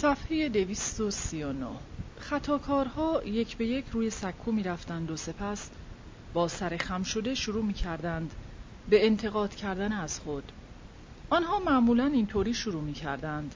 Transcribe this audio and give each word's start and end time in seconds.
صفحه 0.00 0.48
239 0.48 1.66
خطاکارها 2.18 3.22
یک 3.24 3.56
به 3.56 3.66
یک 3.66 3.84
روی 3.92 4.10
سکو 4.10 4.52
می 4.52 4.62
رفتند 4.62 5.10
و 5.10 5.16
سپس 5.16 5.70
با 6.32 6.48
سر 6.48 6.76
خم 6.76 7.02
شده 7.02 7.34
شروع 7.34 7.64
می 7.64 7.74
کردند 7.74 8.34
به 8.88 9.06
انتقاد 9.06 9.54
کردن 9.54 9.92
از 9.92 10.20
خود. 10.20 10.52
آنها 11.30 11.58
معمولا 11.58 12.06
اینطوری 12.06 12.54
شروع 12.54 12.82
می 12.82 12.92
کردند 12.92 13.54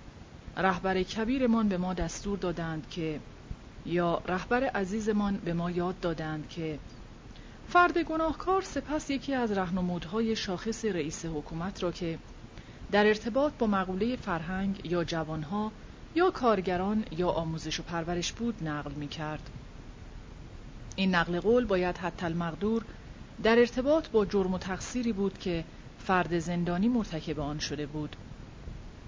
رهبر 0.56 1.02
کبیرمان 1.02 1.68
به 1.68 1.78
ما 1.78 1.94
دستور 1.94 2.38
دادند 2.38 2.88
که 2.90 3.20
یا 3.84 4.22
رهبر 4.26 4.64
عزیزمان 4.64 5.36
به 5.36 5.52
ما 5.52 5.70
یاد 5.70 6.00
دادند 6.00 6.48
که 6.48 6.78
فرد 7.68 7.98
گناهکار 7.98 8.62
سپس 8.62 9.10
یکی 9.10 9.34
از 9.34 9.52
رهنمودهای 9.52 10.36
شاخص 10.36 10.84
رئیس 10.84 11.24
حکومت 11.24 11.82
را 11.82 11.92
که 11.92 12.18
در 12.90 13.06
ارتباط 13.06 13.52
با 13.58 13.66
مقوله 13.66 14.16
فرهنگ 14.16 14.90
یا 14.90 15.04
جوانها 15.04 15.72
یا 16.14 16.30
کارگران 16.30 17.04
یا 17.18 17.28
آموزش 17.28 17.80
و 17.80 17.82
پرورش 17.82 18.32
بود 18.32 18.68
نقل 18.68 18.92
می 18.92 19.08
کرد. 19.08 19.50
این 20.96 21.14
نقل 21.14 21.40
قول 21.40 21.64
باید 21.64 21.96
حتی 21.96 22.26
المقدور 22.26 22.84
در 23.42 23.58
ارتباط 23.58 24.08
با 24.08 24.24
جرم 24.24 24.54
و 24.54 24.58
تقصیری 24.58 25.12
بود 25.12 25.38
که 25.38 25.64
فرد 25.98 26.38
زندانی 26.38 26.88
مرتکب 26.88 27.40
آن 27.40 27.58
شده 27.58 27.86
بود. 27.86 28.16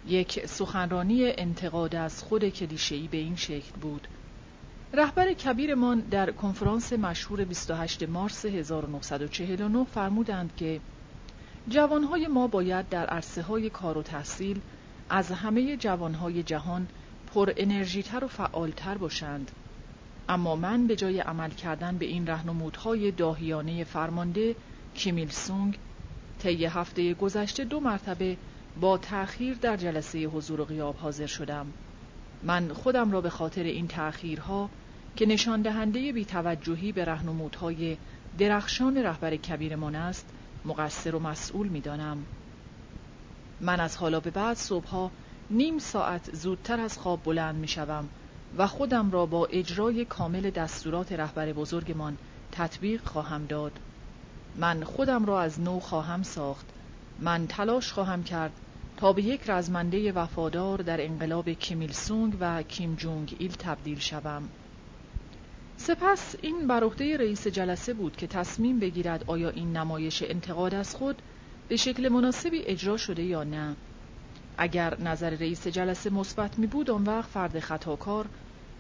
یک 0.07 0.47
سخنرانی 0.47 1.25
انتقاد 1.25 1.95
از 1.95 2.23
خود 2.23 2.49
کلیشه‌ای 2.49 3.09
به 3.09 3.17
این 3.17 3.37
شکل 3.37 3.73
بود. 3.81 4.09
رهبر 4.93 5.33
کبیرمان 5.33 6.01
در 6.01 6.31
کنفرانس 6.31 6.93
مشهور 6.93 7.45
28 7.45 8.03
مارس 8.09 8.45
1949 8.45 9.85
فرمودند 9.85 10.53
که 10.57 10.81
جوانهای 11.69 12.27
ما 12.27 12.47
باید 12.47 12.89
در 12.89 13.07
عرصه 13.07 13.43
های 13.43 13.71
کار 13.71 13.99
و 13.99 14.03
تحصیل 14.03 14.61
از 15.11 15.31
همه 15.31 15.77
جوانهای 15.77 16.43
جهان 16.43 16.87
پر 17.35 17.53
انرژیتر 17.57 18.25
و 18.25 18.29
فعالتر 18.29 18.99
باشند. 18.99 19.51
اما 20.29 20.57
من 20.57 20.87
به 20.87 20.97
جای 20.97 21.21
عمل 21.21 21.51
کردن 21.51 21.99
به 21.99 22.07
این 22.07 22.27
رهنمودهای 22.27 23.11
داهیانه 23.11 23.85
فرمانده 23.85 24.57
کیمیل 24.95 25.29
سونگ 25.29 25.79
طی 26.39 26.65
هفته 26.67 27.15
گذشته 27.15 27.65
دو 27.65 27.81
مرتبه 27.81 28.37
با 28.81 28.99
تأخیر 28.99 29.55
در 29.55 29.77
جلسه 29.77 30.19
حضور 30.19 30.61
و 30.61 30.65
غیاب 30.65 30.97
حاضر 30.97 31.27
شدم. 31.27 31.67
من 32.43 32.73
خودم 32.73 33.13
را 33.13 33.21
به 33.21 33.31
خاطر 33.31 33.63
این 33.63 33.89
تأخیرها 33.89 34.71
که 35.17 35.27
نشان 35.27 35.63
دهنده 35.63 36.13
بیتوجهی 36.13 36.93
به 36.93 37.05
رهنمودهای 37.05 37.97
درخشان 38.39 38.97
رهبر 38.97 39.37
کبیرمان 39.37 39.95
است 39.95 40.27
مقصر 40.65 41.15
و 41.15 41.19
مسئول 41.19 41.69
می‌دانم. 41.69 42.25
من 43.61 43.81
از 43.81 43.97
حالا 43.97 44.21
به 44.21 44.31
بعد 44.31 44.57
صبحها 44.57 45.11
نیم 45.51 45.79
ساعت 45.79 46.37
زودتر 46.37 46.81
از 46.81 46.99
خواب 46.99 47.23
بلند 47.25 47.55
می 47.55 47.69
شوم 47.69 48.09
و 48.59 48.67
خودم 48.67 49.11
را 49.11 49.27
با 49.27 49.47
اجرای 49.47 50.05
کامل 50.05 50.51
دستورات 50.51 51.13
رهبر 51.13 51.53
بزرگمان 51.53 52.17
تطبیق 52.53 53.05
خواهم 53.05 53.47
داد. 53.47 53.73
من 54.57 54.85
خودم 54.85 55.25
را 55.25 55.41
از 55.41 55.61
نو 55.61 55.81
خواهم 55.81 56.23
ساخت. 56.23 56.67
من 57.19 57.47
تلاش 57.47 57.93
خواهم 57.93 58.25
کرد 58.25 58.53
تا 58.97 59.13
به 59.13 59.23
یک 59.23 59.51
رزمنده 59.51 60.13
وفادار 60.13 60.79
در 60.79 61.05
انقلاب 61.05 61.49
کیمیل 61.49 61.93
سونگ 61.93 62.37
و 62.41 62.63
کیم 62.63 62.95
جونگ 62.95 63.37
ایل 63.39 63.53
تبدیل 63.53 63.99
شوم. 63.99 64.49
سپس 65.77 66.35
این 66.43 66.67
بر 66.67 66.81
رئیس 66.99 67.47
جلسه 67.47 67.95
بود 67.95 68.17
که 68.17 68.27
تصمیم 68.27 68.79
بگیرد 68.79 69.25
آیا 69.27 69.49
این 69.49 69.77
نمایش 69.77 70.23
انتقاد 70.23 70.75
از 70.75 70.95
خود 70.95 71.23
به 71.69 71.77
شکل 71.77 72.09
مناسبی 72.09 72.59
اجرا 72.59 72.97
شده 72.97 73.23
یا 73.23 73.45
نه. 73.45 73.77
اگر 74.59 75.01
نظر 75.01 75.31
رئیس 75.31 75.67
جلسه 75.67 76.11
مثبت 76.11 76.59
می 76.59 76.67
بود 76.67 76.91
آن 76.91 77.05
وقت 77.05 77.31
فرد 77.31 77.61
خطاکار 77.61 78.27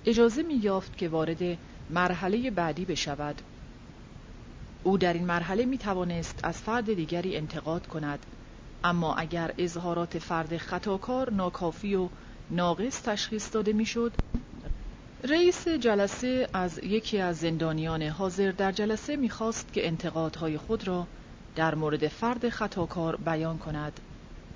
اجازه 0.04 0.42
می 0.42 0.54
یافت 0.54 0.96
که 0.96 1.08
وارد 1.08 1.58
مرحله 1.90 2.50
بعدی 2.50 2.84
بشود. 2.84 3.42
او 4.82 4.98
در 4.98 5.12
این 5.12 5.26
مرحله 5.26 5.64
می 5.64 5.78
توانست 5.78 6.40
از 6.42 6.58
فرد 6.58 6.94
دیگری 6.94 7.36
انتقاد 7.36 7.86
کند. 7.86 8.26
اما 8.84 9.14
اگر 9.14 9.54
اظهارات 9.58 10.18
فرد 10.18 10.56
خطاکار 10.56 11.30
ناکافی 11.32 11.94
و 11.94 12.08
ناقص 12.50 13.02
تشخیص 13.02 13.54
داده 13.54 13.72
می‌شد 13.72 14.12
رئیس 15.24 15.68
جلسه 15.68 16.48
از 16.52 16.78
یکی 16.78 17.18
از 17.18 17.36
زندانیان 17.36 18.02
حاضر 18.02 18.50
در 18.50 18.72
جلسه 18.72 19.16
می‌خواست 19.16 19.72
که 19.72 19.86
انتقادهای 19.86 20.58
خود 20.58 20.88
را 20.88 21.06
در 21.56 21.74
مورد 21.74 22.08
فرد 22.08 22.48
خطاکار 22.48 23.16
بیان 23.16 23.58
کند. 23.58 24.00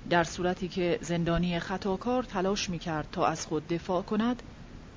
در 0.09 0.23
صورتی 0.23 0.69
که 0.69 0.99
زندانی 1.01 1.59
خطاکار 1.59 2.23
تلاش 2.23 2.69
می‌کرد 2.69 3.07
تا 3.11 3.25
از 3.25 3.45
خود 3.45 3.67
دفاع 3.67 4.01
کند 4.01 4.43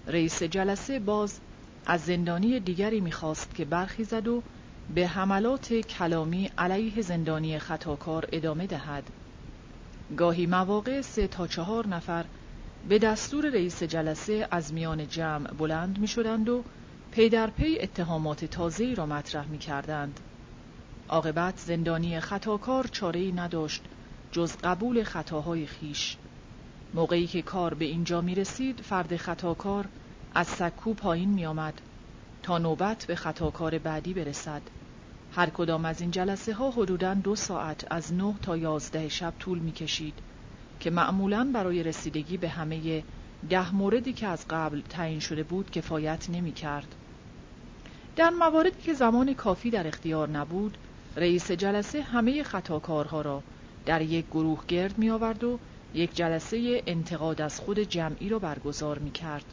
رئیس 0.06 0.42
جلسه 0.42 0.98
باز 0.98 1.40
از 1.86 2.00
زندانی 2.04 2.60
دیگری 2.60 3.00
می‌خواست 3.00 3.54
که 3.54 3.64
برخیزد 3.64 4.28
و 4.28 4.42
به 4.88 5.06
حملات 5.06 5.74
کلامی 5.74 6.50
علیه 6.58 7.02
زندانی 7.02 7.58
خطاکار 7.58 8.26
ادامه 8.32 8.66
دهد 8.66 9.10
گاهی 10.16 10.46
مواقع 10.46 11.00
سه 11.00 11.28
تا 11.28 11.46
چهار 11.46 11.88
نفر 11.88 12.26
به 12.88 12.98
دستور 12.98 13.50
رئیس 13.50 13.82
جلسه 13.82 14.48
از 14.50 14.72
میان 14.72 15.08
جمع 15.08 15.50
بلند 15.50 15.98
می 15.98 16.08
شدند 16.08 16.48
و 16.48 16.64
پی 17.10 17.28
در 17.28 17.50
پی 17.50 17.78
اتهامات 17.80 18.44
تازه‌ای 18.44 18.94
را 18.94 19.06
مطرح 19.06 19.46
می 19.46 19.58
کردند. 19.58 20.20
عاقبت 21.08 21.58
زندانی 21.58 22.20
خطاکار 22.20 22.86
چاره‌ای 22.86 23.32
نداشت 23.32 23.88
جز 24.32 24.56
قبول 24.56 25.04
خطاهای 25.04 25.66
خیش. 25.66 26.16
موقعی 26.94 27.26
که 27.26 27.43
کار 27.43 27.75
به 27.75 27.84
اینجا 27.84 28.20
می 28.20 28.34
رسید 28.34 28.81
فرد 28.81 29.16
خطاکار 29.16 29.88
از 30.34 30.47
سکو 30.47 30.94
پایین 30.94 31.28
می 31.28 31.47
آمد 31.47 31.81
تا 32.42 32.59
نوبت 32.59 33.04
به 33.04 33.15
خطاکار 33.15 33.78
بعدی 33.78 34.15
برسد. 34.15 34.62
هر 35.32 35.50
کدام 35.50 35.84
از 35.84 36.00
این 36.00 36.10
جلسه 36.10 36.54
ها 36.54 36.71
حدوداً 36.71 37.15
دو 37.15 37.37
ساعت 37.37 37.87
از 37.91 38.15
نه 38.15 38.34
تا 38.42 38.56
یازده 38.56 39.09
شب 39.09 39.34
طول 39.38 39.59
می 39.59 39.72
کشید 39.72 40.15
که 40.81 40.91
معمولا 40.91 41.50
برای 41.54 41.82
رسیدگی 41.82 42.37
به 42.37 42.48
همه 42.48 43.03
ده 43.50 43.75
موردی 43.75 44.12
که 44.12 44.26
از 44.26 44.48
قبل 44.50 44.81
تعیین 44.81 45.21
شده 45.21 45.42
بود 45.42 45.71
کفایت 45.71 46.31
نمی 46.31 46.53
کرد. 46.53 46.94
در 48.16 48.31
مواردی 48.31 48.82
که 48.82 48.92
زمان 48.92 49.34
کافی 49.34 49.71
در 49.71 49.87
اختیار 49.87 50.28
نبود 50.28 50.78
رئیس 51.16 51.50
جلسه 51.50 52.03
همه 52.03 52.42
خطاکارها 52.42 53.21
را 53.21 53.42
در 53.87 54.03
یک 54.03 54.26
گروه 54.26 54.65
گرد 54.69 54.98
می 54.98 55.10
آورد 55.10 55.44
و 55.44 55.60
یک 55.94 56.16
جلسه 56.16 56.82
انتقاد 56.87 57.41
از 57.41 57.60
خود 57.60 57.78
جمعی 57.78 58.28
را 58.28 58.38
برگزار 58.38 58.98
می 58.98 59.10
کرد. 59.10 59.44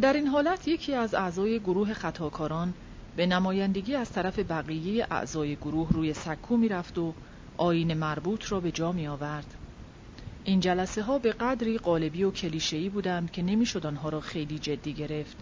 در 0.00 0.12
این 0.12 0.26
حالت 0.26 0.68
یکی 0.68 0.94
از 0.94 1.14
اعضای 1.14 1.60
گروه 1.60 1.94
خطاکاران 1.94 2.74
به 3.16 3.26
نمایندگی 3.26 3.94
از 3.94 4.10
طرف 4.12 4.38
بقیه 4.38 5.06
اعضای 5.10 5.56
گروه 5.56 5.92
روی 5.92 6.14
سکو 6.14 6.56
می 6.56 6.68
رفت 6.68 6.98
و 6.98 7.14
آین 7.56 7.94
مربوط 7.94 8.52
را 8.52 8.60
به 8.60 8.72
جا 8.72 8.92
می 8.92 9.06
آورد. 9.06 9.54
این 10.44 10.60
جلسه 10.60 11.02
ها 11.02 11.18
به 11.18 11.32
قدری 11.32 11.78
قالبی 11.78 12.24
و 12.24 12.30
کلیشه‌ای 12.30 12.88
بودند 12.88 13.30
که 13.30 13.42
نمی‌شد 13.42 13.86
آنها 13.86 14.08
را 14.08 14.20
خیلی 14.20 14.58
جدی 14.58 14.94
گرفت. 14.94 15.36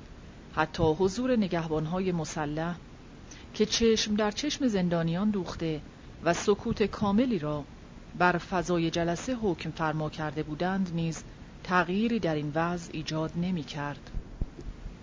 حتی 0.52 0.82
حضور 0.82 1.36
نگهبانهای 1.36 2.12
مسلح 2.12 2.78
که 3.54 3.66
چشم 3.66 4.14
در 4.14 4.30
چشم 4.30 4.66
زندانیان 4.68 5.30
دوخته 5.30 5.82
و 6.24 6.34
سکوت 6.34 6.82
کاملی 6.82 7.38
را 7.38 7.64
بر 8.18 8.38
فضای 8.38 8.90
جلسه 8.90 9.34
حکم 9.34 9.70
فرما 9.70 10.10
کرده 10.10 10.42
بودند 10.42 10.90
نیز 10.94 11.22
تغییری 11.64 12.18
در 12.18 12.34
این 12.34 12.52
وضع 12.54 12.90
ایجاد 12.92 13.32
نمی 13.36 13.62
کرد. 13.62 14.10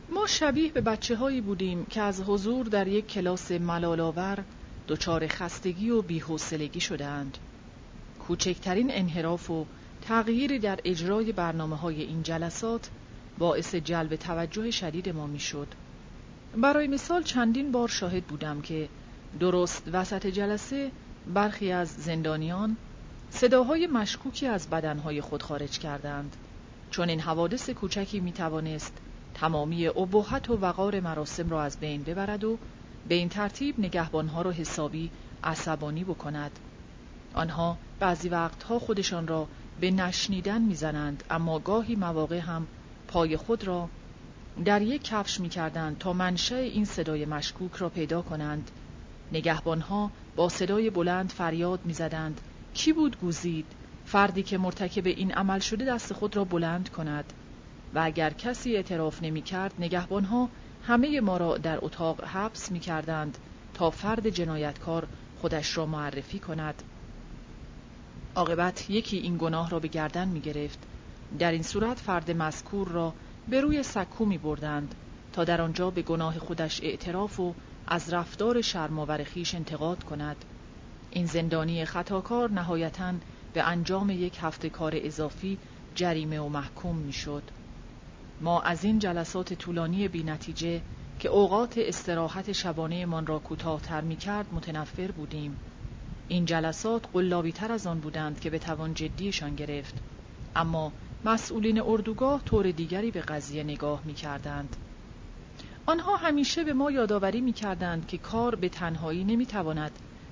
ما 0.09 0.27
شبیه 0.27 0.71
به 0.71 0.81
بچه 0.81 1.15
هایی 1.15 1.41
بودیم 1.41 1.85
که 1.85 2.01
از 2.01 2.21
حضور 2.21 2.65
در 2.65 2.87
یک 2.87 3.07
کلاس 3.07 3.51
ملالاور 3.51 4.43
دچار 4.87 5.27
خستگی 5.27 5.89
و 5.89 6.01
بیحوصلگی 6.01 6.79
شدهاند. 6.79 7.37
کوچکترین 8.27 8.87
انحراف 8.91 9.49
و 9.49 9.65
تغییری 10.01 10.59
در 10.59 10.79
اجرای 10.83 11.31
برنامه 11.31 11.75
های 11.75 12.01
این 12.01 12.23
جلسات 12.23 12.89
باعث 13.37 13.75
جلب 13.75 14.15
توجه 14.15 14.71
شدید 14.71 15.09
ما 15.09 15.27
می‌شد. 15.27 15.67
برای 16.57 16.87
مثال 16.87 17.23
چندین 17.23 17.71
بار 17.71 17.87
شاهد 17.87 18.23
بودم 18.23 18.61
که 18.61 18.89
درست 19.39 19.83
وسط 19.93 20.27
جلسه 20.27 20.91
برخی 21.27 21.71
از 21.71 21.89
زندانیان 21.89 22.77
صداهای 23.29 23.87
مشکوکی 23.87 24.47
از 24.47 24.69
بدنهای 24.69 25.21
خود 25.21 25.43
خارج 25.43 25.79
کردند. 25.79 26.35
چون 26.91 27.09
این 27.09 27.19
حوادث 27.19 27.69
کوچکی 27.69 28.19
می 28.19 28.31
توانست 28.31 28.93
تمامی 29.33 29.87
ابهت 29.87 30.49
و 30.49 30.57
وقار 30.57 30.99
مراسم 30.99 31.49
را 31.49 31.63
از 31.63 31.79
بین 31.79 32.03
ببرد 32.03 32.43
و 32.43 32.57
به 33.07 33.15
این 33.15 33.29
ترتیب 33.29 33.79
نگهبانها 33.79 34.41
را 34.41 34.51
حسابی 34.51 35.11
عصبانی 35.43 36.03
بکند. 36.03 36.59
آنها 37.33 37.77
بعضی 37.99 38.29
وقتها 38.29 38.79
خودشان 38.79 39.27
را 39.27 39.47
به 39.79 39.91
نشنیدن 39.91 40.61
می‌زنند 40.61 41.23
اما 41.29 41.59
گاهی 41.59 41.95
مواقع 41.95 42.39
هم 42.39 42.67
پای 43.07 43.37
خود 43.37 43.67
را 43.67 43.89
در 44.65 44.81
یک 44.81 45.03
کفش 45.03 45.39
می 45.39 45.49
کردند 45.49 45.97
تا 45.97 46.13
منشأ 46.13 46.55
این 46.55 46.85
صدای 46.85 47.25
مشکوک 47.25 47.75
را 47.75 47.89
پیدا 47.89 48.21
کنند. 48.21 48.71
نگهبانها 49.33 50.11
با 50.35 50.49
صدای 50.49 50.89
بلند 50.89 51.31
فریاد 51.31 51.79
می‌زدند. 51.85 52.41
کی 52.73 52.93
بود 52.93 53.19
گوزید؟ 53.19 53.65
فردی 54.05 54.43
که 54.43 54.57
مرتکب 54.57 55.07
این 55.07 55.33
عمل 55.33 55.59
شده 55.59 55.85
دست 55.85 56.13
خود 56.13 56.35
را 56.35 56.43
بلند 56.43 56.89
کند. 56.89 57.33
و 57.93 57.99
اگر 58.03 58.29
کسی 58.29 58.75
اعتراف 58.75 59.23
نمی 59.23 59.41
کرد 59.41 59.73
نگهبانها 59.79 60.49
همه 60.87 61.21
ما 61.21 61.37
را 61.37 61.57
در 61.57 61.79
اتاق 61.81 62.23
حبس 62.23 62.71
می 62.71 62.79
کردند 62.79 63.37
تا 63.73 63.89
فرد 63.89 64.29
جنایتکار 64.29 65.07
خودش 65.41 65.77
را 65.77 65.85
معرفی 65.85 66.39
کند. 66.39 66.83
عاقبت 68.35 68.89
یکی 68.89 69.17
این 69.17 69.37
گناه 69.37 69.69
را 69.69 69.79
به 69.79 69.87
گردن 69.87 70.27
می 70.27 70.39
گرفت 70.39 70.79
در 71.39 71.51
این 71.51 71.63
صورت 71.63 71.99
فرد 71.99 72.31
مذکور 72.31 72.87
را 72.87 73.13
به 73.49 73.61
روی 73.61 73.83
سکو 73.83 74.25
می 74.25 74.37
بردند 74.37 74.95
تا 75.33 75.43
در 75.43 75.61
آنجا 75.61 75.89
به 75.89 76.01
گناه 76.01 76.39
خودش 76.39 76.83
اعتراف 76.83 77.39
و 77.39 77.53
از 77.87 78.13
رفتار 78.13 78.61
شرماور 78.61 79.23
خیش 79.23 79.55
انتقاد 79.55 80.03
کند 80.03 80.45
این 81.11 81.25
زندانی 81.25 81.85
خطاکار 81.85 82.51
نهایتا 82.51 83.13
به 83.53 83.63
انجام 83.63 84.09
یک 84.09 84.37
هفته 84.41 84.69
کار 84.69 84.93
اضافی 84.95 85.57
جریمه 85.95 86.39
و 86.39 86.49
محکوم 86.49 86.95
می 86.97 87.13
شد. 87.13 87.43
ما 88.41 88.61
از 88.61 88.83
این 88.83 88.99
جلسات 88.99 89.53
طولانی 89.53 90.07
بی 90.07 90.23
نتیجه 90.23 90.81
که 91.19 91.29
اوقات 91.29 91.77
استراحت 91.77 92.51
شبانه 92.51 93.05
من 93.05 93.25
را 93.25 93.39
کوتاهتر 93.39 94.01
می 94.01 94.15
کرد 94.15 94.53
متنفر 94.53 95.11
بودیم. 95.11 95.57
این 96.27 96.45
جلسات 96.45 97.07
قلابی 97.13 97.51
تر 97.51 97.71
از 97.71 97.87
آن 97.87 97.99
بودند 97.99 98.39
که 98.39 98.49
به 98.49 98.59
توان 98.59 98.93
جدیشان 98.93 99.55
گرفت. 99.55 99.95
اما 100.55 100.91
مسئولین 101.25 101.81
اردوگاه 101.81 102.41
طور 102.45 102.71
دیگری 102.71 103.11
به 103.11 103.21
قضیه 103.21 103.63
نگاه 103.63 104.01
می 104.05 104.13
کردند. 104.13 104.75
آنها 105.85 106.15
همیشه 106.15 106.63
به 106.63 106.73
ما 106.73 106.91
یادآوری 106.91 107.41
می 107.41 107.53
کردند 107.53 108.07
که 108.07 108.17
کار 108.17 108.55
به 108.55 108.69
تنهایی 108.69 109.23
نمی 109.23 109.45
تواند 109.45 109.91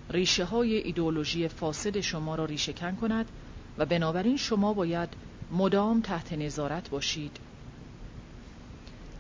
ریشه 0.10 0.46
های 0.46 0.76
ایدئولوژی 0.76 1.48
فاسد 1.48 2.00
شما 2.00 2.36
را 2.36 2.46
ریشه 2.46 2.74
کن 2.74 2.96
کند 2.96 3.26
و 3.78 3.86
بنابراین 3.86 4.38
شما 4.38 4.74
باید 4.74 5.10
مدام 5.52 6.02
تحت 6.02 6.34
نظارت 6.34 6.90
باشید. 6.90 7.38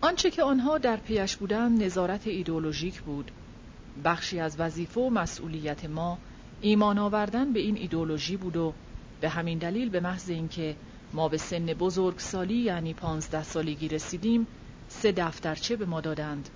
آنچه 0.01 0.31
که 0.31 0.43
آنها 0.43 0.77
در 0.77 0.97
پیش 0.97 1.35
بودند 1.35 1.83
نظارت 1.83 2.27
ایدئولوژیک 2.27 3.01
بود. 3.01 3.31
بخشی 4.03 4.39
از 4.39 4.59
وظیفه 4.59 5.01
و 5.01 5.09
مسئولیت 5.09 5.85
ما 5.85 6.17
ایمان 6.61 6.97
آوردن 6.97 7.53
به 7.53 7.59
این 7.59 7.77
ایدئولوژی 7.77 8.37
بود 8.37 8.57
و 8.57 8.73
به 9.21 9.29
همین 9.29 9.57
دلیل 9.57 9.89
به 9.89 9.99
محض 9.99 10.29
اینکه 10.29 10.75
ما 11.13 11.29
به 11.29 11.37
سن 11.37 11.65
بزرگسالی 11.65 12.57
یعنی 12.57 12.93
پانزده 12.93 13.43
سالگی 13.43 13.87
رسیدیم 13.87 14.47
سه 14.91 15.11
دفترچه 15.11 15.75
به 15.75 15.85
ما 15.85 16.01
دادند 16.01 16.49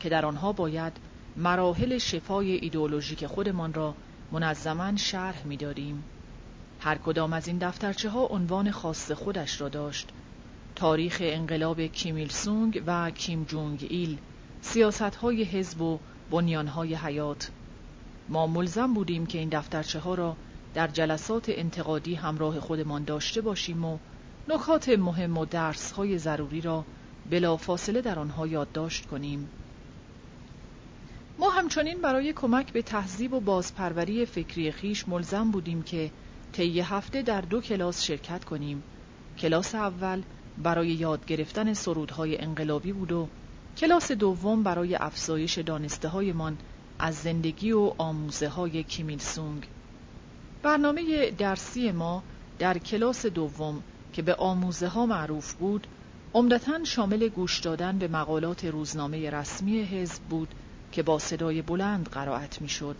که 0.00 0.08
در 0.08 0.26
آنها 0.26 0.52
باید 0.52 0.92
مراحل 1.36 1.98
شفای 1.98 2.52
ایدئولوژیک 2.52 3.26
خودمان 3.26 3.74
را 3.74 3.94
منظما 4.32 4.96
شرح 4.96 5.46
می‌دادیم. 5.46 6.04
هر 6.80 6.98
کدام 6.98 7.32
از 7.32 7.48
این 7.48 7.58
دفترچه 7.58 8.08
ها 8.08 8.26
عنوان 8.26 8.70
خاص 8.70 9.12
خودش 9.12 9.60
را 9.60 9.68
داشت. 9.68 10.08
تاریخ 10.74 11.18
انقلاب 11.20 11.80
کیمیل 11.80 12.28
سونگ 12.28 12.82
و 12.86 13.10
کیم 13.10 13.44
جونگ 13.44 13.86
ایل، 13.90 14.18
سیاست 14.60 15.02
های 15.02 15.42
حزب 15.42 15.80
و 15.80 15.98
بنیان 16.30 16.66
های 16.66 16.94
حیات. 16.94 17.50
ما 18.28 18.46
ملزم 18.46 18.94
بودیم 18.94 19.26
که 19.26 19.38
این 19.38 19.48
دفترچه 19.48 19.98
ها 19.98 20.14
را 20.14 20.36
در 20.74 20.88
جلسات 20.88 21.44
انتقادی 21.48 22.14
همراه 22.14 22.60
خودمان 22.60 23.04
داشته 23.04 23.40
باشیم 23.40 23.84
و 23.84 23.98
نکات 24.48 24.88
مهم 24.88 25.38
و 25.38 25.44
درس 25.44 25.92
های 25.92 26.18
ضروری 26.18 26.60
را 26.60 26.84
بلا 27.32 27.56
فاصله 27.56 28.00
در 28.00 28.18
آنها 28.18 28.46
یادداشت 28.46 29.06
کنیم. 29.06 29.48
ما 31.38 31.50
همچنین 31.50 32.00
برای 32.00 32.32
کمک 32.32 32.72
به 32.72 32.82
تهذیب 32.82 33.32
و 33.32 33.40
بازپروری 33.40 34.26
فکری 34.26 34.72
خیش 34.72 35.08
ملزم 35.08 35.50
بودیم 35.50 35.82
که 35.82 36.10
طی 36.52 36.80
هفته 36.80 37.22
در 37.22 37.40
دو 37.40 37.60
کلاس 37.60 38.02
شرکت 38.02 38.44
کنیم. 38.44 38.82
کلاس 39.38 39.74
اول 39.74 40.22
برای 40.62 40.88
یاد 40.88 41.26
گرفتن 41.26 41.74
سرودهای 41.74 42.40
انقلابی 42.40 42.92
بود 42.92 43.12
و 43.12 43.28
کلاس 43.76 44.12
دوم 44.12 44.62
برای 44.62 44.94
افزایش 44.94 45.58
دانسته 45.58 46.08
هایمان 46.08 46.58
از 46.98 47.14
زندگی 47.14 47.72
و 47.72 47.92
آموزه 47.98 48.48
های 48.48 48.82
کیمیل 48.82 49.18
سونگ. 49.18 49.66
برنامه 50.62 51.30
درسی 51.30 51.92
ما 51.92 52.22
در 52.58 52.78
کلاس 52.78 53.26
دوم 53.26 53.82
که 54.12 54.22
به 54.22 54.34
آموزه 54.34 54.88
ها 54.88 55.06
معروف 55.06 55.54
بود 55.54 55.86
عمدتا 56.34 56.84
شامل 56.84 57.28
گوش 57.28 57.60
دادن 57.60 57.98
به 57.98 58.08
مقالات 58.08 58.64
روزنامه 58.64 59.30
رسمی 59.30 59.82
حزب 59.82 60.22
بود 60.22 60.48
که 60.92 61.02
با 61.02 61.18
صدای 61.18 61.62
بلند 61.62 62.08
قرائت 62.08 62.62
می‌شد. 62.62 62.96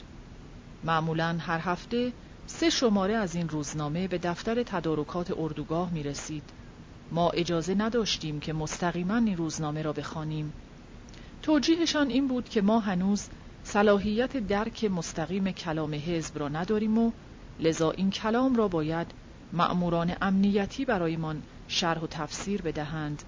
معمولا 0.84 1.36
هر 1.40 1.58
هفته 1.58 2.12
سه 2.46 2.70
شماره 2.70 3.14
از 3.14 3.34
این 3.34 3.48
روزنامه 3.48 4.08
به 4.08 4.18
دفتر 4.18 4.62
تدارکات 4.62 5.32
اردوگاه 5.38 5.90
می 5.92 6.02
رسید. 6.02 6.42
ما 7.12 7.30
اجازه 7.30 7.74
نداشتیم 7.74 8.40
که 8.40 8.52
مستقیما 8.52 9.16
این 9.16 9.36
روزنامه 9.36 9.82
را 9.82 9.92
بخوانیم. 9.92 10.52
توجیهشان 11.42 12.08
این 12.08 12.28
بود 12.28 12.48
که 12.48 12.62
ما 12.62 12.80
هنوز 12.80 13.28
صلاحیت 13.64 14.36
درک 14.36 14.84
مستقیم 14.84 15.50
کلام 15.50 15.94
حزب 15.94 16.38
را 16.38 16.48
نداریم 16.48 16.98
و 16.98 17.12
لذا 17.60 17.90
این 17.90 18.10
کلام 18.10 18.56
را 18.56 18.68
باید 18.68 19.06
مأموران 19.52 20.12
امنیتی 20.22 20.84
برایمان 20.84 21.42
شرح 21.72 22.00
و 22.00 22.06
تفسیر 22.06 22.62
بدهند. 22.62 23.22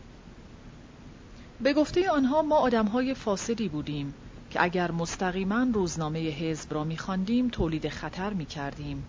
به 1.61 1.73
گفته 1.73 2.11
آنها 2.11 2.43
ما 2.43 2.57
آدمهای 2.57 3.15
فاسدی 3.15 3.69
بودیم 3.69 4.15
که 4.51 4.63
اگر 4.63 4.91
مستقیما 4.91 5.67
روزنامه 5.73 6.19
حزب 6.19 6.75
را 6.75 6.85
میخواندیم 6.85 7.49
تولید 7.49 7.89
خطر 7.89 8.33
می‌کردیم. 8.33 9.05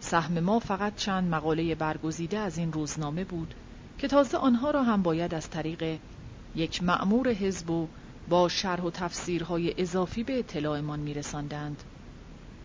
سهم 0.00 0.40
ما 0.40 0.58
فقط 0.58 0.96
چند 0.96 1.34
مقاله 1.34 1.74
برگزیده 1.74 2.38
از 2.38 2.58
این 2.58 2.72
روزنامه 2.72 3.24
بود 3.24 3.54
که 3.98 4.08
تازه 4.08 4.38
آنها 4.38 4.70
را 4.70 4.82
هم 4.82 5.02
باید 5.02 5.34
از 5.34 5.50
طریق 5.50 5.98
یک 6.54 6.82
مأمور 6.82 7.28
حزب 7.28 7.70
و 7.70 7.88
با 8.28 8.48
شرح 8.48 8.82
و 8.82 8.90
تفسیرهای 8.90 9.74
اضافی 9.78 10.22
به 10.22 10.38
اطلاعمان 10.38 11.00
میرساندند. 11.00 11.82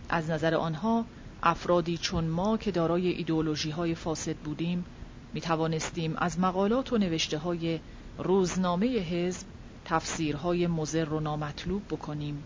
از 0.10 0.30
نظر 0.30 0.56
آنها 0.56 1.06
افرادی 1.44 1.98
چون 1.98 2.28
ما 2.28 2.58
که 2.58 2.72
دارای 2.72 3.08
ایدئولوژی 3.08 3.70
های 3.70 3.96
فاسد 3.96 4.36
بودیم 4.36 4.86
می 5.34 5.42
توانستیم 5.42 6.16
از 6.18 6.40
مقالات 6.40 6.94
و 6.94 6.98
نوشته 6.98 7.38
های 7.38 7.80
روزنامه 8.18 8.88
حزب 8.88 9.48
تفسیرهای 9.86 10.68
مزر 10.68 11.10
و 11.10 11.20
نامطلوب 11.20 11.82
بکنیم 11.90 12.44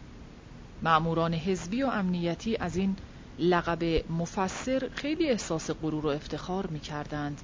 معموران 0.81 1.33
حزبی 1.33 1.83
و 1.83 1.87
امنیتی 1.87 2.57
از 2.57 2.75
این 2.75 2.95
لقب 3.39 4.11
مفسر 4.11 4.89
خیلی 4.95 5.29
احساس 5.29 5.71
غرور 5.71 6.05
و 6.05 6.09
افتخار 6.09 6.67
می 6.67 6.79
کردند. 6.79 7.41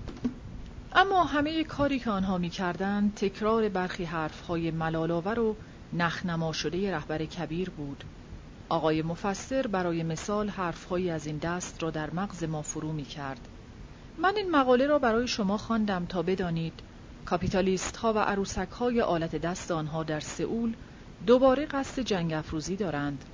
اما 0.93 1.23
همه 1.23 1.63
کاری 1.63 1.99
که 1.99 2.09
آنها 2.09 2.37
می 2.37 2.49
کردند 2.49 3.15
تکرار 3.15 3.69
برخی 3.69 4.03
حرفهای 4.03 4.71
ملالاور 4.71 5.39
و 5.39 5.55
نخنما 5.93 6.53
شده 6.53 6.91
رهبر 6.95 7.25
کبیر 7.25 7.69
بود 7.69 8.03
آقای 8.69 9.01
مفسر 9.01 9.67
برای 9.67 10.03
مثال 10.03 10.49
حرفهایی 10.49 11.09
از 11.09 11.27
این 11.27 11.37
دست 11.37 11.83
را 11.83 11.89
در 11.89 12.09
مغز 12.11 12.43
ما 12.43 12.61
فرو 12.61 12.91
می 12.91 13.05
کرد. 13.05 13.47
من 14.21 14.33
این 14.37 14.51
مقاله 14.51 14.87
را 14.87 14.99
برای 14.99 15.27
شما 15.27 15.57
خواندم 15.57 16.05
تا 16.05 16.21
بدانید 16.21 16.73
کاپیتالیست 17.25 17.97
ها 17.97 18.13
و 18.13 18.17
عروسک 18.17 18.69
های 18.69 19.01
آلت 19.01 19.35
دست 19.35 19.71
آنها 19.71 20.03
در 20.03 20.19
سئول 20.19 20.73
دوباره 21.27 21.65
قصد 21.65 22.01
جنگ 22.01 22.33
افروزی 22.33 22.75
دارند. 22.75 23.25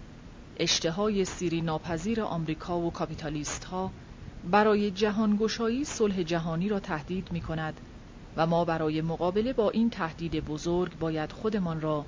اشتهای 0.57 1.25
سیری 1.25 1.61
ناپذیر 1.61 2.21
آمریکا 2.21 2.79
و 2.79 2.91
کاپیتالیست 2.91 3.63
ها 3.63 3.91
برای 4.51 4.91
جهانگشایی 4.91 5.83
صلح 5.83 6.23
جهانی 6.23 6.69
را 6.69 6.79
تهدید 6.79 7.31
می 7.31 7.41
کند 7.41 7.81
و 8.37 8.47
ما 8.47 8.65
برای 8.65 9.01
مقابله 9.01 9.53
با 9.53 9.69
این 9.69 9.89
تهدید 9.89 10.45
بزرگ 10.45 10.99
باید 10.99 11.31
خودمان 11.31 11.81
را 11.81 12.05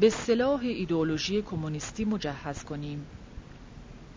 به 0.00 0.10
صلاح 0.10 0.60
ایدئولوژی 0.60 1.42
کمونیستی 1.42 2.04
مجهز 2.04 2.64
کنیم. 2.64 3.06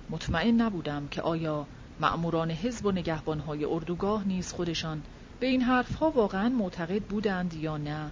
مطمئن 0.09 0.61
نبودم 0.61 1.07
که 1.07 1.21
آیا 1.21 1.67
مأموران 1.99 2.51
حزب 2.51 2.85
و 2.85 2.91
نگهبانهای 2.91 3.65
اردوگاه 3.65 4.27
نیز 4.27 4.51
خودشان 4.53 5.03
به 5.39 5.47
این 5.47 5.61
حرفها 5.61 6.11
واقعا 6.11 6.49
معتقد 6.49 7.01
بودند 7.01 7.53
یا 7.53 7.77
نه 7.77 8.11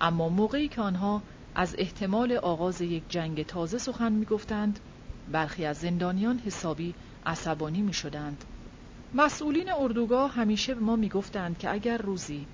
اما 0.00 0.28
موقعی 0.28 0.68
که 0.68 0.80
آنها 0.80 1.22
از 1.54 1.74
احتمال 1.78 2.32
آغاز 2.32 2.80
یک 2.80 3.02
جنگ 3.08 3.46
تازه 3.46 3.78
سخن 3.78 4.12
می‌گفتند 4.12 4.80
برخی 5.32 5.64
از 5.64 5.76
زندانیان 5.76 6.38
حسابی 6.38 6.94
عصبانی 7.26 7.82
می 7.82 7.92
شدند. 7.92 8.44
مسئولین 9.14 9.72
اردوگاه 9.72 10.32
همیشه 10.34 10.74
به 10.74 10.80
ما 10.80 10.96
می‌گفتند 10.96 11.58
که 11.58 11.70
اگر 11.72 11.98
روزی 11.98 12.46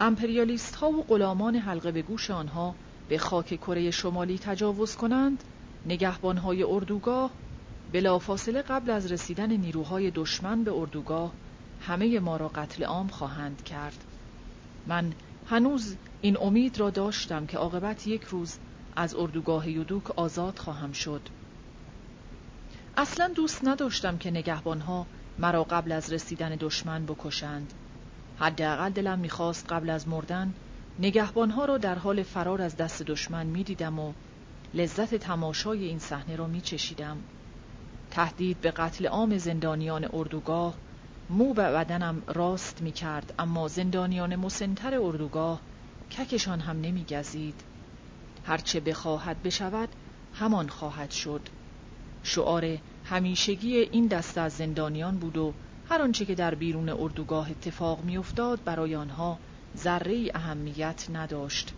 امپریالیست 0.00 0.74
ها 0.74 0.90
و 0.90 1.02
غلامان 1.02 1.56
حلقه 1.56 1.92
به 1.92 2.02
گوش 2.02 2.30
آنها 2.30 2.74
به 3.08 3.18
خاک 3.18 3.46
کره 3.46 3.90
شمالی 3.90 4.38
تجاوز 4.38 4.96
کنند 4.96 5.44
نگهبان 5.86 6.36
های 6.36 6.62
اردوگاه 6.62 7.30
بلافاصله 7.94 8.62
قبل 8.62 8.90
از 8.90 9.12
رسیدن 9.12 9.52
نیروهای 9.52 10.10
دشمن 10.10 10.64
به 10.64 10.72
اردوگاه 10.72 11.32
همه 11.80 12.20
ما 12.20 12.36
را 12.36 12.48
قتل 12.48 12.84
عام 12.84 13.08
خواهند 13.08 13.64
کرد. 13.64 14.04
من 14.86 15.12
هنوز 15.46 15.96
این 16.20 16.36
امید 16.40 16.80
را 16.80 16.90
داشتم 16.90 17.46
که 17.46 17.58
عاقبت 17.58 18.06
یک 18.06 18.22
روز 18.22 18.58
از 18.96 19.14
اردوگاه 19.14 19.70
یودوک 19.70 20.10
آزاد 20.10 20.58
خواهم 20.58 20.92
شد. 20.92 21.20
اصلا 22.96 23.28
دوست 23.28 23.64
نداشتم 23.64 24.18
که 24.18 24.30
نگهبانها 24.30 25.06
مرا 25.38 25.64
قبل 25.64 25.92
از 25.92 26.12
رسیدن 26.12 26.56
دشمن 26.60 27.06
بکشند. 27.06 27.72
حداقل 28.38 28.90
دلم 28.90 29.18
می‌خواست 29.18 29.72
قبل 29.72 29.90
از 29.90 30.08
مردن 30.08 30.54
نگهبانها 30.98 31.64
را 31.64 31.78
در 31.78 31.98
حال 31.98 32.22
فرار 32.22 32.62
از 32.62 32.76
دست 32.76 33.02
دشمن 33.02 33.46
می‌دیدم 33.46 33.98
و 33.98 34.12
لذت 34.74 35.14
تماشای 35.14 35.84
این 35.84 35.98
صحنه 35.98 36.36
را 36.36 36.46
میچشیدم. 36.46 37.16
تهدید 38.14 38.60
به 38.60 38.70
قتل 38.70 39.06
عام 39.06 39.38
زندانیان 39.38 40.08
اردوگاه 40.12 40.74
مو 41.30 41.54
به 41.54 41.62
بدنم 41.62 42.22
راست 42.26 42.82
می 42.82 42.92
کرد 42.92 43.34
اما 43.38 43.68
زندانیان 43.68 44.36
مسنتر 44.36 44.98
اردوگاه 45.00 45.60
ککشان 46.10 46.60
هم 46.60 46.80
نمی 46.80 47.04
گزید. 47.04 47.60
هرچه 48.44 48.80
بخواهد 48.80 49.42
بشود 49.42 49.88
همان 50.32 50.68
خواهد 50.68 51.10
شد 51.10 51.48
شعار 52.22 52.78
همیشگی 53.04 53.76
این 53.76 54.06
دست 54.06 54.38
از 54.38 54.52
زندانیان 54.52 55.18
بود 55.18 55.36
و 55.36 55.54
هر 55.88 56.02
آنچه 56.02 56.24
که 56.24 56.34
در 56.34 56.54
بیرون 56.54 56.88
اردوگاه 56.88 57.50
اتفاق 57.50 58.04
میافتاد 58.04 58.64
برای 58.64 58.94
آنها 58.94 59.38
ذره 59.76 60.30
اهمیت 60.34 61.06
نداشت 61.12 61.74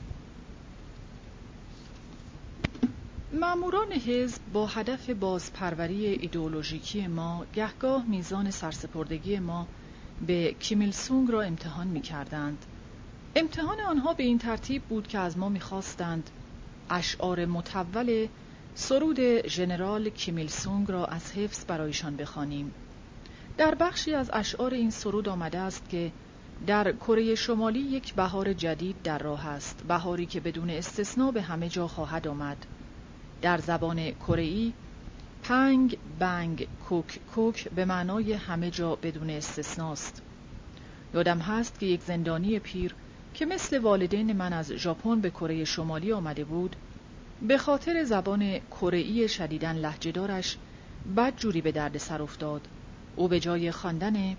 ماموران 3.33 3.93
حزب 3.93 4.43
با 4.53 4.67
هدف 4.67 5.11
بازپروری 5.11 6.07
ایدئولوژیکی 6.07 7.07
ما 7.07 7.47
گهگاه 7.55 8.05
میزان 8.09 8.51
سرسپردگی 8.51 9.39
ما 9.39 9.67
به 10.27 10.55
کیمیلسونگ 10.61 11.31
را 11.31 11.43
امتحان 11.43 11.87
می 11.87 12.01
کردند. 12.01 12.65
امتحان 13.37 13.81
آنها 13.81 14.13
به 14.15 14.23
این 14.23 14.39
ترتیب 14.39 14.83
بود 14.83 15.09
که 15.09 15.19
از 15.19 15.39
ما 15.39 15.49
می‌خواستند 15.49 16.31
اشعار 16.91 17.47
متول 17.47 18.29
سرود 18.75 19.47
ژنرال 19.47 20.09
کیمیلسونگ 20.09 20.91
را 20.91 21.05
از 21.07 21.33
حفظ 21.33 21.65
برایشان 21.65 22.17
بخوانیم. 22.17 22.75
در 23.57 23.75
بخشی 23.75 24.15
از 24.15 24.31
اشعار 24.33 24.75
این 24.75 24.91
سرود 24.91 25.29
آمده 25.29 25.59
است 25.59 25.89
که 25.89 26.13
در 26.67 26.93
کره 26.93 27.35
شمالی 27.35 27.81
یک 27.81 28.15
بهار 28.15 28.53
جدید 28.53 28.97
در 29.05 29.19
راه 29.19 29.47
است 29.47 29.85
بهاری 29.89 30.27
که 30.27 30.41
بدون 30.41 30.71
استثنا 30.71 31.31
به 31.31 31.43
همه 31.43 31.69
جا 31.69 31.89
خواهد 31.89 32.29
آمد 32.29 32.67
در 33.43 33.59
زبان 33.59 34.11
کره 34.11 34.73
پنگ 35.43 35.99
بنگ 36.19 36.69
کوک 36.89 37.19
کوک 37.35 37.69
به 37.69 37.85
معنای 37.85 38.33
همه 38.33 38.71
جا 38.71 38.97
بدون 38.97 39.31
استثناست 39.31 40.23
یادم 41.15 41.39
هست 41.39 41.79
که 41.79 41.87
یک 41.87 42.03
زندانی 42.03 42.59
پیر 42.59 42.95
که 43.35 43.47
مثل 43.47 43.79
والدین 43.79 44.33
من 44.33 44.53
از 44.53 44.73
ژاپن 44.73 45.21
به 45.21 45.31
کره 45.31 45.65
شمالی 45.65 46.13
آمده 46.13 46.45
بود 46.45 46.77
به 47.43 47.59
خاطر 47.59 48.05
زبان 48.05 48.59
کره 48.59 49.27
شدیدن 49.27 49.77
لهجهدارش 49.77 50.57
بد 51.17 51.37
جوری 51.37 51.61
به 51.61 51.73
درد 51.73 51.99
سر 51.99 52.23
افتاد 52.23 52.69
او 53.17 53.29
به 53.29 53.41
جای 53.41 53.71
خواندن 53.71 54.37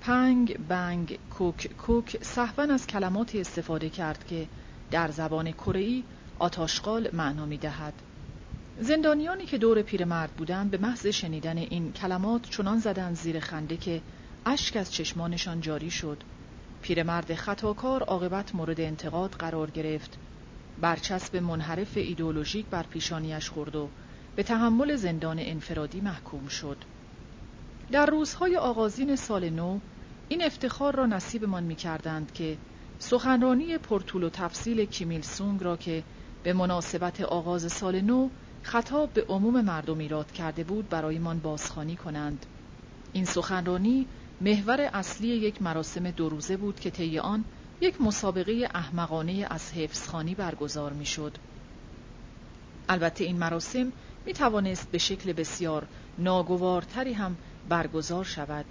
پنگ 0.00 0.58
بنگ 0.68 1.18
کوک 1.30 1.76
کوک 1.76 2.16
صحبا 2.22 2.62
از 2.62 2.86
کلماتی 2.86 3.40
استفاده 3.40 3.90
کرد 3.90 4.26
که 4.26 4.46
در 4.90 5.10
زبان 5.10 5.52
کره 5.52 6.02
آتاشقال 6.38 7.08
معنا 7.12 7.46
می 7.46 7.56
دهد. 7.56 7.94
زندانیانی 8.80 9.46
که 9.46 9.58
دور 9.58 9.82
پیرمرد 9.82 10.30
بودند 10.30 10.70
به 10.70 10.78
محض 10.78 11.06
شنیدن 11.06 11.58
این 11.58 11.92
کلمات 11.92 12.50
چنان 12.50 12.78
زدند 12.78 13.16
زیر 13.16 13.40
خنده 13.40 13.76
که 13.76 14.02
اشک 14.46 14.76
از 14.76 14.92
چشمانشان 14.92 15.60
جاری 15.60 15.90
شد. 15.90 16.22
پیرمرد 16.82 17.34
خطاکار 17.34 18.02
عاقبت 18.02 18.54
مورد 18.54 18.80
انتقاد 18.80 19.30
قرار 19.30 19.70
گرفت. 19.70 20.18
برچسب 20.80 21.36
منحرف 21.36 21.96
ایدولوژیک 21.96 22.66
بر 22.66 22.82
پیشانیش 22.82 23.50
خورد 23.50 23.76
و 23.76 23.88
به 24.36 24.42
تحمل 24.42 24.96
زندان 24.96 25.36
انفرادی 25.40 26.00
محکوم 26.00 26.48
شد. 26.48 26.76
در 27.92 28.06
روزهای 28.06 28.56
آغازین 28.56 29.16
سال 29.16 29.50
نو 29.50 29.78
این 30.28 30.42
افتخار 30.44 30.96
را 30.96 31.06
نصیبمان 31.06 31.62
می 31.62 31.74
کردند 31.74 32.32
که 32.32 32.58
سخنرانی 32.98 33.78
پرطول 33.78 34.22
و 34.22 34.30
تفصیل 34.30 34.84
کیمیل 34.84 35.22
سونگ 35.22 35.62
را 35.62 35.76
که 35.76 36.04
به 36.42 36.52
مناسبت 36.52 37.20
آغاز 37.20 37.72
سال 37.72 38.00
نو 38.00 38.28
خطاب 38.68 39.12
به 39.12 39.24
عموم 39.28 39.60
مردم 39.60 39.98
ایراد 39.98 40.32
کرده 40.32 40.64
بود 40.64 40.88
برایمان 40.88 41.38
بازخوانی 41.38 41.96
کنند 41.96 42.46
این 43.12 43.24
سخنرانی 43.24 44.06
محور 44.40 44.80
اصلی 44.80 45.28
یک 45.28 45.62
مراسم 45.62 46.10
دو 46.10 46.28
روزه 46.28 46.56
بود 46.56 46.80
که 46.80 46.90
طی 46.90 47.18
آن 47.18 47.44
یک 47.80 48.00
مسابقه 48.00 48.68
احمقانه 48.74 49.46
از 49.50 49.72
حفظخانی 49.72 50.34
برگزار 50.34 50.92
می‌شد. 50.92 51.32
البته 52.88 53.24
این 53.24 53.38
مراسم 53.38 53.92
می 54.26 54.32
توانست 54.32 54.90
به 54.90 54.98
شکل 54.98 55.32
بسیار 55.32 55.86
ناگوارتری 56.18 57.12
هم 57.12 57.36
برگزار 57.68 58.24
شود. 58.24 58.64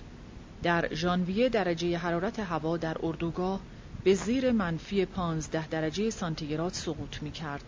در 0.63 0.93
ژانویه 0.93 1.49
درجه 1.49 1.97
حرارت 1.97 2.39
هوا 2.39 2.77
در 2.77 2.97
اردوگاه 3.03 3.59
به 4.03 4.13
زیر 4.13 4.51
منفی 4.51 5.05
15 5.05 5.67
درجه 5.67 6.09
سانتیگراد 6.09 6.73
سقوط 6.73 7.23
می 7.23 7.31
کرد. 7.31 7.63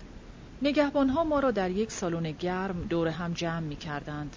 نگهبانها 0.61 1.23
ما 1.23 1.39
را 1.39 1.51
در 1.51 1.71
یک 1.71 1.91
سالن 1.91 2.31
گرم 2.31 2.81
دور 2.89 3.07
هم 3.07 3.33
جمع 3.33 3.59
می 3.59 3.75
کردند. 3.75 4.35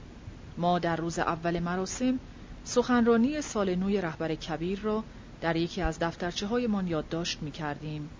ما 0.59 0.79
در 0.79 0.97
روز 0.97 1.19
اول 1.19 1.61
مراسم 1.61 2.19
سخنرانی 2.65 3.41
سال 3.41 3.75
نوی 3.75 4.01
رهبر 4.01 4.35
کبیر 4.35 4.81
را 4.81 5.05
در 5.41 5.57
یکی 5.57 5.83
از 5.83 5.99
دفترچه 5.99 6.47
های 6.47 6.67
من 6.67 6.87
یادداشت 6.87 7.43
می 7.43 7.51
کردیم. 7.51 8.11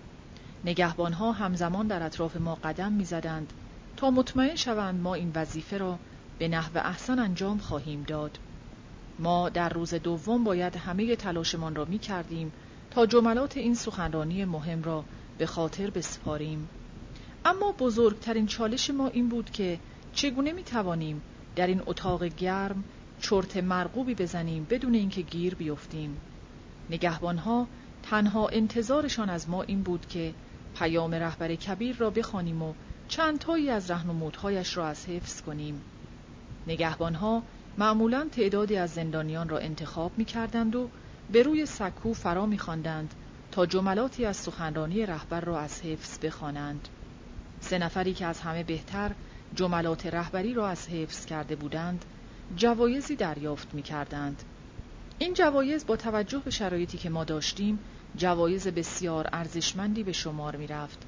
نگهبانها 0.65 1.31
همزمان 1.31 1.87
در 1.87 2.03
اطراف 2.03 2.37
ما 2.37 2.55
قدم 2.55 2.91
می 2.91 3.05
زدند 3.05 3.53
تا 3.97 4.11
مطمئن 4.11 4.55
شوند 4.55 5.01
ما 5.01 5.13
این 5.13 5.31
وظیفه 5.35 5.77
را 5.77 5.99
به 6.39 6.47
نحو 6.47 6.77
احسن 6.77 7.19
انجام 7.19 7.57
خواهیم 7.57 8.03
داد. 8.07 8.37
ما 9.19 9.49
در 9.49 9.69
روز 9.69 9.93
دوم 9.93 10.43
باید 10.43 10.75
همه 10.75 11.15
تلاشمان 11.15 11.75
را 11.75 11.85
می 11.85 11.99
کردیم 11.99 12.51
تا 12.91 13.05
جملات 13.05 13.57
این 13.57 13.75
سخنرانی 13.75 14.45
مهم 14.45 14.83
را 14.83 15.03
به 15.37 15.45
خاطر 15.45 15.89
بسپاریم. 15.89 16.69
اما 17.45 17.71
بزرگترین 17.71 18.47
چالش 18.47 18.89
ما 18.89 19.07
این 19.07 19.29
بود 19.29 19.51
که 19.51 19.79
چگونه 20.13 20.51
می 20.51 20.63
توانیم 20.63 21.21
در 21.55 21.67
این 21.67 21.81
اتاق 21.85 22.23
گرم 22.23 22.83
چرت 23.21 23.57
مرغوبی 23.57 24.15
بزنیم 24.15 24.67
بدون 24.69 24.93
اینکه 24.93 25.21
گیر 25.21 25.55
بیفتیم. 25.55 26.17
نگهبانها 26.89 27.67
تنها 28.03 28.47
انتظارشان 28.47 29.29
از 29.29 29.49
ما 29.49 29.61
این 29.61 29.81
بود 29.81 30.07
که 30.07 30.33
پیام 30.75 31.13
رهبر 31.13 31.55
کبیر 31.55 31.95
را 31.95 32.09
بخوانیم 32.09 32.61
و 32.61 32.73
چند 33.07 33.39
تایی 33.39 33.69
از 33.69 33.91
رهنمودهایش 33.91 34.77
را 34.77 34.87
از 34.87 35.05
حفظ 35.05 35.41
کنیم. 35.41 35.81
نگهبانها 36.67 37.43
معمولا 37.77 38.27
تعدادی 38.31 38.75
از 38.75 38.93
زندانیان 38.93 39.49
را 39.49 39.57
انتخاب 39.57 40.11
می 40.17 40.25
کردند 40.25 40.75
و 40.75 40.89
به 41.31 41.43
روی 41.43 41.65
سکو 41.65 42.13
فرا 42.13 42.45
می 42.45 42.57
خواندند 42.57 43.13
تا 43.51 43.65
جملاتی 43.65 44.25
از 44.25 44.37
سخنرانی 44.37 45.05
رهبر 45.05 45.41
را 45.41 45.59
از 45.59 45.81
حفظ 45.81 46.19
بخوانند. 46.19 46.87
سه 47.63 47.77
نفری 47.77 48.13
که 48.13 48.25
از 48.25 48.39
همه 48.39 48.63
بهتر 48.63 49.11
جملات 49.55 50.05
رهبری 50.05 50.53
را 50.53 50.67
از 50.67 50.87
حفظ 50.87 51.25
کرده 51.25 51.55
بودند 51.55 52.05
جوایزی 52.55 53.15
دریافت 53.15 53.73
می 53.73 53.81
کردند. 53.81 54.43
این 55.19 55.33
جوایز 55.33 55.85
با 55.85 55.95
توجه 55.95 56.39
به 56.39 56.51
شرایطی 56.51 56.97
که 56.97 57.09
ما 57.09 57.23
داشتیم 57.23 57.79
جوایز 58.15 58.67
بسیار 58.67 59.29
ارزشمندی 59.33 60.03
به 60.03 60.11
شمار 60.11 60.55
می 60.55 60.67
رفت. 60.67 60.99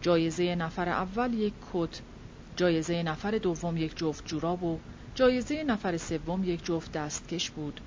جایزه 0.00 0.54
نفر 0.54 0.88
اول 0.88 1.34
یک 1.34 1.52
کت، 1.72 2.00
جایزه 2.56 3.02
نفر 3.02 3.30
دوم 3.30 3.76
یک 3.76 3.96
جفت 3.96 4.26
جوراب 4.26 4.62
و 4.62 4.78
جایزه 5.14 5.64
نفر 5.64 5.96
سوم 5.96 6.44
یک 6.44 6.64
جفت 6.64 6.92
دستکش 6.92 7.50
بود. 7.50 7.80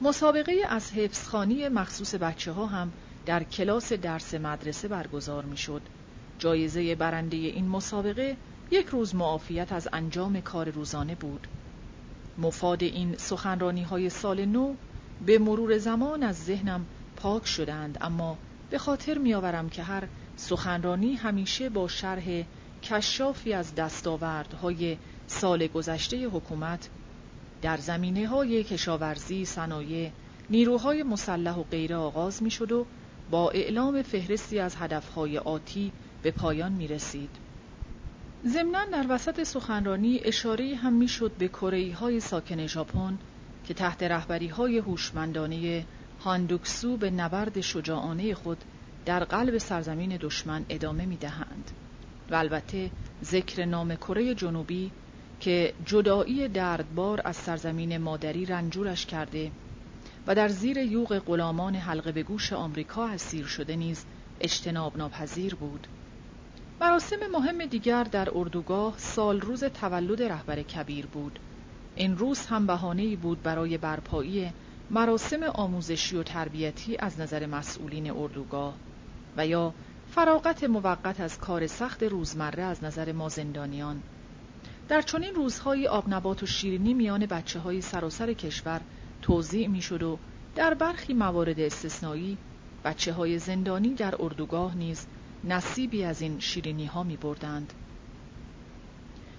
مسابقه 0.00 0.52
از 0.68 0.92
حفظخانی 0.92 1.68
مخصوص 1.68 2.14
بچه 2.14 2.52
ها 2.52 2.66
هم 2.66 2.92
در 3.26 3.42
کلاس 3.42 3.92
درس 3.92 4.34
مدرسه 4.34 4.88
برگزار 4.88 5.44
می 5.44 5.56
شد. 5.56 5.82
جایزه 6.42 6.94
برنده 6.94 7.36
این 7.36 7.68
مسابقه 7.68 8.36
یک 8.70 8.86
روز 8.86 9.14
معافیت 9.14 9.72
از 9.72 9.88
انجام 9.92 10.40
کار 10.40 10.70
روزانه 10.70 11.14
بود. 11.14 11.46
مفاد 12.38 12.82
این 12.82 13.16
سخنرانی 13.16 13.82
های 13.82 14.10
سال 14.10 14.44
نو 14.44 14.74
به 15.26 15.38
مرور 15.38 15.78
زمان 15.78 16.22
از 16.22 16.44
ذهنم 16.44 16.86
پاک 17.16 17.46
شدند 17.46 17.98
اما 18.00 18.38
به 18.70 18.78
خاطر 18.78 19.18
میآورم 19.18 19.68
که 19.68 19.82
هر 19.82 20.08
سخنرانی 20.36 21.14
همیشه 21.14 21.68
با 21.68 21.88
شرح 21.88 22.44
کشافی 22.82 23.52
از 23.52 23.74
دستاوردهای 23.74 24.96
سال 25.26 25.66
گذشته 25.66 26.28
حکومت 26.28 26.88
در 27.62 27.76
زمینه 27.76 28.26
های 28.28 28.64
کشاورزی، 28.64 29.44
صنایع، 29.44 30.10
نیروهای 30.50 31.02
مسلح 31.02 31.56
و 31.56 31.62
غیره 31.62 31.96
آغاز 31.96 32.42
می 32.42 32.50
شد 32.50 32.72
و 32.72 32.86
با 33.30 33.50
اعلام 33.50 34.02
فهرستی 34.02 34.58
از 34.58 34.76
هدفهای 34.76 35.38
آتی 35.38 35.92
به 36.22 36.30
پایان 36.30 36.72
می 36.72 36.88
رسید. 36.88 37.30
ضمنا 38.46 38.84
در 38.92 39.06
وسط 39.08 39.42
سخنرانی 39.42 40.20
اشاره 40.24 40.74
هم 40.74 40.92
می‌شد 40.92 41.32
به 41.38 41.48
کره 41.48 41.94
های 41.94 42.20
ساکن 42.20 42.66
ژاپن 42.66 43.18
که 43.64 43.74
تحت 43.74 44.02
رهبری 44.02 44.48
های 44.48 44.78
هوشمندانه 44.78 45.86
هاندوکسو 46.24 46.96
به 46.96 47.10
نبرد 47.10 47.60
شجاعانه 47.60 48.34
خود 48.34 48.58
در 49.04 49.24
قلب 49.24 49.58
سرزمین 49.58 50.18
دشمن 50.20 50.64
ادامه 50.68 51.06
می 51.06 51.16
دهند. 51.16 51.70
و 52.30 52.34
البته 52.34 52.90
ذکر 53.24 53.64
نام 53.64 53.94
کره 53.94 54.34
جنوبی 54.34 54.90
که 55.40 55.74
جدایی 55.86 56.48
دردبار 56.48 57.20
از 57.24 57.36
سرزمین 57.36 57.98
مادری 57.98 58.46
رنجورش 58.46 59.06
کرده 59.06 59.50
و 60.26 60.34
در 60.34 60.48
زیر 60.48 60.76
یوغ 60.76 61.18
غلامان 61.18 61.74
حلقه 61.74 62.12
به 62.12 62.22
گوش 62.22 62.52
آمریکا 62.52 63.08
اسیر 63.08 63.46
شده 63.46 63.76
نیز 63.76 64.04
اجتناب 64.40 64.96
ناپذیر 64.96 65.54
بود 65.54 65.86
مراسم 66.82 67.16
مهم 67.32 67.66
دیگر 67.66 68.04
در 68.04 68.28
اردوگاه 68.34 68.98
سال 68.98 69.40
روز 69.40 69.64
تولد 69.64 70.22
رهبر 70.22 70.62
کبیر 70.62 71.06
بود. 71.06 71.38
این 71.94 72.18
روز 72.18 72.46
هم 72.46 72.66
بهانه‌ای 72.66 73.16
بود 73.16 73.42
برای 73.42 73.78
برپایی 73.78 74.52
مراسم 74.90 75.42
آموزشی 75.42 76.16
و 76.16 76.22
تربیتی 76.22 76.96
از 76.98 77.20
نظر 77.20 77.46
مسئولین 77.46 78.10
اردوگاه 78.10 78.74
و 79.36 79.46
یا 79.46 79.74
فراغت 80.06 80.64
موقت 80.64 81.20
از 81.20 81.38
کار 81.38 81.66
سخت 81.66 82.02
روزمره 82.02 82.62
از 82.62 82.84
نظر 82.84 83.12
ما 83.12 83.28
زندانیان. 83.28 84.02
در 84.88 85.02
چنین 85.02 85.34
روزهایی 85.34 85.86
آبنبات 85.86 86.42
و 86.42 86.46
شیرینی 86.46 86.94
میان 86.94 87.26
بچه 87.26 87.58
های 87.58 87.80
سراسر 87.80 88.32
کشور 88.32 88.80
توضیع 89.22 89.68
می‌شد 89.68 90.02
و 90.02 90.18
در 90.54 90.74
برخی 90.74 91.14
موارد 91.14 91.60
استثنایی 91.60 92.38
بچه 92.84 93.12
های 93.12 93.38
زندانی 93.38 93.94
در 93.94 94.14
اردوگاه 94.18 94.76
نیز 94.76 95.06
نصیبی 95.44 96.04
از 96.04 96.22
این 96.22 96.40
شیرینی 96.40 96.86
ها 96.86 97.02
می 97.02 97.16
بردند. 97.16 97.72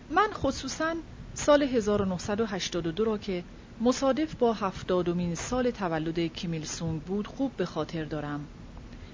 من 0.10 0.27
خصوصا 0.33 0.95
سال 1.33 1.63
1982 1.63 3.05
را 3.05 3.17
که 3.17 3.43
مصادف 3.81 4.36
با 4.36 4.53
هفتادمین 4.53 5.36
سال 5.36 5.72
تولد 5.72 6.19
کیمیل 6.19 6.65
سونگ 6.65 7.01
بود 7.01 7.27
خوب 7.27 7.51
به 7.57 7.65
خاطر 7.65 8.05
دارم. 8.05 8.48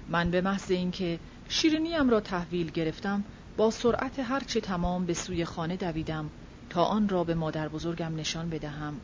من 0.08 0.30
به 0.30 0.40
محض 0.40 0.70
اینکه 0.70 1.18
شیرینیم 1.48 2.10
را 2.10 2.20
تحویل 2.20 2.70
گرفتم 2.70 3.24
با 3.56 3.70
سرعت 3.70 4.18
هرچه 4.18 4.60
تمام 4.60 5.06
به 5.06 5.14
سوی 5.14 5.44
خانه 5.44 5.76
دویدم 5.76 6.30
تا 6.70 6.84
آن 6.84 7.08
را 7.08 7.24
به 7.24 7.34
مادر 7.34 7.68
بزرگم 7.68 8.16
نشان 8.16 8.50
بدهم. 8.50 8.94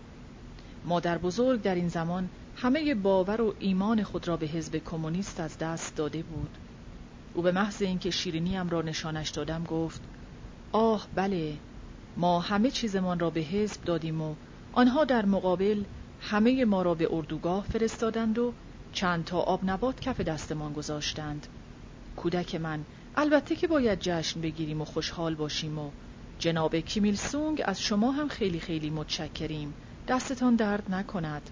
مادر 0.85 1.19
بزرگ 1.19 1.63
در 1.63 1.75
این 1.75 1.89
زمان 1.89 2.29
همه 2.57 2.95
باور 2.95 3.41
و 3.41 3.55
ایمان 3.59 4.03
خود 4.03 4.29
را 4.29 4.37
به 4.37 4.47
حزب 4.47 4.77
کمونیست 4.77 5.41
از 5.41 5.59
دست 5.59 5.97
داده 5.97 6.23
بود. 6.23 6.51
او 7.37 7.43
به 7.43 7.53
محض 7.53 7.83
اینکه 7.83 8.11
شیرینیم 8.11 8.69
را 8.69 8.83
نشانش 8.83 9.31
دادم 9.31 9.65
گفت 9.65 10.01
آه 10.73 11.07
بله 11.15 11.57
ما 12.17 12.41
همه 12.41 12.71
چیزمان 12.71 13.19
را 13.19 13.31
به 13.31 13.41
حزب 13.41 13.85
دادیم 13.85 14.23
و 14.23 14.35
آنها 14.73 15.05
در 15.05 15.27
مقابل 15.27 15.85
همه 16.21 16.65
ما 16.65 16.83
را 16.83 16.95
به 16.95 17.09
اردوگاه 17.15 17.65
فرستادند 17.65 18.39
و 18.39 18.53
چند 18.93 19.25
تا 19.25 19.41
آب 19.41 19.61
نبات 19.65 20.01
کف 20.01 20.21
دستمان 20.21 20.73
گذاشتند. 20.73 21.47
کودک 22.17 22.55
من 22.55 22.85
البته 23.17 23.57
که 23.57 23.67
باید 23.67 23.99
جشن 24.01 24.41
بگیریم 24.41 24.81
و 24.81 24.85
خوشحال 24.85 25.35
باشیم 25.35 25.79
و 25.79 25.91
جناب 26.39 26.77
کیمیل 26.77 27.15
سونگ 27.15 27.63
از 27.65 27.83
شما 27.83 28.13
هم 28.13 28.29
خیلی 28.29 28.61
خیلی 28.61 28.91
متشکریم 28.91 29.75
دستتان 30.09 30.57
درد 30.57 30.95
نکند. 30.95 31.51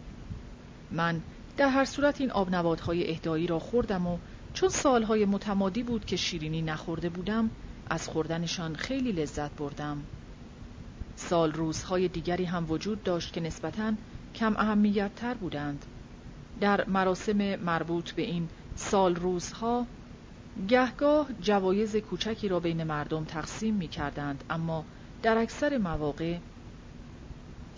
من 0.90 1.20
در 1.56 1.68
هر 1.68 1.84
صورت 1.84 2.20
این 2.20 2.30
آب 2.30 2.54
های 2.80 3.10
اهدایی 3.10 3.46
را 3.46 3.58
خوردم 3.58 4.06
و 4.06 4.18
چون 4.54 4.68
سالهای 4.68 5.24
متمادی 5.24 5.82
بود 5.82 6.04
که 6.04 6.16
شیرینی 6.16 6.62
نخورده 6.62 7.08
بودم 7.08 7.50
از 7.90 8.08
خوردنشان 8.08 8.74
خیلی 8.74 9.12
لذت 9.12 9.50
بردم 9.50 10.02
سال 11.16 11.52
روزهای 11.52 12.08
دیگری 12.08 12.44
هم 12.44 12.70
وجود 12.70 13.02
داشت 13.02 13.32
که 13.32 13.40
نسبتاً 13.40 13.92
کم 14.34 14.56
اهمیت 14.56 15.14
تر 15.16 15.34
بودند 15.34 15.84
در 16.60 16.84
مراسم 16.88 17.56
مربوط 17.56 18.10
به 18.10 18.22
این 18.22 18.48
سال 18.76 19.16
روزها 19.16 19.86
گهگاه 20.68 21.28
جوایز 21.40 21.96
کوچکی 21.96 22.48
را 22.48 22.60
بین 22.60 22.84
مردم 22.84 23.24
تقسیم 23.24 23.74
می 23.74 23.88
کردند 23.88 24.44
اما 24.50 24.84
در 25.22 25.38
اکثر 25.38 25.78
مواقع 25.78 26.38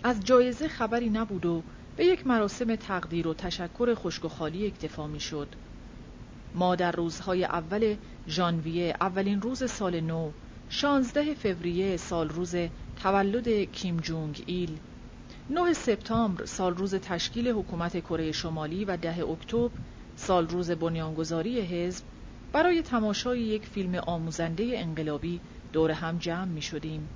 از 0.02 0.24
جایزه 0.24 0.68
خبری 0.68 1.10
نبود 1.10 1.46
و 1.46 1.62
به 1.96 2.04
یک 2.06 2.26
مراسم 2.26 2.76
تقدیر 2.76 3.28
و 3.28 3.34
تشکر 3.34 3.94
خشک 3.94 4.24
و 4.24 4.28
خالی 4.28 4.66
اکتفا 4.66 5.06
می 5.06 5.20
شد. 5.20 5.48
ما 6.56 6.74
در 6.74 6.92
روزهای 6.92 7.44
اول 7.44 7.96
ژانویه 8.28 8.96
اولین 9.00 9.42
روز 9.42 9.70
سال 9.70 10.00
نو 10.00 10.30
شانزده 10.68 11.34
فوریه 11.34 11.96
سال 11.96 12.28
روز 12.28 12.54
تولد 13.02 13.48
کیم 13.48 13.96
جونگ 13.96 14.42
ایل. 14.46 14.78
9 15.50 15.72
سپتامبر 15.72 16.44
سال 16.44 16.76
روز 16.76 16.94
تشکیل 16.94 17.48
حکومت 17.48 18.00
کره 18.00 18.32
شمالی 18.32 18.84
و 18.84 18.96
ده 18.96 19.28
اکتبر 19.28 19.70
سال 20.16 20.48
روز 20.48 20.70
بنیانگذاری 20.70 21.60
حزب. 21.60 22.04
برای 22.52 22.82
تماشای 22.82 23.40
یک 23.40 23.66
فیلم 23.66 23.94
آموزنده 23.94 24.72
انقلابی 24.74 25.40
دور 25.72 25.90
هم 25.90 26.18
جمع 26.18 26.44
می 26.44 26.62
شدیم. 26.62 27.08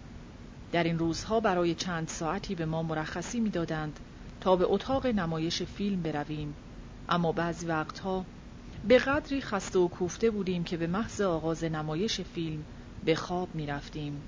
در 0.72 0.84
این 0.84 0.98
روزها 0.98 1.40
برای 1.40 1.74
چند 1.74 2.08
ساعتی 2.08 2.54
به 2.54 2.66
ما 2.66 2.82
مرخصی 2.82 3.40
می‌دادند 3.40 4.00
تا 4.40 4.56
به 4.56 4.64
اتاق 4.68 5.06
نمایش 5.06 5.62
فیلم 5.62 6.02
برویم. 6.02 6.54
اما 7.08 7.32
بعضی 7.32 7.66
وقتها 7.66 8.24
به 8.88 8.98
قدری 8.98 9.40
خسته 9.40 9.78
و 9.78 9.88
کوفته 9.88 10.30
بودیم 10.30 10.64
که 10.64 10.76
به 10.76 10.86
محض 10.86 11.20
آغاز 11.20 11.64
نمایش 11.64 12.20
فیلم 12.20 12.64
به 13.04 13.14
خواب 13.14 13.48
می 13.54 13.66
رفتیم. 13.66 14.20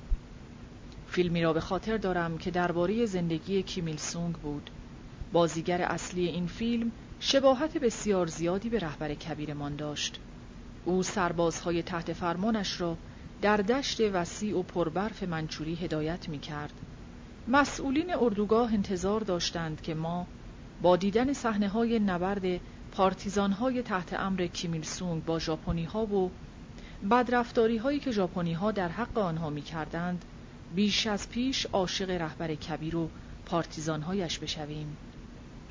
فیلمی 1.07 1.43
را 1.43 1.53
به 1.53 1.61
خاطر 1.61 1.97
دارم 1.97 2.39
که 2.39 2.51
درباره 2.51 3.07
زندگی 3.07 3.63
کیمیل 3.63 3.97
سونگ 3.97 4.35
بود. 4.35 4.71
بازیگر 5.33 5.83
اصلی 5.83 6.27
این 6.27 6.47
فیلم 6.47 6.93
شباهت 7.21 7.79
بسیار 7.79 8.27
زیادی 8.27 8.69
به 8.69 8.79
رهبر 8.79 9.15
کبیرمان 9.15 9.77
داشت. 9.77 10.21
او 10.85 11.03
سربازهای 11.03 11.83
تحت 11.83 12.13
فرمانش 12.13 12.81
را 12.81 12.97
در 13.43 13.57
دشت 13.57 14.01
وسیع 14.01 14.59
و 14.59 14.63
پربرف 14.63 15.23
منچوری 15.23 15.75
هدایت 15.75 16.29
می 16.29 16.39
کرد. 16.39 16.73
مسئولین 17.49 18.15
اردوگاه 18.15 18.73
انتظار 18.73 19.21
داشتند 19.21 19.81
که 19.81 19.95
ما 19.95 20.27
با 20.83 20.97
دیدن 20.97 21.33
صحنه 21.33 21.69
های 21.69 21.99
نبرد 21.99 22.61
پارتیزان 22.93 23.53
های 23.53 23.83
تحت 23.83 24.13
امر 24.13 24.47
کیمیل 24.47 24.83
سونگ 24.83 25.25
با 25.25 25.39
ژاپنی 25.39 25.85
ها 25.85 26.07
و 26.07 26.31
بدرفتاری 27.11 27.77
هایی 27.77 27.99
که 27.99 28.11
ژاپنی 28.11 28.53
ها 28.53 28.73
در 28.73 28.89
حق 28.89 29.19
آنها 29.19 29.51
می 29.51 29.63
کردند 29.63 30.25
بیش 30.75 31.07
از 31.07 31.29
پیش 31.29 31.67
عاشق 31.67 32.11
رهبر 32.11 32.55
کبیر 32.55 32.97
و 32.97 33.09
پارتیزانهایش 33.47 34.39
بشویم 34.39 34.97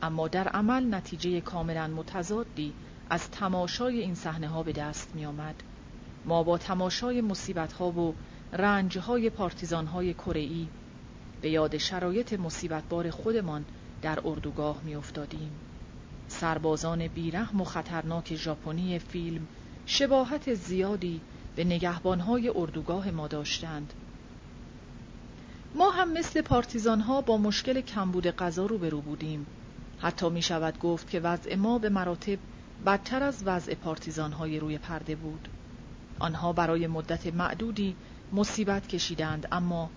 اما 0.02 0.28
در 0.28 0.48
عمل 0.48 0.94
نتیجه 0.94 1.42
کاملا 1.42 1.88
متضادی 1.88 2.74
از 3.10 3.32
تماشای 3.32 4.02
این 4.02 4.16
صحنه 4.16 4.48
ها 4.48 4.64
به 4.64 4.72
دست 4.72 5.16
می 5.16 5.26
آمد. 5.26 5.64
ما 6.26 6.44
با 6.44 6.58
تماشای 6.58 7.22
مصیبت 7.22 7.74
ها 7.74 7.92
و 7.92 8.16
رنج 8.54 8.98
های 8.98 9.30
پارتیزان 9.30 9.88
های 9.88 10.14
کره‌ای 10.14 10.68
به 11.42 11.50
یاد 11.50 11.78
شرایط 11.78 12.34
مصیبتبار 12.34 13.10
خودمان 13.10 13.66
در 14.02 14.20
اردوگاه 14.28 14.82
می 14.84 14.96
افتادیم. 14.96 15.52
سربازان 16.32 17.08
بیرحم 17.08 17.62
و 17.62 17.64
خطرناک 17.64 18.36
ژاپنی 18.36 19.00
فیلم 19.00 19.48
شباهت 19.86 20.54
زیادی 20.54 21.22
به 21.56 21.64
نگهبانهای 21.64 22.50
اردوگاه 22.56 23.12
ما 23.12 23.28
داشتند. 23.28 23.94
ما 25.76 25.92
هم 25.92 26.14
مثل 26.14 26.42
پارتیزان 26.42 27.02
ها 27.02 27.22
با 27.22 27.38
مشکل 27.38 27.82
کمبود 27.82 28.28
غذا 28.28 28.66
روبرو 28.66 29.02
بودیم. 29.02 29.46
حتی 30.00 30.30
می 30.30 30.42
شود 30.42 30.80
گفت 30.80 31.10
که 31.10 31.20
وضع 31.20 31.56
ما 31.56 31.80
به 31.80 31.90
مراتب 31.90 32.40
بدتر 32.86 33.24
از 33.24 33.44
وضع 33.46 33.76
پارتیزان 33.76 34.32
های 34.32 34.60
روی 34.60 34.78
پرده 34.78 35.16
بود. 35.16 35.48
آنها 36.20 36.54
برای 36.54 36.88
مدت 36.88 37.28
معدودی 37.28 37.96
مصیبت 38.34 38.88
کشیدند 38.88 39.48
اما 39.52 39.90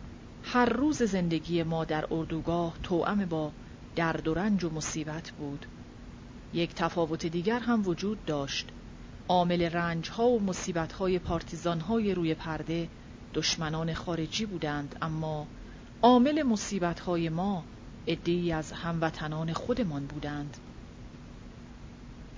هر 0.43 0.67
روز 0.67 1.03
زندگی 1.03 1.63
ما 1.63 1.85
در 1.85 2.05
اردوگاه 2.11 2.75
توأم 2.83 3.25
با 3.25 3.53
درد 3.97 4.29
و 4.29 4.35
رنج 4.35 4.65
و 4.65 4.71
مصیبت 4.71 5.31
بود. 5.31 5.67
یک 6.55 6.75
تفاوت 6.75 7.27
دیگر 7.27 7.59
هم 7.59 7.89
وجود 7.89 8.25
داشت 8.25 8.69
عامل 9.29 9.63
رنج 9.63 10.11
ها 10.11 10.29
و 10.29 10.43
مصیبت 10.43 10.93
های 10.93 11.19
پارتیزان 11.19 11.81
های 11.81 12.15
روی 12.15 12.35
پرده 12.35 12.89
دشمنان 13.35 13.95
خارجی 13.95 14.47
بودند 14.47 14.97
اما 15.03 15.47
عامل 16.03 16.43
مصیبت 16.43 17.01
های 17.01 17.29
ما 17.29 17.65
ادهی 18.07 18.53
از 18.53 18.73
هموطنان 18.73 19.53
خودمان 19.53 20.07
بودند 20.07 20.57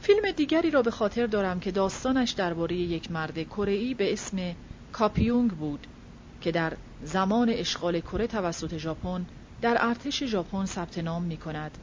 فیلم 0.00 0.30
دیگری 0.30 0.70
را 0.70 0.82
به 0.82 0.90
خاطر 0.90 1.26
دارم 1.26 1.60
که 1.60 1.70
داستانش 1.70 2.30
درباره 2.30 2.76
یک 2.76 3.10
مرد 3.10 3.42
کره 3.42 3.94
به 3.94 4.12
اسم 4.12 4.54
کاپیونگ 4.92 5.50
بود 5.50 5.86
که 6.40 6.52
در 6.52 6.76
زمان 7.02 7.48
اشغال 7.48 8.00
کره 8.00 8.26
توسط 8.26 8.78
ژاپن 8.78 9.26
در 9.62 9.76
ارتش 9.80 10.24
ژاپن 10.24 10.64
ثبت 10.64 10.98
نام 10.98 11.22
می 11.22 11.36
کند. 11.36 11.78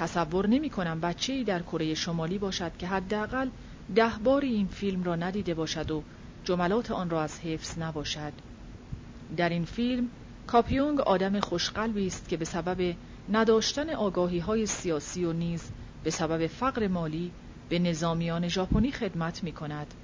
تصور 0.00 0.46
نمی 0.46 0.70
کنم 0.70 1.00
بچه 1.00 1.44
در 1.44 1.62
کره 1.62 1.94
شمالی 1.94 2.38
باشد 2.38 2.76
که 2.78 2.86
حداقل 2.86 3.48
ده 3.94 4.12
باری 4.24 4.52
این 4.52 4.66
فیلم 4.66 5.02
را 5.02 5.16
ندیده 5.16 5.54
باشد 5.54 5.90
و 5.90 6.02
جملات 6.44 6.90
آن 6.90 7.10
را 7.10 7.22
از 7.22 7.40
حفظ 7.40 7.78
نباشد. 7.78 8.32
در 9.36 9.48
این 9.48 9.64
فیلم 9.64 10.08
کاپیونگ 10.46 11.00
آدم 11.00 11.40
خوشقلبی 11.40 12.06
است 12.06 12.28
که 12.28 12.36
به 12.36 12.44
سبب 12.44 12.96
نداشتن 13.32 13.90
آگاهی 13.90 14.38
های 14.38 14.66
سیاسی 14.66 15.24
و 15.24 15.32
نیز 15.32 15.70
به 16.04 16.10
سبب 16.10 16.46
فقر 16.46 16.88
مالی 16.88 17.30
به 17.68 17.78
نظامیان 17.78 18.48
ژاپنی 18.48 18.92
خدمت 18.92 19.44
می 19.44 19.52
کند. 19.52 19.94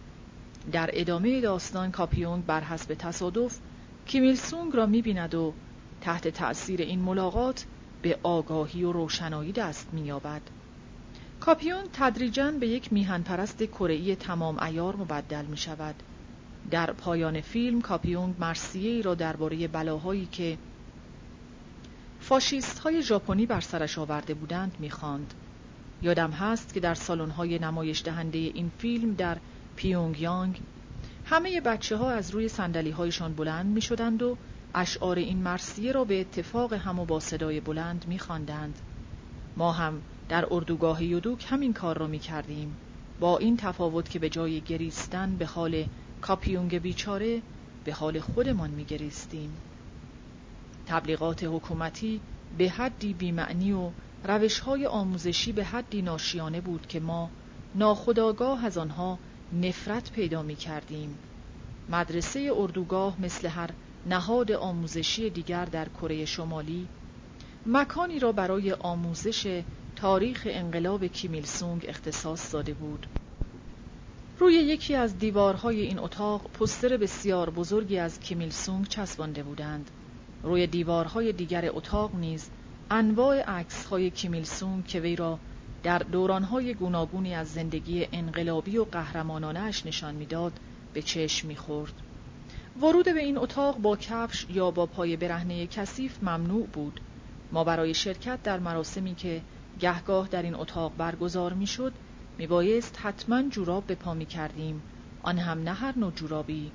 در 0.73 0.91
ادامه 0.93 1.41
داستان 1.41 1.91
کاپیونگ 1.91 2.47
بر 2.47 2.61
حسب 2.61 2.95
تصادف 2.95 3.59
کیمیل 4.07 4.35
سونگ 4.35 4.77
را 4.77 4.87
می 4.87 5.03
بیند 5.03 5.35
و 5.35 5.53
تحت 6.01 6.29
تأثیر 6.29 6.81
این 6.81 7.01
ملاقات 7.01 7.67
به 8.07 8.19
آگاهی 8.23 8.85
و 8.85 8.93
روشنایی 8.93 9.53
دست 9.53 9.89
می‌یابد. 9.93 10.43
کاپیون 11.41 11.85
تدریجاً 11.93 12.51
به 12.51 12.69
یک 12.69 12.93
میهن 12.93 13.23
پرست 13.23 13.63
کره‌ای 13.63 14.17
تمام 14.17 14.63
ایار 14.63 14.97
مبدل 14.97 15.45
می 15.45 15.57
شود. 15.57 15.95
در 16.71 16.93
پایان 16.93 17.41
فیلم 17.41 17.81
کاپیونگ 17.81 18.35
مرسیه 18.39 19.03
را 19.03 19.15
درباره 19.15 19.69
بلاهایی 19.69 20.27
که 20.27 20.59
فاشیست 22.21 22.79
های 22.79 23.03
ژاپنی 23.03 23.47
بر 23.47 23.61
سرش 23.61 23.99
آورده 23.99 24.35
بودند 24.35 24.77
می‌خواند. 24.79 25.35
یادم 26.03 26.31
هست 26.31 26.75
که 26.75 26.81
در 26.81 26.95
سالن 26.95 27.31
های 27.31 27.59
نمایش 27.59 28.03
دهنده 28.03 28.39
این 28.39 28.71
فیلم 28.79 29.15
در 29.15 29.37
پیونگ 29.77 30.21
یانگ 30.21 30.61
همه 31.25 31.61
بچه 31.61 31.97
ها 31.97 32.11
از 32.11 32.31
روی 32.31 32.49
سندلی 32.49 32.91
هایشان 32.91 33.35
بلند 33.35 33.67
می 33.67 33.81
شدند 33.81 34.23
و 34.23 34.37
اشعار 34.79 35.19
این 35.19 35.39
مرسیه 35.39 35.93
را 35.93 36.05
به 36.05 36.21
اتفاق 36.21 36.73
هم 36.73 36.99
و 36.99 37.05
با 37.05 37.21
صدای 37.21 37.61
بلند 37.61 38.05
می 38.09 38.19
خواندند. 38.19 38.79
ما 39.57 39.73
هم 39.73 40.03
در 40.29 40.47
اردوگاه 40.51 41.05
یودوک 41.05 41.47
همین 41.49 41.73
کار 41.73 41.99
را 41.99 42.07
می 42.07 42.19
کردیم. 42.19 42.77
با 43.21 43.39
این 43.39 43.57
تفاوت 43.57 44.11
که 44.11 44.19
به 44.19 44.29
جای 44.29 44.61
گریستن 44.61 45.37
به 45.37 45.47
حال 45.47 45.85
کاپیونگ 46.21 46.79
بیچاره 46.79 47.43
به 47.85 47.93
حال 47.93 48.21
خودمان 48.21 48.71
می 48.71 48.85
گریستیم. 48.85 49.53
تبلیغات 50.87 51.45
حکومتی 51.45 52.21
به 52.59 52.71
حدی 52.71 53.15
بیمعنی 53.15 53.73
و 53.73 53.91
روش 54.25 54.59
های 54.59 54.87
آموزشی 54.87 55.53
به 55.53 55.65
حدی 55.65 56.03
ناشیانه 56.03 56.61
بود 56.61 56.87
که 56.87 57.01
ما 57.01 57.31
ناخداگاه 57.75 58.65
از 58.65 58.79
آنها 58.79 59.19
نفرت 59.53 60.13
پیدا 60.13 60.43
می 60.43 60.57
کردیم. 60.57 61.19
مدرسه 61.89 62.51
اردوگاه 62.57 63.21
مثل 63.21 63.49
هر 63.49 63.71
نهاد 64.07 64.53
آموزشی 64.53 65.31
دیگر 65.31 65.65
در 65.65 65.89
کره 65.89 66.25
شمالی 66.25 66.89
مکانی 67.67 68.19
را 68.19 68.33
برای 68.33 68.73
آموزش 68.73 69.63
تاریخ 69.97 70.43
انقلاب 70.51 71.07
کیمیلسونگ 71.07 71.85
اختصاص 71.89 72.55
داده 72.55 72.75
بود. 72.75 73.07
روی 74.39 74.55
یکی 74.55 74.95
از 74.95 75.19
دیوارهای 75.19 75.81
این 75.81 75.99
اتاق 75.99 76.51
پستر 76.51 76.97
بسیار 76.97 77.51
بزرگی 77.51 77.99
از 77.99 78.21
کیمیلسونگ 78.21 78.89
چسبانده 78.89 79.43
بودند. 79.43 79.91
روی 80.43 80.67
دیوارهای 80.67 81.33
دیگر 81.33 81.71
اتاق 81.75 82.15
نیز 82.15 82.51
انواع 82.91 83.41
عکسهای 83.41 84.11
کیمیلسونگ 84.11 84.87
که 84.87 85.01
وی 85.01 85.17
را 85.17 85.39
در 85.83 85.99
دورانهای 85.99 86.75
گوناگونی 86.75 87.35
از 87.35 87.49
زندگی 87.53 88.09
انقلابی 88.13 88.79
و 88.79 88.85
قهرمانانش 88.85 89.87
نشان 89.87 90.15
می‌داد 90.15 90.53
به 90.93 91.03
چشم 91.03 91.49
می‌خورد. 91.49 92.06
ورود 92.81 93.05
به 93.05 93.21
این 93.21 93.39
اتاق 93.39 93.79
با 93.79 93.97
کفش 93.97 94.47
یا 94.51 94.71
با 94.71 94.87
پای 94.87 95.17
برهنه 95.17 95.67
کثیف 95.67 96.23
ممنوع 96.23 96.67
بود. 96.67 97.01
ما 97.53 97.65
برای 97.65 97.95
شرکت 97.95 98.43
در 98.43 98.59
مراسمی 98.59 99.15
که 99.15 99.43
گهگاه 99.81 100.29
در 100.29 100.43
این 100.43 100.55
اتاق 100.55 100.93
برگزار 100.97 101.53
می‌شد 101.53 101.93
میبایست 102.39 102.99
حتما 103.03 103.43
جوراب 103.43 103.87
به 103.87 103.95
پا 103.95 104.15
می 104.15 104.27
کردیم 104.27 104.83
آن 105.23 105.39
هم 105.39 105.63
نه 105.63 105.73
هر 105.73 105.99
نوع 105.99 106.13
جورابی 106.13 106.73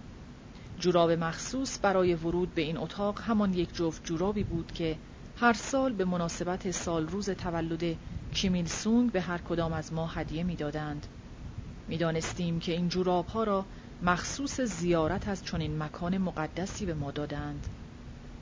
جوراب 0.79 1.11
مخصوص 1.11 1.79
برای 1.81 2.15
ورود 2.15 2.53
به 2.53 2.61
این 2.61 2.77
اتاق 2.77 3.21
همان 3.21 3.53
یک 3.53 3.75
جفت 3.75 4.05
جورابی 4.05 4.43
بود 4.43 4.71
که 4.71 4.97
هر 5.37 5.53
سال 5.53 5.93
به 5.93 6.05
مناسبت 6.05 6.71
سال 6.71 7.07
روز 7.07 7.29
تولد 7.29 7.97
کیمیل 8.33 8.65
سونگ 8.65 9.11
به 9.11 9.21
هر 9.21 9.37
کدام 9.37 9.73
از 9.73 9.93
ما 9.93 10.07
هدیه 10.07 10.43
می‌دادند. 10.43 11.07
می‌دانستیم 11.87 12.59
که 12.59 12.71
این 12.71 12.89
جوراب 12.89 13.27
ها 13.27 13.43
را 13.43 13.65
مخصوص 14.03 14.61
زیارت 14.61 15.27
از 15.27 15.45
چنین 15.45 15.77
مکان 15.83 16.17
مقدسی 16.17 16.85
به 16.85 16.93
ما 16.93 17.11
دادند. 17.11 17.67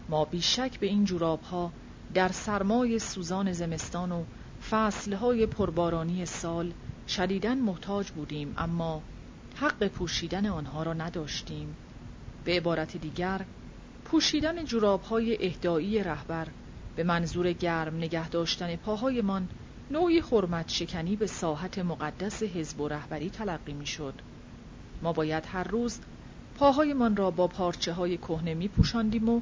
ما 0.10 0.26
بیشک 0.26 0.80
به 0.80 0.88
این 0.88 1.06
جوراب 1.06 1.42
ها 1.42 1.72
در 2.14 2.28
سرمای 2.28 3.00
سوزان 3.00 3.52
زمستان 3.54 4.12
و 4.12 4.24
فصلهای 4.70 5.46
پربارانی 5.46 6.26
سال 6.26 6.74
شدیدن 7.08 7.60
محتاج 7.60 8.12
بودیم 8.12 8.54
اما 8.58 9.04
حق 9.56 9.88
پوشیدن 9.88 10.46
آنها 10.46 10.84
را 10.84 10.94
نداشتیم 10.94 11.78
به 12.44 12.58
عبارت 12.58 12.98
دیگر 12.98 13.46
پوشیدن 14.06 14.66
جورابهای 14.66 15.46
اهدایی 15.46 16.04
رهبر 16.04 16.48
به 16.96 17.04
منظور 17.04 17.54
گرم 17.54 17.96
نگه 17.96 18.30
داشتن 18.30 18.76
پاهایمان 18.76 19.50
نوعی 19.92 20.20
حرمت 20.20 20.70
شکنی 20.70 21.16
به 21.16 21.28
ساحت 21.28 21.80
مقدس 21.80 22.44
حزب 22.44 22.82
و 22.82 22.88
رهبری 22.88 23.30
تلقی 23.30 23.74
می‌شد. 23.74 24.22
ما 25.02 25.14
باید 25.14 25.44
هر 25.48 25.64
روز 25.64 26.00
پاهایمان 26.56 27.16
را 27.16 27.32
با 27.32 27.48
پارچه 27.48 27.94
های 27.94 28.18
کهنه 28.18 28.54
می 28.54 28.68
پوشاندیم 28.68 29.30
و 29.30 29.42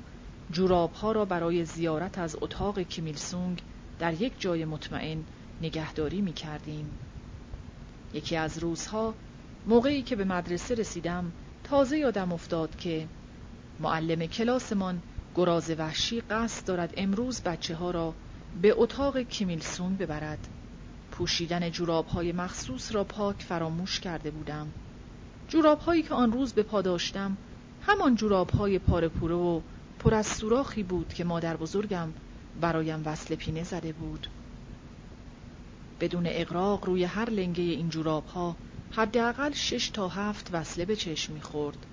جوراب 0.51 0.93
ها 0.93 1.11
را 1.11 1.25
برای 1.25 1.65
زیارت 1.65 2.17
از 2.17 2.37
اتاق 2.41 2.79
کیمیلسونگ 2.79 3.61
در 3.99 4.21
یک 4.21 4.33
جای 4.39 4.65
مطمئن 4.65 5.23
نگهداری 5.61 6.21
می 6.21 6.33
کردیم. 6.33 6.91
یکی 8.13 8.35
از 8.35 8.57
روزها 8.57 9.13
موقعی 9.65 10.01
که 10.01 10.15
به 10.15 10.25
مدرسه 10.25 10.75
رسیدم 10.75 11.31
تازه 11.63 11.97
یادم 11.97 12.33
افتاد 12.33 12.75
که 12.75 13.07
معلم 13.79 14.25
کلاسمان 14.25 15.01
گراز 15.35 15.69
وحشی 15.69 16.21
قصد 16.21 16.67
دارد 16.67 16.93
امروز 16.97 17.41
بچه 17.41 17.75
ها 17.75 17.91
را 17.91 18.13
به 18.61 18.73
اتاق 18.77 19.21
کیمیلسون 19.21 19.95
ببرد 19.95 20.47
پوشیدن 21.11 21.69
جوراب 21.69 22.07
های 22.07 22.31
مخصوص 22.31 22.95
را 22.95 23.03
پاک 23.03 23.41
فراموش 23.43 23.99
کرده 23.99 24.31
بودم 24.31 24.71
جوراب 25.47 25.79
هایی 25.79 26.01
که 26.01 26.13
آن 26.13 26.31
روز 26.31 26.53
به 26.53 26.63
پا 26.63 26.81
داشتم 26.81 27.37
همان 27.81 28.15
جوراب 28.15 28.49
های 28.49 28.79
پاره 28.79 29.07
و 29.07 29.61
پر 29.99 30.13
از 30.13 30.27
سوراخی 30.27 30.83
بود 30.83 31.13
که 31.13 31.23
مادر 31.23 31.57
بزرگم 31.57 32.13
برایم 32.61 33.01
وصل 33.05 33.35
پینه 33.35 33.63
زده 33.63 33.93
بود 33.93 34.27
بدون 35.99 36.23
اقراق 36.29 36.85
روی 36.85 37.03
هر 37.03 37.29
لنگه 37.29 37.63
این 37.63 37.89
جوراب 37.89 38.25
ها 38.25 38.55
حداقل 38.91 39.51
شش 39.51 39.89
تا 39.89 40.07
هفت 40.07 40.49
وصله 40.53 40.85
به 40.85 40.95
چشم 40.95 41.33
می‌خورد. 41.33 41.85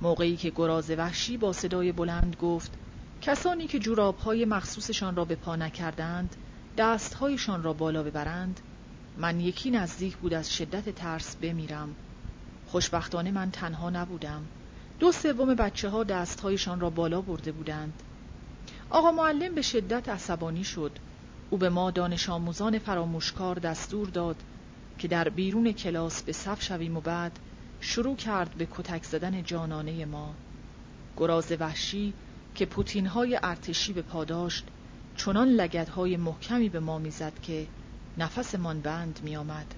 موقعی 0.00 0.36
که 0.36 0.50
گراز 0.50 0.90
وحشی 0.90 1.36
با 1.36 1.52
صدای 1.52 1.92
بلند 1.92 2.36
گفت 2.36 2.78
کسانی 3.20 3.66
که 3.66 3.78
جوراب 3.78 4.18
های 4.18 4.44
مخصوصشان 4.44 5.16
را 5.16 5.24
به 5.24 5.34
پا 5.34 5.56
نکردند 5.56 6.36
دستهایشان 6.78 7.62
را 7.62 7.72
بالا 7.72 8.02
ببرند 8.02 8.60
من 9.16 9.40
یکی 9.40 9.70
نزدیک 9.70 10.16
بود 10.16 10.34
از 10.34 10.54
شدت 10.54 10.94
ترس 10.94 11.36
بمیرم 11.36 11.96
خوشبختانه 12.72 13.30
من 13.30 13.50
تنها 13.50 13.90
نبودم. 13.90 14.42
دو 14.98 15.12
سوم 15.12 15.54
بچه 15.54 15.88
ها 15.88 16.04
دستهایشان 16.04 16.80
را 16.80 16.90
بالا 16.90 17.20
برده 17.20 17.52
بودند. 17.52 18.02
آقا 18.90 19.10
معلم 19.10 19.54
به 19.54 19.62
شدت 19.62 20.08
عصبانی 20.08 20.64
شد. 20.64 20.98
او 21.50 21.58
به 21.58 21.68
ما 21.68 21.90
دانش 21.90 22.28
آموزان 22.28 22.78
فراموشکار 22.78 23.58
دستور 23.58 24.08
داد 24.08 24.36
که 24.98 25.08
در 25.08 25.28
بیرون 25.28 25.72
کلاس 25.72 26.22
به 26.22 26.32
صف 26.32 26.62
شویم 26.62 26.96
و 26.96 27.00
بعد 27.00 27.38
شروع 27.80 28.16
کرد 28.16 28.54
به 28.54 28.68
کتک 28.70 29.04
زدن 29.04 29.42
جانانه 29.42 30.04
ما. 30.04 30.34
گراز 31.16 31.52
وحشی 31.60 32.14
که 32.54 32.66
پوتین 32.66 33.06
های 33.06 33.38
ارتشی 33.42 33.92
به 33.92 34.02
پاداشت 34.02 34.64
چنان 35.16 35.48
لگت 35.48 35.88
های 35.88 36.16
محکمی 36.16 36.68
به 36.68 36.80
ما 36.80 36.98
می‌زد 36.98 37.40
که 37.42 37.66
نفسمان 38.18 38.80
بند 38.80 39.20
می 39.24 39.36
آمد. 39.36 39.74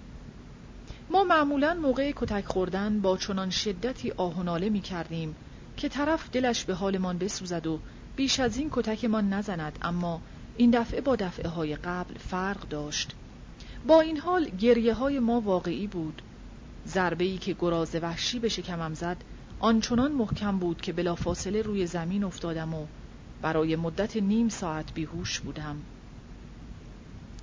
ما 1.11 1.25
معمولا 1.25 1.75
موقع 1.75 2.13
کتک 2.17 2.45
خوردن 2.45 3.01
با 3.01 3.17
چنان 3.17 3.51
شدتی 3.51 4.11
آهناله 4.11 4.69
می 4.69 4.81
کردیم 4.81 5.35
که 5.77 5.89
طرف 5.89 6.31
دلش 6.31 6.65
به 6.65 6.75
حالمان 6.75 7.19
بسوزد 7.19 7.67
و 7.67 7.81
بیش 8.17 8.41
از 8.41 8.57
این 8.57 8.69
کتکمان 8.73 9.33
نزند 9.33 9.79
اما 9.83 10.21
این 10.57 10.71
دفعه 10.71 11.01
با 11.01 11.17
دفعه 11.17 11.49
های 11.49 11.77
قبل 11.77 12.19
فرق 12.19 12.69
داشت. 12.69 13.15
با 13.87 14.01
این 14.01 14.19
حال 14.19 14.45
گریه 14.45 14.95
های 14.95 15.19
ما 15.19 15.41
واقعی 15.41 15.87
بود. 15.87 16.23
ضربه 16.87 17.25
ای 17.25 17.39
که 17.39 17.57
گراز 17.59 17.95
وحشی 17.95 18.39
به 18.39 18.49
شکمم 18.49 18.95
زد 18.95 19.17
آنچنان 19.61 20.13
محکم 20.13 20.59
بود 20.59 20.81
که 20.81 20.93
بلافاصله 20.93 21.63
روی 21.63 21.87
زمین 21.87 22.25
افتادم 22.25 22.75
و 22.75 22.87
برای 23.43 23.77
مدت 23.77 24.17
نیم 24.17 24.49
ساعت 24.49 24.95
بیهوش 24.95 25.41
بودم. 25.41 25.77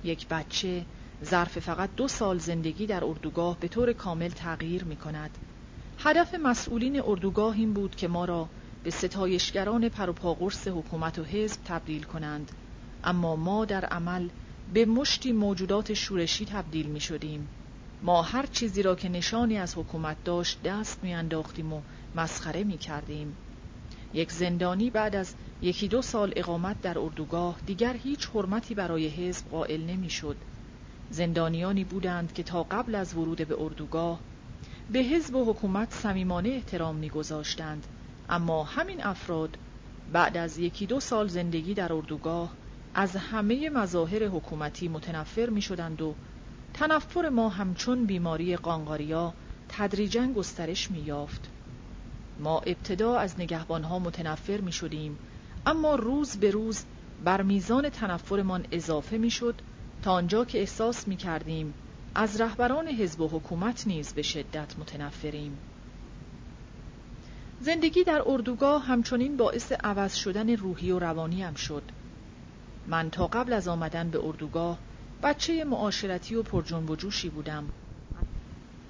یک 0.04 0.28
بچه 0.28 0.84
ظرف 1.24 1.58
فقط 1.58 1.90
دو 1.96 2.08
سال 2.08 2.38
زندگی 2.38 2.86
در 2.86 3.04
اردوگاه 3.04 3.56
به 3.60 3.68
طور 3.68 3.92
کامل 3.92 4.28
تغییر 4.28 4.84
می 4.84 4.96
کند 4.96 5.38
هدف 5.98 6.34
مسئولین 6.34 7.02
اردوگاه 7.02 7.56
این 7.56 7.72
بود 7.72 7.96
که 7.96 8.08
ما 8.08 8.24
را 8.24 8.48
به 8.84 8.90
ستایشگران 8.90 9.88
پروپاگرس 9.88 10.68
حکومت 10.68 11.18
و 11.18 11.24
حزب 11.24 11.60
تبدیل 11.64 12.02
کنند. 12.02 12.52
اما 13.04 13.36
ما 13.36 13.64
در 13.64 13.84
عمل 13.84 14.28
به 14.74 14.84
مشتی 14.84 15.32
موجودات 15.32 15.94
شورشی 15.94 16.44
تبدیل 16.44 16.86
می 16.86 17.00
شدیم 17.00 17.48
ما 18.02 18.22
هر 18.22 18.46
چیزی 18.46 18.82
را 18.82 18.94
که 18.94 19.08
نشانی 19.08 19.58
از 19.58 19.78
حکومت 19.78 20.16
داشت 20.24 20.62
دست 20.62 20.98
می 21.02 21.14
انداختیم 21.14 21.72
و 21.72 21.80
مسخره 22.16 22.64
می 22.64 22.78
کردیم 22.78 23.36
یک 24.14 24.32
زندانی 24.32 24.90
بعد 24.90 25.16
از 25.16 25.34
یکی 25.62 25.88
دو 25.88 26.02
سال 26.02 26.32
اقامت 26.36 26.82
در 26.82 26.98
اردوگاه 26.98 27.56
دیگر 27.66 27.96
هیچ 27.96 28.28
حرمتی 28.34 28.74
برای 28.74 29.08
حزب 29.08 29.48
قائل 29.50 29.80
نمی 29.80 30.10
شد 30.10 30.36
زندانیانی 31.10 31.84
بودند 31.84 32.32
که 32.32 32.42
تا 32.42 32.62
قبل 32.62 32.94
از 32.94 33.14
ورود 33.14 33.48
به 33.48 33.62
اردوگاه 33.62 34.20
به 34.90 34.98
حزب 34.98 35.34
و 35.34 35.52
حکومت 35.52 35.92
صمیمانه 35.92 36.48
احترام 36.48 36.96
میگذاشتند 36.96 37.86
اما 38.28 38.64
همین 38.64 39.04
افراد 39.04 39.58
بعد 40.12 40.36
از 40.36 40.58
یکی 40.58 40.86
دو 40.86 41.00
سال 41.00 41.28
زندگی 41.28 41.74
در 41.74 41.92
اردوگاه 41.92 42.52
از 42.94 43.16
همه 43.16 43.70
مظاهر 43.70 44.24
حکومتی 44.24 44.88
متنفر 44.88 45.50
می 45.50 45.62
شدند 45.62 46.02
و 46.02 46.14
تنفر 46.74 47.28
ما 47.28 47.48
همچون 47.48 48.06
بیماری 48.06 48.56
قانقاریا 48.56 49.34
تدریجا 49.68 50.26
گسترش 50.26 50.90
می 50.90 50.98
یافت. 50.98 51.50
ما 52.38 52.58
ابتدا 52.58 53.16
از 53.16 53.40
نگهبانها 53.40 53.98
متنفر 53.98 54.60
می 54.60 54.72
شدیم 54.72 55.18
اما 55.66 55.94
روز 55.94 56.36
به 56.36 56.50
روز 56.50 56.84
بر 57.24 57.42
میزان 57.42 57.88
تنفرمان 57.88 58.66
اضافه 58.72 59.18
می 59.18 59.30
شد 59.30 59.54
تا 60.02 60.12
آنجا 60.12 60.44
که 60.44 60.58
احساس 60.58 61.08
می 61.08 61.16
کردیم 61.16 61.74
از 62.14 62.40
رهبران 62.40 62.88
حزب 62.88 63.20
و 63.20 63.28
حکومت 63.28 63.86
نیز 63.86 64.12
به 64.12 64.22
شدت 64.22 64.78
متنفریم. 64.78 65.58
زندگی 67.60 68.04
در 68.04 68.22
اردوگاه 68.26 68.84
همچنین 68.84 69.36
باعث 69.36 69.72
عوض 69.72 70.14
شدن 70.14 70.56
روحی 70.56 70.90
و 70.90 70.98
روانی 70.98 71.42
هم 71.42 71.54
شد. 71.54 71.82
من 72.86 73.10
تا 73.10 73.26
قبل 73.26 73.52
از 73.52 73.68
آمدن 73.68 74.10
به 74.10 74.24
اردوگاه 74.24 74.78
بچه 75.22 75.64
معاشرتی 75.64 76.34
و 76.34 76.42
پرجنب 76.42 76.90
و 76.90 76.96
جوشی 76.96 77.28
بودم. 77.28 77.68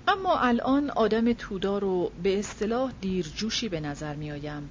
اما 0.08 0.38
الان 0.38 0.90
آدم 0.90 1.32
تودار 1.32 1.84
و 1.84 2.10
به 2.22 2.38
اصطلاح 2.38 2.92
دیرجوشی 3.00 3.68
به 3.68 3.80
نظر 3.80 4.14
می 4.14 4.32
آیم. 4.32 4.70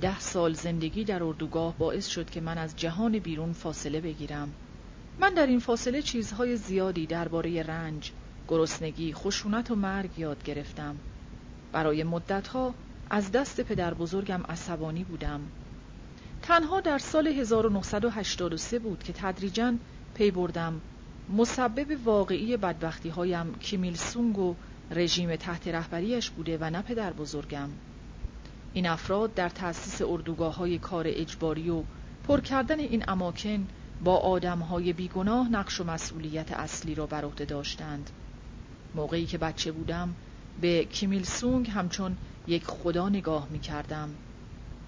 ده 0.00 0.20
سال 0.20 0.54
زندگی 0.54 1.04
در 1.04 1.22
اردوگاه 1.22 1.78
باعث 1.78 2.06
شد 2.06 2.30
که 2.30 2.40
من 2.40 2.58
از 2.58 2.76
جهان 2.76 3.18
بیرون 3.18 3.52
فاصله 3.52 4.00
بگیرم. 4.00 4.52
من 5.20 5.34
در 5.34 5.46
این 5.46 5.58
فاصله 5.58 6.02
چیزهای 6.02 6.56
زیادی 6.56 7.06
درباره 7.06 7.62
رنج، 7.62 8.12
گرسنگی، 8.48 9.12
خشونت 9.12 9.70
و 9.70 9.74
مرگ 9.74 10.18
یاد 10.18 10.44
گرفتم. 10.44 10.96
برای 11.72 12.04
مدتها 12.04 12.74
از 13.10 13.32
دست 13.32 13.60
پدر 13.60 13.94
بزرگم 13.94 14.42
عصبانی 14.48 15.04
بودم. 15.04 15.40
تنها 16.42 16.80
در 16.80 16.98
سال 16.98 17.26
1983 17.26 18.78
بود 18.78 19.02
که 19.02 19.12
تدریجا 19.12 19.74
پی 20.14 20.30
بردم 20.30 20.80
مسبب 21.36 21.98
واقعی 22.04 22.56
بدبختی 22.56 23.08
هایم 23.08 23.54
کیمیل 23.54 23.94
سونگ 23.94 24.38
و 24.38 24.54
رژیم 24.90 25.36
تحت 25.36 25.68
رهبریش 25.68 26.30
بوده 26.30 26.58
و 26.60 26.70
نه 26.70 26.82
پدر 26.82 27.12
بزرگم 27.12 27.68
این 28.72 28.86
افراد 28.86 29.34
در 29.34 29.48
تأسیس 29.48 30.02
اردوگاه 30.02 30.56
های 30.56 30.78
کار 30.78 31.04
اجباری 31.08 31.70
و 31.70 31.82
پر 32.28 32.40
کردن 32.40 32.78
این 32.78 33.04
اماکن 33.08 33.66
با 34.04 34.16
آدم 34.16 34.58
های 34.58 34.92
بیگناه 34.92 35.48
نقش 35.48 35.80
و 35.80 35.84
مسئولیت 35.84 36.52
اصلی 36.52 36.94
را 36.94 37.06
بر 37.06 37.24
عهده 37.24 37.44
داشتند. 37.44 38.10
موقعی 38.94 39.26
که 39.26 39.38
بچه 39.38 39.72
بودم 39.72 40.14
به 40.60 40.84
کیمیل 40.84 41.24
سونگ 41.24 41.70
همچون 41.70 42.16
یک 42.46 42.64
خدا 42.64 43.08
نگاه 43.08 43.48
می 43.50 43.58
کردم 43.58 44.08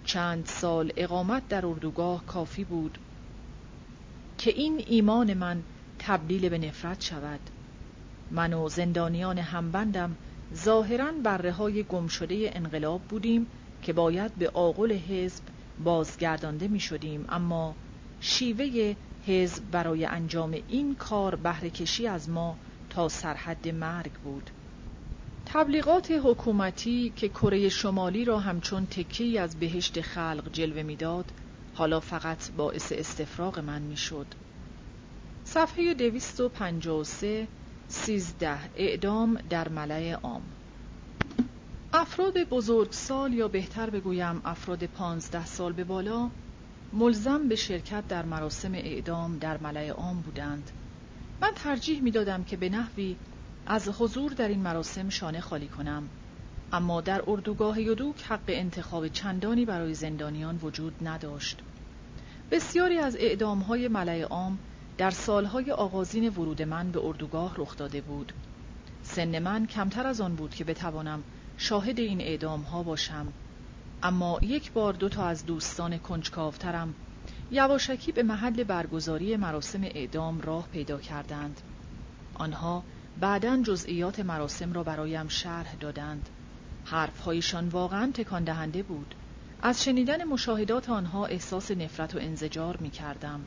چند 0.04 0.46
سال 0.46 0.92
اقامت 0.96 1.48
در 1.48 1.66
اردوگاه 1.66 2.26
کافی 2.26 2.64
بود 2.64 2.98
که 4.38 4.50
این 4.50 4.84
ایمان 4.86 5.34
من 5.34 5.62
تبدیل 5.98 6.48
به 6.48 6.58
نفرت 6.58 7.00
شود. 7.00 7.40
من 8.30 8.52
و 8.52 8.68
زندانیان 8.68 9.38
همبندم 9.38 10.16
ظاهرا 10.54 11.12
بره 11.24 11.52
های 11.52 11.82
گم 11.82 12.06
شده 12.06 12.50
انقلاب 12.54 13.02
بودیم 13.02 13.46
که 13.82 13.92
باید 13.92 14.34
به 14.34 14.48
آقل 14.48 14.92
حزب 14.92 15.44
بازگردانده 15.84 16.68
می 16.68 16.80
شدیم 16.80 17.24
اما 17.28 17.74
شیوه 18.24 18.94
حزب 19.26 19.70
برای 19.70 20.04
انجام 20.04 20.56
این 20.68 20.94
کار 20.94 21.34
بهره 21.34 21.70
کشی 21.70 22.06
از 22.06 22.28
ما 22.28 22.56
تا 22.90 23.08
سرحد 23.08 23.68
مرگ 23.68 24.12
بود 24.12 24.50
تبلیغات 25.46 26.20
حکومتی 26.24 27.12
که 27.16 27.28
کره 27.28 27.68
شمالی 27.68 28.24
را 28.24 28.38
همچون 28.38 28.86
تکی 28.86 29.38
از 29.38 29.56
بهشت 29.56 30.00
خلق 30.00 30.52
جلوه 30.52 30.82
می‌داد 30.82 31.24
حالا 31.74 32.00
فقط 32.00 32.50
باعث 32.50 32.92
استفراغ 32.92 33.58
من 33.58 33.82
می‌شد. 33.82 34.26
صفحه 35.44 35.94
253 35.94 37.48
سیزده 37.88 38.58
اعدام 38.76 39.38
در 39.50 39.68
ملع 39.68 40.12
عام 40.12 40.42
افراد 41.92 42.44
بزرگسال 42.50 43.32
یا 43.32 43.48
بهتر 43.48 43.90
بگویم 43.90 44.40
افراد 44.44 44.86
پانزده 44.86 45.46
سال 45.46 45.72
به 45.72 45.84
بالا 45.84 46.30
ملزم 46.94 47.48
به 47.48 47.56
شرکت 47.56 48.08
در 48.08 48.24
مراسم 48.24 48.74
اعدام 48.74 49.38
در 49.38 49.58
ملع 49.58 49.90
عام 49.90 50.20
بودند. 50.20 50.70
من 51.40 51.50
ترجیح 51.54 52.00
می 52.02 52.10
دادم 52.10 52.44
که 52.44 52.56
به 52.56 52.68
نحوی 52.68 53.16
از 53.66 53.88
حضور 53.88 54.32
در 54.32 54.48
این 54.48 54.60
مراسم 54.60 55.08
شانه 55.08 55.40
خالی 55.40 55.68
کنم. 55.68 56.08
اما 56.72 57.00
در 57.00 57.22
اردوگاه 57.26 57.80
یدوک 57.80 58.22
حق 58.22 58.44
انتخاب 58.48 59.08
چندانی 59.08 59.64
برای 59.64 59.94
زندانیان 59.94 60.58
وجود 60.62 60.94
نداشت. 61.02 61.58
بسیاری 62.50 62.98
از 62.98 63.16
اعدامهای 63.16 63.88
ملع 63.88 64.22
عام 64.22 64.58
در 64.98 65.10
سالهای 65.10 65.70
آغازین 65.70 66.28
ورود 66.28 66.62
من 66.62 66.90
به 66.90 67.00
اردوگاه 67.04 67.54
رخ 67.58 67.76
داده 67.76 68.00
بود. 68.00 68.32
سن 69.02 69.38
من 69.38 69.66
کمتر 69.66 70.06
از 70.06 70.20
آن 70.20 70.34
بود 70.34 70.54
که 70.54 70.64
بتوانم 70.64 71.22
شاهد 71.56 71.98
این 71.98 72.20
اعدام 72.20 72.60
ها 72.60 72.82
باشم. 72.82 73.32
اما 74.02 74.38
یک 74.42 74.72
بار 74.72 74.92
دو 74.92 75.08
تا 75.08 75.26
از 75.26 75.46
دوستان 75.46 75.98
کنجکاوترم 75.98 76.94
یواشکی 77.50 78.12
به 78.12 78.22
محل 78.22 78.64
برگزاری 78.64 79.36
مراسم 79.36 79.82
اعدام 79.82 80.40
راه 80.40 80.68
پیدا 80.72 80.98
کردند. 80.98 81.60
آنها 82.34 82.82
بعدا 83.20 83.62
جزئیات 83.62 84.20
مراسم 84.20 84.72
را 84.72 84.82
برایم 84.82 85.28
شرح 85.28 85.74
دادند. 85.74 86.28
حرفهایشان 86.84 87.68
واقعا 87.68 88.10
تکان 88.14 88.44
دهنده 88.44 88.82
بود. 88.82 89.14
از 89.62 89.84
شنیدن 89.84 90.24
مشاهدات 90.24 90.90
آنها 90.90 91.26
احساس 91.26 91.70
نفرت 91.70 92.14
و 92.14 92.18
انزجار 92.18 92.76
می 92.76 92.90
کردم 92.90 93.40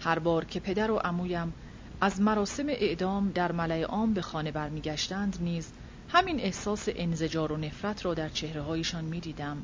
هر 0.00 0.18
بار 0.18 0.44
که 0.44 0.60
پدر 0.60 0.90
و 0.90 0.96
عمویم 0.96 1.52
از 2.00 2.20
مراسم 2.20 2.68
اعدام 2.68 3.30
در 3.30 3.52
ملع 3.52 3.82
عام 3.82 4.14
به 4.14 4.22
خانه 4.22 4.50
برمیگشتند 4.50 5.38
نیز 5.40 5.72
همین 6.08 6.40
احساس 6.40 6.88
انزجار 6.94 7.52
و 7.52 7.56
نفرت 7.56 8.04
را 8.04 8.14
در 8.14 8.28
چهره 8.28 8.62
هایشان 8.62 9.04
می 9.04 9.20
دیدم. 9.20 9.62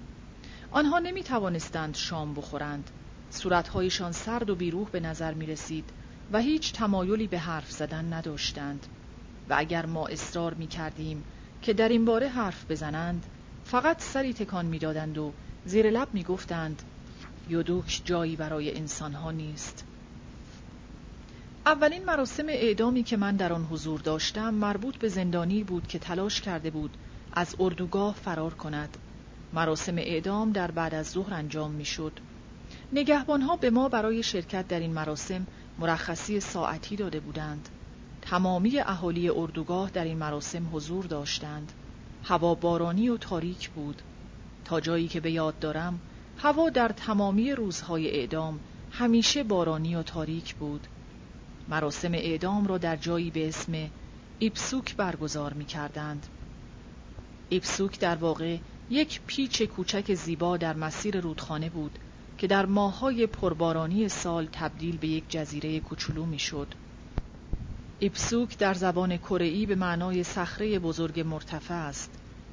آنها 0.70 0.98
نمی 0.98 1.22
توانستند 1.22 1.94
شام 1.94 2.34
بخورند. 2.34 2.90
صورتهایشان 3.30 4.12
سرد 4.12 4.50
و 4.50 4.54
بیروح 4.54 4.90
به 4.90 5.00
نظر 5.00 5.34
می 5.34 5.46
رسید 5.46 5.90
و 6.30 6.38
هیچ 6.38 6.72
تمایلی 6.72 7.26
به 7.26 7.38
حرف 7.38 7.70
زدن 7.70 8.12
نداشتند. 8.12 8.86
و 9.48 9.54
اگر 9.58 9.86
ما 9.86 10.06
اصرار 10.06 10.54
می 10.54 10.66
کردیم 10.66 11.24
که 11.62 11.72
در 11.72 11.88
این 11.88 12.04
باره 12.04 12.28
حرف 12.28 12.70
بزنند 12.70 13.26
فقط 13.64 14.02
سری 14.02 14.34
تکان 14.34 14.66
می 14.66 14.78
دادند 14.78 15.18
و 15.18 15.32
زیر 15.64 15.90
لب 15.90 16.08
می 16.12 16.22
گفتند 16.22 16.82
یودوک 17.48 18.02
جایی 18.04 18.36
برای 18.36 18.76
انسانها 18.76 19.30
نیست. 19.30 19.89
اولین 21.66 22.04
مراسم 22.04 22.48
اعدامی 22.48 23.02
که 23.02 23.16
من 23.16 23.36
در 23.36 23.52
آن 23.52 23.64
حضور 23.64 24.00
داشتم 24.00 24.54
مربوط 24.54 24.96
به 24.96 25.08
زندانی 25.08 25.64
بود 25.64 25.86
که 25.86 25.98
تلاش 25.98 26.40
کرده 26.40 26.70
بود 26.70 26.96
از 27.32 27.56
اردوگاه 27.60 28.14
فرار 28.14 28.54
کند. 28.54 28.96
مراسم 29.52 29.98
اعدام 29.98 30.52
در 30.52 30.70
بعد 30.70 30.94
از 30.94 31.10
ظهر 31.10 31.34
انجام 31.34 31.70
می‌شد. 31.70 32.12
نگهبانها 32.92 33.56
به 33.56 33.70
ما 33.70 33.88
برای 33.88 34.22
شرکت 34.22 34.68
در 34.68 34.80
این 34.80 34.92
مراسم 34.92 35.46
مرخصی 35.78 36.40
ساعتی 36.40 36.96
داده 36.96 37.20
بودند. 37.20 37.68
تمامی 38.22 38.78
اهالی 38.78 39.28
اردوگاه 39.28 39.90
در 39.90 40.04
این 40.04 40.18
مراسم 40.18 40.68
حضور 40.72 41.04
داشتند. 41.04 41.72
هوا 42.24 42.54
بارانی 42.54 43.08
و 43.08 43.16
تاریک 43.16 43.70
بود. 43.70 44.02
تا 44.64 44.80
جایی 44.80 45.08
که 45.08 45.20
به 45.20 45.30
یاد 45.30 45.58
دارم 45.58 46.00
هوا 46.38 46.70
در 46.70 46.88
تمامی 46.88 47.52
روزهای 47.52 48.10
اعدام 48.10 48.60
همیشه 48.90 49.42
بارانی 49.42 49.94
و 49.94 50.02
تاریک 50.02 50.54
بود. 50.54 50.86
مراسم 51.68 52.14
اعدام 52.14 52.66
را 52.66 52.78
در 52.78 52.96
جایی 52.96 53.30
به 53.30 53.48
اسم 53.48 53.90
ایپسوک 54.38 54.96
برگزار 54.96 55.52
می 55.52 55.64
کردند. 55.64 56.26
ایپسوک 57.48 57.98
در 57.98 58.16
واقع 58.16 58.58
یک 58.90 59.20
پیچ 59.26 59.62
کوچک 59.62 60.14
زیبا 60.14 60.56
در 60.56 60.76
مسیر 60.76 61.20
رودخانه 61.20 61.70
بود 61.70 61.98
که 62.38 62.46
در 62.46 62.66
ماههای 62.66 63.26
پربارانی 63.26 64.08
سال 64.08 64.48
تبدیل 64.52 64.96
به 64.96 65.08
یک 65.08 65.24
جزیره 65.28 65.80
کوچولو 65.80 66.26
می‌شد. 66.26 66.74
ایپسوک 67.98 68.58
در 68.58 68.74
زبان 68.74 69.16
کره‌ای 69.16 69.66
به 69.66 69.74
معنای 69.74 70.24
صخره 70.24 70.78
بزرگ 70.78 71.20
مرتفع 71.20 71.74
است. 71.74 72.10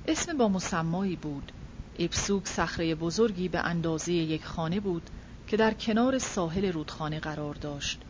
اسم 0.08 0.38
با 0.38 0.48
مسمایی 0.48 1.16
بود. 1.16 1.52
ایپسوک 1.98 2.48
صخره 2.48 2.96
بزرگی 2.96 3.48
به 3.48 3.60
اندازه 3.60 4.14
یک 4.14 4.46
خانه 4.46 4.80
بود 4.80 5.10
که 5.48 5.58
در 5.58 5.74
کنار 5.74 6.18
ساحل 6.18 6.72
رودخانه 6.72 7.20
قرار 7.20 7.54
داشت. 7.54 8.02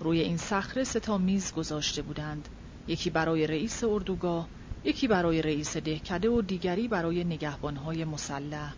روی 0.00 0.20
این 0.20 0.36
صخره 0.36 0.84
سه 0.84 1.00
تا 1.00 1.18
میز 1.18 1.52
گذاشته 1.52 2.02
بودند. 2.02 2.48
یکی 2.88 3.10
برای 3.10 3.46
رئیس 3.46 3.84
اردوگاه 3.84 4.48
یکی 4.84 5.08
برای 5.08 5.42
رئیس 5.42 5.76
دهکده 5.76 6.28
و 6.28 6.42
دیگری 6.42 6.88
برای 6.88 7.24
نگهبانهای 7.24 8.04
مسلح. 8.04 8.74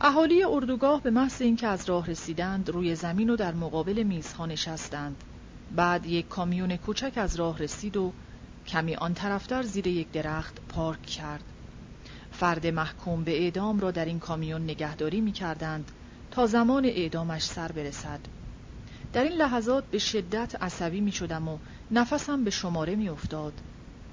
اهالی 0.00 0.42
اردوگاه 0.42 1.02
به 1.02 1.10
محض 1.10 1.42
اینکه 1.42 1.66
از 1.66 1.88
راه 1.88 2.06
رسیدند 2.06 2.70
روی 2.70 2.94
زمین 2.94 3.30
و 3.30 3.36
در 3.36 3.54
مقابل 3.54 4.02
میزها 4.02 4.46
نشستند. 4.46 5.24
بعد 5.76 6.06
یک 6.06 6.28
کامیون 6.28 6.76
کوچک 6.76 7.12
از 7.16 7.36
راه 7.36 7.58
رسید 7.58 7.96
و 7.96 8.12
کمی 8.66 8.94
آن 8.94 9.14
طرفتر 9.14 9.62
زیر 9.62 9.86
یک 9.86 10.12
درخت 10.12 10.60
پارک 10.68 11.02
کرد. 11.02 11.44
فرد 12.32 12.66
محکوم 12.66 13.24
به 13.24 13.42
اعدام 13.42 13.80
را 13.80 13.90
در 13.90 14.04
این 14.04 14.18
کامیون 14.18 14.64
نگهداری 14.64 15.20
می 15.20 15.32
کردند 15.32 15.90
تا 16.30 16.46
زمان 16.46 16.84
اعدامش 16.84 17.42
سر 17.42 17.72
برسد. 17.72 18.20
در 19.12 19.22
این 19.24 19.32
لحظات 19.32 19.84
به 19.84 19.98
شدت 19.98 20.62
عصبی 20.62 21.00
می 21.00 21.12
شدم 21.12 21.48
و 21.48 21.58
نفسم 21.90 22.44
به 22.44 22.50
شماره 22.50 22.96
می 22.96 23.08
افتاد 23.08 23.52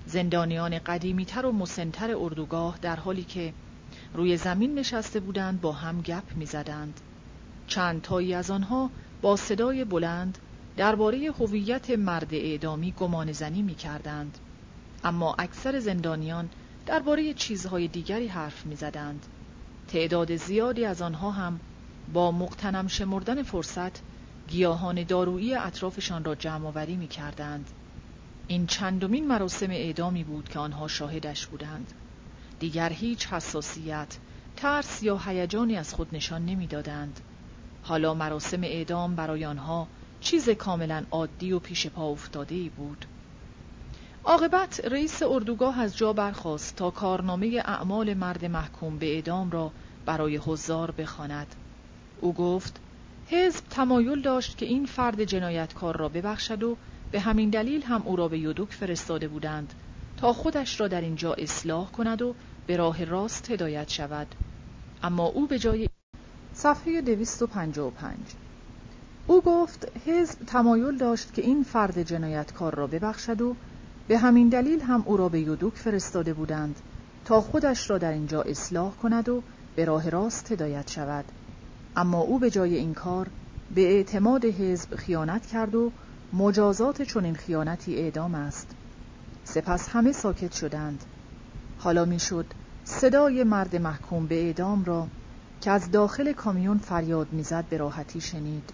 زندانیان 0.06 0.80
قدیمیتر 0.80 1.46
و 1.46 1.52
مسنتر 1.52 2.16
اردوگاه 2.16 2.78
در 2.82 2.96
حالی 2.96 3.24
که 3.24 3.54
روی 4.14 4.38
زمین 4.38 4.80
نشسته 4.80 5.20
بودند 5.20 5.62
با 5.62 5.72
هم 5.72 6.02
گپ 6.02 6.36
می 6.36 6.46
زدند. 6.46 7.00
چند 7.68 8.02
تایی 8.02 8.34
از 8.34 8.52
آنها 8.52 8.90
با 9.22 9.36
صدای 9.36 9.84
بلند 9.84 10.38
درباره 10.78 11.32
هویت 11.40 11.90
مرد 11.90 12.34
اعدامی 12.34 12.92
گمان 12.92 13.32
زنی 13.32 13.62
می 13.62 13.76
کردند. 13.76 14.38
اما 15.04 15.36
اکثر 15.40 15.80
زندانیان 15.80 16.50
درباره 16.86 17.34
چیزهای 17.34 17.88
دیگری 17.88 18.28
حرف 18.28 18.66
می 18.66 18.76
زدند. 18.76 19.26
تعداد 19.88 20.36
زیادی 20.36 20.86
از 20.86 21.02
آنها 21.02 21.32
هم 21.32 21.60
با 22.14 22.32
مقتنم 22.32 22.88
شمردن 22.88 23.44
فرصت 23.44 24.02
گیاهان 24.48 25.04
دارویی 25.04 25.56
اطرافشان 25.56 26.24
را 26.24 26.36
جمع 26.36 26.68
آوری 26.68 26.96
می 26.96 27.08
کردند. 27.08 27.70
این 28.48 28.68
چندمین 28.68 29.28
مراسم 29.28 29.72
اعدامی 29.72 30.24
بود 30.24 30.50
که 30.50 30.60
آنها 30.60 30.88
شاهدش 30.88 31.48
بودند. 31.48 31.94
دیگر 32.60 32.90
هیچ 32.90 33.28
حساسیت، 33.28 34.18
ترس 34.56 35.04
یا 35.04 35.18
هیجانی 35.18 35.76
از 35.78 35.94
خود 35.94 36.16
نشان 36.16 36.46
نمی‌دادند. 36.46 37.20
حالا 37.84 38.14
مراسم 38.14 38.64
اعدام 38.64 39.16
برای 39.16 39.46
آنها 39.46 39.88
چیز 40.20 40.50
کاملا 40.50 41.04
عادی 41.12 41.52
و 41.52 41.60
پیش 41.60 41.88
پا 41.88 42.10
افتاده 42.10 42.56
ای 42.56 42.70
بود. 42.70 43.06
عاقبت 44.26 44.82
رئیس 44.86 45.24
اردوگاه 45.24 45.80
از 45.80 45.98
جا 45.98 46.14
برخاست 46.14 46.76
تا 46.76 46.92
کارنامه 46.92 47.62
اعمال 47.66 48.14
مرد 48.14 48.46
محکوم 48.46 48.98
به 48.98 49.06
اعدام 49.16 49.52
را 49.52 49.72
برای 50.06 50.38
حضار 50.38 50.92
بخواند. 50.92 51.56
او 52.22 52.34
گفت 52.34 52.80
حزب 53.30 53.64
تمایل 53.70 54.22
داشت 54.22 54.58
که 54.58 54.66
این 54.66 54.86
فرد 54.86 55.24
جنایتکار 55.24 55.98
را 55.98 56.10
ببخشد 56.10 56.64
و 56.64 56.78
به 57.12 57.20
همین 57.20 57.50
دلیل 57.50 57.84
هم 57.84 58.02
او 58.06 58.16
را 58.16 58.28
به 58.28 58.40
یودوک 58.40 58.72
فرستاده 58.72 59.28
بودند 59.28 59.74
تا 60.18 60.34
خودش 60.34 60.80
را 60.80 60.88
در 60.88 61.02
اینجا 61.02 61.34
اصلاح 61.34 61.92
کند 61.92 62.22
و 62.22 62.36
به 62.68 62.78
راه 62.78 63.06
راست 63.06 63.52
هدایت 63.52 63.90
شود. 63.90 64.28
اما 65.04 65.26
او 65.26 65.48
به 65.48 65.60
جای 65.60 65.90
صفحه 66.54 67.02
255 67.02 68.18
او 69.28 69.42
گفت 69.42 69.92
حزب 70.06 70.46
تمایل 70.46 70.98
داشت 70.98 71.34
که 71.34 71.42
این 71.42 71.64
فرد 71.64 72.04
جنایتکار 72.04 72.76
را 72.76 72.88
ببخشد 72.88 73.42
و 73.42 73.56
به 74.08 74.18
همین 74.18 74.50
دلیل 74.50 74.82
هم 74.82 75.04
او 75.06 75.18
را 75.18 75.30
به 75.30 75.40
یودوک 75.40 75.74
فرستاده 75.74 76.34
بودند 76.34 76.80
تا 77.26 77.42
خودش 77.42 77.90
را 77.90 77.98
در 77.98 78.12
اینجا 78.12 78.42
اصلاح 78.42 78.96
کند 78.96 79.30
و 79.30 79.44
به 79.76 79.86
راه 79.86 80.10
راست 80.10 80.52
هدایت 80.52 80.92
شود. 80.92 81.26
اما 81.98 82.20
او 82.20 82.40
به 82.40 82.50
جای 82.50 82.76
این 82.76 82.94
کار 82.94 83.28
به 83.76 83.82
اعتماد 83.82 84.46
حزب 84.46 84.96
خیانت 84.96 85.46
کرد 85.46 85.76
و 85.76 85.92
مجازات 86.34 87.02
چنین 87.02 87.36
خیانتی 87.36 87.96
اعدام 87.96 88.36
است. 88.36 88.76
سپس 89.44 89.90
همه 89.90 90.12
ساکت 90.12 90.54
شدند. 90.54 91.04
حالا 91.78 92.06
می‌شد 92.06 92.46
صدای 92.84 93.44
مرد 93.44 93.76
محکوم 93.76 94.28
به 94.28 94.36
اعدام 94.36 94.84
را 94.84 95.08
که 95.62 95.72
از 95.72 95.92
داخل 95.92 96.34
کامیون 96.34 96.78
فریاد 96.78 97.28
می‌زد 97.32 97.66
به 97.70 97.78
راحتی 97.78 98.22
شنید. 98.22 98.74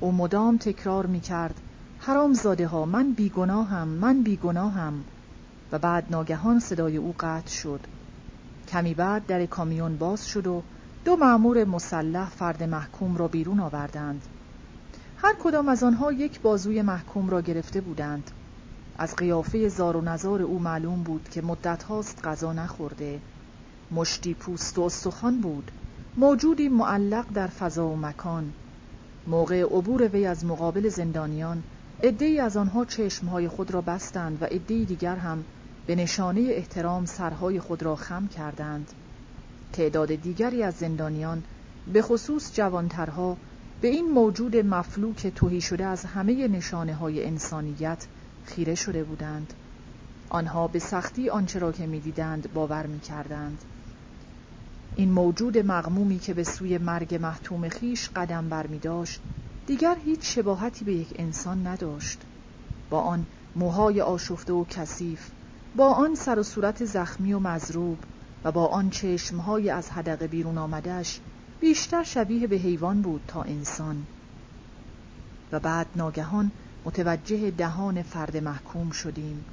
او 0.00 0.12
مدام 0.12 0.56
تکرار 0.56 1.06
می‌کرد 1.06 1.60
حرام 1.98 2.32
زاده 2.32 2.66
ها 2.66 2.84
من 2.84 3.12
بیگناهم 3.12 3.88
من 3.88 4.22
بیگناهم. 4.22 5.04
و 5.72 5.78
بعد 5.78 6.06
ناگهان 6.10 6.60
صدای 6.60 6.96
او 6.96 7.14
قطع 7.20 7.50
شد. 7.50 7.80
کمی 8.68 8.94
بعد 8.94 9.26
در 9.26 9.46
کامیون 9.46 9.96
باز 9.96 10.26
شد 10.28 10.46
و 10.46 10.62
دو 11.04 11.16
معمور 11.16 11.64
مسلح 11.64 12.28
فرد 12.28 12.62
محکوم 12.62 13.16
را 13.16 13.28
بیرون 13.28 13.60
آوردند. 13.60 14.22
هر 15.16 15.34
کدام 15.42 15.68
از 15.68 15.82
آنها 15.82 16.12
یک 16.12 16.40
بازوی 16.40 16.82
محکوم 16.82 17.30
را 17.30 17.40
گرفته 17.40 17.80
بودند. 17.80 18.30
از 18.98 19.16
قیافه 19.16 19.68
زار 19.68 19.96
و 19.96 20.00
نزار 20.00 20.42
او 20.42 20.58
معلوم 20.58 21.02
بود 21.02 21.28
که 21.28 21.42
مدت 21.42 21.82
هاست 21.82 22.26
غذا 22.26 22.52
نخورده. 22.52 23.20
مشتی 23.90 24.34
پوست 24.34 24.78
و 24.78 24.82
استخوان 24.82 25.40
بود. 25.40 25.70
موجودی 26.16 26.68
معلق 26.68 27.24
در 27.34 27.46
فضا 27.46 27.86
و 27.86 27.96
مکان. 27.96 28.52
موقع 29.26 29.62
عبور 29.62 30.08
وی 30.08 30.26
از 30.26 30.44
مقابل 30.44 30.88
زندانیان 30.88 31.62
عدهای 32.02 32.40
از 32.40 32.56
آنها 32.56 32.84
چشمهای 32.84 33.48
خود 33.48 33.70
را 33.70 33.80
بستند 33.80 34.42
و 34.42 34.44
عدهای 34.44 34.84
دیگر 34.84 35.16
هم 35.16 35.44
به 35.86 35.94
نشانه 35.94 36.40
احترام 36.40 37.04
سرهای 37.04 37.60
خود 37.60 37.82
را 37.82 37.96
خم 37.96 38.28
کردند. 38.28 38.92
تعداد 39.74 40.14
دیگری 40.14 40.62
از 40.62 40.74
زندانیان 40.74 41.42
به 41.92 42.02
خصوص 42.02 42.54
جوانترها 42.54 43.36
به 43.80 43.88
این 43.88 44.10
موجود 44.10 44.56
مفلوک 44.56 45.26
توهی 45.26 45.60
شده 45.60 45.84
از 45.84 46.04
همه 46.04 46.48
نشانه 46.48 46.94
های 46.94 47.24
انسانیت 47.24 48.06
خیره 48.44 48.74
شده 48.74 49.04
بودند. 49.04 49.52
آنها 50.30 50.68
به 50.68 50.78
سختی 50.78 51.30
آنچه 51.30 51.58
را 51.58 51.72
که 51.72 51.86
می‌دیدند 51.86 52.52
باور 52.52 52.86
می‌کردند. 52.86 53.58
این 54.94 55.10
موجود 55.10 55.58
مغمومی 55.58 56.18
که 56.18 56.34
به 56.34 56.44
سوی 56.44 56.78
مرگ 56.78 57.14
محتوم 57.14 57.68
خیش 57.68 58.08
قدم 58.16 58.48
بر 58.48 58.66
می 58.66 58.78
داشت 58.78 59.20
دیگر 59.66 59.96
هیچ 60.04 60.34
شباهتی 60.34 60.84
به 60.84 60.92
یک 60.92 61.14
انسان 61.18 61.66
نداشت. 61.66 62.20
با 62.90 63.00
آن 63.00 63.26
موهای 63.56 64.00
آشفته 64.00 64.52
و 64.52 64.64
کثیف 64.64 65.30
با 65.76 65.88
آن 65.94 66.14
سر 66.14 66.38
و 66.38 66.42
صورت 66.42 66.84
زخمی 66.84 67.32
و 67.32 67.38
مضروب 67.38 67.98
و 68.44 68.52
با 68.52 68.66
آن 68.66 68.90
چشمهای 68.90 69.70
از 69.70 69.90
حدقه 69.90 70.26
بیرون 70.26 70.58
آمدش 70.58 71.20
بیشتر 71.60 72.02
شبیه 72.02 72.46
به 72.46 72.56
حیوان 72.56 73.02
بود 73.02 73.20
تا 73.28 73.42
انسان. 73.42 74.06
و 75.52 75.60
بعد 75.60 75.86
ناگهان 75.96 76.50
متوجه 76.84 77.50
دهان 77.50 78.02
فرد 78.02 78.36
محکوم 78.36 78.90
شدیم. 78.90 79.44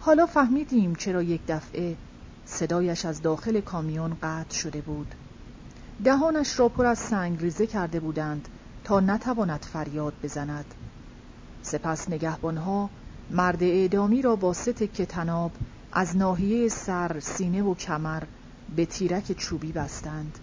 حالا 0.00 0.26
فهمیدیم 0.26 0.94
چرا 0.94 1.22
یک 1.22 1.40
دفعه 1.48 1.96
صدایش 2.44 3.04
از 3.04 3.22
داخل 3.22 3.60
کامیون 3.60 4.16
قطع 4.22 4.54
شده 4.54 4.80
بود. 4.80 5.14
دهانش 6.04 6.58
را 6.58 6.68
پر 6.68 6.86
از 6.86 6.98
سنگ 6.98 7.40
ریزه 7.40 7.66
کرده 7.66 8.00
بودند 8.00 8.48
تا 8.84 9.00
نتواند 9.00 9.60
فریاد 9.72 10.12
بزند. 10.22 10.74
سپس 11.62 12.08
نگهبانها 12.08 12.90
مرد 13.30 13.62
اعدامی 13.62 14.22
را 14.22 14.36
با 14.36 14.54
تکه 14.54 15.06
تناب 15.06 15.50
از 15.98 16.16
ناحیه 16.16 16.68
سر، 16.68 17.20
سینه 17.20 17.62
و 17.62 17.74
کمر 17.74 18.22
به 18.76 18.86
تیرک 18.86 19.32
چوبی 19.32 19.72
بستند. 19.72 20.38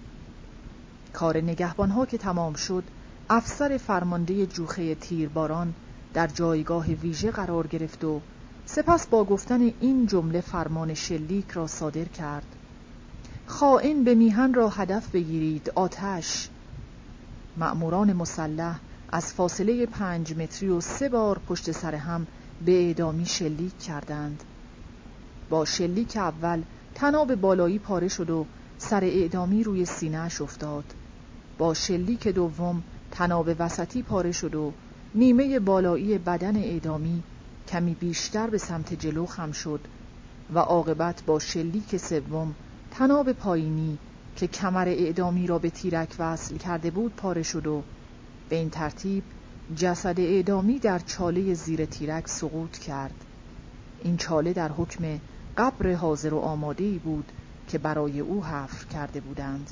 کار 1.14 1.38
نگهبانها 1.38 2.06
که 2.06 2.18
تمام 2.18 2.54
شد 2.54 2.84
افسر 3.30 3.78
فرمانده 3.78 4.46
جوخه 4.46 4.96
تیرباران 4.96 5.74
در 6.14 6.28
جایگاه 6.28 6.88
ویژه 6.88 7.32
قرار 7.32 7.68
گرفت 7.68 8.04
و 8.04 8.22
سپس 8.66 9.08
با 9.08 9.24
گفتن 9.26 9.62
این 9.62 10.06
جمله 10.08 10.42
فرمان 10.42 10.94
شلیک 10.94 11.52
را 11.52 11.68
صادر 11.68 12.06
کرد. 12.06 12.56
خائن 13.46 14.04
به 14.04 14.16
میهن 14.16 14.54
را 14.54 14.70
هدف 14.70 15.10
بگیرید 15.10 15.72
آتش. 15.76 16.50
مأموران 17.58 18.14
مسلح 18.14 18.80
از 19.10 19.34
فاصله 19.34 19.86
پنج 19.86 20.34
متری 20.34 20.70
و 20.70 20.82
سه 20.82 21.10
بار 21.10 21.40
پشت 21.40 21.72
سر 21.72 21.96
هم 21.96 22.28
به 22.66 22.72
اعدامی 22.72 23.26
شلیک 23.26 23.80
کردند. 23.80 24.44
با 25.50 25.66
شلیک 25.66 26.18
اول 26.18 26.62
تناب 26.96 27.36
بالایی 27.36 27.80
پاره 27.80 28.08
شد 28.08 28.30
و 28.30 28.46
سر 28.78 29.04
اعدامی 29.04 29.64
روی 29.64 29.86
سینهش 29.86 30.42
افتاد. 30.42 30.84
با 31.58 31.74
شلیک 31.74 32.28
دوم 32.28 32.84
تناب 33.12 33.50
وسطی 33.60 34.02
پاره 34.02 34.32
شد 34.32 34.56
و 34.56 34.72
نیمه 35.16 35.60
بالایی 35.60 36.18
بدن 36.18 36.56
اعدامی 36.56 37.24
کمی 37.68 37.94
بیشتر 37.94 38.50
به 38.50 38.58
سمت 38.58 38.94
جلو 38.94 39.26
خم 39.26 39.52
شد 39.52 39.80
و 40.54 40.60
عاقبت 40.60 41.24
با 41.26 41.40
شلیک 41.40 41.98
سوم 41.98 42.56
تناب 42.92 43.32
پایینی 43.32 43.98
که 44.36 44.48
کمر 44.48 44.88
اعدامی 44.88 45.48
را 45.48 45.60
به 45.60 45.70
تیرک 45.70 46.16
وصل 46.20 46.58
کرده 46.58 46.92
بود 46.92 47.16
پاره 47.16 47.44
شد 47.44 47.68
و 47.68 47.84
به 48.50 48.56
این 48.56 48.70
ترتیب 48.70 49.24
جسد 49.76 50.20
اعدامی 50.20 50.80
در 50.80 51.00
چاله 51.00 51.54
زیر 51.54 51.86
تیرک 51.86 52.28
سقوط 52.28 52.78
کرد. 52.78 53.26
این 54.04 54.18
چاله 54.18 54.54
در 54.54 54.72
حکم 54.72 55.20
قبر 55.58 55.94
حاضر 55.94 56.34
و 56.34 56.40
آماده 56.40 56.90
بود 56.90 57.32
که 57.68 57.78
برای 57.78 58.20
او 58.20 58.46
حفر 58.46 58.86
کرده 58.86 59.20
بودند. 59.20 59.72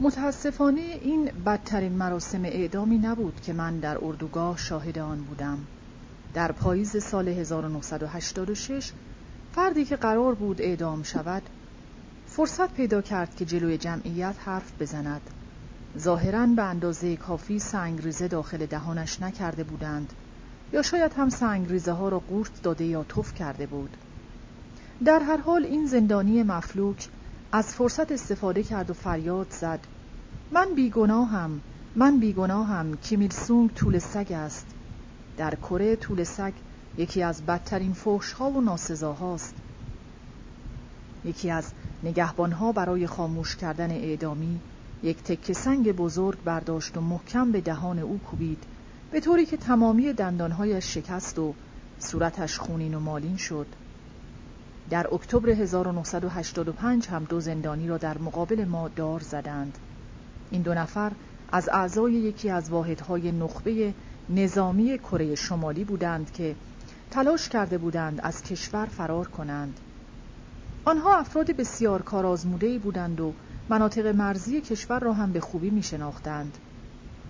متاسفانه 0.00 0.80
این 0.80 1.30
بدترین 1.46 1.92
مراسم 1.92 2.44
اعدامی 2.44 2.98
نبود 2.98 3.40
که 3.40 3.52
من 3.52 3.78
در 3.78 4.04
اردوگاه 4.04 4.58
شاهد 4.58 4.98
آن 4.98 5.18
بودم. 5.18 5.58
در 6.34 6.52
پاییز 6.52 7.04
سال 7.04 7.28
1986 7.28 8.92
فردی 9.54 9.84
که 9.84 9.96
قرار 9.96 10.34
بود 10.34 10.62
اعدام 10.62 11.02
شود 11.02 11.42
فرصت 12.26 12.74
پیدا 12.74 13.02
کرد 13.02 13.36
که 13.36 13.44
جلوی 13.44 13.78
جمعیت 13.78 14.34
حرف 14.44 14.72
بزند. 14.80 15.20
ظاهرا 15.98 16.46
به 16.46 16.62
اندازه 16.62 17.16
کافی 17.16 17.58
سنگریزه 17.58 18.28
داخل 18.28 18.66
دهانش 18.66 19.22
نکرده 19.22 19.64
بودند. 19.64 20.12
یا 20.72 20.82
شاید 20.82 21.12
هم 21.12 21.28
سنگریزه 21.28 21.92
ها 21.92 22.08
را 22.08 22.18
قورت 22.18 22.62
داده 22.62 22.84
یا 22.84 23.04
تف 23.04 23.34
کرده 23.34 23.66
بود. 23.66 23.96
در 25.04 25.20
هر 25.20 25.36
حال 25.36 25.64
این 25.64 25.86
زندانی 25.86 26.42
مفلوک 26.42 27.08
از 27.52 27.74
فرصت 27.74 28.12
استفاده 28.12 28.62
کرد 28.62 28.90
و 28.90 28.94
فریاد 28.94 29.46
زد. 29.50 29.80
من 30.52 30.74
بیگناهم 30.74 31.60
من 31.96 32.18
بیگناهم 32.18 32.96
کیمیل 32.96 33.30
سونگ 33.30 33.74
طول 33.74 33.98
سگ 33.98 34.32
است. 34.32 34.66
در 35.36 35.54
کره 35.54 35.96
طول 35.96 36.24
سگ 36.24 36.52
یکی 36.98 37.22
از 37.22 37.42
بدترین 37.42 37.92
فحشها 37.92 38.50
و 38.50 38.60
ناسزاهاست. 38.60 39.54
یکی 41.24 41.50
از 41.50 41.72
نگهبانها 42.02 42.72
برای 42.72 43.06
خاموش 43.06 43.56
کردن 43.56 43.90
اعدامی 43.90 44.60
یک 45.02 45.22
تکه 45.22 45.52
سنگ 45.52 45.92
بزرگ 45.92 46.42
برداشت 46.44 46.96
و 46.96 47.00
محکم 47.00 47.52
به 47.52 47.60
دهان 47.60 47.98
او 47.98 48.18
کوبید. 48.18 48.62
به 49.14 49.20
طوری 49.20 49.46
که 49.46 49.56
تمامی 49.56 50.12
دندانهایش 50.12 50.94
شکست 50.94 51.38
و 51.38 51.54
صورتش 51.98 52.58
خونین 52.58 52.94
و 52.94 53.00
مالین 53.00 53.36
شد. 53.36 53.66
در 54.90 55.14
اکتبر 55.14 55.50
1985 55.50 57.08
هم 57.08 57.24
دو 57.24 57.40
زندانی 57.40 57.88
را 57.88 57.98
در 57.98 58.18
مقابل 58.18 58.64
ما 58.64 58.88
دار 58.88 59.20
زدند. 59.20 59.78
این 60.50 60.62
دو 60.62 60.74
نفر 60.74 61.12
از 61.52 61.68
اعضای 61.68 62.12
یکی 62.12 62.50
از 62.50 62.70
واحدهای 62.70 63.32
نخبه 63.32 63.94
نظامی 64.30 64.98
کره 64.98 65.34
شمالی 65.34 65.84
بودند 65.84 66.32
که 66.32 66.54
تلاش 67.10 67.48
کرده 67.48 67.78
بودند 67.78 68.20
از 68.22 68.42
کشور 68.42 68.86
فرار 68.86 69.28
کنند. 69.28 69.80
آنها 70.84 71.16
افراد 71.16 71.50
بسیار 71.50 72.02
کارآزموده 72.02 72.78
بودند 72.78 73.20
و 73.20 73.32
مناطق 73.68 74.06
مرزی 74.06 74.60
کشور 74.60 75.00
را 75.00 75.12
هم 75.12 75.32
به 75.32 75.40
خوبی 75.40 75.70
می 75.70 75.82
شناختند. 75.82 76.58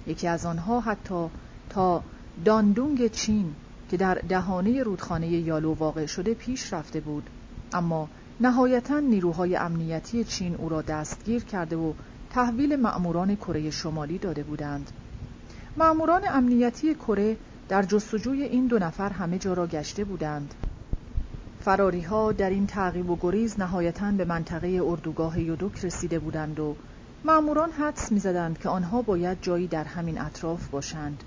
یکی 0.07 0.29
از 0.29 0.47
آنها 0.47 0.81
حتی 0.81 1.29
تا 1.71 2.03
داندونگ 2.45 3.11
چین 3.11 3.55
که 3.91 3.97
در 3.97 4.15
دهانه 4.15 4.83
رودخانه 4.83 5.27
یالو 5.27 5.75
واقع 5.75 6.07
شده 6.07 6.35
پیش 6.35 6.73
رفته 6.73 7.01
بود. 7.01 7.31
اما 7.73 8.09
نهایتا 8.41 8.99
نیروهای 8.99 9.57
امنیتی 9.57 10.25
چین 10.25 10.55
او 10.55 10.69
را 10.69 10.83
دستگیر 10.83 11.45
کرده 11.45 11.77
و 11.77 11.93
تحویل 12.31 12.77
مأموران 12.77 13.37
کره 13.37 13.71
شمالی 13.71 14.19
داده 14.19 14.43
بودند. 14.43 14.91
مأموران 15.77 16.23
امنیتی 16.29 16.95
کره 16.95 17.37
در 17.69 17.83
جستجوی 17.83 18.43
این 18.43 18.67
دو 18.67 18.79
نفر 18.79 19.11
همه 19.11 19.39
جا 19.39 19.53
را 19.53 19.67
گشته 19.67 20.05
بودند. 20.05 20.55
فراری 21.65 22.01
ها 22.01 22.33
در 22.33 22.51
این 22.51 22.67
تعقیب 22.67 23.11
و 23.11 23.17
گریز 23.21 23.61
نهایتا 23.61 24.11
به 24.11 24.25
منطقه 24.25 24.81
اردوگاه 24.85 25.41
یودوک 25.41 25.85
رسیده 25.85 26.19
بودند 26.19 26.61
و 26.61 26.77
مأموران 27.25 27.71
حدس 27.71 28.13
می‌زدند 28.13 28.59
که 28.59 28.69
آنها 28.69 29.03
باید 29.03 29.39
جایی 29.43 29.67
در 29.67 29.85
همین 29.85 30.21
اطراف 30.21 30.69
باشند. 30.69 31.25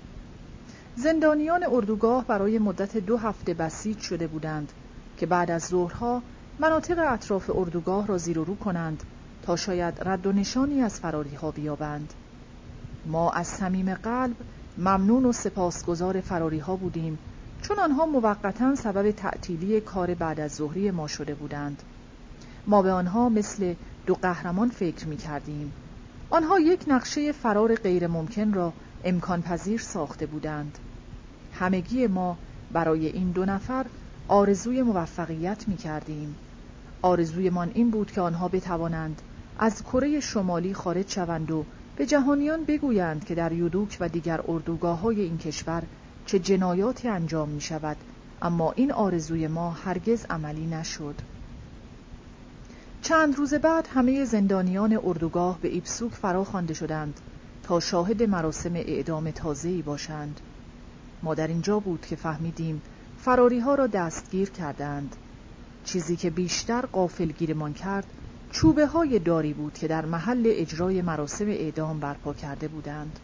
زندانیان 1.02 1.64
اردوگاه 1.64 2.26
برای 2.26 2.58
مدت 2.58 2.96
دو 2.96 3.16
هفته 3.16 3.54
بسیج 3.54 3.98
شده 3.98 4.26
بودند 4.26 4.72
که 5.16 5.26
بعد 5.26 5.50
از 5.50 5.62
ظهرها 5.62 6.22
مناطق 6.58 7.12
اطراف 7.12 7.50
اردوگاه 7.54 8.06
را 8.06 8.18
زیر 8.18 8.38
و 8.38 8.44
رو 8.44 8.56
کنند 8.56 9.02
تا 9.42 9.56
شاید 9.56 10.08
رد 10.08 10.26
و 10.26 10.32
نشانی 10.32 10.82
از 10.82 11.00
فراری 11.00 11.34
ها 11.34 11.50
بیابند. 11.50 12.12
ما 13.06 13.30
از 13.30 13.46
صمیم 13.46 13.94
قلب 13.94 14.36
ممنون 14.78 15.26
و 15.26 15.32
سپاسگزار 15.32 16.20
فراری 16.20 16.58
ها 16.58 16.76
بودیم 16.76 17.18
چون 17.62 17.78
آنها 17.78 18.06
موقتا 18.06 18.74
سبب 18.74 19.10
تعطیلی 19.10 19.80
کار 19.80 20.14
بعد 20.14 20.40
از 20.40 20.52
ظهری 20.52 20.90
ما 20.90 21.06
شده 21.06 21.34
بودند. 21.34 21.82
ما 22.66 22.82
به 22.82 22.92
آنها 22.92 23.28
مثل 23.28 23.74
دو 24.06 24.14
قهرمان 24.14 24.68
فکر 24.68 25.06
می 25.06 25.16
کردیم 25.16 25.72
آنها 26.30 26.60
یک 26.60 26.84
نقشه 26.86 27.32
فرار 27.32 27.74
غیر 27.74 28.06
ممکن 28.06 28.52
را 28.52 28.72
امکان 29.04 29.42
پذیر 29.42 29.80
ساخته 29.80 30.26
بودند. 30.26 30.78
همگی 31.58 32.06
ما 32.06 32.38
برای 32.72 33.06
این 33.06 33.30
دو 33.30 33.44
نفر 33.44 33.86
آرزوی 34.28 34.82
موفقیت 34.82 35.68
می 35.68 35.76
کردیم 35.76 36.36
آرزویمان 37.02 37.70
این 37.74 37.90
بود 37.90 38.10
که 38.10 38.20
آنها 38.20 38.48
بتوانند 38.48 39.22
از 39.58 39.82
کره 39.82 40.20
شمالی 40.20 40.74
خارج 40.74 41.10
شوند 41.10 41.50
و 41.50 41.64
به 41.96 42.06
جهانیان 42.06 42.64
بگویند 42.64 43.24
که 43.24 43.34
در 43.34 43.52
یودوک 43.52 43.96
و 44.00 44.08
دیگر 44.08 44.40
اردوگاه 44.48 45.00
های 45.00 45.20
این 45.20 45.38
کشور 45.38 45.82
چه 46.26 46.38
جنایاتی 46.38 47.08
انجام 47.08 47.48
می 47.48 47.60
شود 47.60 47.96
اما 48.42 48.72
این 48.72 48.92
آرزوی 48.92 49.46
ما 49.46 49.70
هرگز 49.70 50.26
عملی 50.30 50.66
نشد. 50.66 51.14
چند 53.02 53.36
روز 53.36 53.54
بعد 53.54 53.88
همه 53.90 54.24
زندانیان 54.24 55.00
اردوگاه 55.04 55.58
به 55.60 55.68
ایپسوک 55.68 56.12
فرا 56.12 56.44
خوانده 56.44 56.74
شدند 56.74 57.20
تا 57.62 57.80
شاهد 57.80 58.22
مراسم 58.22 58.74
اعدام 58.74 59.30
تازه‌ای 59.30 59.82
باشند. 59.82 60.40
ما 61.22 61.34
در 61.34 61.46
اینجا 61.46 61.78
بود 61.78 62.06
که 62.06 62.16
فهمیدیم 62.16 62.82
فراری 63.18 63.60
ها 63.60 63.74
را 63.74 63.86
دستگیر 63.86 64.50
کردند. 64.50 65.16
چیزی 65.84 66.16
که 66.16 66.30
بیشتر 66.30 66.80
قافلگیرمان 66.80 67.72
کرد 67.72 68.06
چوبه 68.50 68.86
های 68.86 69.18
داری 69.18 69.52
بود 69.52 69.74
که 69.74 69.88
در 69.88 70.04
محل 70.04 70.42
اجرای 70.46 71.02
مراسم 71.02 71.48
اعدام 71.48 72.00
برپا 72.00 72.34
کرده 72.34 72.68
بودند. 72.68 73.18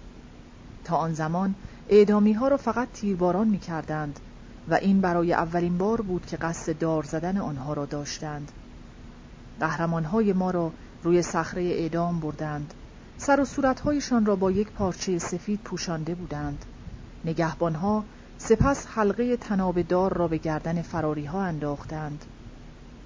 تا 0.85 0.97
آن 0.97 1.15
زمان 1.15 1.55
اعدامی 1.89 2.33
ها 2.33 2.49
را 2.49 2.57
فقط 2.57 2.89
تیرباران 2.93 3.49
می 3.49 3.59
کردند 3.59 4.21
و 4.69 4.75
این 4.75 5.01
برای 5.01 5.33
اولین 5.33 5.79
بار 5.79 6.01
بود 6.01 6.27
که 6.27 6.37
قصد 6.37 6.79
دار 6.79 7.03
زدن 7.03 7.37
آنها 7.37 7.73
را 7.73 7.87
داشتند. 7.87 8.53
قهرمان 9.61 10.05
های 10.05 10.33
ما 10.33 10.51
را 10.51 10.73
روی 11.03 11.23
صخره 11.23 11.63
اعدام 11.63 12.21
بردند. 12.21 12.75
سر 13.17 13.41
و 13.41 13.45
صورتهایشان 13.45 14.27
را 14.27 14.37
با 14.37 14.51
یک 14.51 14.71
پارچه 14.71 15.19
سفید 15.19 15.61
پوشانده 15.61 16.15
بودند. 16.15 16.65
نگهبانها 17.25 18.05
سپس 18.39 18.87
حلقه 18.87 19.37
تناب 19.37 19.83
دار 19.83 20.13
را 20.13 20.29
به 20.29 20.39
گردن 20.39 20.83
فراری 20.83 21.25
ها 21.25 21.43
انداختند. 21.43 22.25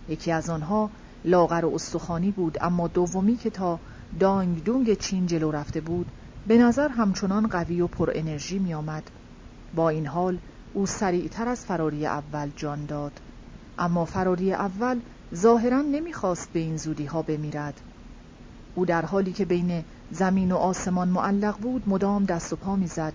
یکی 0.09 0.33
از 0.33 0.51
آنها 0.51 0.91
لاغر 1.25 1.65
و 1.65 1.75
استخوانی 1.75 2.31
بود 2.31 2.59
اما 2.61 2.89
دومی 2.89 3.37
که 3.37 3.51
تا 3.51 3.79
دانگ 4.21 4.65
دونگ 4.65 4.95
چین 4.95 5.27
جلو 5.27 5.51
رفته 5.51 5.81
بود 5.81 6.07
به 6.47 6.59
نظر 6.59 6.89
همچنان 6.89 7.47
قوی 7.47 7.81
و 7.81 7.87
پر 7.87 8.11
انرژی 8.15 8.59
می 8.59 8.75
آمد. 8.75 9.11
با 9.75 9.89
این 9.89 10.07
حال 10.07 10.39
او 10.75 10.87
سریعتر 10.87 11.49
از 11.49 11.65
فراری 11.65 12.07
اول 12.07 12.51
جان 12.57 12.87
داد. 12.87 13.13
اما 13.79 14.05
فراری 14.05 14.53
اول 14.53 15.01
ظاهرا 15.35 15.83
نمی‌خواست 15.83 16.53
به 16.53 16.61
این 16.61 16.77
زودی 16.77 17.05
ها 17.05 17.23
بمیرد. 17.23 17.81
او 18.75 18.87
در 18.87 19.05
حالی 19.05 19.33
که 19.33 19.45
بین 19.45 19.85
زمین 20.11 20.53
و 20.53 20.57
آسمان 20.57 21.09
معلق 21.09 21.59
بود 21.59 21.83
مدام 21.87 22.25
دست 22.25 22.53
و 22.53 22.57
پا 22.57 22.77
می‌زد. 22.77 23.13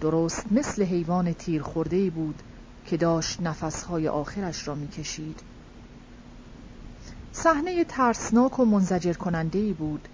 درست 0.00 0.52
مثل 0.52 0.82
حیوان 0.82 1.32
تیر 1.32 1.62
خورده 1.62 2.10
بود 2.10 2.42
که 2.86 2.96
داشت 2.96 3.40
نفسهای 3.40 4.08
آخرش 4.08 4.68
را 4.68 4.74
می‌کشید. 4.74 5.40
صحنه 7.32 7.84
ترسناک 7.84 8.58
و 8.58 8.64
منزجر 8.64 9.12
کننده 9.12 9.72
بود. 9.72 10.08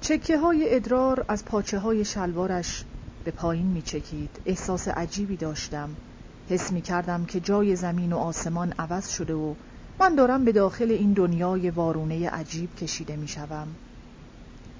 چکه 0.00 0.38
های 0.38 0.74
ادرار 0.74 1.24
از 1.28 1.44
پاچه 1.44 1.78
های 1.78 2.04
شلوارش 2.04 2.84
به 3.24 3.30
پایین 3.30 3.66
می 3.66 3.82
چکید 3.82 4.30
احساس 4.46 4.88
عجیبی 4.88 5.36
داشتم. 5.36 5.88
حس 6.48 6.72
می 6.72 6.82
کردم 6.82 7.24
که 7.24 7.40
جای 7.40 7.76
زمین 7.76 8.12
و 8.12 8.16
آسمان 8.16 8.74
عوض 8.78 9.08
شده 9.08 9.34
و 9.34 9.54
من 10.00 10.14
دارم 10.14 10.44
به 10.44 10.52
داخل 10.52 10.90
این 10.90 11.12
دنیای 11.12 11.70
وارونه 11.70 12.28
عجیب 12.30 12.74
کشیده 12.76 13.16
می 13.16 13.28
شوم. 13.28 13.68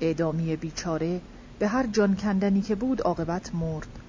اعدامی 0.01 0.57
بیچاره 0.57 1.21
به 1.59 1.69
هر 1.69 1.87
جان 1.87 2.17
کندنی 2.17 2.63
که 2.63 2.75
بود 2.75 3.03
عاقبت 3.03 3.55
مرد. 3.55 4.06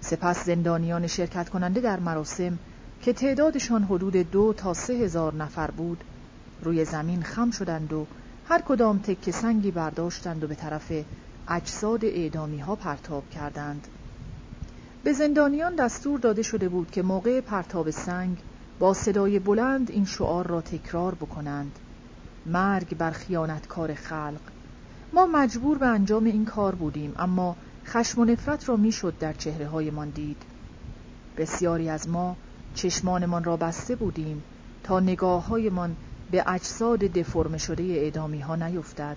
سپس 0.00 0.44
زندانیان 0.44 1.06
شرکت 1.06 1.48
کننده 1.48 1.80
در 1.80 2.00
مراسم 2.00 2.58
که 3.02 3.12
تعدادشان 3.12 3.82
حدود 3.82 4.16
دو 4.16 4.52
تا 4.52 4.74
سه 4.74 4.92
هزار 4.92 5.34
نفر 5.34 5.70
بود 5.70 6.04
روی 6.62 6.84
زمین 6.84 7.22
خم 7.22 7.50
شدند 7.50 7.92
و 7.92 8.06
هر 8.48 8.62
کدام 8.62 8.98
تک 8.98 9.30
سنگی 9.30 9.70
برداشتند 9.70 10.44
و 10.44 10.46
به 10.46 10.54
طرف 10.54 10.92
اجساد 11.48 12.04
اعدامی 12.04 12.58
ها 12.58 12.76
پرتاب 12.76 13.30
کردند. 13.30 13.88
به 15.04 15.12
زندانیان 15.12 15.74
دستور 15.74 16.18
داده 16.18 16.42
شده 16.42 16.68
بود 16.68 16.90
که 16.90 17.02
موقع 17.02 17.40
پرتاب 17.40 17.90
سنگ 17.90 18.38
با 18.78 18.94
صدای 18.94 19.38
بلند 19.38 19.90
این 19.90 20.04
شعار 20.04 20.46
را 20.46 20.60
تکرار 20.60 21.14
بکنند. 21.14 21.78
مرگ 22.46 22.96
بر 22.96 23.10
خیانتکار 23.10 23.94
خلق. 23.94 24.40
ما 25.12 25.26
مجبور 25.26 25.78
به 25.78 25.86
انجام 25.86 26.24
این 26.24 26.44
کار 26.44 26.74
بودیم 26.74 27.14
اما 27.18 27.56
خشم 27.86 28.20
و 28.20 28.24
نفرت 28.24 28.68
را 28.68 28.76
می‌شد 28.76 29.18
در 29.18 29.32
چهره 29.32 29.66
هایمان 29.66 30.10
دید. 30.10 30.42
بسیاری 31.36 31.88
از 31.88 32.08
ما 32.08 32.36
چشمانمان 32.74 33.44
را 33.44 33.56
بسته 33.56 33.96
بودیم 33.96 34.42
تا 34.84 35.00
نگاه 35.00 35.46
هایمان 35.46 35.96
به 36.30 36.44
اجساد 36.46 36.98
دفرم 36.98 37.56
شده 37.56 37.82
اعدامی 37.82 38.40
ها 38.40 38.56
نیفتد. 38.56 39.16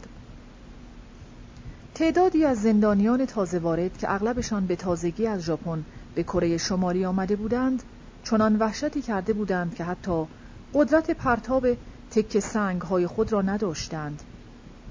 تعدادی 1.95 2.45
از 2.45 2.61
زندانیان 2.61 3.25
تازه 3.25 3.59
وارد 3.59 3.97
که 3.97 4.13
اغلبشان 4.13 4.65
به 4.65 4.75
تازگی 4.75 5.27
از 5.27 5.41
ژاپن 5.41 5.85
به 6.15 6.23
کره 6.23 6.57
شمالی 6.57 7.05
آمده 7.05 7.35
بودند 7.35 7.83
چنان 8.23 8.55
وحشتی 8.55 9.01
کرده 9.01 9.33
بودند 9.33 9.75
که 9.75 9.83
حتی 9.83 10.25
قدرت 10.73 11.11
پرتاب 11.11 11.67
تک 12.11 12.39
سنگ 12.39 12.81
های 12.81 13.07
خود 13.07 13.31
را 13.31 13.41
نداشتند. 13.41 14.23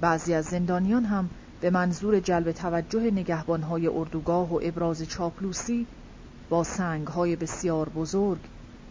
بعضی 0.01 0.33
از 0.33 0.45
زندانیان 0.45 1.05
هم 1.05 1.29
به 1.61 1.69
منظور 1.69 2.19
جلب 2.19 2.51
توجه 2.51 3.11
نگهبان 3.11 3.63
های 3.63 3.87
اردوگاه 3.87 4.53
و 4.53 4.59
ابراز 4.63 5.03
چاپلوسی 5.03 5.87
با 6.49 6.63
سنگ 6.63 7.07
های 7.07 7.35
بسیار 7.35 7.89
بزرگ 7.89 8.39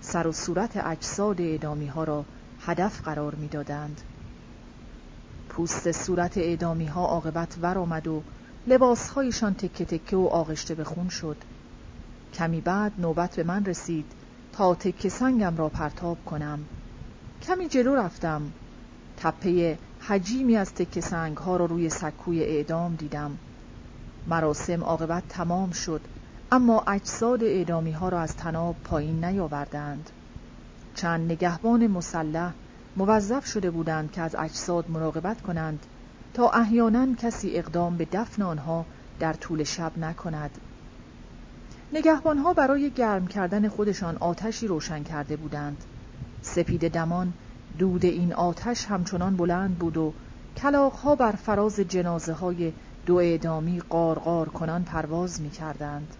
سر 0.00 0.26
و 0.26 0.32
صورت 0.32 0.76
اجساد 0.76 1.40
اعدامی 1.40 1.86
ها 1.86 2.04
را 2.04 2.24
هدف 2.60 3.02
قرار 3.02 3.34
می‌دادند. 3.34 4.00
پوست 5.48 5.92
صورت 5.92 6.38
اعدامی 6.38 6.86
ها 6.86 7.06
عاقبت 7.06 7.58
ور 7.62 7.78
آمد 7.78 8.08
و 8.08 8.22
لباسهایشان 8.66 9.54
تکه 9.54 9.84
تکه 9.84 10.16
و 10.16 10.26
آغشته 10.26 10.74
به 10.74 10.84
خون 10.84 11.08
شد. 11.08 11.36
کمی 12.34 12.60
بعد 12.60 12.92
نوبت 12.98 13.36
به 13.36 13.44
من 13.44 13.64
رسید 13.64 14.12
تا 14.52 14.74
تکه 14.74 15.08
سنگم 15.08 15.56
را 15.56 15.68
پرتاب 15.68 16.24
کنم. 16.24 16.68
کمی 17.42 17.68
جلو 17.68 17.94
رفتم. 17.94 18.52
تپه 19.16 19.78
حجیمی 20.08 20.56
از 20.56 20.74
تکه 20.74 21.00
سنگ 21.00 21.36
ها 21.36 21.56
را 21.56 21.64
روی 21.64 21.90
سکوی 21.90 22.42
اعدام 22.42 22.94
دیدم. 22.94 23.38
مراسم 24.26 24.84
عاقبت 24.84 25.22
تمام 25.28 25.70
شد 25.70 26.00
اما 26.52 26.84
اجساد 26.86 27.44
اعدامی 27.44 27.92
ها 27.92 28.08
را 28.08 28.20
از 28.20 28.36
تناب 28.36 28.76
پایین 28.84 29.24
نیاوردند. 29.24 30.10
چند 30.94 31.32
نگهبان 31.32 31.86
مسلح 31.86 32.52
موظف 32.96 33.46
شده 33.46 33.70
بودند 33.70 34.12
که 34.12 34.22
از 34.22 34.34
اجساد 34.34 34.90
مراقبت 34.90 35.42
کنند 35.42 35.86
تا 36.34 36.50
احیانا 36.50 37.14
کسی 37.14 37.56
اقدام 37.56 37.96
به 37.96 38.04
دفن 38.12 38.42
آنها 38.42 38.84
در 39.20 39.32
طول 39.32 39.64
شب 39.64 39.98
نکند. 39.98 40.50
نگهبانها 41.92 42.52
برای 42.52 42.90
گرم 42.90 43.26
کردن 43.26 43.68
خودشان 43.68 44.16
آتشی 44.16 44.66
روشن 44.66 45.02
کرده 45.02 45.36
بودند. 45.36 45.84
سپید 46.42 46.88
دمان 46.88 47.32
دود 47.78 48.04
این 48.04 48.32
آتش 48.32 48.86
همچنان 48.86 49.36
بلند 49.36 49.78
بود 49.78 49.96
و 49.96 50.12
کلاغها 50.56 51.14
بر 51.14 51.32
فراز 51.32 51.80
جنازه 51.80 52.32
های 52.32 52.72
دو 53.06 53.14
اعدامی 53.14 53.80
قارقار 53.80 54.48
کنان 54.48 54.84
پرواز 54.84 55.40
می 55.40 55.50
کردند 55.50 56.14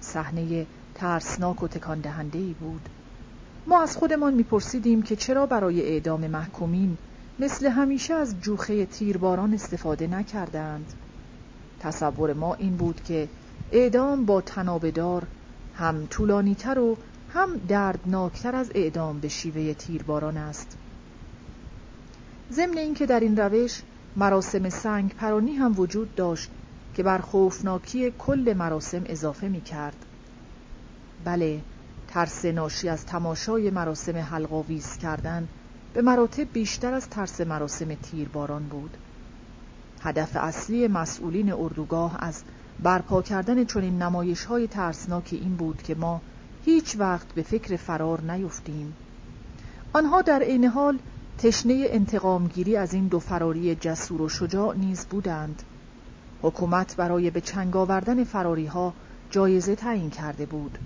صحنه 0.00 0.66
ترسناک 0.94 1.62
و 1.62 1.68
تکان 1.68 2.00
بود. 2.60 2.88
ما 3.66 3.82
از 3.82 3.96
خودمان 3.96 4.34
میپرسیدیم 4.34 5.02
که 5.02 5.16
چرا 5.16 5.46
برای 5.46 5.82
اعدام 5.82 6.26
محکومین 6.26 6.96
مثل 7.38 7.66
همیشه 7.66 8.14
از 8.14 8.40
جوخه 8.40 8.86
تیرباران 8.86 9.54
استفاده 9.54 10.06
نکردند. 10.06 10.92
تصور 11.80 12.32
ما 12.32 12.54
این 12.54 12.76
بود 12.76 13.00
که 13.04 13.28
اعدام 13.72 14.24
با 14.24 14.40
تنابدار 14.40 15.22
هم 15.74 16.06
طولانیتر 16.06 16.78
و 16.78 16.96
هم 17.34 17.56
دردناکتر 17.68 18.56
از 18.56 18.70
اعدام 18.74 19.20
به 19.20 19.28
شیوه 19.28 19.74
تیرباران 19.74 20.36
است 20.36 20.78
ضمن 22.52 22.78
اینکه 22.78 23.06
در 23.06 23.20
این 23.20 23.36
روش 23.36 23.82
مراسم 24.16 24.68
سنگ 24.68 25.14
پرانی 25.14 25.52
هم 25.54 25.78
وجود 25.78 26.14
داشت 26.14 26.50
که 26.94 27.02
بر 27.02 27.18
خوفناکی 27.18 28.10
کل 28.18 28.54
مراسم 28.58 29.02
اضافه 29.06 29.48
می 29.48 29.60
کرد. 29.60 29.96
بله 31.24 31.60
ترس 32.08 32.44
ناشی 32.44 32.88
از 32.88 33.06
تماشای 33.06 33.70
مراسم 33.70 34.16
حلقاویز 34.16 34.98
کردن 34.98 35.48
به 35.94 36.02
مراتب 36.02 36.52
بیشتر 36.52 36.94
از 36.94 37.08
ترس 37.08 37.40
مراسم 37.40 37.94
تیرباران 37.94 38.62
بود 38.62 38.96
هدف 40.02 40.36
اصلی 40.36 40.88
مسئولین 40.88 41.52
اردوگاه 41.52 42.16
از 42.18 42.42
برپا 42.82 43.22
کردن 43.22 43.64
چنین 43.64 44.02
نمایش 44.02 44.44
های 44.44 44.66
ترسناک 44.66 45.28
این 45.32 45.56
بود 45.56 45.82
که 45.82 45.94
ما 45.94 46.20
هیچ 46.64 46.96
وقت 46.98 47.26
به 47.34 47.42
فکر 47.42 47.76
فرار 47.76 48.20
نیفتیم. 48.20 48.94
آنها 49.92 50.22
در 50.22 50.42
عین 50.42 50.64
حال 50.64 50.98
تشنه 51.38 51.86
انتقامگیری 51.88 52.76
از 52.76 52.94
این 52.94 53.08
دو 53.08 53.18
فراری 53.18 53.74
جسور 53.74 54.22
و 54.22 54.28
شجاع 54.28 54.76
نیز 54.76 55.06
بودند. 55.06 55.62
حکومت 56.42 56.96
برای 56.96 57.30
به 57.30 57.40
چنگ 57.40 57.76
آوردن 57.76 58.24
فراری 58.24 58.66
ها 58.66 58.92
جایزه 59.30 59.76
تعیین 59.76 60.10
کرده 60.10 60.46
بود. 60.46 60.78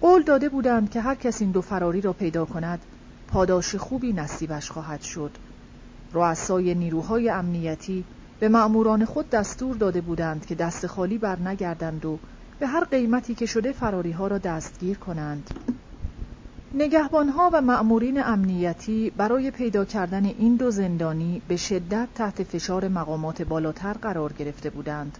قول 0.00 0.22
داده 0.22 0.48
بودند 0.48 0.90
که 0.90 1.00
هر 1.00 1.14
کس 1.14 1.40
این 1.40 1.50
دو 1.50 1.60
فراری 1.60 2.00
را 2.00 2.12
پیدا 2.12 2.44
کند 2.44 2.78
پاداش 3.28 3.74
خوبی 3.74 4.12
نصیبش 4.12 4.70
خواهد 4.70 5.02
شد. 5.02 5.30
رؤسای 6.12 6.74
نیروهای 6.74 7.30
امنیتی 7.30 8.04
به 8.40 8.48
مأموران 8.48 9.04
خود 9.04 9.30
دستور 9.30 9.76
داده 9.76 10.00
بودند 10.00 10.46
که 10.46 10.54
دست 10.54 10.86
خالی 10.86 11.18
بر 11.18 11.38
نگردند 11.38 12.04
و 12.04 12.18
به 12.60 12.66
هر 12.66 12.84
قیمتی 12.84 13.34
که 13.34 13.46
شده 13.46 13.72
فراری 13.72 14.12
ها 14.12 14.26
را 14.26 14.38
دستگیر 14.38 14.98
کنند. 14.98 15.50
نگهبانها 16.74 17.50
و 17.52 17.60
مأمورین 17.60 18.22
امنیتی 18.22 19.10
برای 19.10 19.50
پیدا 19.50 19.84
کردن 19.84 20.24
این 20.24 20.56
دو 20.56 20.70
زندانی 20.70 21.42
به 21.48 21.56
شدت 21.56 22.08
تحت 22.14 22.42
فشار 22.42 22.88
مقامات 22.88 23.42
بالاتر 23.42 23.92
قرار 23.92 24.32
گرفته 24.32 24.70
بودند. 24.70 25.18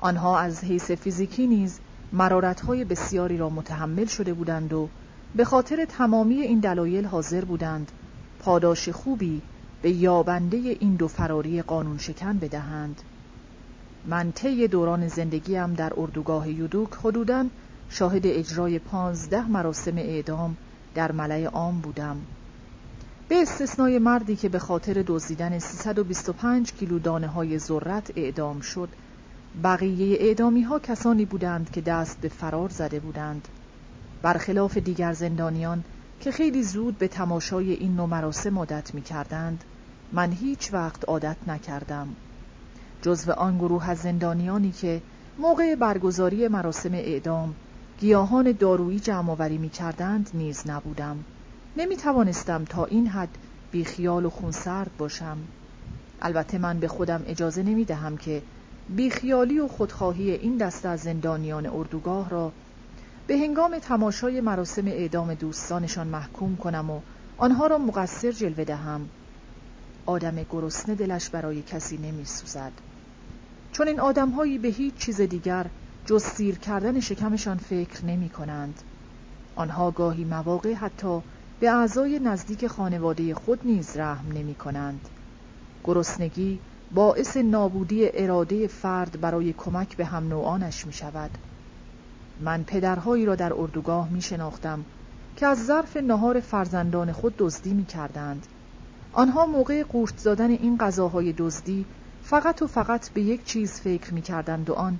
آنها 0.00 0.38
از 0.38 0.64
حیث 0.64 0.90
فیزیکی 0.90 1.46
نیز 1.46 1.80
مرارتهای 2.12 2.84
بسیاری 2.84 3.36
را 3.36 3.50
متحمل 3.50 4.06
شده 4.06 4.34
بودند 4.34 4.72
و 4.72 4.88
به 5.34 5.44
خاطر 5.44 5.84
تمامی 5.84 6.40
این 6.40 6.60
دلایل 6.60 7.04
حاضر 7.04 7.44
بودند 7.44 7.92
پاداش 8.38 8.88
خوبی 8.88 9.42
به 9.82 9.90
یابنده 9.90 10.56
این 10.56 10.94
دو 10.94 11.08
فراری 11.08 11.62
قانون 11.62 11.98
شکن 11.98 12.38
بدهند. 12.38 13.02
من 14.06 14.32
طی 14.32 14.68
دوران 14.68 15.08
زندگیم 15.08 15.74
در 15.74 15.92
اردوگاه 15.96 16.50
یودوک 16.50 16.94
حدوداً 16.94 17.46
شاهد 17.90 18.26
اجرای 18.26 18.78
پانزده 18.78 19.48
مراسم 19.48 19.98
اعدام 19.98 20.56
در 20.94 21.12
ملع 21.12 21.44
عام 21.44 21.80
بودم. 21.80 22.16
به 23.28 23.42
استثنای 23.42 23.98
مردی 23.98 24.36
که 24.36 24.48
به 24.48 24.58
خاطر 24.58 25.04
دزدیدن 25.06 25.58
325 25.58 26.72
کیلو 26.72 26.98
دانه 26.98 27.26
های 27.26 27.58
ذرت 27.58 28.12
اعدام 28.16 28.60
شد 28.60 28.88
بقیه 29.64 30.16
اعدامی 30.20 30.62
ها 30.62 30.78
کسانی 30.78 31.24
بودند 31.24 31.70
که 31.70 31.80
دست 31.80 32.20
به 32.20 32.28
فرار 32.28 32.68
زده 32.68 33.00
بودند. 33.00 33.48
برخلاف 34.22 34.76
دیگر 34.76 35.12
زندانیان 35.12 35.84
که 36.20 36.32
خیلی 36.32 36.62
زود 36.62 36.98
به 36.98 37.08
تماشای 37.08 37.72
این 37.72 37.96
نوع 37.96 38.08
مراسم 38.08 38.58
عادت 38.58 38.94
می 38.94 39.02
کردند 39.02 39.64
من 40.12 40.32
هیچ 40.32 40.72
وقت 40.72 41.08
عادت 41.08 41.36
نکردم. 41.46 42.08
جزو 43.04 43.32
آن 43.32 43.58
گروه 43.58 43.90
از 43.90 43.98
زندانیانی 43.98 44.72
که 44.72 45.00
موقع 45.38 45.74
برگزاری 45.74 46.48
مراسم 46.48 46.94
اعدام 46.94 47.54
گیاهان 48.00 48.52
دارویی 48.52 49.00
جمع 49.00 49.30
آوری 49.30 49.58
می 49.58 49.68
کردند 49.68 50.30
نیز 50.34 50.62
نبودم. 50.66 51.24
نمی 51.76 51.96
توانستم 51.96 52.64
تا 52.64 52.84
این 52.84 53.06
حد 53.06 53.38
بیخیال 53.72 54.24
و 54.24 54.30
خونسرد 54.30 54.90
باشم. 54.98 55.38
البته 56.22 56.58
من 56.58 56.80
به 56.80 56.88
خودم 56.88 57.22
اجازه 57.26 57.62
نمی 57.62 57.84
دهم 57.84 58.16
که 58.16 58.42
بیخیالی 58.88 59.58
و 59.58 59.68
خودخواهی 59.68 60.30
این 60.30 60.56
دسته 60.56 60.88
از 60.88 61.00
زندانیان 61.00 61.66
اردوگاه 61.66 62.30
را 62.30 62.52
به 63.26 63.38
هنگام 63.38 63.78
تماشای 63.78 64.40
مراسم 64.40 64.86
اعدام 64.86 65.34
دوستانشان 65.34 66.06
محکوم 66.06 66.56
کنم 66.56 66.90
و 66.90 67.00
آنها 67.36 67.66
را 67.66 67.78
مقصر 67.78 68.32
جلوه 68.32 68.64
دهم. 68.64 69.08
آدم 70.06 70.46
گرسنه 70.50 70.94
دلش 70.94 71.28
برای 71.28 71.62
کسی 71.62 71.96
نمی 71.96 72.24
سوزد 72.24 72.72
چون 73.74 73.88
این 73.88 74.00
آدمهایی 74.00 74.58
به 74.58 74.68
هیچ 74.68 74.94
چیز 74.94 75.20
دیگر 75.20 75.66
جز 76.06 76.22
سیر 76.22 76.58
کردن 76.58 77.00
شکمشان 77.00 77.56
فکر 77.56 78.04
نمی 78.04 78.28
کنند. 78.28 78.82
آنها 79.54 79.90
گاهی 79.90 80.24
مواقع 80.24 80.74
حتی 80.74 81.22
به 81.60 81.70
اعضای 81.70 82.18
نزدیک 82.18 82.66
خانواده 82.66 83.34
خود 83.34 83.60
نیز 83.64 83.96
رحم 83.96 84.32
نمی 84.32 84.54
کنند. 84.54 85.08
گرسنگی 85.84 86.58
باعث 86.94 87.36
نابودی 87.36 88.08
اراده 88.14 88.66
فرد 88.66 89.20
برای 89.20 89.52
کمک 89.52 89.96
به 89.96 90.04
هم 90.04 90.28
نوعانش 90.28 90.86
می 90.86 90.92
شود. 90.92 91.30
من 92.40 92.64
پدرهایی 92.64 93.26
را 93.26 93.34
در 93.34 93.54
اردوگاه 93.54 94.08
می 94.08 94.22
شناختم 94.22 94.84
که 95.36 95.46
از 95.46 95.66
ظرف 95.66 95.96
نهار 95.96 96.40
فرزندان 96.40 97.12
خود 97.12 97.34
دزدی 97.38 97.74
می 97.74 97.84
کردند. 97.84 98.46
آنها 99.12 99.46
موقع 99.46 99.82
قورت 99.82 100.18
زدن 100.18 100.50
این 100.50 100.78
غذاهای 100.78 101.32
دزدی 101.32 101.86
فقط 102.26 102.62
و 102.62 102.66
فقط 102.66 103.10
به 103.10 103.22
یک 103.22 103.44
چیز 103.44 103.80
فکر 103.80 104.14
می 104.14 104.22
کردند 104.22 104.70
و 104.70 104.72
آن 104.74 104.98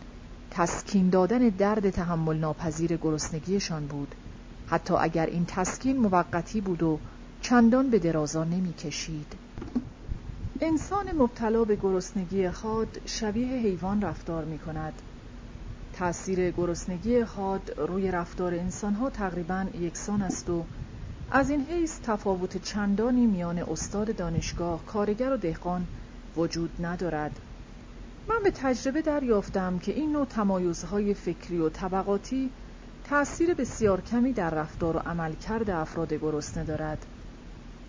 تسکین 0.51 1.11
دادن 1.11 1.39
درد 1.39 1.91
تحمل 1.91 2.37
ناپذیر 2.37 2.97
گرسنگیشان 2.97 3.87
بود 3.87 4.15
حتی 4.67 4.95
اگر 4.95 5.27
این 5.27 5.45
تسکین 5.47 5.97
موقتی 5.97 6.61
بود 6.61 6.83
و 6.83 6.99
چندان 7.41 7.91
به 7.91 7.99
درازا 7.99 8.45
نمی 8.45 8.73
کشید. 8.73 9.33
انسان 10.61 11.13
مبتلا 11.13 11.65
به 11.65 11.77
گرسنگی 11.77 12.51
خاد 12.51 13.01
شبیه 13.07 13.49
حیوان 13.49 14.03
رفتار 14.03 14.45
می 14.45 14.59
کند 14.59 15.03
تأثیر 15.93 16.51
گرسنگی 16.51 17.25
خاد 17.25 17.75
روی 17.79 18.11
رفتار 18.11 18.55
انسانها 18.55 19.11
تقریبا 19.11 19.67
یکسان 19.75 20.23
است 20.23 20.51
و 20.51 20.65
از 21.31 21.51
این 21.51 21.61
حیث 21.61 22.01
تفاوت 22.03 22.57
چندانی 22.57 23.27
میان 23.27 23.59
استاد 23.59 24.17
دانشگاه، 24.17 24.87
کارگر 24.87 25.33
و 25.33 25.37
دهقان 25.37 25.87
وجود 26.37 26.71
ندارد. 26.87 27.41
من 28.29 28.43
به 28.45 28.51
تجربه 28.51 29.03
دریافتم 29.03 29.79
که 29.79 29.93
این 29.93 30.13
نوع 30.13 30.25
تمایزهای 30.25 31.15
فکری 31.15 31.59
و 31.59 31.69
طبقاتی 31.69 32.51
تأثیر 33.05 33.55
بسیار 33.55 34.01
کمی 34.01 34.33
در 34.33 34.51
رفتار 34.51 34.97
و 34.97 34.99
عملکرد 34.99 35.71
افراد 35.71 36.15
گرسنه 36.15 36.65
دارد. 36.65 37.07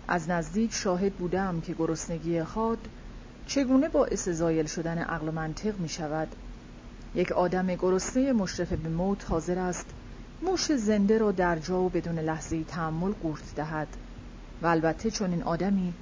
از 0.08 0.30
نزدیک 0.30 0.72
شاهد 0.72 1.12
بودم 1.12 1.60
که 1.60 1.74
گرسنگی 1.74 2.42
خاد 2.42 2.78
چگونه 3.46 3.88
باعث 3.88 4.28
زایل 4.28 4.66
شدن 4.66 4.98
عقل 4.98 5.28
و 5.28 5.32
منطق 5.32 5.78
می 5.78 5.88
شود. 5.88 6.28
یک 7.14 7.32
آدم 7.32 7.66
گرسنه 7.66 8.32
مشرف 8.32 8.72
به 8.72 8.88
موت 8.88 9.30
حاضر 9.30 9.58
است 9.58 9.86
موش 10.42 10.72
زنده 10.72 11.18
را 11.18 11.32
در 11.32 11.58
جا 11.58 11.80
و 11.80 11.88
بدون 11.88 12.18
لحظه 12.18 12.64
تحمل 12.64 13.12
قورت 13.12 13.54
دهد. 13.56 13.88
و 14.62 14.66
البته 14.66 15.10
چون 15.10 15.30
این 15.30 15.42
آدمی 15.42 15.92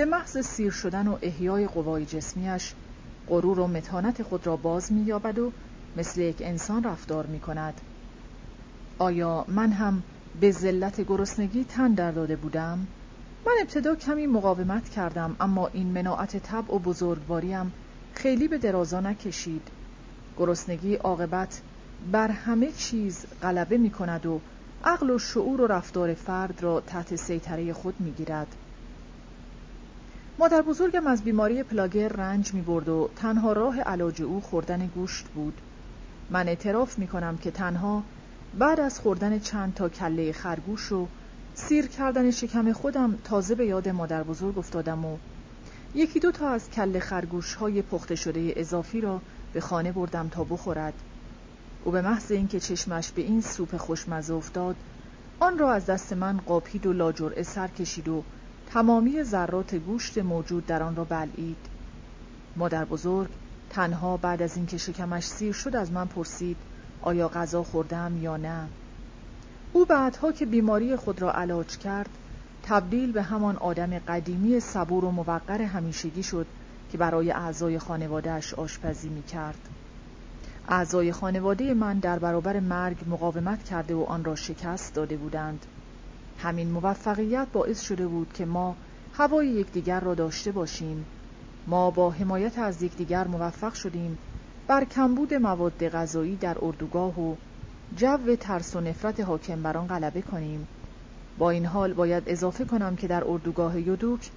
به 0.00 0.06
محض 0.06 0.38
سیر 0.38 0.70
شدن 0.70 1.08
و 1.08 1.18
احیای 1.22 1.66
قوای 1.66 2.06
جسمیش 2.06 2.74
غرور 3.28 3.60
و 3.60 3.66
متانت 3.66 4.22
خود 4.22 4.46
را 4.46 4.56
باز 4.56 4.92
می‌یابد 4.92 5.38
و 5.38 5.52
مثل 5.96 6.20
یک 6.20 6.36
انسان 6.40 6.84
رفتار 6.84 7.26
می 7.26 7.40
کند. 7.40 7.80
آیا 8.98 9.44
من 9.48 9.72
هم 9.72 10.02
به 10.40 10.50
ذلت 10.50 11.00
گرسنگی 11.00 11.64
تن 11.64 11.94
در 11.94 12.10
داده 12.10 12.36
بودم؟ 12.36 12.86
من 13.46 13.52
ابتدا 13.60 13.94
کمی 13.94 14.26
مقاومت 14.26 14.88
کردم 14.88 15.36
اما 15.40 15.66
این 15.66 15.86
مناعت 15.86 16.36
طبع 16.36 16.74
و 16.74 16.78
بزرگواریم 16.78 17.72
خیلی 18.14 18.48
به 18.48 18.58
درازا 18.58 19.00
نکشید 19.00 19.68
گرسنگی 20.36 20.94
عاقبت 20.94 21.60
بر 22.12 22.28
همه 22.28 22.72
چیز 22.72 23.26
غلبه 23.42 23.78
می 23.78 23.90
کند 23.90 24.26
و 24.26 24.40
عقل 24.84 25.10
و 25.10 25.18
شعور 25.18 25.60
و 25.60 25.66
رفتار 25.66 26.14
فرد 26.14 26.62
را 26.62 26.80
تحت 26.80 27.16
سیطره 27.16 27.72
خود 27.72 27.94
می 28.00 28.10
گیرد. 28.10 28.56
مادر 30.40 30.62
بزرگم 30.62 31.06
از 31.06 31.22
بیماری 31.22 31.62
پلاگر 31.62 32.08
رنج 32.08 32.54
می 32.54 32.60
برد 32.60 32.88
و 32.88 33.10
تنها 33.16 33.52
راه 33.52 33.80
علاج 33.80 34.22
او 34.22 34.40
خوردن 34.40 34.86
گوشت 34.86 35.28
بود. 35.28 35.60
من 36.30 36.48
اعتراف 36.48 36.98
می 36.98 37.06
کنم 37.06 37.36
که 37.36 37.50
تنها 37.50 38.02
بعد 38.58 38.80
از 38.80 39.00
خوردن 39.00 39.38
چند 39.38 39.74
تا 39.74 39.88
کله 39.88 40.32
خرگوش 40.32 40.92
و 40.92 41.06
سیر 41.54 41.86
کردن 41.86 42.30
شکم 42.30 42.72
خودم 42.72 43.18
تازه 43.24 43.54
به 43.54 43.66
یاد 43.66 43.88
مادر 43.88 44.22
بزرگ 44.22 44.58
افتادم 44.58 45.04
و 45.04 45.16
یکی 45.94 46.20
دو 46.20 46.32
تا 46.32 46.48
از 46.48 46.70
کله 46.70 47.00
خرگوش 47.00 47.54
های 47.54 47.82
پخته 47.82 48.14
شده 48.14 48.52
اضافی 48.56 49.00
را 49.00 49.20
به 49.52 49.60
خانه 49.60 49.92
بردم 49.92 50.28
تا 50.28 50.44
بخورد 50.44 50.94
او 51.84 51.92
به 51.92 52.02
محض 52.02 52.32
اینکه 52.32 52.60
چشمش 52.60 53.10
به 53.10 53.22
این 53.22 53.40
سوپ 53.40 53.76
خوشمزه 53.76 54.34
افتاد 54.34 54.76
آن 55.40 55.58
را 55.58 55.72
از 55.72 55.86
دست 55.86 56.12
من 56.12 56.36
قاپید 56.36 56.86
و 56.86 56.92
لاجرعه 56.92 57.42
سر 57.42 57.68
کشید 57.68 58.08
و 58.08 58.22
تمامی 58.72 59.22
ذرات 59.22 59.74
گوشت 59.74 60.18
موجود 60.18 60.66
در 60.66 60.82
آن 60.82 60.96
را 60.96 61.04
بلعید 61.04 61.56
مادر 62.56 62.84
بزرگ 62.84 63.30
تنها 63.70 64.16
بعد 64.16 64.42
از 64.42 64.56
اینکه 64.56 64.78
شکمش 64.78 65.26
سیر 65.26 65.52
شد 65.52 65.76
از 65.76 65.92
من 65.92 66.06
پرسید 66.06 66.56
آیا 67.02 67.28
غذا 67.28 67.62
خوردم 67.62 68.18
یا 68.22 68.36
نه 68.36 68.68
او 69.72 69.84
بعدها 69.84 70.32
که 70.32 70.46
بیماری 70.46 70.96
خود 70.96 71.22
را 71.22 71.32
علاج 71.32 71.78
کرد 71.78 72.08
تبدیل 72.62 73.12
به 73.12 73.22
همان 73.22 73.56
آدم 73.56 73.98
قدیمی 73.98 74.60
صبور 74.60 75.04
و 75.04 75.10
موقر 75.10 75.62
همیشگی 75.62 76.22
شد 76.22 76.46
که 76.92 76.98
برای 76.98 77.30
اعضای 77.30 77.78
خانوادهش 77.78 78.54
آشپزی 78.54 79.08
می 79.08 79.22
کرد. 79.22 79.68
اعضای 80.68 81.12
خانواده 81.12 81.74
من 81.74 81.98
در 81.98 82.18
برابر 82.18 82.60
مرگ 82.60 82.96
مقاومت 83.06 83.64
کرده 83.64 83.94
و 83.94 84.02
آن 84.02 84.24
را 84.24 84.34
شکست 84.34 84.94
داده 84.94 85.16
بودند. 85.16 85.66
همین 86.42 86.70
موفقیت 86.70 87.48
باعث 87.52 87.80
شده 87.80 88.06
بود 88.06 88.32
که 88.32 88.44
ما 88.44 88.76
هوای 89.12 89.48
یکدیگر 89.48 90.00
را 90.00 90.14
داشته 90.14 90.52
باشیم. 90.52 91.06
ما 91.66 91.90
با 91.90 92.10
حمایت 92.10 92.58
از 92.58 92.82
یکدیگر 92.82 93.26
موفق 93.26 93.74
شدیم 93.74 94.18
بر 94.66 94.84
کمبود 94.84 95.34
مواد 95.34 95.88
غذایی 95.88 96.36
در 96.36 96.56
اردوگاه 96.62 97.20
و 97.20 97.34
جو 97.96 98.36
ترس 98.36 98.76
و 98.76 98.80
نفرت 98.80 99.20
حاکم 99.20 99.62
بر 99.62 99.76
آن 99.76 99.86
غلبه 99.86 100.22
کنیم 100.22 100.66
با 101.38 101.50
این 101.50 101.66
حال 101.66 101.92
باید 101.92 102.22
اضافه 102.26 102.64
کنم 102.64 102.96
که 102.96 103.08
در 103.08 103.24
اردوگاه 103.24 103.80
یودوک 103.80 104.30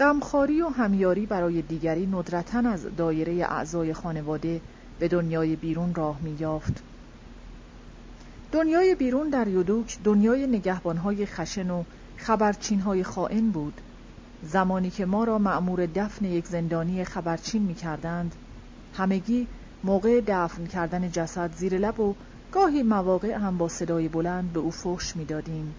غمخواری 0.00 0.62
و 0.62 0.68
همیاری 0.68 1.26
برای 1.26 1.62
دیگری 1.62 2.06
ندرتا 2.06 2.58
از 2.58 2.96
دایره 2.96 3.32
اعضای 3.32 3.92
خانواده 3.92 4.60
به 4.98 5.08
دنیای 5.08 5.56
بیرون 5.56 5.94
راه 5.94 6.18
یافت. 6.40 6.82
دنیای 8.54 8.94
بیرون 8.94 9.28
در 9.28 9.48
یودوک 9.48 9.98
دنیای 10.04 10.46
نگهبانهای 10.46 11.26
خشن 11.26 11.70
و 11.70 11.84
خبرچینهای 12.16 13.04
خائن 13.04 13.50
بود. 13.50 13.80
زمانی 14.42 14.90
که 14.90 15.06
ما 15.06 15.24
را 15.24 15.38
مأمور 15.38 15.86
دفن 15.86 16.24
یک 16.24 16.46
زندانی 16.46 17.04
خبرچین 17.04 17.62
می 17.62 17.74
کردند 17.74 18.34
همگی 18.92 19.46
موقع 19.84 20.20
دفن 20.26 20.66
کردن 20.66 21.10
جسد 21.10 21.52
زیر 21.52 21.78
لب 21.78 22.00
و 22.00 22.14
گاهی 22.52 22.82
مواقع 22.82 23.32
هم 23.32 23.58
با 23.58 23.68
صدای 23.68 24.08
بلند 24.08 24.52
به 24.52 24.60
او 24.60 24.70
فحش 24.70 25.16
می‌دادیم. 25.16 25.74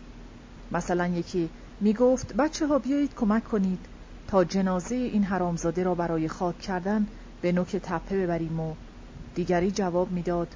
مثلا 0.71 1.07
یکی 1.07 1.49
می 1.81 1.93
گفت 1.93 2.33
بچه 2.33 2.67
ها 2.67 2.79
بیایید 2.79 3.15
کمک 3.15 3.43
کنید 3.43 3.79
تا 4.27 4.43
جنازه 4.43 4.95
این 4.95 5.23
حرامزاده 5.23 5.83
را 5.83 5.95
برای 5.95 6.27
خاک 6.27 6.59
کردن 6.59 7.07
به 7.41 7.51
نوک 7.51 7.75
تپه 7.75 8.23
ببریم. 8.23 8.59
و 8.59 8.73
دیگری 9.35 9.71
جواب 9.71 10.11
می‌داد 10.11 10.55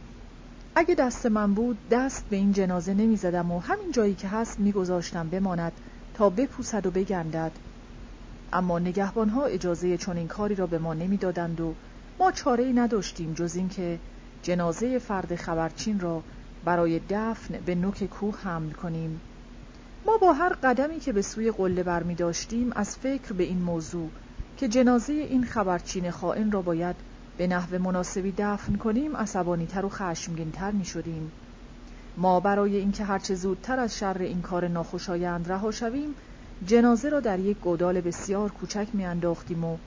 اگه 0.80 0.96
دست 0.96 1.26
من 1.26 1.54
بود 1.54 1.78
دست 1.92 2.26
به 2.30 2.36
این 2.36 2.52
جنازه 2.52 2.94
نمی 2.94 3.16
زدم 3.16 3.52
و 3.52 3.60
همین 3.60 3.92
جایی 3.92 4.16
که 4.16 4.28
هست 4.28 4.60
میگذاشتم 4.60 5.30
بماند 5.30 5.72
تا 6.14 6.30
بپوسد 6.30 6.86
و 6.86 6.92
بگندد. 6.92 7.52
اما 8.54 8.80
نگهبانها 8.80 9.46
اجازه 9.46 9.98
چنین 9.98 10.28
کاری 10.28 10.56
را 10.56 10.68
به 10.68 10.80
ما 10.80 10.94
نمی‌دادند 10.94 11.62
و 11.62 11.74
ما 12.20 12.32
چاره 12.32 12.64
ای 12.64 12.74
نداشتیم 12.74 13.34
جز 13.34 13.56
اینکه 13.56 14.00
جنازه 14.44 15.00
فرد 15.00 15.36
خبرچین 15.36 16.00
را 16.00 16.24
برای 16.66 17.02
دفن 17.10 17.60
به 17.66 17.76
نوک 17.76 18.04
کوه 18.04 18.36
حمل 18.44 18.72
کنیم. 18.72 19.22
ما 20.06 20.18
با 20.18 20.34
هر 20.34 20.54
قدمی 20.54 21.00
که 21.00 21.14
به 21.14 21.22
سوی 21.22 21.52
قله 21.52 21.84
برمی 21.84 22.16
داشتیم 22.16 22.72
از 22.76 22.98
فکر 22.98 23.34
به 23.34 23.44
این 23.44 23.62
موضوع 23.62 24.10
که 24.58 24.68
جنازه 24.68 25.14
این 25.14 25.44
خبرچین 25.44 26.12
خائن 26.12 26.52
را 26.52 26.62
باید 26.62 26.96
به 27.40 27.48
نحو 27.48 27.78
مناسبی 27.78 28.34
دفن 28.38 28.76
کنیم 28.76 29.18
عصبانیتر 29.18 29.86
و 29.86 29.90
خشمگینتر 29.90 30.72
می 30.72 30.86
شدیم. 30.86 31.32
ما 32.18 32.40
برای 32.40 32.78
اینکه 32.78 33.04
هرچه 33.04 33.36
زودتر 33.36 33.80
از 33.80 33.98
شر 33.98 34.18
این 34.18 34.42
کار 34.42 34.68
ناخوشایند 34.68 35.52
رها 35.52 35.72
شویم 35.72 36.16
جنازه 36.66 37.10
را 37.10 37.20
در 37.20 37.40
یک 37.40 37.60
گودال 37.60 38.02
بسیار 38.02 38.52
کوچک 38.52 38.88
می 38.94 39.06
انداختیم 39.06 39.64
و 39.64 39.78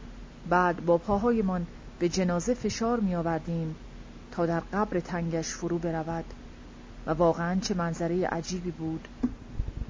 بعد 0.48 0.84
با 0.84 0.98
پاهایمان 0.98 1.66
به 1.98 2.08
جنازه 2.08 2.54
فشار 2.54 3.00
می 3.00 3.14
آوردیم 3.14 3.76
تا 4.30 4.46
در 4.46 4.60
قبر 4.60 5.00
تنگش 5.00 5.48
فرو 5.48 5.78
برود 5.78 6.24
و 7.06 7.10
واقعا 7.10 7.60
چه 7.60 7.74
منظره 7.74 8.26
عجیبی 8.26 8.70
بود 8.70 9.08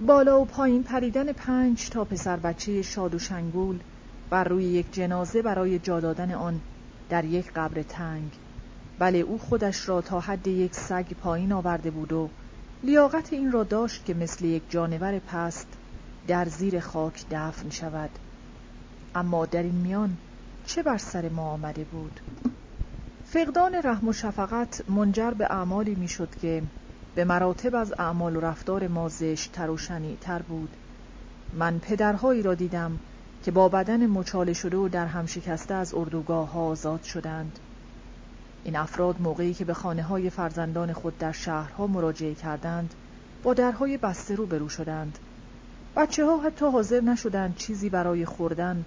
بالا 0.06 0.40
و 0.40 0.44
پایین 0.44 0.82
پریدن 0.82 1.32
پنج 1.32 1.90
تا 1.90 2.04
پسر 2.04 2.36
بچه 2.36 2.82
شاد 2.82 3.14
و 3.14 3.18
شنگول 3.18 3.78
بر 4.30 4.44
روی 4.44 4.64
یک 4.64 4.92
جنازه 4.92 5.42
برای 5.42 5.78
جا 5.78 6.00
دادن 6.00 6.32
آن 6.32 6.60
در 7.12 7.24
یک 7.24 7.52
قبر 7.52 7.82
تنگ. 7.82 8.30
بله 8.98 9.18
او 9.18 9.38
خودش 9.38 9.88
را 9.88 10.00
تا 10.00 10.20
حد 10.20 10.46
یک 10.46 10.74
سگ 10.74 11.12
پایین 11.12 11.52
آورده 11.52 11.90
بود 11.90 12.12
و 12.12 12.28
لیاقت 12.82 13.32
این 13.32 13.52
را 13.52 13.64
داشت 13.64 14.04
که 14.04 14.14
مثل 14.14 14.44
یک 14.44 14.62
جانور 14.70 15.18
پست 15.18 15.66
در 16.26 16.44
زیر 16.44 16.80
خاک 16.80 17.24
دفن 17.30 17.70
شود. 17.70 18.10
اما 19.14 19.46
در 19.46 19.62
این 19.62 19.74
میان 19.74 20.16
چه 20.66 20.82
بر 20.82 20.98
سر 20.98 21.28
ما 21.28 21.50
آمده 21.50 21.84
بود؟ 21.84 22.20
فقدان 23.24 23.74
رحم 23.74 24.08
و 24.08 24.12
شفقت 24.12 24.90
منجر 24.90 25.30
به 25.30 25.44
اعمالی 25.50 25.94
می‌شد 25.94 26.34
که 26.40 26.62
به 27.14 27.24
مراتب 27.24 27.74
از 27.74 27.92
اعمال 27.98 28.36
و 28.36 28.40
رفتار 28.40 28.88
ما 28.88 29.08
تر 29.52 29.70
و 29.70 29.76
تر 30.20 30.42
بود. 30.42 30.76
من 31.52 31.78
پدرهایی 31.78 32.42
را 32.42 32.54
دیدم 32.54 32.98
که 33.43 33.51
با 33.51 33.68
بدن 33.68 34.07
مچاله 34.07 34.53
شده 34.53 34.76
و 34.76 34.88
در 34.88 35.07
هم 35.07 35.26
شکسته 35.26 35.74
از 35.74 35.95
اردوگاه 35.95 36.53
ها 36.53 36.61
آزاد 36.61 37.03
شدند. 37.03 37.59
این 38.64 38.76
افراد 38.76 39.20
موقعی 39.20 39.55
که 39.55 39.64
به 39.64 39.74
خانه 39.74 40.03
های 40.03 40.30
فرزندان 40.30 40.93
خود 40.93 41.18
در 41.18 41.32
شهرها 41.32 41.86
مراجعه 41.86 42.34
کردند 42.34 42.95
با 43.43 43.55
درهای 43.55 43.97
بسته 43.97 44.34
رو 44.34 44.47
برو 44.47 44.68
شدند. 44.68 45.18
بچه 45.97 46.24
ها 46.24 46.40
حتی 46.40 46.66
حاضر 46.66 47.01
نشدند 47.01 47.57
چیزی 47.57 47.88
برای 47.88 48.24
خوردن 48.24 48.84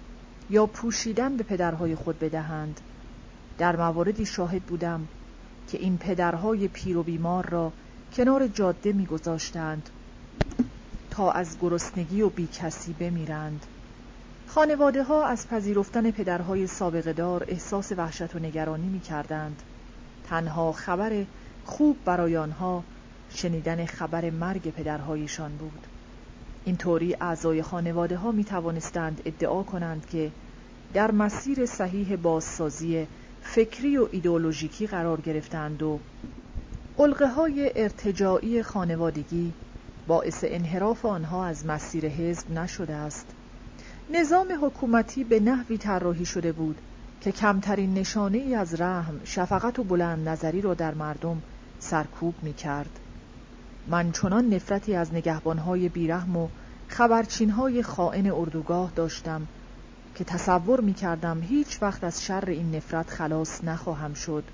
یا 0.50 0.66
پوشیدن 0.66 1.36
به 1.36 1.44
پدرهای 1.44 1.94
خود 1.94 2.18
بدهند. 2.18 2.80
در 3.58 3.76
مواردی 3.76 4.26
شاهد 4.26 4.62
بودم 4.62 5.08
که 5.68 5.78
این 5.78 5.98
پدرهای 5.98 6.68
پیر 6.68 6.96
و 6.96 7.02
بیمار 7.02 7.46
را 7.46 7.72
کنار 8.12 8.46
جاده 8.46 8.92
میگذاشتند 8.92 9.90
تا 11.10 11.30
از 11.30 11.56
گرسنگی 11.60 12.22
و 12.22 12.28
بیکسی 12.28 12.92
بمیرند. 12.92 13.66
خانواده 14.46 15.02
ها 15.02 15.26
از 15.26 15.48
پذیرفتن 15.48 16.10
پدرهای 16.10 16.66
سابقه 16.66 17.12
دار 17.12 17.44
احساس 17.48 17.92
وحشت 17.92 18.34
و 18.34 18.38
نگرانی 18.38 18.88
می 18.88 19.00
کردند. 19.00 19.62
تنها 20.28 20.72
خبر 20.72 21.24
خوب 21.64 21.96
برای 22.04 22.36
آنها 22.36 22.82
شنیدن 23.30 23.86
خبر 23.86 24.30
مرگ 24.30 24.70
پدرهایشان 24.70 25.56
بود 25.56 25.86
اینطوری 26.64 27.16
اعضای 27.20 27.62
خانواده 27.62 28.16
ها 28.16 28.32
می 28.32 28.44
توانستند 28.44 29.22
ادعا 29.24 29.62
کنند 29.62 30.06
که 30.06 30.30
در 30.94 31.10
مسیر 31.10 31.66
صحیح 31.66 32.16
بازسازی 32.16 33.06
فکری 33.42 33.96
و 33.96 34.08
ایدئولوژیکی 34.12 34.86
قرار 34.86 35.20
گرفتند 35.20 35.82
و 35.82 35.98
قلقه 36.96 37.28
های 37.28 37.72
ارتجاعی 37.82 38.62
خانوادگی 38.62 39.52
باعث 40.06 40.44
انحراف 40.48 41.04
آنها 41.04 41.46
از 41.46 41.66
مسیر 41.66 42.06
حزب 42.06 42.50
نشده 42.50 42.94
است 42.94 43.26
نظام 44.10 44.46
حکومتی 44.62 45.24
به 45.24 45.40
نحوی 45.40 45.78
طراحی 45.78 46.24
شده 46.24 46.52
بود 46.52 46.76
که 47.20 47.32
کمترین 47.32 47.94
نشانه 47.94 48.38
ای 48.38 48.54
از 48.54 48.80
رحم، 48.80 49.20
شفقت 49.24 49.78
و 49.78 49.84
بلند 49.84 50.28
نظری 50.28 50.60
را 50.60 50.74
در 50.74 50.94
مردم 50.94 51.42
سرکوب 51.78 52.34
می 52.42 52.52
کرد. 52.52 53.00
من 53.86 54.12
چنان 54.12 54.54
نفرتی 54.54 54.94
از 54.94 55.14
نگهبانهای 55.14 55.88
بیرحم 55.88 56.36
و 56.36 56.48
خبرچینهای 56.88 57.82
خائن 57.82 58.30
اردوگاه 58.30 58.92
داشتم 58.96 59.46
که 60.14 60.24
تصور 60.24 60.80
می 60.80 60.94
کردم 60.94 61.42
هیچ 61.42 61.82
وقت 61.82 62.04
از 62.04 62.24
شر 62.24 62.44
این 62.46 62.76
نفرت 62.76 63.10
خلاص 63.10 63.64
نخواهم 63.64 64.14
شد. 64.14 64.44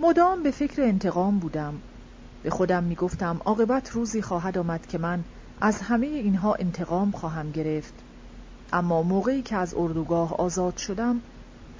مدام 0.00 0.42
به 0.42 0.50
فکر 0.50 0.82
انتقام 0.82 1.38
بودم. 1.38 1.74
به 2.42 2.50
خودم 2.50 2.84
می 2.84 2.94
گفتم 2.94 3.40
عاقبت 3.44 3.90
روزی 3.90 4.22
خواهد 4.22 4.58
آمد 4.58 4.86
که 4.86 4.98
من 4.98 5.24
از 5.60 5.80
همه 5.80 6.06
اینها 6.06 6.54
انتقام 6.54 7.10
خواهم 7.10 7.50
گرفت. 7.50 8.03
اما 8.74 9.02
موقعی 9.02 9.42
که 9.42 9.56
از 9.56 9.74
اردوگاه 9.74 10.34
آزاد 10.34 10.76
شدم 10.76 11.20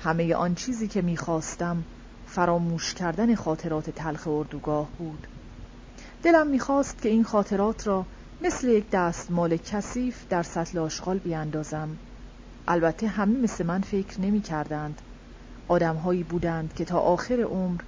همه 0.03 0.35
آن 0.35 0.55
چیزی 0.55 0.89
که 0.89 1.03
می‌خواستم 1.03 1.85
فراموش 2.27 2.95
کردن 2.95 3.35
خاطرات 3.35 3.91
تلخ 3.91 4.29
اردوگاه 4.29 4.89
بود. 4.99 5.27
دلم 6.23 6.47
می‌خواست 6.47 7.03
که 7.03 7.09
این 7.09 7.25
خاطرات 7.25 7.87
را 7.87 8.07
مثل 8.41 8.69
یک 8.69 8.91
دستمال 8.91 9.57
کثیف 9.57 10.27
در 10.29 10.43
سطل 10.43 10.79
آشغال 10.79 11.19
بیاندازم. 11.19 11.89
البته 12.69 13.07
همه 13.07 13.39
مثل 13.39 13.67
من 13.67 13.81
فکر 13.81 14.21
نمی 14.21 14.41
کردند 14.41 15.03
آدمهایی 15.69 16.23
بودند 16.23 16.75
که 16.75 16.85
تا 16.85 16.99
آخر 16.99 17.41
عمر 17.41 17.81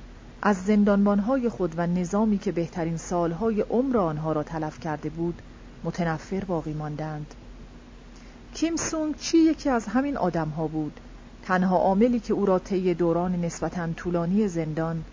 از 0.43 0.57
زندانبانهای 0.57 1.49
خود 1.49 1.75
و 1.77 1.87
نظامی 1.87 2.39
که 2.39 2.53
بهترین 2.53 2.97
سالهای 2.97 3.61
عمر 3.61 3.99
آنها 3.99 4.33
را 4.33 4.43
تلف 4.43 4.81
کرده 4.81 5.11
بود 5.11 5.43
متنفر 5.85 6.45
باقی 6.45 6.73
ماندند. 6.73 7.35
کیم 8.57 8.77
سونگ 8.77 9.17
چی 9.17 9.39
یکی 9.39 9.71
از 9.71 9.87
همین 9.87 10.17
آدمها 10.17 10.67
بود. 10.67 11.01
تنها 11.43 11.77
عاملی 11.77 12.21
که 12.21 12.35
او 12.35 12.47
را 12.47 12.59
طی 12.59 12.95
دوران 12.95 13.45
نسبتا 13.45 13.93
طولانی 13.93 14.49
زندان 14.49 15.05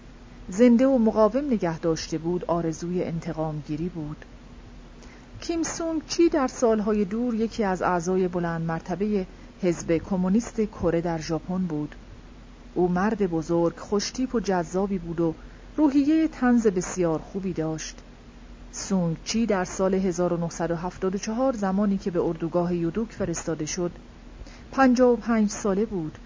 زنده 0.49 0.87
و 0.87 0.97
مقاوم 0.97 1.45
نگه 1.45 1.79
داشته 1.79 2.17
بود 2.17 2.45
آرزوی 2.45 3.03
انتقامگیری 3.03 3.89
بود. 3.89 4.25
کیم 5.41 5.63
سونگ 5.63 6.01
چی 6.07 6.29
در 6.29 6.47
سالهای 6.47 7.05
دور 7.05 7.35
یکی 7.35 7.63
از 7.63 7.81
اعضای 7.81 8.27
بلند 8.27 8.61
مرتبه 8.61 9.25
حزب 9.61 9.97
کمونیست 9.97 10.61
کره 10.61 11.01
در 11.01 11.17
ژاپن 11.17 11.65
بود. 11.65 11.95
او 12.75 12.87
مرد 12.87 13.27
بزرگ 13.27 13.77
خوشتیپ 13.77 14.35
و 14.35 14.39
جذابی 14.39 14.97
بود 14.97 15.19
و 15.19 15.33
روحیه 15.77 16.27
تنز 16.27 16.67
بسیار 16.67 17.19
خوبی 17.19 17.53
داشت. 17.53 17.95
سونگ 18.75 19.17
چی 19.23 19.45
در 19.45 19.65
سال 19.65 19.93
1974 19.93 21.53
زمانی 21.53 21.97
که 21.97 22.11
به 22.11 22.21
اردوگاه 22.21 22.75
یودوک 22.75 23.11
فرستاده 23.11 23.65
شد. 23.65 23.91
55 24.71 25.49
ساله 25.49 25.85
بود. 25.85 26.17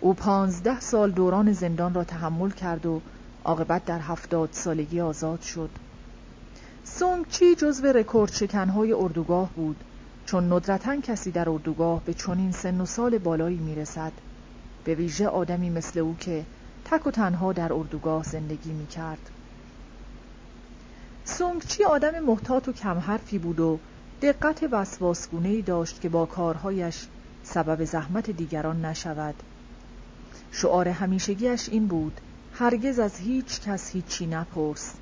او 0.00 0.14
پانزده 0.14 0.80
سال 0.80 1.10
دوران 1.10 1.52
زندان 1.52 1.94
را 1.94 2.04
تحمل 2.04 2.50
کرد 2.50 2.86
و 2.86 3.00
عاقبت 3.44 3.84
در 3.84 3.98
هفتاد 3.98 4.48
سالگی 4.52 5.00
آزاد 5.00 5.40
شد. 5.40 5.70
سونگ 6.84 7.28
چی 7.28 7.54
جزو 7.54 7.86
رکورد 7.86 8.32
شکنهای 8.32 8.92
اردوگاه 8.92 9.50
بود 9.56 9.76
چون 10.26 10.52
ندرتا 10.52 11.00
کسی 11.00 11.30
در 11.30 11.50
اردوگاه 11.50 12.02
به 12.04 12.14
چنین 12.14 12.52
سن 12.52 12.80
و 12.80 12.86
سال 12.86 13.18
بالایی 13.18 13.58
می‌رسد. 13.58 14.12
به 14.84 14.94
ویژه 14.94 15.28
آدمی 15.28 15.70
مثل 15.70 16.00
او 16.00 16.16
که 16.20 16.44
تک 16.84 17.06
و 17.06 17.10
تنها 17.10 17.52
در 17.52 17.72
اردوگاه 17.72 18.22
زندگی 18.22 18.72
می 18.72 18.86
کرد. 18.86 19.30
سونگ 21.28 21.66
چی 21.66 21.84
آدم 21.84 22.18
محتاط 22.18 22.68
و 22.68 22.72
کم 22.72 22.98
حرفی 22.98 23.38
بود 23.38 23.60
و 23.60 23.78
دقت 24.22 24.68
وسواسگونه 24.72 25.60
داشت 25.60 26.00
که 26.00 26.08
با 26.08 26.26
کارهایش 26.26 27.06
سبب 27.42 27.84
زحمت 27.84 28.30
دیگران 28.30 28.84
نشود. 28.84 29.34
شعار 30.50 30.88
همیشگیش 30.88 31.68
این 31.68 31.86
بود 31.86 32.20
هرگز 32.52 32.98
از 32.98 33.18
هیچ 33.18 33.60
کس 33.60 33.90
هیچی 33.90 34.26
نپرس. 34.26 34.94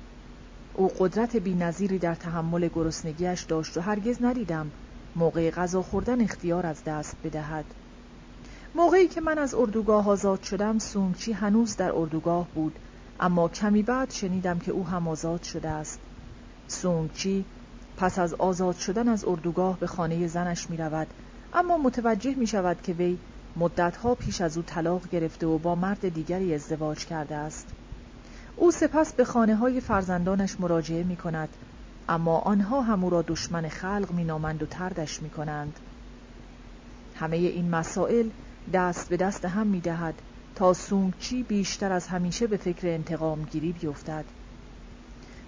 او 0.73 0.91
قدرت 0.99 1.35
بینظیری 1.35 1.99
در 1.99 2.15
تحمل 2.15 2.67
گرسنگیش 2.67 3.41
داشت 3.41 3.77
و 3.77 3.81
هرگز 3.81 4.17
ندیدم 4.21 4.71
موقع 5.15 5.51
غذا 5.51 5.81
خوردن 5.81 6.21
اختیار 6.21 6.65
از 6.65 6.83
دست 6.83 7.15
بدهد. 7.23 7.65
موقعی 8.75 9.07
که 9.07 9.21
من 9.21 9.37
از 9.37 9.55
اردوگاه 9.55 10.09
آزاد 10.09 10.43
شدم 10.43 10.79
سونگچی 10.79 11.31
هنوز 11.31 11.75
در 11.75 11.91
اردوگاه 11.91 12.47
بود 12.55 12.79
اما 13.19 13.49
کمی 13.49 13.83
بعد 13.83 14.11
شنیدم 14.11 14.59
که 14.59 14.71
او 14.71 14.87
هم 14.87 15.07
آزاد 15.07 15.43
شده 15.43 15.69
است. 15.69 15.99
سونگچی 16.67 17.45
پس 17.97 18.19
از 18.19 18.33
آزاد 18.33 18.75
شدن 18.75 19.07
از 19.07 19.25
اردوگاه 19.25 19.79
به 19.79 19.87
خانه 19.87 20.27
زنش 20.27 20.69
می 20.69 20.77
رود 20.77 21.07
اما 21.53 21.77
متوجه 21.77 22.35
می 22.35 22.47
شود 22.47 22.81
که 22.81 22.93
وی 22.93 23.17
مدتها 23.55 24.15
پیش 24.15 24.41
از 24.41 24.57
او 24.57 24.63
طلاق 24.63 25.09
گرفته 25.09 25.47
و 25.47 25.57
با 25.57 25.75
مرد 25.75 26.09
دیگری 26.09 26.55
ازدواج 26.55 27.05
کرده 27.05 27.35
است. 27.35 27.67
او 28.55 28.71
سپس 28.71 29.13
به 29.13 29.25
خانه 29.25 29.55
های 29.55 29.81
فرزندانش 29.81 30.59
مراجعه 30.59 31.03
می 31.03 31.17
کند 31.17 31.49
اما 32.09 32.37
آنها 32.37 32.81
هم 32.81 33.03
او 33.03 33.09
را 33.09 33.21
دشمن 33.21 33.69
خلق 33.69 34.11
می 34.11 34.23
نامند 34.23 34.63
و 34.63 34.65
تردش 34.65 35.21
می 35.21 35.29
کنند 35.29 35.79
همه 37.15 37.37
این 37.37 37.69
مسائل 37.69 38.29
دست 38.73 39.09
به 39.09 39.17
دست 39.17 39.45
هم 39.45 39.67
می 39.67 39.81
دهد 39.81 40.21
تا 40.55 40.73
سونگچی 40.73 41.43
بیشتر 41.43 41.91
از 41.91 42.07
همیشه 42.07 42.47
به 42.47 42.57
فکر 42.57 42.87
انتقام 42.87 43.43
گیری 43.43 43.71
بیفتد. 43.71 44.25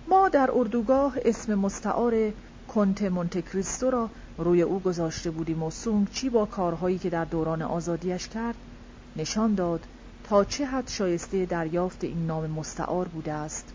ما 0.10 0.30
در 0.30 0.49
اردوگاه 0.53 1.18
اسم 1.26 1.55
مستعار 1.55 2.34
کنت 2.68 3.01
مونتکریستو 3.01 3.91
را 3.91 4.10
روی 4.38 4.62
او 4.62 4.80
گذاشته 4.80 5.32
بودیم 5.32 5.64
و 5.64 5.72
سونگچی 5.72 6.30
با 6.30 6.45
کارهایی 6.45 6.97
که 6.97 7.10
در 7.10 7.26
دوران 7.26 7.62
آزادیش 7.62 8.28
کرد 8.28 8.55
نشان 9.16 9.55
داد 9.55 9.86
تا 10.24 10.43
چه 10.43 10.66
حد 10.66 10.88
شایسته 10.88 11.45
دریافت 11.45 12.03
این 12.03 12.28
نام 12.28 12.49
مستعار 12.49 13.07
بوده 13.07 13.34
است. 13.34 13.74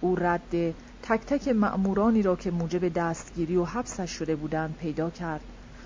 او 0.00 0.16
رد 0.16 0.74
تک 1.02 1.20
تک 1.20 1.48
مأمورانی 1.48 2.22
را 2.22 2.36
که 2.36 2.50
موجب 2.50 2.88
دستگیری 2.88 3.56
و 3.56 3.64
حبسش 3.64 4.10
شده 4.10 4.36
بودند 4.36 4.76
پیدا 4.76 5.10
کرد. 5.10 5.40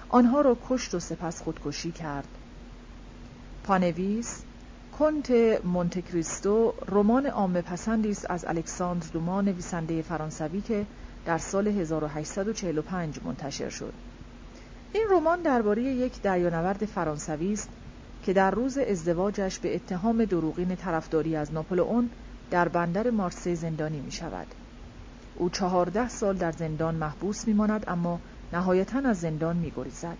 آنها 0.08 0.40
را 0.40 0.56
کشت 0.68 0.94
و 0.94 1.00
سپس 1.00 1.42
خودکشی 1.42 1.92
کرد. 1.92 2.28
پانویس 3.64 4.42
کنت 5.00 5.30
مونتکریستو 5.64 6.74
رمان 6.88 7.26
عامه 7.26 7.62
پسندی 7.62 8.10
است 8.10 8.30
از 8.30 8.44
الکساندر 8.44 9.06
دوما 9.12 9.40
نویسنده 9.40 10.02
فرانسوی 10.02 10.60
که 10.60 10.86
در 11.26 11.38
سال 11.38 11.68
1845 11.68 13.20
منتشر 13.24 13.68
شد 13.68 13.92
این 14.92 15.06
رمان 15.10 15.42
درباره 15.42 15.82
یک 15.82 16.22
دریانورد 16.22 16.84
فرانسوی 16.84 17.52
است 17.52 17.68
که 18.22 18.32
در 18.32 18.50
روز 18.50 18.78
ازدواجش 18.78 19.58
به 19.58 19.74
اتهام 19.74 20.24
دروغین 20.24 20.76
طرفداری 20.76 21.36
از 21.36 21.52
ناپلئون 21.52 22.10
در 22.50 22.68
بندر 22.68 23.10
مارسی 23.10 23.54
زندانی 23.54 24.00
می 24.00 24.12
شود. 24.12 24.46
او 25.36 25.50
چهارده 25.50 26.08
سال 26.08 26.36
در 26.36 26.52
زندان 26.52 26.94
محبوس 26.94 27.48
می 27.48 27.52
ماند 27.52 27.84
اما 27.88 28.20
نهایتا 28.52 28.98
از 28.98 29.20
زندان 29.20 29.56
می 29.56 29.72
گریزد. 29.76 30.18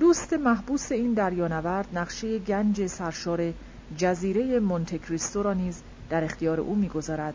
دوست 0.00 0.32
محبوس 0.32 0.92
این 0.92 1.12
دریانورد 1.12 1.88
نقشه 1.92 2.38
گنج 2.38 2.86
سرشار 2.86 3.52
جزیره 3.96 4.60
مونتکریستو 4.60 5.42
را 5.42 5.52
نیز 5.52 5.82
در 6.10 6.24
اختیار 6.24 6.60
او 6.60 6.74
می‌گذارد 6.74 7.34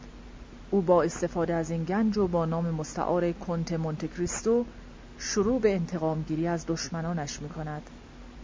او 0.71 0.81
با 0.81 1.03
استفاده 1.03 1.53
از 1.53 1.71
این 1.71 1.83
گنج 1.83 2.17
و 2.17 2.27
با 2.27 2.45
نام 2.45 2.69
مستعار 2.69 3.31
کنت 3.31 3.73
مونتکریستو 3.73 4.65
شروع 5.17 5.61
به 5.61 5.75
انتقامگیری 5.75 6.47
از 6.47 6.65
دشمنانش 6.67 7.41
می 7.41 7.49
کند. 7.49 7.81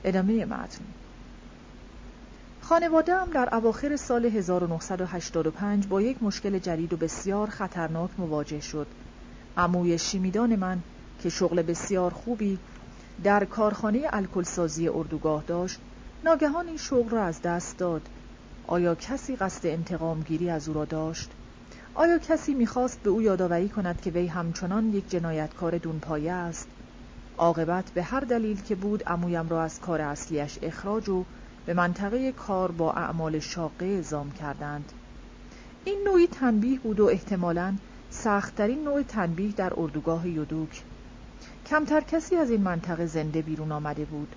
ادامه 0.03 0.45
متن 0.45 0.81
خانواده 2.61 3.15
هم 3.15 3.29
در 3.29 3.55
اواخر 3.55 3.95
سال 3.95 4.25
1985 4.25 5.87
با 5.87 6.01
یک 6.01 6.23
مشکل 6.23 6.59
جدید 6.59 6.93
و 6.93 6.97
بسیار 6.97 7.49
خطرناک 7.49 8.09
مواجه 8.17 8.59
شد. 8.59 8.87
عموی 9.57 9.97
شیمیدان 9.97 10.55
من 10.55 10.79
که 11.23 11.29
شغل 11.29 11.61
بسیار 11.61 12.11
خوبی 12.11 12.59
در 13.23 13.45
کارخانه 13.45 14.01
الکلسازی 14.09 14.87
اردوگاه 14.87 15.43
داشت 15.47 15.79
ناگهان 16.25 16.67
این 16.67 16.77
شغل 16.77 17.09
را 17.09 17.23
از 17.23 17.41
دست 17.41 17.77
داد. 17.77 18.01
آیا 18.67 18.95
کسی 18.95 19.35
قصد 19.35 19.67
انتقام 19.67 20.21
گیری 20.21 20.49
از 20.49 20.67
او 20.67 20.73
را 20.73 20.85
داشت؟ 20.85 21.31
آیا 21.95 22.17
کسی 22.17 22.53
می‌خواست 22.53 23.03
به 23.03 23.09
او 23.09 23.21
یادآوری 23.21 23.69
کند 23.69 24.01
که 24.01 24.11
وی 24.11 24.27
همچنان 24.27 24.93
یک 24.93 25.09
جنایتکار 25.09 25.77
دونپایه 25.77 26.31
است؟ 26.31 26.67
عاقبت 27.37 27.91
به 27.91 28.03
هر 28.03 28.19
دلیل 28.19 28.61
که 28.61 28.75
بود 28.75 29.03
عمویم 29.03 29.49
را 29.49 29.63
از 29.63 29.79
کار 29.79 30.01
اصلیش 30.01 30.59
اخراج 30.61 31.09
و 31.09 31.23
به 31.65 31.73
منطقه 31.73 32.31
کار 32.31 32.71
با 32.71 32.93
اعمال 32.93 33.39
شاقه 33.39 33.85
اعزام 33.85 34.31
کردند. 34.31 34.91
این 35.83 36.03
نوعی 36.05 36.27
تنبیه 36.27 36.79
بود 36.79 36.99
و 36.99 37.05
احتمالاً 37.05 37.75
سختترین 38.09 38.83
نوع 38.83 39.03
تنبیه 39.03 39.51
در 39.51 39.73
اردوگاه 39.77 40.29
یودوک. 40.29 40.83
کمتر 41.65 42.01
کسی 42.01 42.35
از 42.35 42.49
این 42.49 42.61
منطقه 42.61 43.05
زنده 43.05 43.41
بیرون 43.41 43.71
آمده 43.71 44.05
بود. 44.05 44.35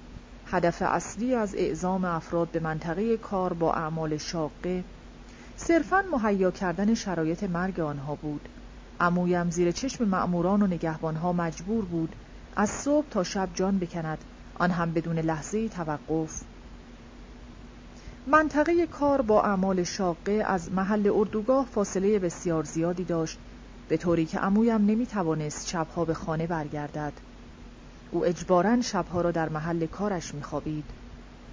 هدف 0.51 0.83
اصلی 0.83 1.35
از 1.35 1.55
اعزام 1.55 2.05
افراد 2.05 2.51
به 2.51 2.61
منطقه 2.61 3.17
کار 3.17 3.53
با 3.53 3.75
اعمال 3.75 4.17
شاقه 4.17 4.85
صرفا 5.57 6.03
مهیا 6.13 6.51
کردن 6.51 6.95
شرایط 6.95 7.45
مرگ 7.45 7.81
آنها 7.81 8.15
بود. 8.15 8.49
عمویم 9.01 9.51
زیر 9.51 9.71
چشم 9.71 10.05
مأموران 10.05 10.63
و 10.63 10.67
نگهبانها 10.67 11.33
مجبور 11.33 11.85
بود 11.85 12.17
از 12.57 12.71
صبح 12.71 13.09
تا 13.11 13.25
شب 13.25 13.49
جان 13.55 13.79
بکند 13.79 14.25
آن 14.55 14.71
هم 14.71 14.93
بدون 14.93 15.19
لحظه 15.19 15.69
توقف. 15.69 16.43
منطقه 18.27 18.87
کار 18.87 19.23
با 19.23 19.43
اعمال 19.43 19.83
شاقه 19.83 20.45
از 20.47 20.73
محل 20.73 21.11
اردوگاه 21.15 21.67
فاصله 21.67 22.19
بسیار 22.19 22.65
زیادی 22.65 23.05
داشت 23.05 23.39
به 23.89 23.97
طوری 23.97 24.27
که 24.27 24.39
عمویم 24.39 24.87
نمی 24.87 25.07
توانست 25.07 25.69
شبها 25.69 26.05
به 26.05 26.15
خانه 26.15 26.47
برگردد. 26.47 27.28
او 28.11 28.27
اجبارا 28.27 28.81
شبها 28.81 29.21
را 29.21 29.31
در 29.31 29.49
محل 29.49 29.87
کارش 29.87 30.35
میخوابید. 30.35 30.85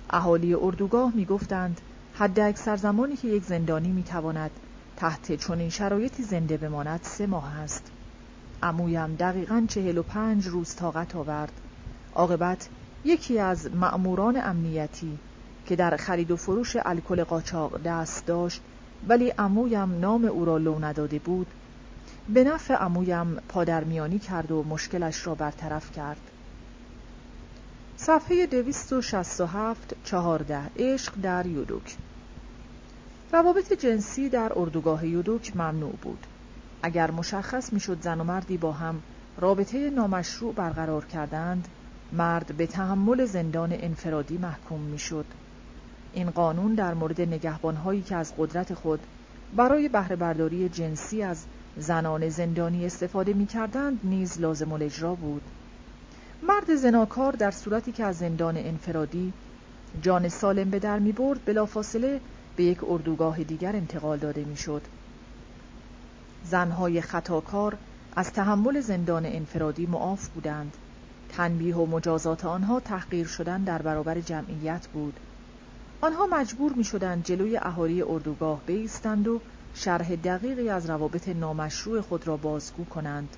اهالی 0.10 0.54
اردوگاه 0.54 1.12
می‌گفتند 1.16 1.82
حد 2.14 2.40
اکثر 2.40 2.76
زمانی 2.76 3.16
که 3.16 3.28
یک 3.28 3.44
زندانی 3.44 3.92
می‌تواند 3.92 4.52
تحت 4.98 5.32
چنین 5.32 5.70
شرایطی 5.70 6.24
زنده 6.24 6.58
بماند 6.58 7.00
سه 7.04 7.28
ماه 7.28 7.60
است. 7.60 7.92
عمویم 8.64 9.16
دقیقا 9.16 9.66
چهل 9.70 9.98
و 9.98 10.04
پنج 10.04 10.48
روز 10.48 10.76
طاقت 10.76 11.16
آورد. 11.16 11.52
عاقبت 12.16 12.70
یکی 13.06 13.40
از 13.40 13.76
مأموران 13.76 14.42
امنیتی 14.44 15.20
که 15.66 15.76
در 15.76 15.98
خرید 15.98 16.32
و 16.32 16.36
فروش 16.36 16.76
الکل 16.86 17.24
قاچاق 17.24 17.82
دست 17.84 18.26
داشت 18.26 18.62
ولی 19.08 19.30
عمویم 19.30 20.00
نام 20.00 20.26
او 20.26 20.46
را 20.46 20.58
لو 20.58 20.80
نداده 20.80 21.20
بود 21.20 21.48
به 22.30 22.44
نفع 22.44 22.74
عمویم 22.74 23.36
پادرمیانی 23.50 24.20
کرد 24.20 24.52
و 24.52 24.64
مشکلش 24.64 25.28
را 25.28 25.36
برطرف 25.36 25.92
کرد. 25.92 26.32
صفحه 27.98 28.46
267 28.46 29.96
چهارده 30.04 30.62
عشق 30.78 31.14
در 31.22 31.46
یودوک. 31.46 31.96
روابط 33.32 33.74
جنسی 33.74 34.30
در 34.30 34.52
اردوگاه 34.56 35.08
یودوک 35.08 35.56
ممنوع 35.56 35.96
بود. 36.02 36.28
اگر 36.82 37.12
مشخص 37.12 37.74
می‌شد 37.74 38.02
زن 38.02 38.22
و 38.22 38.24
مردی 38.24 38.58
با 38.58 38.72
هم 38.72 39.02
رابطه 39.38 39.90
نامشروع 39.90 40.54
برقرار 40.54 41.06
کردند 41.06 41.68
مرد 42.12 42.58
به 42.58 42.68
تحمل 42.68 43.26
زندان 43.26 43.70
انفرادی 43.72 44.38
محکوم 44.38 44.82
می‌شد. 44.82 45.26
این 46.14 46.30
قانون 46.30 46.76
در 46.76 46.94
مورد 46.94 47.22
نگهبانهایی 47.22 48.02
که 48.02 48.16
از 48.16 48.34
قدرت 48.38 48.74
خود 48.74 49.00
برای 49.56 49.90
بهره 49.90 50.16
برداری 50.16 50.70
جنسی 50.70 51.24
از 51.24 51.46
زنان 51.78 52.30
زندانی 52.30 52.86
استفاده 52.86 53.34
می 53.34 53.46
کردند 53.46 54.00
نیز 54.04 54.40
لازم 54.42 54.72
الاجرا 54.72 55.16
بود. 55.16 55.42
مرد 56.44 56.76
زناکار 56.76 57.32
در 57.32 57.52
صورتی 57.52 57.92
که 57.92 58.04
از 58.06 58.18
زندان 58.18 58.58
انفرادی 58.58 59.34
جان 60.02 60.30
سالم 60.30 60.70
به 60.70 60.80
در 60.80 61.00
می 61.00 61.12
برد 61.12 61.46
بلافاصله 61.46 62.20
به 62.56 62.64
یک 62.64 62.84
اردوگاه 62.84 63.44
دیگر 63.44 63.76
انتقال 63.76 64.18
داده 64.18 64.44
می 64.44 64.58
شد. 64.58 64.82
زنهای 66.44 67.02
خطاکار 67.02 67.78
از 68.16 68.34
تحمل 68.34 68.82
زندان 68.82 69.26
انفرادی 69.26 69.86
معاف 69.86 70.28
بودند. 70.28 70.78
تنبیه 71.30 71.76
و 71.76 71.86
مجازات 71.86 72.46
آنها 72.46 72.80
تحقیر 72.80 73.28
شدن 73.28 73.64
در 73.64 73.82
برابر 73.82 74.22
جمعیت 74.22 74.88
بود. 74.88 75.20
آنها 76.02 76.28
مجبور 76.28 76.74
می 76.74 76.84
شدند 76.84 77.24
جلوی 77.24 77.58
اهالی 77.58 78.02
اردوگاه 78.02 78.62
بیستند 78.66 79.28
و 79.28 79.42
شرح 79.74 80.16
دقیقی 80.16 80.70
از 80.70 80.90
روابط 80.90 81.30
نامشروع 81.30 82.02
خود 82.02 82.28
را 82.28 82.38
بازگو 82.38 82.86
کنند. 82.86 83.30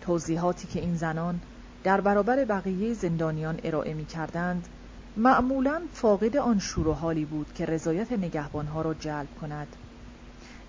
توضیحاتی 0.00 0.68
که 0.68 0.80
این 0.80 0.96
زنان 0.96 1.40
در 1.84 2.00
برابر 2.00 2.44
بقیه 2.44 2.94
زندانیان 2.94 3.60
ارائه 3.64 3.94
می 3.94 4.04
کردند 4.04 4.68
معمولا 5.16 5.82
فاقد 5.92 6.36
آن 6.36 6.58
شور 6.58 6.88
و 6.88 6.92
حالی 6.92 7.24
بود 7.24 7.52
که 7.54 7.66
رضایت 7.66 8.12
نگهبانها 8.12 8.82
را 8.82 8.94
جلب 8.94 9.28
کند. 9.40 9.76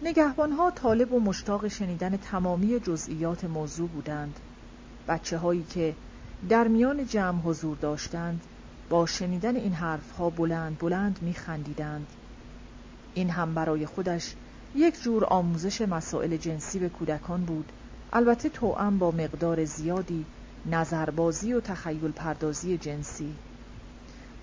نگهبانها 0.01 0.71
طالب 0.71 1.13
و 1.13 1.19
مشتاق 1.19 1.67
شنیدن 1.67 2.17
تمامی 2.17 2.79
جزئیات 2.79 3.43
موضوع 3.43 3.89
بودند. 3.89 4.39
بچه 5.07 5.37
هایی 5.37 5.63
که 5.63 5.95
در 6.49 6.67
میان 6.67 7.05
جمع 7.05 7.41
حضور 7.41 7.77
داشتند 7.77 8.41
با 8.89 9.05
شنیدن 9.05 9.55
این 9.55 9.73
حرفها 9.73 10.29
بلند 10.29 10.79
بلند 10.79 11.19
می 11.21 11.33
خندیدند. 11.33 12.07
این 13.13 13.29
هم 13.29 13.53
برای 13.53 13.85
خودش 13.85 14.35
یک 14.75 15.01
جور 15.01 15.25
آموزش 15.25 15.81
مسائل 15.81 16.37
جنسی 16.37 16.79
به 16.79 16.89
کودکان 16.89 17.45
بود. 17.45 17.71
البته 18.13 18.49
توأم 18.49 18.99
با 18.99 19.11
مقدار 19.11 19.65
زیادی 19.65 20.25
نظربازی 20.65 21.53
و 21.53 21.61
تخیل 21.61 22.11
پردازی 22.11 22.77
جنسی. 22.77 23.35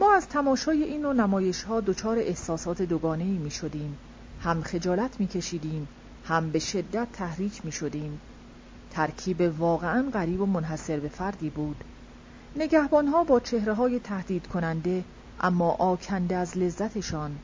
ما 0.01 0.15
از 0.15 0.29
تماشای 0.29 0.83
این 0.83 1.05
و 1.05 1.13
نمایش 1.13 1.63
ها 1.63 1.81
دچار 1.81 2.19
احساسات 2.19 2.83
دوگانه 2.83 3.25
می 3.25 3.51
شدیم 3.51 3.99
هم 4.41 4.63
خجالت 4.63 5.21
می 5.21 5.27
کشیدیم 5.27 5.89
هم 6.25 6.51
به 6.51 6.59
شدت 6.59 7.09
تحریک 7.13 7.65
می 7.65 7.73
شدیم 7.73 8.21
ترکیب 8.91 9.61
واقعا 9.61 10.11
غریب 10.11 10.41
و 10.41 10.47
منحصر 10.47 11.01
به 11.01 11.09
فردی 11.09 11.51
بود. 11.51 11.85
نگهبان 12.57 13.07
ها 13.07 13.25
با 13.25 13.41
چهره 13.41 13.73
های 13.75 14.01
تهدید 14.01 14.47
کننده 14.47 15.05
اما 15.41 15.71
آکنده 15.71 16.37
از 16.37 16.59
لذتشان. 16.59 17.37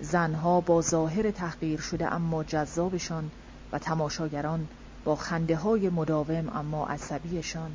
زنها 0.00 0.60
با 0.60 0.82
ظاهر 0.82 1.30
تحقیر 1.30 1.80
شده 1.80 2.14
اما 2.14 2.44
جذابشان 2.44 3.30
و 3.72 3.78
تماشاگران 3.78 4.68
با 5.04 5.16
خنده 5.16 5.56
های 5.56 5.88
مداوم 5.88 6.48
اما 6.48 6.86
عصبیشان. 6.86 7.70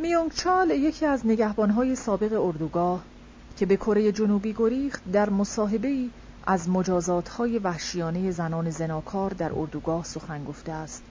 میونگ 0.00 0.32
چال 0.32 0.70
یکی 0.70 1.06
از 1.06 1.26
نگهبانهای 1.26 1.96
سابق 1.96 2.40
اردوگاه 2.40 3.02
که 3.56 3.66
به 3.66 3.76
کره 3.76 4.12
جنوبی 4.12 4.52
گریخت 4.52 5.02
در 5.12 5.30
مصاحبه 5.30 6.04
از 6.46 6.68
مجازاتهای 6.68 7.58
وحشیانه 7.58 8.30
زنان 8.30 8.70
زناکار 8.70 9.30
در 9.30 9.52
اردوگاه 9.52 10.04
سخن 10.04 10.44
گفته 10.44 10.72
است. 10.72 11.02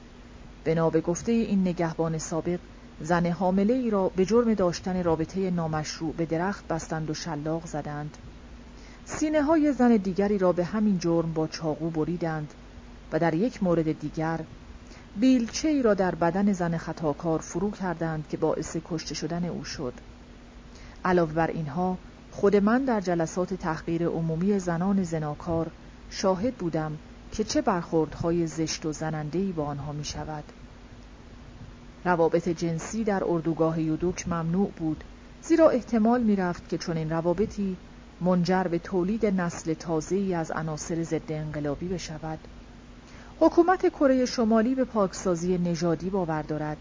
بنا 0.65 0.89
به 0.89 1.01
گفته 1.01 1.31
این 1.31 1.61
نگهبان 1.61 2.17
سابق 2.17 2.59
زن 3.01 3.25
حامله 3.25 3.73
ای 3.73 3.89
را 3.89 4.09
به 4.09 4.25
جرم 4.25 4.53
داشتن 4.53 5.03
رابطه 5.03 5.51
نامشروع 5.51 6.13
به 6.13 6.25
درخت 6.25 6.67
بستند 6.67 7.09
و 7.09 7.13
شلاق 7.13 7.65
زدند. 7.65 8.17
سینه 9.05 9.41
های 9.41 9.73
زن 9.73 9.95
دیگری 9.95 10.37
را 10.37 10.51
به 10.51 10.63
همین 10.63 10.99
جرم 10.99 11.33
با 11.33 11.47
چاقو 11.47 11.89
بریدند 11.89 12.53
و 13.11 13.19
در 13.19 13.33
یک 13.33 13.63
مورد 13.63 13.99
دیگر 13.99 14.39
بیلچه 15.19 15.67
ای 15.67 15.81
را 15.81 15.93
در 15.93 16.15
بدن 16.15 16.53
زن 16.53 16.77
خطاکار 16.77 17.39
فرو 17.39 17.71
کردند 17.71 18.27
که 18.27 18.37
باعث 18.37 18.77
کشته 18.85 19.15
شدن 19.15 19.45
او 19.45 19.63
شد 19.63 19.93
علاوه 21.05 21.33
بر 21.33 21.47
اینها 21.47 21.97
خود 22.31 22.55
من 22.55 22.85
در 22.85 23.01
جلسات 23.01 23.53
تحقیر 23.53 24.07
عمومی 24.07 24.59
زنان 24.59 25.03
زناکار 25.03 25.71
شاهد 26.09 26.55
بودم 26.55 26.97
که 27.31 27.43
چه 27.43 27.61
برخوردهای 27.61 28.47
زشت 28.47 28.85
و 28.85 28.91
زنندهی 28.91 29.51
با 29.51 29.65
آنها 29.65 29.91
می 29.91 30.05
شود. 30.05 30.43
روابط 32.05 32.49
جنسی 32.49 33.03
در 33.03 33.23
اردوگاه 33.23 33.81
یودوک 33.81 34.27
ممنوع 34.27 34.71
بود 34.71 35.03
زیرا 35.41 35.69
احتمال 35.69 36.23
می 36.23 36.35
رفت 36.35 36.69
که 36.69 36.77
چنین 36.77 37.09
روابطی 37.09 37.77
منجر 38.21 38.63
به 38.63 38.79
تولید 38.79 39.25
نسل 39.25 39.73
تازه‌ای 39.73 40.33
از 40.33 40.51
عناصر 40.51 41.03
ضد 41.03 41.31
انقلابی 41.31 41.87
بشود. 41.87 42.39
حکومت 43.39 43.89
کره 43.89 44.25
شمالی 44.25 44.75
به 44.75 44.83
پاکسازی 44.83 45.57
نژادی 45.57 46.09
باور 46.09 46.41
دارد. 46.41 46.77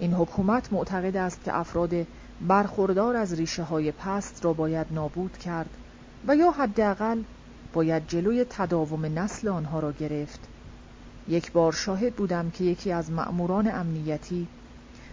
این 0.00 0.12
حکومت 0.12 0.72
معتقد 0.72 1.16
است 1.16 1.44
که 1.44 1.56
افراد 1.56 1.90
برخوردار 2.40 3.16
از 3.16 3.34
ریشه 3.34 3.62
های 3.62 3.92
پست 3.92 4.44
را 4.44 4.52
باید 4.52 4.86
نابود 4.90 5.38
کرد 5.38 5.70
و 6.28 6.36
یا 6.36 6.50
حداقل 6.50 7.22
باید 7.72 8.08
جلوی 8.08 8.44
تداوم 8.50 9.18
نسل 9.18 9.48
آنها 9.48 9.80
را 9.80 9.92
گرفت. 9.92 10.40
یک 11.28 11.52
بار 11.52 11.72
شاهد 11.72 12.14
بودم 12.14 12.50
که 12.50 12.64
یکی 12.64 12.92
از 12.92 13.10
مأموران 13.10 13.70
امنیتی 13.74 14.46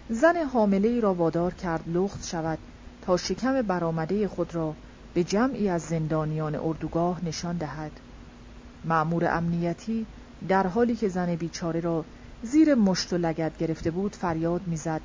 زن 0.09 0.37
حامله 0.37 0.99
را 0.99 1.13
وادار 1.13 1.53
کرد 1.53 1.83
لخت 1.87 2.27
شود 2.27 2.57
تا 3.01 3.17
شکم 3.17 3.61
برآمده 3.61 4.27
خود 4.27 4.55
را 4.55 4.73
به 5.13 5.23
جمعی 5.23 5.69
از 5.69 5.81
زندانیان 5.81 6.55
اردوگاه 6.55 7.25
نشان 7.25 7.57
دهد. 7.57 7.91
مأمور 8.85 9.27
امنیتی 9.27 10.05
در 10.49 10.67
حالی 10.67 10.95
که 10.95 11.07
زن 11.07 11.35
بیچاره 11.35 11.79
را 11.79 12.05
زیر 12.43 12.75
مشت 12.75 13.13
و 13.13 13.17
لگت 13.17 13.57
گرفته 13.57 13.91
بود 13.91 14.15
فریاد 14.15 14.61
می‌زد 14.67 15.01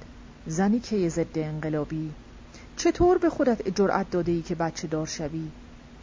زنی 0.47 0.81
که 0.81 1.09
ضد 1.09 1.39
انقلابی 1.39 2.11
چطور 2.77 3.19
به 3.19 3.31
خودت 3.31 3.69
جرأت 3.69 4.11
داده 4.11 4.33
ای 4.33 4.43
که 4.43 4.55
بچه 4.55 4.89
دار 4.89 5.07
شوی 5.07 5.49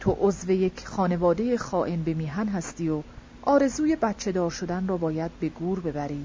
تو 0.00 0.16
عضو 0.20 0.50
یک 0.50 0.86
خانواده 0.86 1.56
خائن 1.56 2.02
به 2.02 2.14
میهن 2.14 2.48
هستی 2.48 2.88
و 2.88 3.02
آرزوی 3.42 3.96
بچه 3.96 4.32
دار 4.32 4.50
شدن 4.50 4.88
را 4.88 4.96
باید 4.96 5.30
به 5.40 5.48
گور 5.48 5.80
ببری 5.80 6.24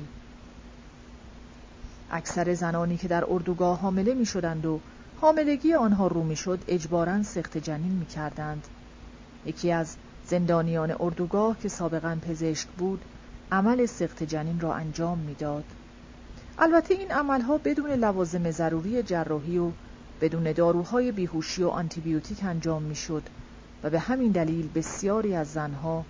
اکثر 2.12 2.54
زنانی 2.54 2.98
که 2.98 3.08
در 3.08 3.26
اردوگاه 3.30 3.80
حامله 3.80 4.14
می 4.14 4.26
شدند 4.26 4.66
و 4.66 4.80
حاملگی 5.22 5.74
آنها 5.74 6.08
رو 6.08 6.24
می 6.24 6.36
شد 6.36 6.60
اجبارا 6.68 7.24
سخت 7.24 7.58
جنین 7.58 7.92
می 7.92 8.06
کردند. 8.06 8.68
یکی 9.46 9.72
از 9.72 9.96
زندانیان 10.28 10.96
اردوگاه 11.00 11.60
که 11.60 11.70
سابقا 11.70 12.18
پزشک 12.22 12.68
بود 12.68 13.06
عمل 13.52 13.86
سخت 13.86 14.24
جنین 14.24 14.60
را 14.60 14.74
انجام 14.74 15.18
می‌داد. 15.18 15.64
البته 16.58 16.94
این 16.94 17.12
عملها 17.12 17.58
بدون 17.58 17.92
لوازم 17.92 18.52
ضروری 18.52 19.04
جراحی 19.04 19.58
و 19.58 19.72
بدون 20.22 20.52
داروهای 20.52 21.12
بیهوشی 21.12 21.64
و 21.64 21.68
آنتیبیوتیک 21.68 22.44
انجام 22.44 22.84
می‌شد 22.84 23.24
و 23.84 23.90
به 23.90 24.00
همین 24.00 24.32
دلیل 24.32 24.70
بسیاری 24.76 25.36
از 25.36 25.48
زنها 25.48 26.06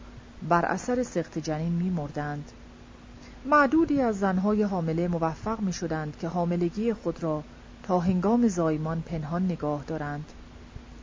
بر 0.50 0.66
اثر 0.66 1.04
سخت 1.04 1.40
جنین 1.40 1.74
میمردند. 1.74 2.52
معدودی 3.46 4.02
از 4.02 4.20
زنهای 4.20 4.64
حامله 4.64 5.08
موفق 5.08 5.60
می 5.60 5.74
شدند 5.74 6.18
که 6.18 6.28
حاملگی 6.28 6.94
خود 6.94 7.24
را 7.24 7.44
تا 7.84 8.00
هنگام 8.00 8.48
زایمان 8.48 9.02
پنهان 9.02 9.46
نگاه 9.46 9.84
دارند. 9.88 10.26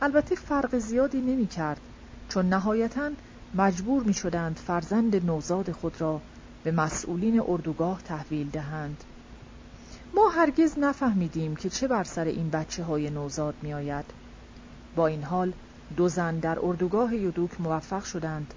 البته 0.01 0.35
فرق 0.35 0.77
زیادی 0.77 1.21
نمی 1.21 1.47
کرد 1.47 1.81
چون 2.29 2.49
نهایتا 2.49 3.11
مجبور 3.53 4.03
می 4.03 4.13
شدند 4.13 4.55
فرزند 4.55 5.25
نوزاد 5.25 5.71
خود 5.71 6.01
را 6.01 6.21
به 6.63 6.71
مسئولین 6.71 7.43
اردوگاه 7.47 8.01
تحویل 8.01 8.49
دهند. 8.49 9.03
ما 10.15 10.29
هرگز 10.29 10.79
نفهمیدیم 10.79 11.55
که 11.55 11.69
چه 11.69 11.87
بر 11.87 12.03
سر 12.03 12.25
این 12.25 12.49
بچه 12.49 12.83
های 12.83 13.09
نوزاد 13.09 13.55
می 13.61 13.73
آید 13.73 14.05
با 14.95 15.07
این 15.07 15.23
حال 15.23 15.53
دو 15.97 16.09
زن 16.09 16.39
در 16.39 16.57
اردوگاه 16.61 17.15
یودوک 17.15 17.61
موفق 17.61 18.03
شدند. 18.03 18.53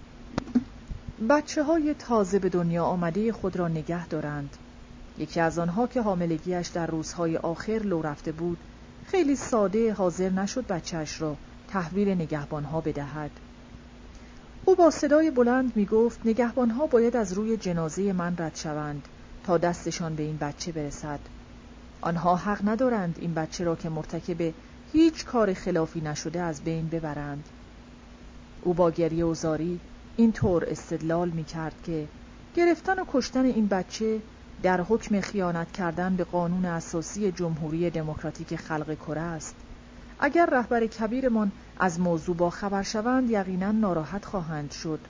بچه 1.29 1.63
های 1.63 1.95
تازه 1.95 2.39
به 2.39 2.49
دنیا 2.49 2.85
آمده 2.85 3.33
خود 3.33 3.57
را 3.57 3.69
نگه 3.69 4.09
دارند. 4.09 4.57
یکی 5.19 5.41
از 5.41 5.59
آنها 5.59 5.87
که 5.87 6.03
حاملگیش 6.03 6.69
در 6.69 6.87
روزهای 6.87 7.37
آخر 7.37 7.81
لو 7.85 8.03
رفته 8.03 8.33
بود 8.33 8.59
خیلی 9.07 9.37
ساده 9.37 9.93
حاضر 9.93 10.31
نشد 10.31 10.67
بچهش 10.67 11.21
را 11.21 11.37
تحویل 11.69 12.09
نگهبانها 12.09 12.81
بدهد. 12.81 13.31
او 14.69 14.75
با 14.75 14.91
صدای 14.91 15.31
بلند 15.31 15.77
می 15.77 15.87
گفت 15.87 16.21
نگهبانها 16.25 16.87
باید 16.87 17.17
از 17.17 17.33
روی 17.33 17.57
جنازه 17.57 18.13
من 18.13 18.37
رد 18.39 18.57
شوند 18.57 19.09
تا 19.45 19.59
دستشان 19.59 20.15
به 20.15 20.23
این 20.23 20.37
بچه 20.37 20.73
برسد. 20.73 21.21
آنها 22.01 22.37
حق 22.37 22.69
ندارند 22.69 23.19
این 23.21 23.35
بچه 23.35 23.65
را 23.65 23.77
که 23.77 23.89
مرتکب 23.89 24.55
هیچ 24.93 25.25
کار 25.25 25.55
خلافی 25.55 26.01
نشده 26.01 26.41
از 26.41 26.65
بین 26.65 26.89
ببرند. 26.89 27.49
او 28.63 28.75
با 28.75 28.91
گریه 28.91 29.25
و 29.25 29.35
زاری 29.35 29.81
این 30.17 30.33
طور 30.33 30.65
استدلال 30.69 31.29
می 31.29 31.45
کرد 31.45 31.75
که 31.83 32.09
گرفتن 32.57 32.99
و 32.99 33.05
کشتن 33.09 33.45
این 33.45 33.67
بچه 33.67 34.23
در 34.63 34.81
حکم 34.81 35.21
خیانت 35.21 35.73
کردن 35.73 36.17
به 36.17 36.25
قانون 36.25 36.65
اساسی 36.65 37.33
جمهوری 37.33 37.91
دموکراتیک 37.91 38.57
خلق 38.57 38.95
کره 38.95 39.21
است. 39.21 39.66
اگر 40.21 40.47
رهبر 40.47 40.87
کبیرمان 40.87 41.53
از 41.77 42.01
موضوع 42.01 42.37
با 42.37 42.51
خبر 42.51 42.83
شوند 42.83 43.31
یقینا 43.31 43.73
ناراحت 43.73 44.25
خواهند 44.25 44.71
شد. 44.71 45.01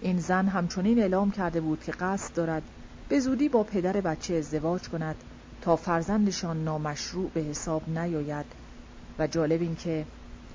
این 0.00 0.18
زن 0.18 0.46
همچنین 0.46 0.98
اعلام 0.98 1.30
کرده 1.30 1.60
بود 1.60 1.84
که 1.84 1.92
قصد 1.92 2.34
دارد 2.34 2.62
به 3.08 3.20
زودی 3.20 3.48
با 3.48 3.62
پدر 3.62 4.00
بچه 4.00 4.34
ازدواج 4.34 4.88
کند 4.88 5.16
تا 5.62 5.76
فرزندشان 5.76 6.64
نامشروع 6.64 7.30
به 7.34 7.40
حساب 7.40 7.88
نیاید. 7.88 8.46
و 9.18 9.26
جالب 9.26 9.62
این 9.62 9.76
که 9.76 10.06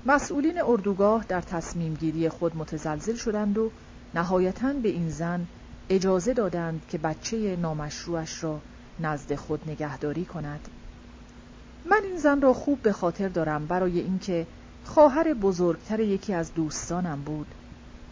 مسئولین 0.06 0.62
اردوگاه 0.62 1.24
در 1.28 1.40
تصمیم 1.40 1.94
گیری 1.94 2.28
خود 2.28 2.56
متزلزل 2.56 3.14
شدند 3.14 3.58
و 3.58 3.70
نهایتا 4.14 4.72
به 4.72 4.88
این 4.88 5.10
زن 5.10 5.46
اجازه 5.88 6.34
دادند 6.34 6.82
که 6.88 6.98
بچه 6.98 7.56
نامشروعش 7.56 8.44
را 8.44 8.60
نزد 9.00 9.34
خود 9.34 9.70
نگهداری 9.70 10.24
کند. 10.24 10.68
من 11.90 12.00
این 12.04 12.18
زن 12.18 12.40
را 12.40 12.52
خوب 12.52 12.82
به 12.82 12.92
خاطر 12.92 13.28
دارم 13.28 13.66
برای 13.66 14.00
اینکه 14.00 14.46
خواهر 14.84 15.34
بزرگتر 15.34 16.00
یکی 16.00 16.34
از 16.34 16.54
دوستانم 16.54 17.22
بود. 17.22 17.46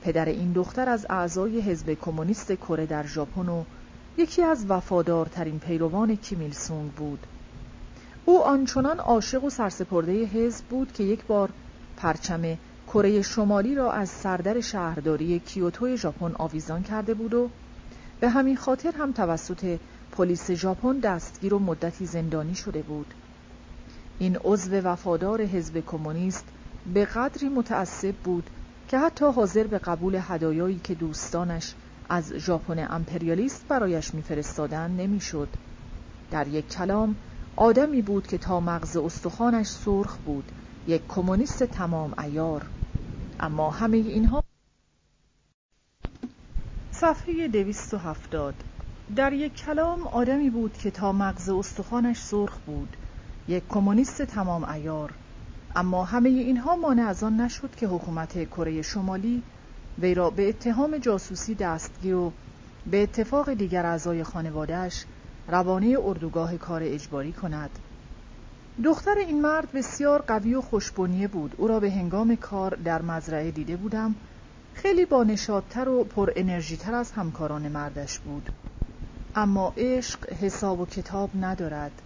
پدر 0.02 0.24
این 0.24 0.52
دختر 0.52 0.88
از 0.88 1.06
اعضای 1.10 1.60
حزب 1.60 1.94
کمونیست 1.94 2.52
کره 2.52 2.86
در 2.86 3.06
ژاپن 3.06 3.48
و 3.48 3.64
یکی 4.16 4.42
از 4.42 4.66
وفادارترین 4.68 5.58
پیروان 5.58 6.16
کیمیل 6.16 6.52
سونگ 6.52 6.92
بود. 6.92 7.26
او 8.24 8.44
آنچنان 8.44 8.98
عاشق 8.98 9.44
و 9.44 9.50
سرسپرده 9.50 10.24
حزب 10.24 10.64
بود 10.64 10.92
که 10.92 11.04
یک 11.04 11.24
بار 11.24 11.50
پرچم 11.96 12.58
کره 12.86 13.22
شمالی 13.22 13.74
را 13.74 13.92
از 13.92 14.08
سردر 14.08 14.60
شهرداری 14.60 15.38
کیوتو 15.38 15.96
ژاپن 15.96 16.32
آویزان 16.34 16.82
کرده 16.82 17.14
بود 17.14 17.34
و 17.34 17.50
به 18.20 18.28
همین 18.28 18.56
خاطر 18.56 18.92
هم 18.98 19.12
توسط 19.12 19.78
پلیس 20.12 20.50
ژاپن 20.50 20.98
دستگیر 20.98 21.54
و 21.54 21.58
مدتی 21.58 22.06
زندانی 22.06 22.54
شده 22.54 22.82
بود. 22.82 23.14
این 24.18 24.36
عضو 24.44 24.74
وفادار 24.74 25.42
حزب 25.42 25.82
کمونیست 25.86 26.44
به 26.94 27.04
قدری 27.04 27.48
متعصب 27.48 28.14
بود 28.14 28.50
که 28.88 28.98
حتی 28.98 29.24
حاضر 29.24 29.66
به 29.66 29.78
قبول 29.78 30.18
هدایایی 30.20 30.80
که 30.84 30.94
دوستانش 30.94 31.74
از 32.08 32.32
ژاپن 32.32 32.86
امپریالیست 32.90 33.68
برایش 33.68 34.14
میفرستادند 34.14 35.00
نمی‌شد. 35.00 35.48
در 36.30 36.48
یک 36.48 36.68
کلام 36.68 37.16
آدمی 37.56 38.02
بود 38.02 38.26
که 38.26 38.38
تا 38.38 38.60
مغز 38.60 38.96
استخوانش 38.96 39.66
سرخ 39.66 40.16
بود 40.16 40.52
یک 40.86 41.02
کمونیست 41.08 41.62
تمام 41.62 42.14
ایار 42.18 42.66
اما 43.40 43.70
همه 43.70 43.96
اینها 43.96 44.44
صفحه 46.90 47.48
دویست 47.48 47.94
و 47.94 47.98
هفتاد. 47.98 48.54
در 49.16 49.32
یک 49.32 49.54
کلام 49.54 50.06
آدمی 50.06 50.50
بود 50.50 50.78
که 50.78 50.90
تا 50.90 51.12
مغز 51.12 51.48
استخوانش 51.48 52.18
سرخ 52.18 52.58
بود. 52.66 52.96
یک 53.48 53.62
کمونیست 53.68 54.22
تمام 54.22 54.64
ایار. 54.64 55.12
اما 55.76 56.04
همه 56.04 56.28
اینها 56.28 56.76
مانع 56.76 57.08
از 57.08 57.22
آن 57.22 57.40
نشد 57.40 57.74
که 57.74 57.86
حکومت 57.86 58.44
کره 58.50 58.82
شمالی 58.82 59.42
وی 59.98 60.14
را 60.14 60.30
به 60.30 60.48
اتهام 60.48 60.98
جاسوسی 60.98 61.54
دستگیر 61.54 62.14
و 62.14 62.32
به 62.86 63.02
اتفاق 63.02 63.52
دیگر 63.52 63.86
اعضای 63.86 64.24
خانوادهش 64.24 65.04
روانه 65.48 65.96
اردوگاه 66.04 66.56
کار 66.56 66.82
اجباری 66.84 67.32
کند. 67.32 67.70
دختر 68.84 69.18
این 69.18 69.42
مرد 69.42 69.72
بسیار 69.72 70.22
قوی 70.22 70.54
و 70.54 70.60
خوشبنیه 70.60 71.28
بود. 71.28 71.54
او 71.58 71.68
را 71.68 71.80
به 71.80 71.90
هنگام 71.90 72.36
کار 72.36 72.74
در 72.74 73.02
مزرعه 73.02 73.50
دیده 73.50 73.76
بودم. 73.76 74.14
خیلی 74.74 75.06
با 75.06 75.24
نشادتر 75.24 75.88
و 75.88 76.04
پر 76.04 76.32
انرژیتر 76.36 76.94
از 76.94 77.12
همکاران 77.12 77.68
مردش 77.68 78.18
بود. 78.18 78.50
اما 79.34 79.72
عشق 79.76 80.32
حساب 80.32 80.80
و 80.80 80.86
کتاب 80.86 81.30
ندارد. 81.40 82.02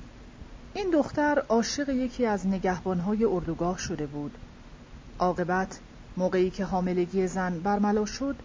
این 0.74 0.90
دختر 0.90 1.42
عاشق 1.48 1.88
یکی 1.88 2.26
از 2.26 2.46
نگهبانهای 2.46 3.24
اردوگاه 3.24 3.78
شده 3.78 4.06
بود. 4.06 4.38
عاقبت 5.18 5.78
موقعی 6.16 6.50
که 6.50 6.64
حاملگی 6.64 7.26
زن 7.26 7.58
برملا 7.58 8.04
شد 8.04 8.36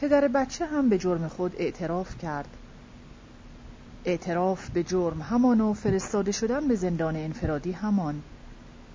پدر 0.00 0.28
بچه 0.28 0.66
هم 0.66 0.88
به 0.88 0.98
جرم 0.98 1.28
خود 1.28 1.54
اعتراف 1.58 2.18
کرد. 2.18 2.48
اعتراف 4.04 4.70
به 4.70 4.82
جرم 4.82 5.22
همان 5.22 5.60
و 5.60 5.72
فرستاده 5.72 6.32
شدن 6.32 6.68
به 6.68 6.74
زندان 6.74 7.16
انفرادی 7.16 7.72
همان. 7.72 8.22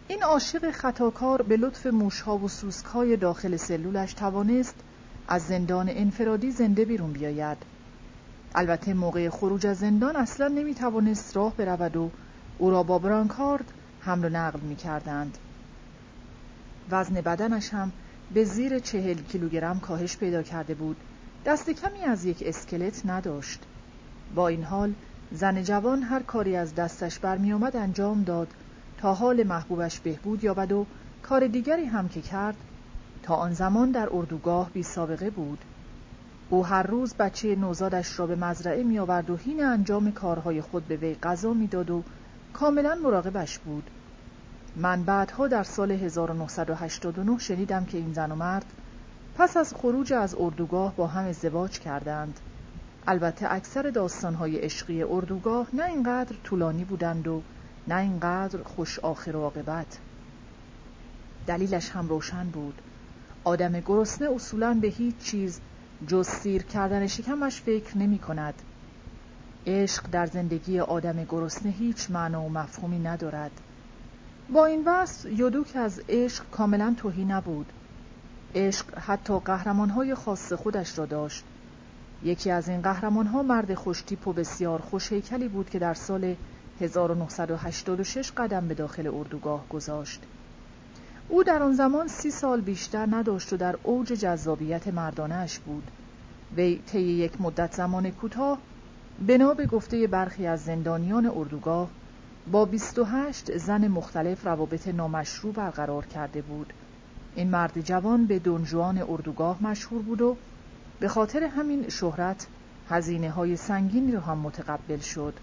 این 0.07 0.23
عاشق 0.23 0.71
خطاکار 0.71 1.41
به 1.41 1.57
لطف 1.57 1.85
موشها 1.85 2.37
و 2.37 2.47
سوسکهای 2.47 3.17
داخل 3.17 3.57
سلولش 3.57 4.13
توانست 4.13 4.75
از 5.27 5.41
زندان 5.41 5.89
انفرادی 5.89 6.51
زنده 6.51 6.85
بیرون 6.85 7.13
بیاید. 7.13 7.57
البته 8.55 8.93
موقع 8.93 9.29
خروج 9.29 9.67
از 9.67 9.77
زندان 9.77 10.15
اصلا 10.15 10.47
نمی 10.47 10.75
توانست 10.75 11.37
راه 11.37 11.55
برود 11.55 11.95
و 11.95 12.09
او 12.57 12.71
را 12.71 12.83
با 12.83 12.99
برانکارد 12.99 13.71
حمل 13.99 14.25
و 14.25 14.29
نقل 14.29 14.59
می 14.59 14.75
کردند. 14.75 15.37
وزن 16.89 17.13
بدنش 17.21 17.73
هم 17.73 17.91
به 18.33 18.43
زیر 18.43 18.79
چهل 18.79 19.17
کیلوگرم 19.17 19.79
کاهش 19.79 20.17
پیدا 20.17 20.43
کرده 20.43 20.73
بود. 20.73 20.97
دست 21.45 21.69
کمی 21.69 21.99
از 21.99 22.25
یک 22.25 22.43
اسکلت 22.45 23.05
نداشت. 23.05 23.59
با 24.35 24.47
این 24.47 24.63
حال 24.63 24.93
زن 25.31 25.63
جوان 25.63 26.03
هر 26.03 26.23
کاری 26.23 26.55
از 26.55 26.75
دستش 26.75 27.19
برمی 27.19 27.53
آمد 27.53 27.75
انجام 27.75 28.23
داد 28.23 28.47
تا 28.97 29.13
حال 29.13 29.43
محبوبش 29.43 29.99
بهبود 29.99 30.43
یابد 30.43 30.71
و 30.71 30.85
کار 31.23 31.47
دیگری 31.47 31.85
هم 31.85 32.09
که 32.09 32.21
کرد 32.21 32.57
تا 33.23 33.35
آن 33.35 33.53
زمان 33.53 33.91
در 33.91 34.09
اردوگاه 34.11 34.69
بی 34.69 34.83
سابقه 34.83 35.29
بود. 35.29 35.59
او 36.49 36.65
هر 36.65 36.83
روز 36.83 37.13
بچه 37.13 37.55
نوزادش 37.55 38.19
را 38.19 38.27
به 38.27 38.35
مزرعه 38.35 38.83
می 38.83 38.99
آورد 38.99 39.29
و 39.29 39.37
حین 39.37 39.63
انجام 39.63 40.11
کارهای 40.11 40.61
خود 40.61 40.87
به 40.87 40.97
وی 40.97 41.15
غذا 41.15 41.53
می‌داد 41.53 41.89
و 41.89 42.03
کاملا 42.59 42.95
مراقبش 42.95 43.59
بود. 43.59 43.89
من 44.75 45.03
بعدها 45.03 45.47
در 45.47 45.63
سال 45.63 45.91
1989 45.91 47.39
شنیدم 47.39 47.85
که 47.85 47.97
این 47.97 48.13
زن 48.13 48.31
و 48.31 48.35
مرد 48.35 48.65
پس 49.37 49.57
از 49.57 49.73
خروج 49.73 50.13
از 50.13 50.35
اردوگاه 50.39 50.95
با 50.95 51.07
هم 51.07 51.25
ازدواج 51.25 51.79
کردند. 51.79 52.39
البته 53.07 53.53
اکثر 53.53 53.89
داستانهای 53.89 54.57
عشقی 54.57 55.03
اردوگاه 55.03 55.67
نه 55.73 55.85
اینقدر 55.85 56.35
طولانی 56.43 56.83
بودند 56.83 57.27
و 57.27 57.41
نه 57.87 57.95
اینقدر 57.95 58.63
خوش 58.63 58.99
آخر 58.99 59.35
و 59.35 59.41
عاقبت. 59.41 59.97
دلیلش 61.47 61.89
هم 61.89 62.07
روشن 62.07 62.47
بود. 62.47 62.81
آدم 63.43 63.79
گرسنه 63.79 64.29
اصولا 64.35 64.73
به 64.81 64.87
هیچ 64.87 65.17
چیز 65.17 65.59
جز 66.07 66.27
سیر 66.27 66.63
کردن 66.63 67.07
شکمش 67.07 67.61
فکر 67.61 67.97
نمی 67.97 68.19
کند 68.19 68.61
عشق 69.67 70.03
در 70.11 70.25
زندگی 70.25 70.79
آدم 70.79 71.23
گرسنه 71.23 71.71
هیچ 71.71 72.11
معنا 72.11 72.41
و 72.41 72.49
مفهومی 72.49 72.99
ندارد. 72.99 73.51
با 74.53 74.65
این 74.65 74.83
وصف 74.85 75.25
یودوک 75.25 75.75
از 75.75 76.01
عشق 76.09 76.43
کاملا 76.51 76.95
توهی 76.97 77.25
نبود. 77.25 77.73
عشق 78.55 78.99
حتی 78.99 79.39
قهرمانهای 79.39 80.15
خاص 80.15 80.53
خودش 80.53 80.99
را 80.99 81.05
داشت. 81.05 81.43
یکی 82.23 82.51
از 82.51 82.69
این 82.69 82.81
قهرمانها 82.81 83.43
مرد 83.43 83.73
خوشتیپ 83.73 84.27
و 84.27 84.33
بسیار 84.33 84.81
خوشهیکلی 84.81 85.47
بود 85.47 85.69
که 85.69 85.79
در 85.79 85.93
سال 85.93 86.35
1986 86.81 88.31
قدم 88.31 88.67
به 88.67 88.73
داخل 88.73 89.07
اردوگاه 89.07 89.65
گذاشت. 89.69 90.21
او 91.29 91.43
در 91.43 91.63
آن 91.63 91.73
زمان 91.73 92.07
سی 92.07 92.31
سال 92.31 92.61
بیشتر 92.61 93.07
نداشت 93.11 93.53
و 93.53 93.57
در 93.57 93.75
اوج 93.83 94.07
جذابیت 94.07 94.87
مردانش 94.87 95.59
بود. 95.59 95.91
وی 96.57 96.81
طی 96.87 97.01
یک 97.01 97.41
مدت 97.41 97.73
زمان 97.73 98.11
کوتاه 98.11 98.57
بنا 99.19 99.53
به 99.53 99.65
گفته 99.65 100.07
برخی 100.07 100.47
از 100.47 100.63
زندانیان 100.63 101.25
اردوگاه 101.25 101.89
با 102.51 102.65
28 102.65 103.57
زن 103.57 103.87
مختلف 103.87 104.45
روابط 104.45 104.87
نامشروع 104.87 105.53
برقرار 105.53 106.05
کرده 106.05 106.41
بود. 106.41 106.73
این 107.35 107.49
مرد 107.49 107.81
جوان 107.81 108.25
به 108.25 108.39
دنجوان 108.39 108.97
اردوگاه 108.97 109.63
مشهور 109.63 110.01
بود 110.01 110.21
و 110.21 110.37
به 110.99 111.07
خاطر 111.07 111.43
همین 111.43 111.89
شهرت 111.89 112.47
هزینه 112.89 113.31
های 113.31 113.57
سنگینی 113.57 114.11
را 114.11 114.19
هم 114.19 114.37
متقبل 114.37 114.99
شد. 114.99 115.33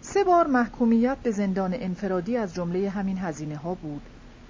سه 0.00 0.24
بار 0.24 0.46
محکومیت 0.46 1.16
به 1.22 1.30
زندان 1.30 1.74
انفرادی 1.74 2.36
از 2.36 2.54
جمله 2.54 2.90
همین 2.90 3.18
هزینه 3.18 3.56
ها 3.56 3.74
بود. 3.74 4.02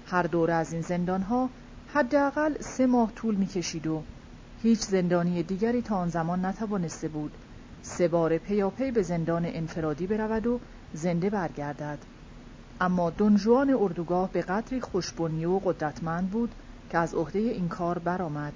هر 0.07 0.23
دوره 0.23 0.53
از 0.53 0.73
این 0.73 0.81
زندانها 0.81 1.49
حداقل 1.93 2.61
سه 2.61 2.85
ماه 2.85 3.11
طول 3.15 3.35
می‌کشید 3.35 3.87
و 3.87 4.03
هیچ 4.63 4.79
زندانی 4.79 5.43
دیگری 5.43 5.81
تا 5.81 5.95
آن 5.95 6.09
زمان 6.09 6.45
نتوانسته 6.45 7.07
بود. 7.07 7.31
سه 7.81 8.07
بار 8.07 8.37
پیاپی 8.37 8.91
به 8.91 9.01
زندان 9.01 9.45
انفرادی 9.45 10.07
برود 10.07 10.47
و 10.47 10.59
زنده 10.93 11.29
برگردد. 11.29 11.99
اما 12.81 13.09
دنجوان 13.09 13.69
اردوگاه 13.79 14.31
به 14.31 14.41
قدری 14.41 14.81
خوشبنی 14.81 15.45
و 15.45 15.59
قدرتمند 15.59 16.29
بود 16.29 16.51
که 16.89 16.97
از 16.97 17.13
عهده 17.13 17.39
این 17.39 17.67
کار 17.67 17.99
برآمد. 17.99 18.53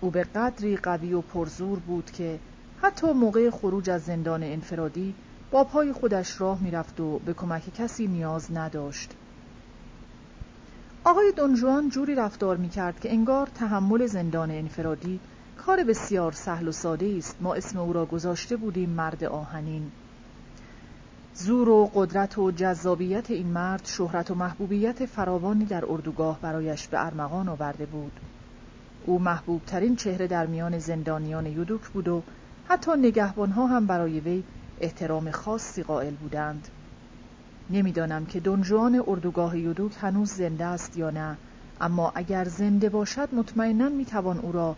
او 0.00 0.10
به 0.10 0.24
قدری 0.24 0.76
قوی 0.76 1.12
و 1.12 1.20
پرزور 1.20 1.78
بود 1.78 2.10
که 2.10 2.38
حتی 2.82 3.12
موقع 3.12 3.50
خروج 3.50 3.90
از 3.90 4.02
زندان 4.04 4.42
انفرادی 4.42 5.14
با 5.50 5.64
پای 5.64 5.92
خودش 5.92 6.40
راه 6.40 6.62
می‌رفت 6.62 7.00
و 7.00 7.18
به 7.18 7.34
کمک 7.34 7.74
کسی 7.74 8.06
نیاز 8.06 8.52
نداشت. 8.52 9.14
آقای 11.06 11.32
دونجوان 11.36 11.88
جوری 11.88 12.14
رفتار 12.14 12.56
می 12.56 12.68
کرد 12.68 13.00
که 13.00 13.12
انگار 13.12 13.46
تحمل 13.46 14.06
زندان 14.06 14.50
انفرادی 14.50 15.20
کار 15.58 15.84
بسیار 15.84 16.32
سهل 16.32 16.68
و 16.68 16.72
ساده 16.72 17.14
است. 17.18 17.36
ما 17.40 17.54
اسم 17.54 17.78
او 17.78 17.92
را 17.92 18.06
گذاشته 18.06 18.56
بودیم 18.56 18.90
مرد 18.90 19.24
آهنین. 19.24 19.90
زور 21.34 21.68
و 21.68 21.90
قدرت 21.94 22.38
و 22.38 22.50
جذابیت 22.50 23.30
این 23.30 23.46
مرد 23.46 23.84
شهرت 23.84 24.30
و 24.30 24.34
محبوبیت 24.34 25.06
فراوانی 25.06 25.64
در 25.64 25.84
اردوگاه 25.88 26.40
برایش 26.40 26.88
به 26.88 27.06
ارمغان 27.06 27.48
آورده 27.48 27.86
بود. 27.86 28.20
او 29.06 29.18
محبوب 29.18 29.62
ترین 29.66 29.96
چهره 29.96 30.26
در 30.26 30.46
میان 30.46 30.78
زندانیان 30.78 31.46
یودوک 31.46 31.88
بود 31.88 32.08
و 32.08 32.22
حتی 32.68 32.92
نگهبانها 32.92 33.66
هم 33.66 33.86
برای 33.86 34.20
وی 34.20 34.42
احترام 34.80 35.30
خاصی 35.30 35.82
قائل 35.82 36.14
بودند. 36.14 36.68
نمی‌دانم 37.70 38.26
که 38.26 38.40
دنجوان 38.40 39.02
اردوگاه 39.06 39.58
یودوک 39.58 39.96
هنوز 40.00 40.32
زنده 40.32 40.64
است 40.64 40.96
یا 40.96 41.10
نه. 41.10 41.38
اما 41.80 42.12
اگر 42.14 42.44
زنده 42.44 42.88
باشد 42.88 43.34
مطمئنا 43.34 43.88
می‌توان 43.88 44.38
او 44.38 44.52
را 44.52 44.76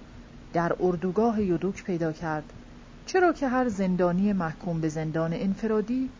در 0.53 0.77
اردوگاه 0.81 1.43
یودوک 1.43 1.85
پیدا 1.85 2.13
کرد. 2.13 2.53
چرا 3.07 3.33
که 3.33 3.49
هر 3.49 3.69
زندانی 3.69 4.33
محکوم 4.33 4.81
به 4.81 4.89
زندان 4.89 5.31
انفرادی 5.35 6.11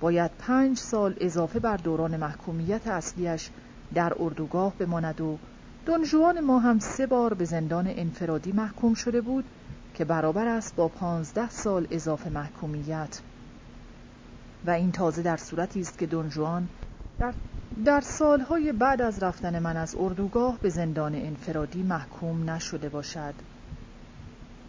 باید 0.00 0.30
پنج 0.38 0.78
سال 0.78 1.14
اضافه 1.20 1.58
بر 1.58 1.76
دوران 1.76 2.16
محکومیت 2.16 2.86
اصلیش 2.86 3.50
در 3.94 4.12
اردوگاه 4.20 4.74
بماند 4.78 5.20
و 5.20 5.38
دونجوان 5.86 6.40
ما 6.40 6.58
هم 6.58 6.78
سه 6.78 7.06
بار 7.06 7.34
به 7.34 7.44
زندان 7.44 7.86
انفرادی 7.88 8.52
محکوم 8.52 8.94
شده 8.94 9.20
بود 9.20 9.44
که 9.94 10.04
برابر 10.04 10.48
است 10.48 10.76
با 10.76 10.88
پانزده 10.88 11.50
سال 11.50 11.86
اضافه 11.90 12.30
محکومیت. 12.30 13.20
و 14.66 14.70
این 14.70 14.92
تازه 14.92 15.22
در 15.22 15.36
صورتی 15.36 15.80
است 15.80 15.98
که 15.98 16.06
دونجوان 16.06 16.68
در, 17.18 17.34
در 17.84 18.00
سالهای 18.00 18.72
بعد 18.72 19.02
از 19.02 19.22
رفتن 19.22 19.58
من 19.58 19.76
از 19.76 19.94
اردوگاه 19.98 20.58
به 20.62 20.68
زندان 20.68 21.14
انفرادی 21.14 21.82
محکوم 21.82 22.50
نشده 22.50 22.88
باشد. 22.88 23.34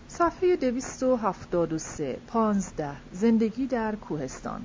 صفحه 0.07 0.55
273 0.55 2.17
پانزده 2.27 2.95
زندگی 3.11 3.67
در 3.67 3.95
کوهستان. 3.95 4.61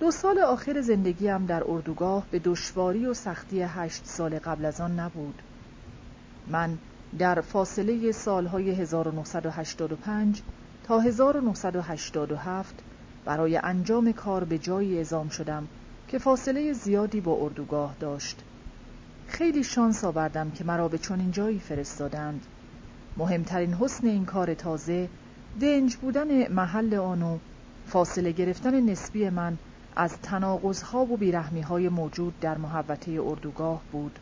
دو 0.00 0.10
سال 0.10 0.38
آخر 0.38 0.80
زندگیم 0.80 1.46
در 1.46 1.62
اردوگاه 1.66 2.26
به 2.30 2.38
دشواری 2.38 3.06
و 3.06 3.14
سختی 3.14 3.62
هشت 3.62 4.06
سال 4.06 4.38
قبل 4.38 4.64
از 4.64 4.80
آن 4.80 5.00
نبود. 5.00 5.42
من 6.46 6.78
در 7.18 7.40
فاصله 7.40 8.12
سالهای 8.12 8.70
1985 8.70 10.42
تا 10.82 11.00
1987 11.00 12.82
برای 13.24 13.56
انجام 13.56 14.12
کار 14.12 14.44
به 14.44 14.58
جایی 14.58 14.96
اعزام 14.96 15.28
شدم 15.28 15.68
که 16.08 16.18
فاصله 16.18 16.72
زیادی 16.72 17.20
با 17.20 17.32
اردوگاه 17.40 17.94
داشت. 18.00 18.42
خیلی 19.26 19.64
شانس 19.64 20.04
آوردم 20.04 20.50
که 20.50 20.64
مرا 20.64 20.88
به 20.88 20.98
چنین 20.98 21.30
جایی 21.30 21.58
فرستادند. 21.58 22.46
مهمترین 23.16 23.74
حسن 23.74 24.06
این 24.06 24.24
کار 24.24 24.54
تازه 24.54 25.08
دنج 25.60 25.96
بودن 25.96 26.52
محل 26.52 26.94
آن 26.94 27.22
و 27.22 27.38
فاصله 27.86 28.32
گرفتن 28.32 28.80
نسبی 28.80 29.30
من 29.30 29.58
از 29.96 30.16
تناقضها 30.22 31.04
و 31.04 31.16
بیرحمیهای 31.16 31.88
موجود 31.88 32.40
در 32.40 32.58
محوطه 32.58 33.20
اردوگاه 33.22 33.82
بود. 33.92 34.18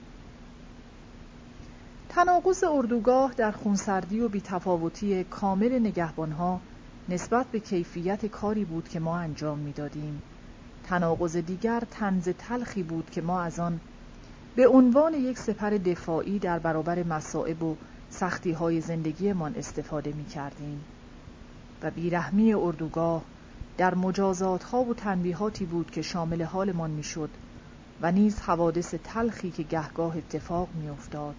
تناقض 2.09 2.65
اردوگاه 2.65 3.35
در 3.37 3.51
خونسردی 3.51 4.21
و 4.21 4.29
بیتفاوتی 4.29 5.25
کامل 5.25 5.79
نگهبانها 5.79 6.61
نسبت 7.13 7.47
به 7.47 7.61
کیفیت 7.61 8.27
کاری 8.27 8.65
بود 8.65 8.89
که 8.89 9.01
ما 9.01 9.19
انجام 9.19 9.59
می‌دادیم. 9.59 10.23
تناقض 10.85 11.37
دیگر 11.37 11.83
تنز 11.91 12.29
تلخی 12.29 12.83
بود 12.83 13.11
که 13.11 13.23
ما 13.23 13.41
از 13.41 13.59
آن 13.59 13.81
به 14.57 14.69
عنوان 14.69 15.15
یک 15.15 15.39
سپر 15.39 15.71
دفاعی 15.71 16.39
در 16.39 16.59
برابر 16.59 17.03
مصائب 17.03 17.63
و 17.63 17.77
سختی 18.11 18.53
های 18.53 18.81
زندگیمان 18.81 19.55
استفاده 19.57 20.13
می 20.13 20.25
کردیم 20.25 20.81
و 21.83 21.91
بیرحمی 21.91 22.55
اردوگاه 22.55 23.23
در 23.79 23.95
مجازات 23.95 24.65
ها 24.65 24.85
و 24.85 24.95
تنبیهاتی 24.95 25.65
بود 25.65 25.91
که 25.91 26.03
شامل 26.03 26.43
حالمان 26.43 26.91
می 26.91 27.03
شد 27.03 27.31
و 28.03 28.13
نیز 28.13 28.41
حوادث 28.41 28.95
تلخی 29.05 29.51
که 29.51 29.63
گهگاه 29.63 30.17
اتفاق 30.17 30.69
می 30.75 30.89
افتاد. 30.89 31.37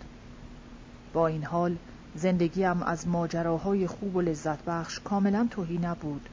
با 1.13 1.27
این 1.27 1.43
حال 1.43 1.77
زندگیم 2.15 2.83
از 2.83 3.07
ماجراهای 3.07 3.87
خوب 3.87 4.15
و 4.15 4.21
لذت 4.21 4.65
بخش 4.65 4.99
کاملا 4.99 5.47
توهی 5.51 5.77
نبود. 5.77 6.29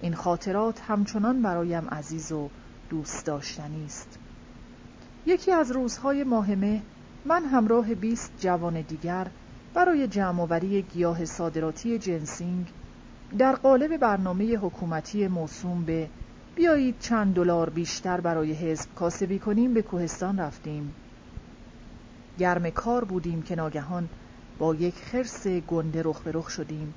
این 0.00 0.14
خاطرات 0.14 0.80
همچنان 0.80 1.42
برایم 1.42 1.88
عزیز 1.88 2.32
و 2.32 2.48
دوست 2.90 3.26
داشتنی 3.26 3.84
است. 3.84 4.18
یکی 5.26 5.52
از 5.52 5.70
روزهای 5.70 6.24
ماهمه 6.24 6.82
من 7.24 7.44
همراه 7.44 7.94
بیست 7.94 8.32
جوان 8.40 8.80
دیگر 8.80 9.26
برای 9.74 10.08
جمعآوری 10.08 10.82
گیاه 10.82 11.24
صادراتی 11.24 11.98
جنسینگ 11.98 12.66
در 13.38 13.52
قالب 13.52 13.96
برنامه 13.96 14.56
حکومتی 14.56 15.28
موسوم 15.28 15.84
به 15.84 16.08
بیایید 16.54 16.98
چند 17.00 17.34
دلار 17.34 17.70
بیشتر 17.70 18.20
برای 18.20 18.52
حزب 18.52 18.94
کاسبی 18.94 19.38
کنیم 19.38 19.74
به 19.74 19.82
کوهستان 19.82 20.38
رفتیم. 20.40 20.94
گرم 22.38 22.70
کار 22.70 23.04
بودیم 23.04 23.42
که 23.42 23.56
ناگهان 23.56 24.08
با 24.58 24.74
یک 24.74 24.94
خرس 24.94 25.46
گنده 25.46 26.02
رخ 26.04 26.20
به 26.20 26.32
رخ 26.32 26.50
شدیم. 26.50 26.94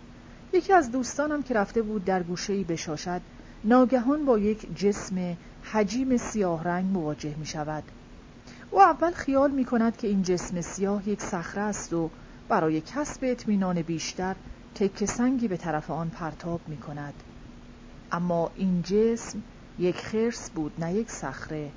یکی 0.53 0.74
از 0.74 0.91
دوستانم 0.91 1.43
که 1.43 1.53
رفته 1.53 1.82
بود 1.82 2.05
در 2.05 2.24
گوشه‌ای 2.24 2.64
بشاشد 2.64 3.22
ناگهان 3.64 4.26
با 4.26 4.38
یک 4.39 4.76
جسم 4.76 5.38
حجیم 5.64 6.18
سیاه 6.18 6.64
رنگ 6.64 6.86
مواجه 6.86 7.36
می 7.38 7.45
شود 7.45 7.83
او 8.71 8.82
اول 8.82 9.12
خیال 9.12 9.51
می 9.51 9.66
کند 9.66 9.97
که 9.97 10.08
این 10.08 10.21
جسم 10.21 10.62
سیاه 10.62 11.09
یک 11.09 11.21
صخره 11.21 11.62
است 11.62 11.93
و 11.93 12.09
برای 12.50 12.82
کسب 12.82 13.20
اطمینان 13.24 13.82
بیشتر 13.82 14.36
تک 14.75 15.05
سنگی 15.05 15.47
به 15.47 15.58
طرف 15.58 15.92
آن 15.92 16.09
پرتاب 16.09 16.62
می 16.67 16.78
کند 16.78 17.13
اما 18.12 18.51
این 18.55 18.82
جسم 18.82 19.42
یک 19.79 19.97
خرس 19.97 20.50
بود 20.50 20.74
نه 20.78 20.93
یک 20.93 21.12
صخره. 21.12 21.70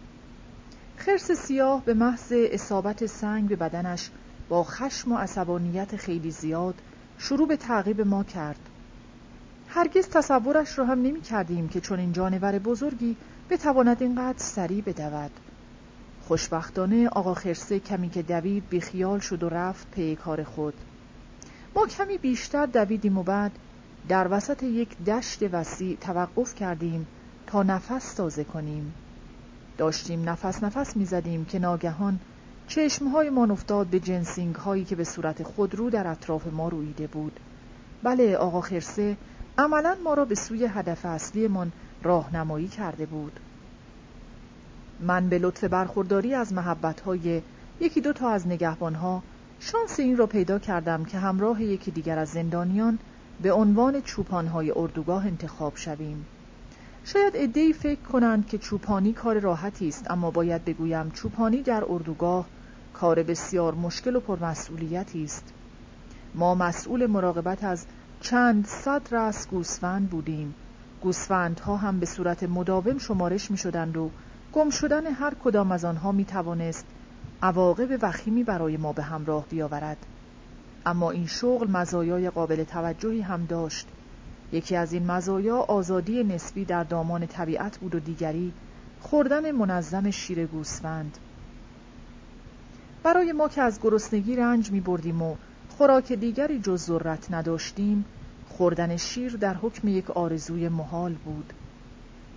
خرس 0.97 1.33
سیاه 1.33 1.85
به 1.85 1.95
محض 1.95 2.33
اصابت 2.37 3.07
سنگ 3.07 3.49
به 3.49 3.57
بدنش 3.57 4.11
با 4.49 4.65
خشم 4.65 5.13
و 5.13 5.17
عصبانیت 5.17 5.97
خیلی 5.97 6.31
زیاد 6.31 6.75
شروع 7.19 7.49
به 7.49 7.57
تعقیب 7.57 8.01
ما 8.01 8.25
کرد. 8.25 8.61
هرگز 9.69 10.09
تصورش 10.09 10.79
را 10.79 10.85
هم 10.85 11.03
نمی 11.03 11.21
کردیم 11.21 11.69
که 11.69 11.81
چون 11.81 11.99
این 11.99 12.13
جانور 12.13 12.59
بزرگی 12.59 13.17
بتواند 13.51 14.03
اینقدر 14.03 14.39
سریع 14.39 14.83
بدود. 14.83 15.31
خوشبختانه 16.23 17.09
آقا 17.09 17.35
خرسه 17.35 17.79
کمی 17.79 18.11
که 18.11 18.23
دوید 18.23 18.69
بیخیال 18.69 19.19
شد 19.19 19.43
و 19.43 19.49
رفت 19.49 19.91
پی 19.91 20.17
کار 20.17 20.45
خود. 20.45 20.75
ما 21.77 21.87
کمی 21.87 22.19
بیشتر 22.19 22.67
دویدیم 22.67 23.19
و 23.19 23.23
بعد 23.23 23.53
در 24.09 24.29
وسط 24.31 24.63
یک 24.63 25.05
دشت 25.05 25.43
وسیع 25.53 25.97
توقف 26.01 26.55
کردیم 26.55 27.07
تا 27.47 27.63
نفس 27.63 28.15
تازه 28.15 28.45
کنیم. 28.45 28.95
داشتیم 29.79 30.29
نفس 30.29 30.63
نفس 30.63 30.97
می‌زدیم 30.97 31.45
که 31.45 31.59
ناگهان 31.59 32.21
چشمهای 32.69 33.31
ما 33.31 33.45
افتاد 33.45 33.87
به 33.87 34.01
جنسینگ 34.01 34.55
هایی 34.55 34.85
که 34.85 34.97
به 34.97 35.05
صورت 35.05 35.43
خودرو 35.43 35.91
در 35.91 36.07
اطراف 36.07 36.47
ما 36.47 36.69
رویده 36.69 37.07
بود. 37.07 37.41
بله 38.03 38.37
آقا 38.37 38.61
خرسه 38.61 39.17
عملا 39.59 39.97
ما 40.05 40.15
را 40.15 40.25
به 40.25 40.35
سوی 40.35 40.65
هدف 40.65 41.07
اصلیمان 41.07 41.73
راهنمایی 42.03 42.69
کرده 42.69 43.07
بود. 43.07 43.41
من 45.01 45.29
به 45.29 45.39
لطف 45.39 45.65
برخورداری 45.65 46.35
از 46.35 46.53
محبت 46.53 47.01
های 47.01 47.43
یکی 47.81 48.01
دو 48.01 48.13
تا 48.13 48.29
از 48.29 48.47
نگهبان 48.47 48.95
ها 48.95 49.23
شانس 49.61 50.01
این 50.01 50.17
را 50.17 50.27
پیدا 50.27 50.59
کردم 50.59 51.05
که 51.05 51.19
همراه 51.19 51.63
یکی 51.63 51.91
دیگر 51.91 52.19
از 52.19 52.29
زندانیان 52.29 52.99
به 53.43 53.53
عنوان 53.53 54.03
چوپان 54.03 54.47
های 54.47 54.71
اردوگاه 54.77 55.27
انتخاب 55.27 55.77
شویم. 55.77 56.27
شاید 57.05 57.37
عدهای 57.37 57.73
فکر 57.73 58.01
کنند 58.01 58.47
که 58.47 58.59
چوپانی 58.59 59.13
کار 59.13 59.39
راحتی 59.39 59.89
است 59.89 60.11
اما 60.11 60.31
باید 60.31 60.65
بگویم 60.65 61.11
چوپانی 61.11 61.63
در 61.63 61.85
اردوگاه 61.89 62.47
کار 62.95 63.23
بسیار 63.23 63.75
مشکل 63.75 64.17
و 64.17 64.21
پرمسئولیتی 64.21 65.25
است. 65.25 65.53
ما 66.35 66.55
مسئول 66.55 67.07
مراقبت 67.07 67.65
از 67.65 67.87
چند 68.21 68.67
صد 68.67 69.15
رس 69.15 69.49
گوسفند 69.49 70.11
بودیم. 70.11 70.55
گوسفندها 71.01 71.77
هم 71.77 72.01
به 72.01 72.07
صورت 72.07 72.43
مداوم 72.43 72.99
شمارش 72.99 73.51
می 73.51 73.57
شدند 73.57 73.97
و 73.97 74.11
گم 74.53 74.71
شدن 74.71 75.07
هر 75.07 75.35
کدام 75.35 75.73
از 75.73 75.85
آنها 75.85 76.13
می 76.13 76.25
توانست 76.25 76.87
عواقب 77.43 77.99
وخیمی 78.03 78.45
برای 78.45 78.77
ما 78.77 78.93
به 78.93 79.03
همراه 79.03 79.47
بیاورد. 79.49 80.07
اما 80.87 81.11
این 81.11 81.27
شغل 81.27 81.71
مزایای 81.71 82.31
قابل 82.31 82.65
توجهی 82.65 83.21
هم 83.21 83.47
داشت. 83.47 83.89
یکی 84.53 84.77
از 84.77 84.93
این 84.93 85.07
مزایا 85.07 85.57
آزادی 85.57 86.25
نسبی 86.25 86.65
در 86.65 86.85
دامان 86.85 87.27
طبیعت 87.27 87.79
بود 87.79 87.95
و 87.95 88.01
دیگری 88.01 88.53
خوردن 89.01 89.51
منظم 89.51 90.11
شیر 90.11 90.47
گوسفند. 90.47 91.19
برای 93.05 93.33
ما 93.33 93.49
که 93.49 93.63
از 93.63 93.81
گرسنگی 93.81 94.37
رنج 94.37 94.73
می 94.73 94.81
بردیم 94.81 95.23
و 95.23 95.37
خوراک 95.69 96.13
دیگری 96.13 96.59
جز 96.59 96.85
ذرت 96.85 97.33
نداشتیم 97.33 98.05
خوردن 98.49 98.97
شیر 98.97 99.37
در 99.37 99.55
حکم 99.55 99.89
یک 99.89 100.11
آرزوی 100.11 100.69
محال 100.69 101.15
بود. 101.15 101.53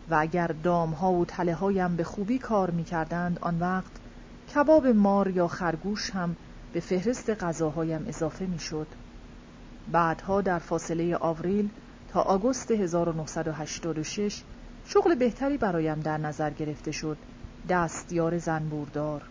و 0.10 0.16
اگر 0.16 0.48
دامها 0.48 1.12
و 1.12 1.26
تله 1.26 1.54
هایم 1.54 1.96
به 1.96 2.04
خوبی 2.04 2.38
کار 2.38 2.72
می 2.72 2.84
کردند 2.84 3.40
آن 3.42 3.60
وقت 3.60 3.92
کباب 4.56 4.88
مار 4.88 5.28
یا 5.28 5.48
خرگوش 5.48 6.10
هم 6.10 6.36
به 6.74 6.80
فهرست 6.80 7.30
غذاهایم 7.30 8.06
اضافه 8.08 8.46
می 8.46 8.60
شد. 8.60 8.88
بعدها 9.92 10.42
در 10.42 10.60
فاصله 10.60 11.18
آوریل 11.18 11.70
تا 12.08 12.22
آگوست 12.22 12.72
1986 12.72 14.44
شغل 14.86 15.16
بهتری 15.16 15.58
برایم 15.58 16.00
در 16.00 16.18
نظر 16.18 16.50
گرفته 16.50 16.92
شد. 16.92 17.18
دستیار 17.70 18.38
زنبوردار. 18.38 19.22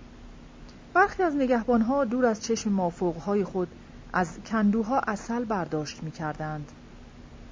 برخی 0.96 1.22
از 1.22 1.36
نگهبانها 1.36 2.04
دور 2.04 2.26
از 2.26 2.42
چشم 2.42 2.72
مافوقهای 2.72 3.44
خود 3.44 3.68
از 4.12 4.38
کندوها 4.46 5.00
اصل 5.00 5.44
برداشت 5.44 6.02
می 6.02 6.10
کردند. 6.10 6.72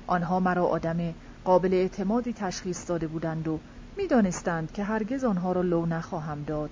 آنها 0.07 0.41
مرا 0.41 0.67
آدم 0.67 1.15
قابل 1.45 1.75
اعتمادی 1.75 2.33
تشخیص 2.33 2.89
داده 2.89 3.07
بودند 3.07 3.49
و 3.49 3.59
می 3.97 4.07
دانستند 4.07 4.73
که 4.73 4.85
هرگز 4.85 5.25
آنها 5.25 5.53
را 5.53 5.63
لو 5.63 5.87
نخواهم 5.87 6.43
داد. 6.43 6.71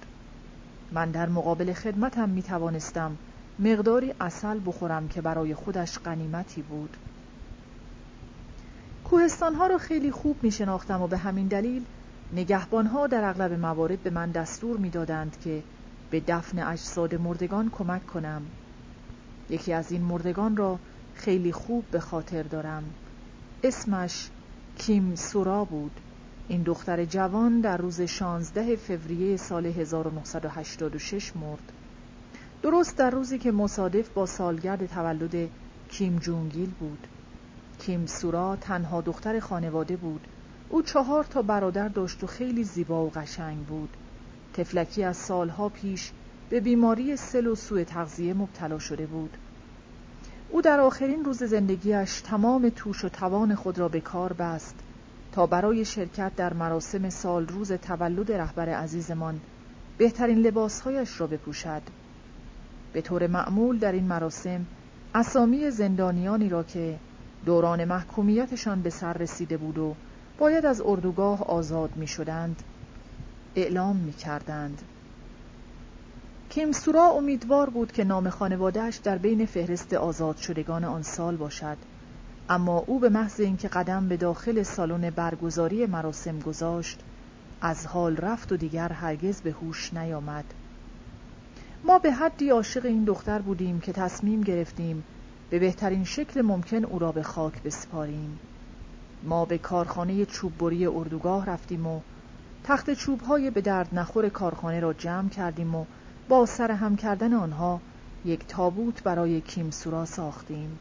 من 0.93 1.11
در 1.11 1.29
مقابل 1.29 1.73
خدمتم 1.73 2.29
می 2.29 2.43
توانستم 2.43 3.17
مقداری 3.59 4.15
اصل 4.21 4.61
بخورم 4.67 5.09
که 5.09 5.21
برای 5.21 5.55
خودش 5.55 5.99
قنیمتی 5.99 6.63
بود. 6.63 6.97
کوهستانها 9.05 9.67
را 9.67 9.79
خیلی 9.79 10.11
خوب 10.11 10.37
می 10.43 10.51
شناختم 10.51 11.03
و 11.03 11.07
به 11.07 11.17
همین 11.17 11.47
دلیل 11.47 11.85
نگهبانها 12.33 13.07
در 13.07 13.25
اغلب 13.25 13.53
موارد 13.53 14.03
به 14.03 14.11
من 14.11 14.31
دستور 14.31 14.77
می 14.77 14.91
دادند 14.91 15.37
که 15.45 15.63
به 16.13 16.21
دفن 16.21 16.59
اجساد 16.59 17.15
مردگان 17.15 17.71
کمک 17.71 18.07
کنم. 18.07 18.43
یکی 19.51 19.73
از 19.73 19.93
این 19.93 20.03
مردگان 20.03 20.57
را 20.57 20.79
خیلی 21.15 21.53
خوب 21.53 21.85
به 21.91 22.01
خاطر 22.01 22.43
دارم. 22.43 22.85
اسمش 23.63 24.31
کیم 24.79 25.15
سورا 25.15 25.65
بود. 25.65 26.01
این 26.49 26.63
دختر 26.63 27.05
جوان 27.05 27.61
در 27.61 27.77
روز 27.77 28.01
16 28.01 28.77
فوریه 28.77 29.37
سال 29.37 29.67
1986 29.67 31.37
مرد. 31.37 31.73
درست 32.63 32.97
در 32.97 33.11
روزی 33.11 33.39
که 33.39 33.53
مصادف 33.53 34.09
با 34.09 34.27
سالگرد 34.27 34.87
تولد 34.87 35.49
کیم 35.91 36.17
جونگیل 36.17 36.71
بود. 36.81 37.07
کیم 37.79 38.07
سورا 38.07 38.57
تنها 38.57 39.01
دختر 39.01 39.41
خانواده 39.41 39.97
بود. 39.97 40.27
او 40.69 40.83
چهار 40.83 41.25
تا 41.25 41.43
برادر 41.43 41.89
داشت 41.89 42.25
و 42.25 42.27
خیلی 42.27 42.65
زیبا 42.65 43.05
و 43.07 43.11
قشنگ 43.11 43.67
بود. 43.67 43.97
تفلکی 44.55 45.05
از 45.05 45.17
سالها 45.17 45.69
پیش 45.69 46.13
به 46.51 46.61
بیماری 46.61 47.17
سل 47.17 47.47
و 47.47 47.55
سوء 47.55 47.85
تغذیه 47.85 48.35
مبتلا 48.35 48.79
شده 48.79 49.07
بود. 49.07 49.37
او 50.51 50.63
در 50.63 50.81
آخرین 50.81 51.25
روز 51.25 51.43
زندگیش 51.43 52.21
تمام 52.21 52.73
توش 52.77 53.05
و 53.05 53.09
توان 53.09 53.55
خود 53.55 53.79
را 53.79 53.89
به 53.89 54.01
کار 54.01 54.33
بست 54.33 54.75
تا 55.33 55.47
برای 55.47 55.85
شرکت 55.85 56.37
در 56.37 56.53
مراسم 56.53 57.11
سال 57.11 57.47
روز 57.47 57.73
تولد 57.73 58.33
رهبر 58.33 58.69
عزیزمان 58.69 59.41
بهترین 59.99 60.39
لباسهایش 60.39 61.21
را 61.21 61.27
بپوشد. 61.27 61.83
به 62.93 63.01
طور 63.01 63.27
معمول 63.27 63.79
در 63.79 63.93
این 63.93 64.05
مراسم 64.05 64.67
اسامی 65.15 65.71
زندانیانی 65.71 66.49
را 66.49 66.63
که 66.63 66.99
دوران 67.45 67.85
محکومیتشان 67.85 68.83
به 68.83 68.91
سر 68.91 69.13
رسیده 69.13 69.57
بود 69.57 69.79
و 69.79 69.95
باید 70.39 70.67
از 70.67 70.83
اردوگاه 70.85 71.43
آزاد 71.43 71.91
می 71.97 72.07
شدند 72.07 72.63
اعلام 73.57 73.97
می 73.97 74.13
کردند 74.13 74.83
کیمسورا 76.53 77.05
امیدوار 77.05 77.71
بود 77.71 77.93
که 77.93 78.05
نام 78.05 78.31
خانوادهش 78.31 78.97
در 78.97 79.19
بین 79.19 79.47
فهرست 79.47 79.95
آزاد 79.95 80.37
شدگان 80.37 80.85
آن 80.85 81.03
سال 81.03 81.37
باشد. 81.37 81.77
اما 82.49 82.79
او 82.79 82.99
به 82.99 83.09
محض 83.09 83.41
اینکه 83.41 83.69
قدم 83.69 84.09
به 84.09 84.17
داخل 84.17 84.63
سالن 84.63 85.11
برگزاری 85.11 85.87
مراسم 85.87 86.39
گذاشت 86.39 87.01
از 87.61 87.87
حال 87.87 88.17
رفت 88.17 88.53
و 88.53 88.57
دیگر 88.57 88.89
هرگز 88.89 89.41
به 89.41 89.51
هوش 89.51 89.95
نیامد. 89.95 90.45
ما 91.85 91.99
به 91.99 92.13
حدی 92.13 92.51
عاشق 92.51 92.87
این 92.87 93.05
دختر 93.05 93.39
بودیم 93.39 93.81
که 93.81 93.93
تصمیم 93.93 94.41
گرفتیم 94.41 95.05
به 95.51 95.59
بهترین 95.59 96.05
شکل 96.05 96.43
ممکن 96.43 96.85
او 96.85 96.99
را 96.99 97.13
به 97.13 97.23
خاک 97.23 97.63
بسپاریم. 97.63 98.39
ما 99.23 99.45
به 99.45 99.59
کارخانه 99.59 100.25
چوببری 100.25 100.87
اردوگاه 100.87 101.47
رفتیم 101.47 101.87
و 101.87 102.01
تخت 102.65 102.91
چوبهای 102.91 103.51
به 103.51 103.61
درد 103.61 103.89
نخور 103.93 104.29
کارخانه 104.29 104.81
را 104.81 104.93
جمع 104.93 105.29
کردیم 105.29 105.75
و 105.75 105.85
با 106.29 106.47
سرهم 106.47 106.97
کردن 106.97 107.35
آنها 107.35 107.81
یک 108.25 108.47
تابوت 108.47 109.03
برای 109.03 109.41
کیمسورا 109.41 110.05
ساختیم. 110.05 110.79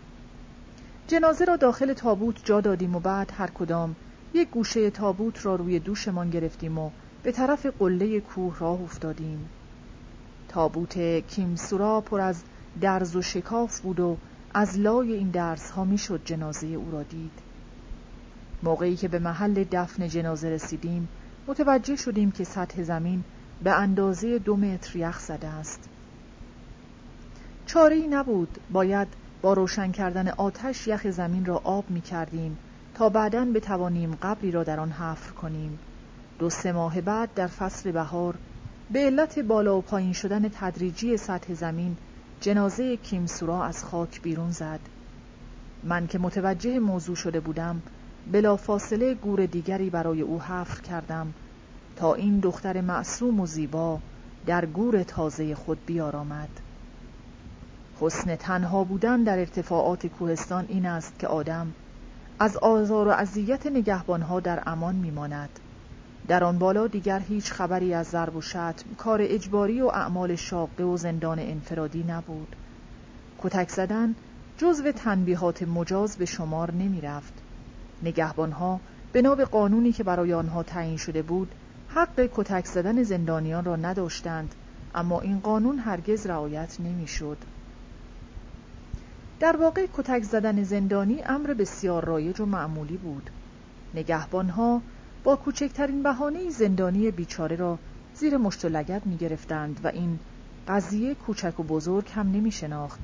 جنازه 1.07 1.45
را 1.45 1.55
داخل 1.55 1.93
تابوت 1.93 2.45
جا 2.45 2.61
دادیم 2.61 2.95
و 2.95 2.99
بعد 2.99 3.31
هر 3.37 3.47
کدام 3.47 3.95
یک 4.33 4.49
گوشه 4.49 4.89
تابوت 4.89 5.45
را 5.45 5.55
روی 5.55 5.79
دوشمان 5.79 6.29
گرفتیم 6.29 6.77
و 6.77 6.89
به 7.23 7.31
طرف 7.31 7.65
قله 7.65 8.19
کوه 8.19 8.59
راه 8.59 8.81
افتادیم. 8.81 9.49
تابوت 10.49 10.99
کیمسورا 11.27 12.01
پر 12.01 12.21
از 12.21 12.43
درز 12.81 13.15
و 13.15 13.21
شکاف 13.21 13.79
بود 13.79 13.99
و 13.99 14.17
از 14.53 14.79
لای 14.79 15.13
این 15.13 15.29
درس 15.29 15.71
ها 15.71 15.83
می‌شد 15.83 16.21
جنازه 16.25 16.67
او 16.67 16.91
را 16.91 17.03
دید. 17.03 17.39
موقعی 18.63 18.95
که 18.95 19.07
به 19.07 19.19
محل 19.19 19.63
دفن 19.71 20.07
جنازه 20.07 20.49
رسیدیم 20.49 21.07
متوجه 21.47 21.95
شدیم 21.95 22.31
که 22.31 22.43
سطح 22.43 22.83
زمین 22.83 23.23
به 23.63 23.71
اندازه 23.71 24.39
دو 24.39 24.55
متر 24.55 24.97
یخ 24.97 25.19
زده 25.19 25.47
است. 25.47 25.89
چاره 27.65 27.95
ای 27.95 28.07
نبود. 28.07 28.57
باید 28.71 29.07
با 29.41 29.53
روشن 29.53 29.91
کردن 29.91 30.27
آتش 30.27 30.87
یخ 30.87 31.07
زمین 31.07 31.45
را 31.45 31.61
آب 31.63 31.89
می 31.89 32.01
کردیم 32.01 32.57
تا 32.95 33.09
بعدا 33.09 33.45
بتوانیم 33.45 34.17
قبری 34.21 34.51
را 34.51 34.63
در 34.63 34.79
آن 34.79 34.91
حفر 34.91 35.31
کنیم. 35.31 35.79
دو 36.39 36.49
سه 36.49 36.71
ماه 36.71 37.01
بعد 37.01 37.33
در 37.33 37.47
فصل 37.47 37.91
بهار 37.91 38.35
به 38.91 38.99
علت 38.99 39.39
بالا 39.39 39.77
و 39.77 39.81
پایین 39.81 40.13
شدن 40.13 40.49
تدریجی 40.49 41.17
سطح 41.17 41.53
زمین 41.53 41.97
جنازه 42.41 42.97
کیمسورا 42.97 43.63
از 43.63 43.83
خاک 43.83 44.21
بیرون 44.21 44.51
زد. 44.51 44.79
من 45.83 46.07
که 46.07 46.19
متوجه 46.19 46.79
موضوع 46.79 47.15
شده 47.15 47.39
بودم 47.39 47.81
بلا 48.27 48.55
فاصله 48.55 49.13
گور 49.13 49.45
دیگری 49.45 49.89
برای 49.89 50.21
او 50.21 50.41
حفر 50.41 50.81
کردم 50.81 51.33
تا 51.95 52.13
این 52.13 52.39
دختر 52.39 52.81
معصوم 52.81 53.39
و 53.39 53.45
زیبا 53.45 53.99
در 54.45 54.65
گور 54.65 55.03
تازه 55.03 55.55
خود 55.55 55.85
بیارامد. 55.85 56.49
حسن 57.99 58.35
تنها 58.35 58.83
بودن 58.83 59.23
در 59.23 59.39
ارتفاعات 59.39 60.07
کوهستان 60.07 60.65
این 60.67 60.85
است 60.85 61.19
که 61.19 61.27
آدم 61.27 61.73
از 62.39 62.57
آزار 62.57 63.07
و 63.07 63.11
اذیت 63.11 63.67
نگهبانها 63.67 64.39
در 64.39 64.63
امان 64.65 64.95
میماند. 64.95 65.59
در 66.27 66.43
آن 66.43 66.59
بالا 66.59 66.87
دیگر 66.87 67.19
هیچ 67.19 67.51
خبری 67.51 67.93
از 67.93 68.07
ضرب 68.07 68.35
و 68.35 68.41
شتم 68.41 68.95
کار 68.97 69.19
اجباری 69.21 69.81
و 69.81 69.85
اعمال 69.85 70.35
شاقه 70.35 70.83
و 70.83 70.97
زندان 70.97 71.39
انفرادی 71.39 72.03
نبود. 72.03 72.55
کتک 73.39 73.69
زدن 73.69 74.15
جزو 74.57 74.91
تنبیهات 74.91 75.63
مجاز 75.63 76.17
به 76.17 76.25
شمار 76.25 76.71
نمی 76.73 77.01
رفت 77.01 77.40
نگهبانها 78.03 78.81
به 79.11 79.21
نوع 79.21 79.45
قانونی 79.45 79.91
که 79.91 80.03
برای 80.03 80.33
آنها 80.33 80.63
تعیین 80.63 80.97
شده 80.97 81.21
بود 81.21 81.55
حق 81.87 82.29
کتک 82.33 82.65
زدن 82.65 83.03
زندانیان 83.03 83.65
را 83.65 83.75
نداشتند 83.75 84.55
اما 84.95 85.21
این 85.21 85.39
قانون 85.39 85.79
هرگز 85.79 86.25
رعایت 86.25 86.79
نمی‌شد. 86.79 87.37
در 89.39 89.57
واقع 89.57 89.87
کتک 89.93 90.23
زدن 90.23 90.63
زندانی 90.63 91.21
امر 91.25 91.53
بسیار 91.53 92.05
رایج 92.05 92.41
و 92.41 92.45
معمولی 92.45 92.97
بود 92.97 93.29
نگهبانها 93.93 94.81
با 95.23 95.35
کوچکترین 95.35 96.03
بهانه 96.03 96.49
زندانی 96.49 97.11
بیچاره 97.11 97.55
را 97.55 97.79
زیر 98.13 98.37
مشت 98.37 98.65
و 98.65 98.69
لگد 98.69 99.05
می 99.05 99.17
گرفتند 99.17 99.79
و 99.83 99.87
این 99.87 100.19
قضیه 100.67 101.15
کوچک 101.15 101.59
و 101.59 101.63
بزرگ 101.63 102.09
هم 102.13 102.31
نمی 102.31 102.51
شناخت. 102.51 102.99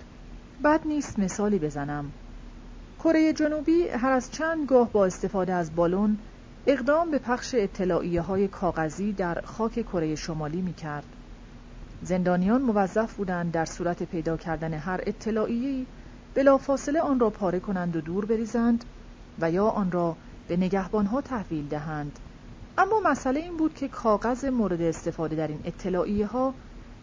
بد 0.64 0.88
نیست 0.88 1.20
مثالی 1.20 1.60
بزنم. 1.60 2.14
کره 3.08 3.34
جنوبی 3.34 3.88
هر 3.88 4.12
از 4.12 4.32
چند 4.32 4.68
گاه 4.68 4.92
با 4.92 5.06
استفاده 5.06 5.54
از 5.54 5.76
بالون 5.76 6.18
اقدام 6.68 7.12
به 7.12 7.20
پخش 7.20 7.56
اطلاعیه 7.58 8.22
های 8.22 8.48
کاغذی 8.48 9.14
در 9.14 9.42
خاک 9.42 9.74
کره 9.74 10.16
شمالی 10.16 10.62
می 10.62 10.74
کرد. 10.74 11.06
زندانیان 12.02 12.62
موظف 12.62 13.14
بودند 13.14 13.52
در 13.52 13.66
صورت 13.66 14.04
پیدا 14.04 14.38
کردن 14.38 14.74
هر 14.74 15.02
اطلاعیه‌ای 15.06 15.86
بلافاصله 16.34 17.02
آن 17.02 17.20
را 17.20 17.30
پاره 17.30 17.60
کنند 17.60 17.96
و 17.96 18.02
دور 18.02 18.26
بریزند 18.26 18.86
و 19.40 19.52
یا 19.52 19.68
آن 19.68 19.92
را 19.92 20.18
به 20.48 20.58
نگهبانها 20.58 21.22
تحویل 21.22 21.68
دهند 21.68 22.20
اما 22.78 23.02
مسئله 23.06 23.40
این 23.40 23.58
بود 23.58 23.74
که 23.74 23.88
کاغذ 23.88 24.46
مورد 24.46 24.82
استفاده 24.82 25.36
در 25.36 25.48
این 25.48 25.62
اطلاعیه 25.64 26.26
ها 26.26 26.54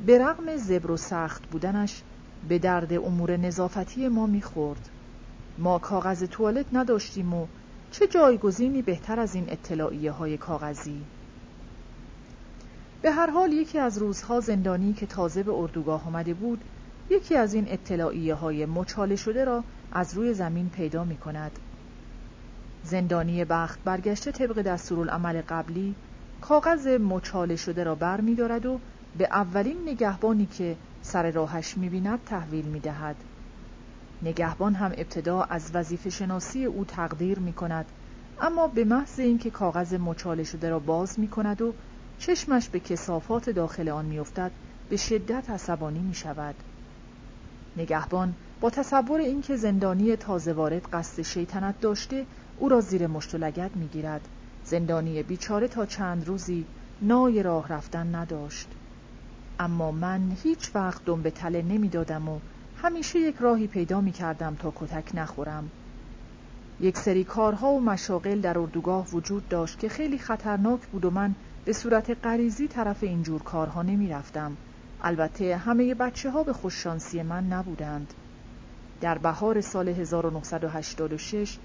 به 0.07 0.19
رغم 0.19 0.57
زبر 0.57 0.91
و 0.91 0.97
سخت 0.97 1.51
بودنش 1.51 2.03
به 2.49 2.59
درد 2.59 2.93
امور 2.93 3.37
نظافتی 3.37 4.09
ما 4.09 4.27
می‌خورد 4.27 4.94
ما 5.59 5.79
کاغذ 5.79 6.25
توالت 6.25 6.67
نداشتیم 6.73 7.35
و 7.35 7.47
چه 7.91 8.07
جایگزینی 8.07 8.83
بهتر 8.83 9.21
از 9.21 9.35
این 9.35 9.45
اطلاعیه 9.49 10.11
های 10.11 10.37
کاغذی 10.37 11.03
به 13.03 13.11
هر 13.11 13.31
حال 13.31 13.53
یکی 13.53 13.79
از 13.79 13.99
روزها 13.99 14.41
زندانی 14.41 14.93
که 14.93 15.07
تازه 15.07 15.43
به 15.43 15.53
اردوگاه 15.53 16.07
آمده 16.07 16.35
بود 16.35 16.65
یکی 17.11 17.37
از 17.37 17.55
این 17.55 17.65
اطلاعیه 17.69 18.35
های 18.35 18.67
مچاله 18.67 19.17
شده 19.17 19.45
را 19.45 19.65
از 19.93 20.15
روی 20.15 20.35
زمین 20.35 20.71
پیدا 20.71 21.05
می 21.05 21.17
کند 21.17 21.59
زندانی 22.83 23.45
بخت 23.45 23.85
برگشته 23.85 24.33
طبق 24.33 24.63
دستورالعمل 24.63 25.43
قبلی 25.49 25.95
کاغذ 26.41 26.87
مچاله 26.87 27.57
شده 27.57 27.85
را 27.85 27.95
بر 27.95 28.21
می 28.21 28.35
دارد 28.35 28.67
و 28.67 28.81
به 29.19 29.29
اولین 29.33 29.77
نگهبانی 29.89 30.47
که 30.47 30.77
سر 31.03 31.31
راهش 31.31 31.77
می 31.77 31.89
بیند 31.89 32.25
تحویل 32.27 32.65
می 32.65 32.81
دهد. 32.81 33.17
نگهبان 34.25 34.75
هم 34.75 34.93
ابتدا 34.97 35.43
از 35.43 35.71
وظیفه 35.75 36.11
شناسی 36.11 36.65
او 36.65 36.85
تقدیر 36.85 37.39
می 37.39 37.53
کند 37.53 37.93
اما 38.41 38.67
به 38.67 38.85
محض 38.85 39.19
اینکه 39.19 39.51
کاغذ 39.51 39.95
مچاله 39.95 40.45
شده 40.45 40.71
را 40.71 40.79
باز 40.79 41.19
می 41.19 41.29
کند 41.29 41.63
و 41.63 41.75
چشمش 42.19 42.69
به 42.69 42.81
کسافات 42.81 43.51
داخل 43.51 43.89
آن 43.89 44.05
می 44.05 44.19
افتد 44.19 44.53
به 44.89 44.97
شدت 44.97 45.51
عصبانی 45.51 46.03
می 46.03 46.15
شود. 46.15 46.55
نگهبان 47.77 48.35
با 48.61 48.71
تصور 48.71 49.21
اینکه 49.21 49.57
زندانی 49.57 50.17
تازه 50.17 50.53
وارد 50.53 50.87
قصد 50.93 51.23
شیطنت 51.23 51.81
داشته 51.81 52.27
او 52.57 52.69
را 52.69 52.81
زیر 52.81 53.07
مشت 53.07 53.35
و 53.35 53.39
لگد 53.39 53.77
می 53.77 53.89
گیرد. 53.89 54.29
زندانی 54.65 55.23
بیچاره 55.23 55.69
تا 55.69 55.87
چند 55.87 56.27
روزی 56.27 56.67
نای 57.01 57.43
راه 57.43 57.69
رفتن 57.69 58.15
نداشت. 58.15 58.69
اما 59.59 59.91
من 59.91 60.37
هیچ 60.43 60.71
وقت 60.75 61.05
دم 61.05 61.23
به 61.23 61.31
تله 61.31 61.63
نمی 61.63 61.89
دادم 61.89 62.29
و 62.29 62.41
همیشه 62.85 63.19
یک 63.19 63.37
راهی 63.37 63.67
پیدا 63.67 64.01
می 64.01 64.13
کردم 64.13 64.55
تا 64.55 64.73
کتک 64.77 65.11
نخورم. 65.15 65.71
یک 66.81 66.99
سری 66.99 67.25
کارها 67.25 67.71
و 67.71 67.81
مشاغل 67.81 68.41
در 68.41 68.59
اردوگاه 68.59 69.09
وجود 69.11 69.49
داشت 69.49 69.79
که 69.79 69.89
خیلی 69.89 70.19
خطرناک 70.19 70.81
بود 70.87 71.05
و 71.05 71.11
من 71.11 71.35
به 71.65 71.73
صورت 71.73 72.27
غریزی 72.27 72.69
طرف 72.69 73.03
اینجور 73.03 73.43
کارها 73.43 73.83
نمی 73.83 74.09
رفتم. 74.09 74.57
البته 75.03 75.57
همه 75.57 75.95
بچه 75.95 76.31
ها 76.31 76.43
به 76.43 76.53
خوششانسی 76.53 77.23
من 77.23 77.47
نبودند. 77.47 78.15
در 79.01 79.19
بهار 79.19 79.61
سال 79.61 79.89
1986 79.89 81.59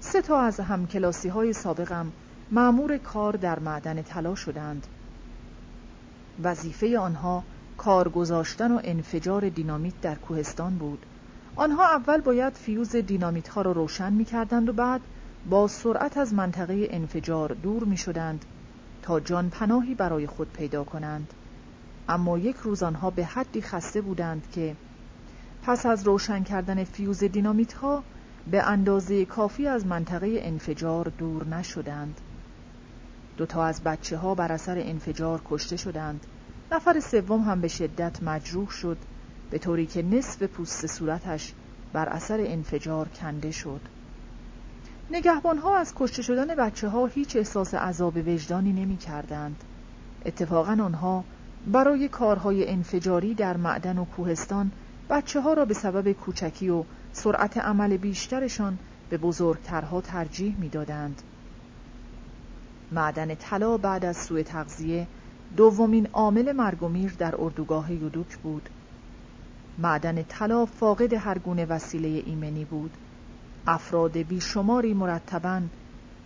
سه 0.00 0.22
تا 0.22 0.40
از 0.40 0.60
همکلاسی 0.60 1.28
های 1.28 1.52
سابقم 1.52 2.12
معمور 2.50 2.96
کار 2.96 3.36
در 3.36 3.58
معدن 3.58 4.02
طلا 4.02 4.34
شدند. 4.34 4.86
وظیفه 6.42 6.98
آنها 6.98 7.42
کار 7.84 8.08
گذاشتن 8.08 8.72
و 8.72 8.80
انفجار 8.84 9.48
دینامیت 9.48 10.00
در 10.00 10.14
کوهستان 10.14 10.78
بود. 10.78 11.06
آنها 11.56 11.84
اول 11.84 12.20
باید 12.20 12.52
فیوز 12.52 12.96
دینامیت 12.96 13.48
ها 13.48 13.62
را 13.62 13.72
روشن 13.72 14.12
می 14.12 14.24
کردند 14.24 14.68
و 14.68 14.72
بعد 14.72 15.00
با 15.50 15.68
سرعت 15.68 16.16
از 16.16 16.34
منطقه 16.34 16.88
انفجار 16.90 17.52
دور 17.52 17.84
می 17.84 17.96
شدند 17.96 18.44
تا 19.02 19.20
جان 19.20 19.50
پناهی 19.50 19.94
برای 19.94 20.26
خود 20.26 20.52
پیدا 20.52 20.84
کنند. 20.84 21.34
اما 22.08 22.38
یک 22.38 22.56
روز 22.56 22.82
آنها 22.82 23.10
به 23.10 23.24
حدی 23.24 23.62
خسته 23.62 24.00
بودند 24.00 24.50
که 24.52 24.76
پس 25.62 25.86
از 25.86 26.06
روشن 26.06 26.42
کردن 26.42 26.84
فیوز 26.84 27.24
دینامیت 27.24 27.72
ها 27.72 28.02
به 28.50 28.62
اندازه 28.62 29.24
کافی 29.24 29.66
از 29.66 29.86
منطقه 29.86 30.38
انفجار 30.42 31.12
دور 31.18 31.46
نشدند. 31.46 32.20
دو 33.36 33.46
تا 33.46 33.64
از 33.64 33.82
بچه 33.82 34.16
ها 34.16 34.34
بر 34.34 34.52
اثر 34.52 34.78
انفجار 34.78 35.42
کشته 35.44 35.76
شدند. 35.76 36.26
نفر 36.72 37.00
سوم 37.00 37.40
هم 37.40 37.60
به 37.60 37.68
شدت 37.68 38.22
مجروح 38.22 38.70
شد 38.70 38.98
به 39.50 39.58
طوری 39.58 39.86
که 39.86 40.02
نصف 40.02 40.42
پوست 40.42 40.86
صورتش 40.86 41.52
بر 41.92 42.08
اثر 42.08 42.40
انفجار 42.40 43.08
کنده 43.08 43.50
شد. 43.50 43.80
نگهبان 45.10 45.58
ها 45.58 45.76
از 45.76 45.92
کشته 45.96 46.22
شدن 46.22 46.54
بچه 46.54 46.88
ها 46.88 47.06
هیچ 47.06 47.36
احساس 47.36 47.74
عذاب 47.74 48.16
وجدانی 48.16 48.72
نمی 48.72 48.96
کردند. 48.96 49.56
اتفاقا 50.24 50.72
آنها 50.72 51.24
برای 51.66 52.08
کارهای 52.08 52.68
انفجاری 52.68 53.34
در 53.34 53.56
معدن 53.56 53.98
و 53.98 54.04
کوهستان 54.04 54.70
بچه 55.10 55.40
ها 55.40 55.52
را 55.52 55.64
به 55.64 55.74
سبب 55.74 56.12
کوچکی 56.12 56.68
و 56.68 56.84
سرعت 57.12 57.58
عمل 57.58 57.96
بیشترشان 57.96 58.78
به 59.10 59.18
بزرگترها 59.18 60.00
ترجیح 60.00 60.56
می‌دادند. 60.58 61.22
معدن 62.92 63.34
طلا 63.34 63.76
بعد 63.76 64.04
از 64.04 64.16
سوء 64.16 64.42
تغذیه 64.42 65.06
دومین 65.56 66.08
عامل 66.12 66.52
مرگ 66.52 66.82
و 66.82 66.88
میر 66.88 67.14
در 67.18 67.34
اردوگاه 67.38 67.92
یودوک 67.92 68.36
بود. 68.36 68.68
معدن 69.78 70.22
طلا 70.22 70.66
فاقد 70.66 71.12
هر 71.12 71.38
گونه 71.38 71.64
وسیله 71.64 72.08
ایمنی 72.26 72.64
بود. 72.64 72.90
افراد 73.66 74.18
بیشماری 74.18 74.94
مرتبا 74.94 75.60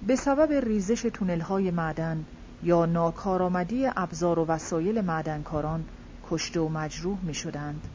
به 0.06 0.16
سبب 0.16 0.52
ریزش 0.52 1.02
تونل‌های 1.02 1.70
معدن 1.70 2.24
یا 2.62 2.86
ناکارآمدی 2.86 3.86
ابزار 3.96 4.38
و 4.38 4.44
وسایل 4.44 5.00
معدنکاران 5.00 5.84
کشته 6.30 6.60
و 6.60 6.68
مجروح 6.68 7.18
می 7.22 7.34
شدند. 7.34 7.88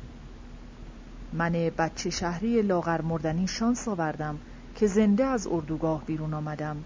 من 1.33 1.51
بچه 1.77 2.09
شهری 2.09 2.61
لاغر 2.61 3.01
مردنی 3.01 3.47
شانس 3.47 3.87
آوردم 3.87 4.39
که 4.75 4.87
زنده 4.87 5.25
از 5.25 5.47
اردوگاه 5.47 6.05
بیرون 6.05 6.33
آمدم. 6.33 6.83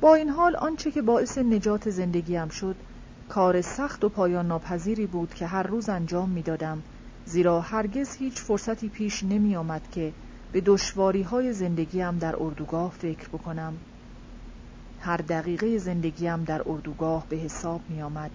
با 0.00 0.14
این 0.14 0.28
حال 0.28 0.56
آنچه 0.56 0.90
که 0.90 1.02
باعث 1.02 1.38
نجات 1.38 1.90
زندگیم 1.90 2.48
شد 2.48 2.76
کار 3.28 3.60
سخت 3.60 4.04
و 4.04 4.08
پایان 4.08 4.46
ناپذیری 4.46 5.06
بود 5.06 5.34
که 5.34 5.46
هر 5.46 5.62
روز 5.62 5.88
انجام 5.88 6.28
می 6.28 6.42
دادم 6.42 6.82
زیرا 7.24 7.60
هرگز 7.60 8.16
هیچ 8.16 8.40
فرصتی 8.40 8.88
پیش 8.88 9.22
نمی 9.22 9.56
آمد 9.56 9.82
که 9.90 10.12
به 10.52 10.60
دشواری 10.60 11.22
های 11.22 11.52
زندگیم 11.52 12.18
در 12.18 12.42
اردوگاه 12.42 12.90
فکر 12.90 13.28
بکنم. 13.28 13.74
هر 15.00 15.16
دقیقه 15.16 15.78
زندگیم 15.78 16.44
در 16.44 16.62
اردوگاه 16.66 17.26
به 17.28 17.36
حساب 17.36 17.80
می 17.88 18.02
آمد. 18.02 18.30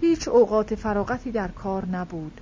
هیچ 0.00 0.28
اوقات 0.28 0.74
فراغتی 0.74 1.30
در 1.30 1.48
کار 1.48 1.86
نبود. 1.86 2.40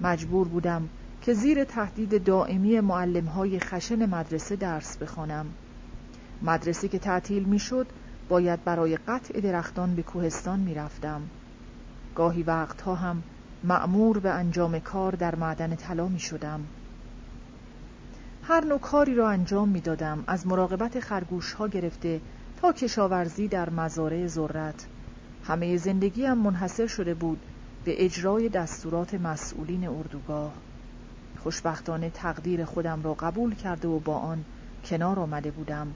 مجبور 0.00 0.48
بودم 0.48 0.88
که 1.22 1.34
زیر 1.34 1.64
تهدید 1.64 2.24
دائمی 2.24 2.80
معلم 2.80 3.24
های 3.24 3.60
خشن 3.60 4.06
مدرسه 4.06 4.56
درس 4.56 4.96
بخوانم. 4.96 5.46
مدرسه 6.42 6.88
که 6.88 6.98
تعطیل 6.98 7.44
می 7.44 7.58
شد 7.58 7.86
باید 8.30 8.64
برای 8.64 8.96
قطع 8.96 9.40
درختان 9.40 9.94
به 9.94 10.02
کوهستان 10.02 10.60
می 10.60 10.74
رفتم. 10.74 11.22
گاهی 12.14 12.42
وقتها 12.42 12.94
هم 12.94 13.22
مأمور 13.64 14.18
به 14.18 14.30
انجام 14.30 14.78
کار 14.78 15.14
در 15.14 15.34
معدن 15.34 15.76
طلا 15.76 16.08
می 16.08 16.18
شدم. 16.18 16.60
هر 18.42 18.64
نوع 18.64 18.78
کاری 18.78 19.14
را 19.14 19.30
انجام 19.30 19.68
می 19.68 19.80
دادم 19.80 20.24
از 20.26 20.46
مراقبت 20.46 21.00
خرگوش 21.00 21.52
ها 21.52 21.68
گرفته 21.68 22.20
تا 22.60 22.72
کشاورزی 22.72 23.48
در 23.48 23.70
مزارع 23.70 24.26
ذرت 24.26 24.86
همه 25.44 25.76
زندگیم 25.76 26.34
منحصر 26.34 26.86
شده 26.86 27.14
بود 27.14 27.40
به 27.84 28.04
اجرای 28.04 28.48
دستورات 28.48 29.14
مسئولین 29.14 29.88
اردوگاه 29.88 30.52
خوشبختانه 31.38 32.10
تقدیر 32.10 32.64
خودم 32.64 33.02
را 33.02 33.14
قبول 33.14 33.54
کرده 33.54 33.88
و 33.88 33.98
با 33.98 34.14
آن 34.14 34.44
کنار 34.84 35.20
آمده 35.20 35.50
بودم 35.50 35.94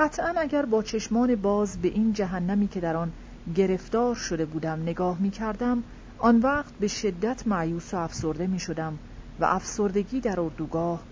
قطعا 0.00 0.34
اگر 0.36 0.66
با 0.66 0.82
چشمان 0.82 1.36
باز 1.36 1.82
به 1.82 1.88
این 1.88 2.12
جهنمی 2.12 2.68
که 2.68 2.80
در 2.80 2.96
آن 2.96 3.12
گرفتار 3.54 4.14
شده 4.14 4.44
بودم 4.44 4.82
نگاه 4.82 5.20
می 5.20 5.30
کردم 5.30 5.82
آن 6.18 6.38
وقت 6.38 6.72
به 6.80 6.88
شدت 6.88 7.46
معیوس 7.46 7.94
و 7.94 7.96
افسرده 7.96 8.46
می 8.46 8.58
شدم 8.58 8.98
و 9.40 9.44
افسردگی 9.44 10.20
در 10.20 10.40
اردوگاه 10.40 11.02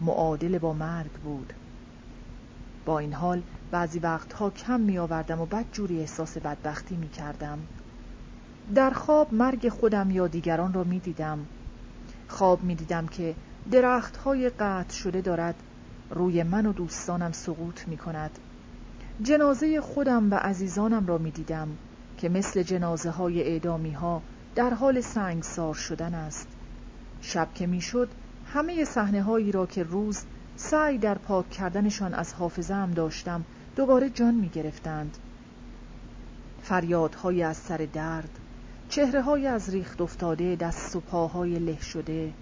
معادل 0.00 0.58
با 0.58 0.72
مرگ 0.72 1.10
بود 1.10 1.52
با 2.84 2.98
این 2.98 3.12
حال 3.12 3.42
بعضی 3.70 3.98
وقتها 3.98 4.50
کم 4.50 4.80
می 4.80 4.98
آوردم 4.98 5.40
و 5.40 5.46
بد 5.46 5.64
جوری 5.72 6.00
احساس 6.00 6.38
بدبختی 6.38 6.96
می 6.96 7.08
کردم. 7.08 7.58
در 8.74 8.90
خواب 8.90 9.34
مرگ 9.34 9.68
خودم 9.68 10.10
یا 10.10 10.26
دیگران 10.26 10.72
را 10.72 10.84
می 10.84 10.98
دیدم. 10.98 11.46
خواب 12.28 12.62
می 12.62 12.74
دیدم 12.74 13.06
که 13.06 13.34
درخت 13.70 14.16
های 14.16 14.50
قطع 14.50 14.94
شده 14.94 15.20
دارد 15.20 15.54
روی 16.10 16.42
من 16.42 16.66
و 16.66 16.72
دوستانم 16.72 17.32
سقوط 17.32 17.88
می 17.88 17.96
کند. 17.96 18.38
جنازه 19.22 19.80
خودم 19.80 20.30
و 20.30 20.34
عزیزانم 20.34 21.06
را 21.06 21.18
می 21.18 21.30
دیدم 21.30 21.68
که 22.18 22.28
مثل 22.28 22.62
جنازه 22.62 23.10
های 23.10 23.42
اعدامی 23.42 23.92
ها 23.92 24.22
در 24.54 24.74
حال 24.74 25.00
سنگسار 25.00 25.74
شدن 25.74 26.14
است. 26.14 26.48
شب 27.20 27.48
که 27.54 27.66
می 27.66 27.80
شد 27.80 28.08
همه 28.46 28.84
صحنه 28.84 29.22
هایی 29.22 29.52
را 29.52 29.66
که 29.66 29.82
روز 29.82 30.24
سعی 30.56 30.98
در 30.98 31.18
پاک 31.18 31.50
کردنشان 31.50 32.14
از 32.14 32.34
حافظه 32.34 32.74
هم 32.74 32.90
داشتم 32.90 33.44
دوباره 33.76 34.10
جان 34.10 34.34
می 34.34 34.48
گرفتند 34.48 35.16
فریادهای 36.62 37.42
از 37.42 37.56
سر 37.56 37.88
درد 37.92 38.38
چهره 38.88 39.22
های 39.22 39.46
از 39.46 39.70
ریخت 39.70 40.00
افتاده 40.00 40.56
دست 40.56 40.96
و 40.96 41.00
پاهای 41.00 41.58
له 41.58 41.80
شده 41.80 42.32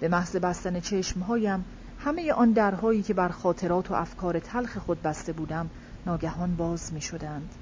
به 0.00 0.08
محض 0.08 0.36
بستن 0.36 0.80
چشمهایم 0.80 1.64
همه 1.98 2.32
آن 2.32 2.52
درهایی 2.52 3.02
که 3.02 3.14
بر 3.14 3.28
خاطرات 3.28 3.90
و 3.90 3.94
افکار 3.94 4.38
تلخ 4.38 4.78
خود 4.78 5.02
بسته 5.02 5.32
بودم 5.32 5.70
ناگهان 6.06 6.56
باز 6.56 6.92
می 6.92 7.00
شدند 7.00 7.54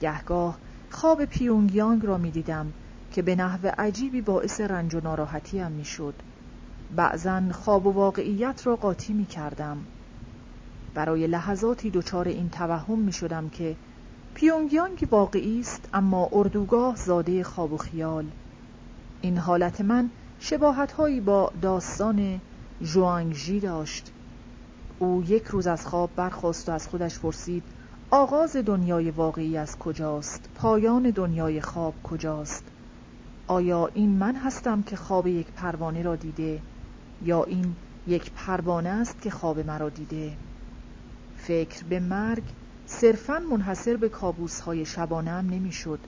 گهگاه 0.00 0.58
خواب 0.90 1.24
پیونگیانگ 1.24 2.06
را 2.06 2.18
می 2.18 2.30
دیدم 2.30 2.72
که 3.10 3.22
به 3.22 3.36
نحو 3.36 3.72
عجیبی 3.78 4.20
باعث 4.20 4.60
رنج 4.60 4.94
و 4.94 5.00
ناراحتی 5.00 5.58
هم 5.58 5.72
می 5.72 5.84
شد 5.84 6.14
بعضا 6.96 7.42
خواب 7.52 7.86
و 7.86 7.92
واقعیت 7.92 8.66
را 8.66 8.76
قاطی 8.76 9.12
می 9.12 9.26
کردم 9.26 9.86
برای 10.94 11.26
لحظاتی 11.26 11.90
دچار 11.90 12.28
این 12.28 12.50
توهم 12.50 12.98
می 12.98 13.12
شدم 13.12 13.48
که 13.48 13.76
پیونگیانگ 14.34 15.08
واقعی 15.10 15.60
است 15.60 15.88
اما 15.92 16.28
اردوگاه 16.32 16.96
زاده 16.96 17.44
خواب 17.44 17.72
و 17.72 17.76
خیال. 17.76 18.24
این 19.20 19.38
حالت 19.38 19.80
من 19.80 20.10
شباهت 20.38 20.92
هایی 20.92 21.20
با 21.20 21.52
داستان 21.62 22.40
جوانگژی 22.82 23.60
داشت. 23.60 24.12
او 24.98 25.24
یک 25.28 25.44
روز 25.44 25.66
از 25.66 25.86
خواب 25.86 26.10
برخواست 26.16 26.68
و 26.68 26.72
از 26.72 26.88
خودش 26.88 27.18
پرسید 27.18 27.62
آغاز 28.10 28.56
دنیای 28.56 29.10
واقعی 29.10 29.56
از 29.56 29.78
کجاست؟ 29.78 30.48
پایان 30.54 31.10
دنیای 31.10 31.60
خواب 31.60 31.94
کجاست؟ 32.02 32.64
آیا 33.46 33.90
این 33.94 34.10
من 34.10 34.36
هستم 34.36 34.82
که 34.82 34.96
خواب 34.96 35.26
یک 35.26 35.46
پروانه 35.46 36.02
را 36.02 36.16
دیده 36.16 36.60
یا 37.22 37.44
این 37.44 37.76
یک 38.06 38.30
پروانه 38.30 38.88
است 38.88 39.22
که 39.22 39.30
خواب 39.30 39.66
مرا 39.66 39.88
دیده؟ 39.88 40.32
فکر 41.36 41.84
به 41.84 42.00
مرگ 42.00 42.42
صرفا 42.86 43.42
منحصر 43.50 43.96
به 43.96 44.08
کابوس 44.08 44.60
های 44.60 44.84
شبانه 44.84 45.30
هم 45.30 45.50
نمی‌شد. 45.50 45.98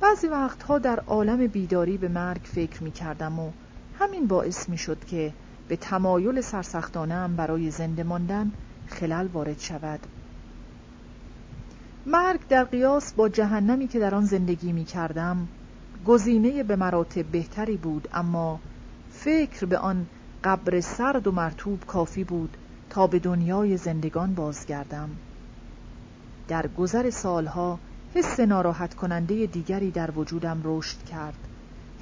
بعضی 0.00 0.26
وقتها 0.26 0.78
در 0.78 1.00
عالم 1.00 1.46
بیداری 1.46 1.98
به 1.98 2.08
مرگ 2.08 2.40
فکر 2.44 2.82
می 2.82 2.90
کردم 2.90 3.38
و 3.38 3.50
همین 3.98 4.26
باعث 4.26 4.68
می 4.68 4.78
شد 4.78 5.04
که 5.04 5.32
به 5.68 5.76
تمایل 5.76 6.40
سرسختانم 6.40 7.36
برای 7.36 7.70
زنده 7.70 8.02
ماندن 8.02 8.52
خلل 8.86 9.26
وارد 9.26 9.58
شود. 9.58 10.00
مرگ 12.06 12.48
در 12.48 12.64
قیاس 12.64 13.12
با 13.12 13.28
جهنمی 13.28 13.88
که 13.88 13.98
در 13.98 14.14
آن 14.14 14.24
زندگی 14.24 14.72
می 14.72 14.84
کردم 14.84 15.48
گزینه 16.06 16.62
به 16.62 16.76
مراتب 16.76 17.24
بهتری 17.26 17.76
بود 17.76 18.08
اما 18.12 18.60
فکر 19.10 19.66
به 19.66 19.78
آن 19.78 20.06
قبر 20.44 20.80
سرد 20.80 21.26
و 21.26 21.32
مرتوب 21.32 21.84
کافی 21.86 22.24
بود 22.24 22.56
تا 22.90 23.06
به 23.06 23.18
دنیای 23.18 23.76
زندگان 23.76 24.34
بازگردم. 24.34 25.10
در 26.48 26.66
گذر 26.66 27.10
سالها 27.10 27.78
حس 28.14 28.40
ناراحت 28.40 28.94
کننده 28.94 29.46
دیگری 29.46 29.90
در 29.90 30.10
وجودم 30.10 30.60
رشد 30.64 31.04
کرد. 31.04 31.38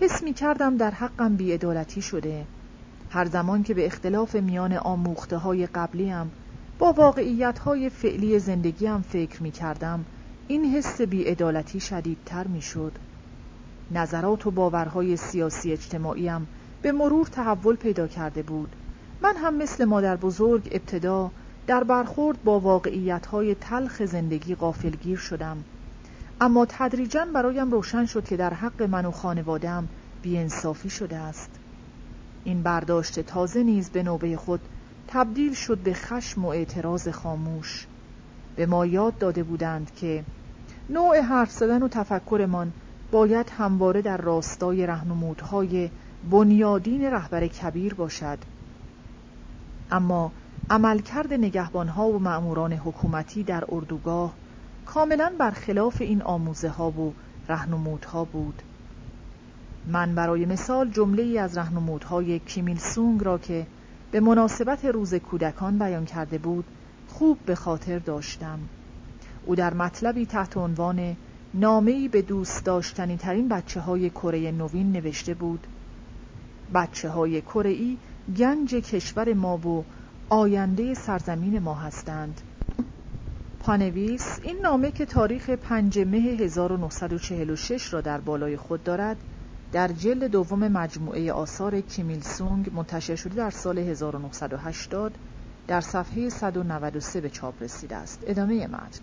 حس 0.01 0.23
می 0.23 0.33
کردم 0.33 0.77
در 0.77 0.91
حقم 0.91 1.37
بیعدالتی 1.37 2.03
شده. 2.03 2.47
هر 3.15 3.25
زمان 3.25 3.63
که 3.63 3.75
به 3.75 3.87
اختلاف 3.87 4.35
میان 4.35 4.73
آموخته 4.73 5.37
های 5.37 5.67
قبلیم 5.67 6.31
با 6.79 6.93
واقعیت 6.93 7.59
های 7.59 7.91
فعلی 7.91 8.39
زندگیم 8.39 9.01
فکر 9.03 9.43
می 9.43 9.51
کردم 9.51 10.05
این 10.49 10.65
حس 10.65 11.01
بیعدالتی 11.01 11.81
شدیدتر 11.81 12.47
می 12.47 12.63
شد 12.63 12.93
نظرات 13.91 14.47
و 14.47 14.51
باورهای 14.51 15.17
سیاسی 15.17 15.73
اجتماعیم 15.73 16.47
به 16.83 16.93
مرور 16.93 17.27
تحول 17.27 17.77
پیدا 17.77 18.07
کرده 18.07 18.43
بود. 18.43 18.77
من 19.23 19.37
هم 19.37 19.55
مثل 19.55 19.85
مادر 19.85 20.17
بزرگ 20.17 20.69
ابتدا 20.73 21.31
در 21.67 21.85
برخورد 21.85 22.45
با 22.45 22.61
واقعیت 22.61 23.27
های 23.27 23.55
تلخ 23.55 24.05
زندگی 24.05 24.55
غافلگیر 24.55 25.19
شدم. 25.19 25.65
اما 26.41 26.67
تدریجا 26.69 27.27
برایم 27.35 27.71
روشن 27.71 28.07
شد 28.07 28.25
که 28.25 28.37
در 28.37 28.55
حق 28.55 28.83
من 28.83 29.07
و 29.07 29.11
خانوادم 29.11 29.89
بیانصافی 30.23 30.91
شده 30.91 31.17
است. 31.17 31.64
این 32.45 32.63
برداشت 32.63 33.21
تازه 33.21 33.63
نیز 33.63 33.91
به 33.91 34.03
نوبه 34.03 34.37
خود 34.37 34.61
تبدیل 35.09 35.55
شد 35.55 35.79
به 35.79 35.95
خشم 35.95 36.45
و 36.45 36.49
اعتراض 36.49 37.09
خاموش. 37.09 37.87
به 38.57 38.67
ما 38.67 38.87
یاد 38.87 39.19
داده 39.19 39.43
بودند 39.43 39.95
که 39.95 40.25
نوع 40.91 41.21
حرف 41.21 41.51
زدن 41.51 41.83
و 41.83 41.89
تفکرمان 41.89 42.73
باید 43.13 43.51
همواره 43.59 44.03
در 44.03 44.17
راستای 44.17 44.87
رهنمودهای 44.87 45.91
بنیادین 46.31 47.05
رهبر 47.05 47.47
کبیر 47.47 47.95
باشد. 47.95 48.39
اما 49.91 50.33
عملکرد 50.71 51.33
نگهبانها 51.33 52.09
و 52.09 52.19
مأموران 52.19 52.73
حکومتی 52.73 53.43
در 53.43 53.65
اردوگاه 53.69 54.35
کاملا 54.87 55.33
برخلاف 55.39 56.01
این 56.01 56.23
آموزه 56.23 56.69
ها 56.69 56.91
و 56.91 57.15
رهنمودها 57.49 58.25
بود. 58.25 58.63
من 59.87 60.15
برای 60.15 60.47
مثال 60.47 60.91
جمله 60.91 61.23
ای 61.23 61.39
از 61.39 61.59
رهنمودهای 61.59 62.39
کیمیل 62.39 62.79
سونگ 62.79 63.25
را 63.25 63.39
که 63.39 63.67
به 64.11 64.21
مناسبت 64.21 64.85
روز 64.85 65.15
کودکان 65.15 65.79
بیان 65.79 66.05
کرده 66.05 66.39
بود 66.39 66.65
خوب 67.09 67.39
به 67.47 67.55
خاطر 67.55 67.99
داشتم. 67.99 68.59
او 69.47 69.55
در 69.55 69.75
مطلبی 69.75 70.27
تحت 70.27 70.57
عنوان 70.57 71.17
نامه‌ای 71.55 72.09
به 72.09 72.23
دوست 72.23 72.65
داشتنی 72.65 73.17
ترین 73.17 73.49
بچه 73.49 73.81
های 73.81 74.11
کره 74.11 74.53
نوین 74.53 74.93
نوشته 74.93 75.35
بود. 75.35 75.67
بچه 76.75 77.09
های 77.09 77.41
کره 77.41 77.77
گنج 78.37 78.75
کشور 78.75 79.35
ما 79.35 79.57
و 79.57 79.85
آینده 80.29 80.95
سرزمین 80.95 81.59
ما 81.59 81.75
هستند. 81.75 82.41
پانویس 83.61 84.39
این 84.43 84.57
نامه 84.63 84.91
که 84.91 85.07
تاریخ 85.07 85.51
5 85.51 85.99
مه 85.99 86.19
1946 86.19 87.95
را 87.95 88.01
در 88.01 88.21
بالای 88.21 88.57
خود 88.57 88.85
دارد 88.85 89.17
در 89.75 89.89
جلد 89.89 90.25
دوم 90.25 90.69
مجموعه 90.69 91.33
آثار 91.33 91.81
کیمیل 91.81 92.21
سونگ 92.21 92.75
منتشر 92.75 93.17
شده 93.17 93.35
در 93.35 93.51
سال 93.51 93.79
1980 93.79 95.13
در 95.69 95.81
صفحه 95.81 96.29
193 96.29 97.21
به 97.21 97.31
چاپ 97.31 97.63
رسیده 97.63 97.97
است. 97.97 98.25
ادامه 98.27 98.67
متن. 98.67 99.01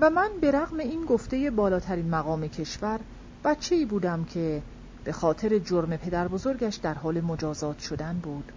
و 0.00 0.10
من 0.10 0.28
به 0.40 0.50
رغم 0.50 0.78
این 0.78 1.04
گفته 1.04 1.50
بالاترین 1.50 2.10
مقام 2.10 2.48
کشور 2.48 3.00
بچه 3.44 3.74
ای 3.74 3.84
بودم 3.84 4.24
که 4.24 4.62
به 5.04 5.12
خاطر 5.12 5.58
جرم 5.58 5.96
پدر 5.96 6.28
بزرگش 6.28 6.76
در 6.76 6.94
حال 6.94 7.20
مجازات 7.20 7.78
شدن 7.78 8.18
بود. 8.22 8.52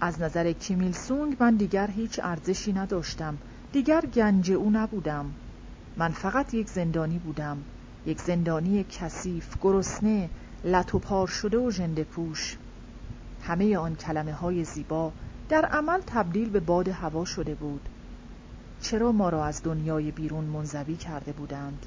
از 0.00 0.22
نظر 0.22 0.52
کیمیل 0.52 0.92
سونگ 0.92 1.36
من 1.40 1.54
دیگر 1.54 1.90
هیچ 1.90 2.20
ارزشی 2.22 2.72
نداشتم. 2.72 3.38
دیگر 3.72 4.00
گنج 4.00 4.52
او 4.52 4.70
نبودم. 4.70 5.26
من 5.96 6.08
فقط 6.08 6.54
یک 6.54 6.68
زندانی 6.68 7.18
بودم. 7.18 7.58
یک 8.06 8.20
زندانی 8.20 8.84
کثیف 8.90 9.56
گرسنه 9.62 10.30
لط 10.64 10.96
پار 10.96 11.26
شده 11.26 11.58
و 11.58 11.70
ژنده 11.70 12.04
پوش. 12.04 12.56
همه 13.42 13.76
آن 13.76 13.94
کلمه 13.94 14.32
های 14.32 14.64
زیبا 14.64 15.12
در 15.48 15.64
عمل 15.64 16.00
تبدیل 16.06 16.50
به 16.50 16.60
باد 16.60 16.88
هوا 16.88 17.24
شده 17.24 17.54
بود. 17.54 17.88
چرا 18.80 19.12
ما 19.12 19.28
را 19.28 19.44
از 19.44 19.62
دنیای 19.62 20.10
بیرون 20.10 20.44
منزوی 20.44 20.96
کرده 20.96 21.32
بودند؟ 21.32 21.86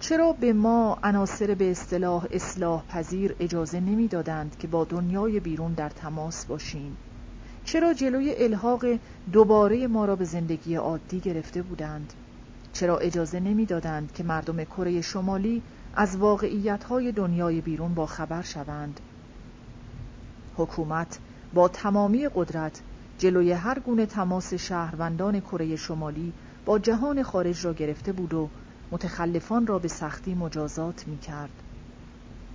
چرا 0.00 0.32
به 0.32 0.52
ما 0.52 0.98
عناصر 1.02 1.54
به 1.54 1.70
اصطلاح 1.70 2.26
اصلاح 2.30 2.82
پذیر 2.88 3.36
اجازه 3.40 3.80
نمی‌دادند 3.80 4.56
که 4.58 4.68
با 4.68 4.84
دنیای 4.84 5.40
بیرون 5.40 5.72
در 5.72 5.88
تماس 5.88 6.46
باشیم؟ 6.46 6.96
چرا 7.64 7.94
جلوی 7.94 8.34
الحاق 8.34 8.84
دوباره 9.32 9.86
ما 9.86 10.04
را 10.04 10.16
به 10.16 10.24
زندگی 10.24 10.74
عادی 10.74 11.20
گرفته 11.20 11.62
بودند؟ 11.62 12.12
چرا 12.76 12.98
اجازه 12.98 13.40
نمی‌دادند 13.40 14.12
که 14.12 14.24
مردم 14.24 14.64
کره 14.64 15.00
شمالی 15.00 15.62
از 15.94 16.16
واقعیت‌های 16.16 17.12
دنیای 17.12 17.60
بیرون 17.60 17.94
با 17.94 18.06
خبر 18.06 18.42
شوند 18.42 19.00
حکومت 20.56 21.18
با 21.54 21.68
تمامی 21.68 22.28
قدرت 22.34 22.80
جلوی 23.18 23.52
هر 23.52 23.78
گونه 23.78 24.06
تماس 24.06 24.54
شهروندان 24.54 25.40
کره 25.40 25.76
شمالی 25.76 26.32
با 26.64 26.78
جهان 26.78 27.22
خارج 27.22 27.64
را 27.64 27.72
گرفته 27.72 28.12
بود 28.12 28.34
و 28.34 28.48
متخلفان 28.90 29.66
را 29.66 29.78
به 29.78 29.88
سختی 29.88 30.34
مجازات 30.34 31.08
می 31.08 31.18
کرد. 31.18 31.62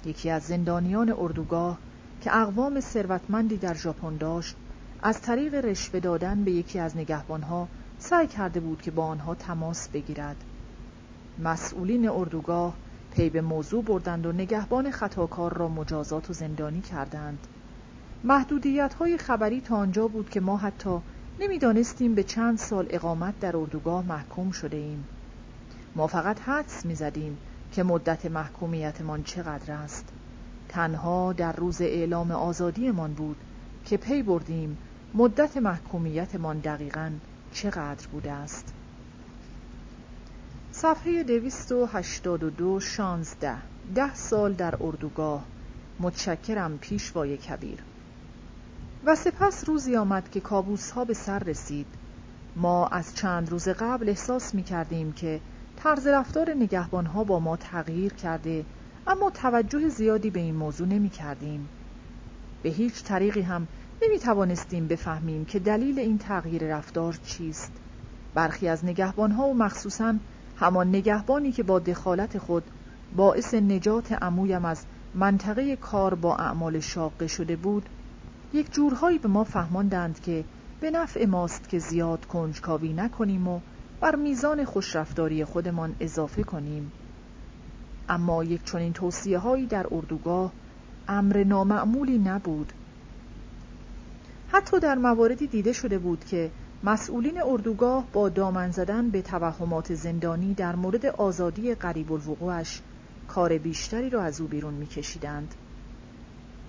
یکی 0.06 0.30
از 0.30 0.44
زندانیان 0.44 1.16
اردوگاه 1.18 1.80
که 2.22 2.38
اقوام 2.38 2.80
ثروتمندی 2.80 3.58
در 3.58 3.74
ژاپن 3.74 4.18
داشت 4.18 4.56
از 5.04 5.22
طریق 5.22 5.54
رشوه 5.54 6.00
دادن 6.00 6.44
به 6.44 6.52
یکی 6.52 6.80
از 6.80 6.98
نگهبانها 6.98 7.68
سعی 8.04 8.28
کرده 8.28 8.60
بود 8.60 8.82
که 8.82 8.92
با 8.92 9.06
آنها 9.06 9.36
تماس 9.36 9.90
بگیرد. 9.90 10.44
مسئولین 11.40 12.10
اردوگاه 12.10 12.74
پی 13.12 13.30
به 13.30 13.42
موضوع 13.42 13.84
بردند 13.84 14.26
و 14.26 14.32
نگهبان 14.32 14.92
خطاکار 14.92 15.54
را 15.54 15.68
مجازات 15.68 16.30
و 16.30 16.34
زندانی 16.34 16.82
کردند. 16.82 17.48
محدودیت 18.24 18.94
های 18.94 19.18
خبری 19.18 19.62
تا 19.62 19.76
آنجا 19.76 20.08
بود 20.08 20.30
که 20.30 20.40
ما 20.40 20.58
حتی 20.58 21.00
نمی‌دانستیم 21.40 22.16
به 22.16 22.24
چند 22.24 22.58
سال 22.58 22.88
اقامت 22.90 23.40
در 23.40 23.58
اردوگاه 23.58 24.06
محکوم 24.06 24.52
شده 24.52 24.78
ایم 24.78 25.06
ما 25.96 26.08
فقط 26.08 26.40
حدس 26.40 26.86
می 26.86 26.96
زدیم 26.96 27.38
که 27.72 27.84
مدت 27.84 28.26
محکومیتمان 28.26 29.24
چقدر 29.24 29.74
است. 29.74 30.10
تنها 30.70 31.34
در 31.34 31.52
روز 31.52 31.82
اعلام 31.82 32.32
آزادیمان 32.32 33.14
بود 33.14 33.38
که 33.86 33.98
پی 33.98 34.24
بردیم. 34.24 34.78
مدت 35.14 35.58
محکومیتمان 35.58 36.60
دقیقا 36.60 37.12
چقدر 37.52 38.08
بوده 38.08 38.32
است؟ 38.32 38.74
صفحه 40.72 41.24
دویست 41.24 41.72
و 41.72 41.86
هشتاد 41.86 42.44
و 42.44 42.50
دو 42.50 42.80
شانزده. 42.80 43.58
ده 43.96 44.16
سال 44.16 44.54
در 44.54 44.76
اردوگاه. 44.82 45.46
متشکرم 46.00 46.78
پیشوای 46.78 47.38
کبیر. 47.38 47.80
و 49.06 49.16
سپس 49.16 49.70
روزی 49.70 49.96
آمد 49.96 50.30
که 50.30 50.40
کابوس 50.40 50.92
ها 50.92 51.06
به 51.06 51.14
سر 51.14 51.40
رسید. 51.40 51.88
ما 52.56 52.88
از 52.88 53.16
چند 53.16 53.50
روز 53.50 53.70
قبل 53.70 54.10
احساس 54.10 54.56
می 54.56 54.64
کردیم 54.64 55.12
که 55.12 55.42
طرز 55.76 56.08
رفتار 56.08 56.54
نگهبان 56.54 57.06
ها 57.06 57.24
با 57.24 57.40
ما 57.40 57.58
تغییر 57.58 58.14
کرده 58.14 58.66
اما 59.08 59.30
توجه 59.30 59.90
زیادی 59.90 60.30
به 60.30 60.40
این 60.40 60.56
موضوع 60.56 60.88
نمی 60.88 61.10
کردیم. 61.10 61.70
به 62.64 62.70
هیچ 62.70 63.04
طریقی 63.04 63.42
هم 63.42 63.68
نمی 64.04 64.20
توانستیم 64.20 64.88
بفهمیم 64.88 65.46
که 65.46 65.60
دلیل 65.60 66.00
این 66.00 66.18
تغییر 66.18 66.78
رفتار 66.78 67.20
چیست. 67.26 67.72
برخی 68.34 68.68
از 68.68 68.86
نگهبانها 68.86 69.48
و 69.48 69.54
مخصوصا 69.54 70.16
همان 70.56 70.90
نگهبانی 70.90 71.52
که 71.52 71.64
با 71.64 71.80
دخالت 71.80 72.38
خود 72.38 72.64
باعث 73.16 73.54
نجات 73.54 74.12
عمویم 74.12 74.66
از 74.66 74.86
منطقه 75.16 75.76
کار 75.76 76.16
با 76.16 76.36
اعمال 76.36 76.80
شاقه 76.80 77.28
شده 77.28 77.56
بود 77.56 77.90
یک 78.54 78.74
جورهایی 78.74 79.18
به 79.18 79.28
ما 79.28 79.44
فهماندند 79.44 80.20
که 80.20 80.44
به 80.80 80.92
نفع 80.92 81.26
ماست 81.26 81.70
که 81.70 81.80
زیاد 81.80 82.26
کنجکاوی 82.26 82.94
نکنیم 82.94 83.48
و 83.48 83.60
بر 84.00 84.16
میزان 84.16 84.66
خوشرفتاری 84.66 85.46
خودمان 85.46 85.96
اضافه 86.00 86.44
کنیم 86.44 86.92
اما 88.10 88.44
یک 88.44 88.64
چنین 88.64 88.94
توصیه 88.94 89.38
هایی 89.38 89.66
در 89.66 89.86
اردوگاه 89.92 90.52
امر 91.08 91.44
نامعمولی 91.44 92.18
نبود 92.18 92.74
حتی 94.54 94.80
در 94.80 94.96
مواردی 94.96 95.48
دیده 95.48 95.74
شده 95.74 96.00
بود 96.00 96.26
که 96.26 96.52
مسئولین 96.84 97.42
اردوگاه 97.42 98.06
با 98.14 98.30
دامن 98.30 98.72
زدن 98.72 99.10
به 99.10 99.22
توهمات 99.22 99.94
زندانی 99.94 100.54
در 100.54 100.76
مورد 100.76 101.06
آزادی 101.06 101.76
قریب 101.76 102.12
الوقوعش 102.12 102.82
کار 103.28 103.58
بیشتری 103.58 104.10
را 104.10 104.24
از 104.24 104.42
او 104.42 104.48
بیرون 104.48 104.74
میکشیدند. 104.74 105.56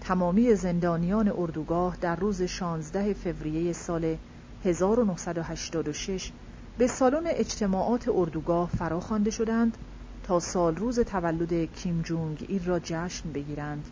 تمامی 0.00 0.54
زندانیان 0.54 1.32
اردوگاه 1.36 1.96
در 2.00 2.16
روز 2.16 2.42
16 2.42 3.14
فوریه 3.14 3.72
سال 3.72 4.16
1986 4.64 6.32
به 6.78 6.86
سالن 6.86 7.26
اجتماعات 7.26 8.08
اردوگاه 8.08 8.70
فرا 8.78 9.00
خوانده 9.00 9.30
شدند 9.30 9.76
تا 10.22 10.40
سال 10.40 10.76
روز 10.76 11.00
تولد 11.00 11.72
کیم 11.72 12.02
جونگ 12.02 12.46
ایل 12.48 12.64
را 12.64 12.78
جشن 12.78 13.32
بگیرند. 13.32 13.88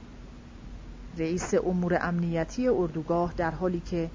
رئیس 1.19 1.55
امور 1.55 1.99
امنیتی 2.01 2.69
اردوگاه 2.69 3.35
در 3.37 3.51
حالی 3.51 3.81
که 3.81 4.11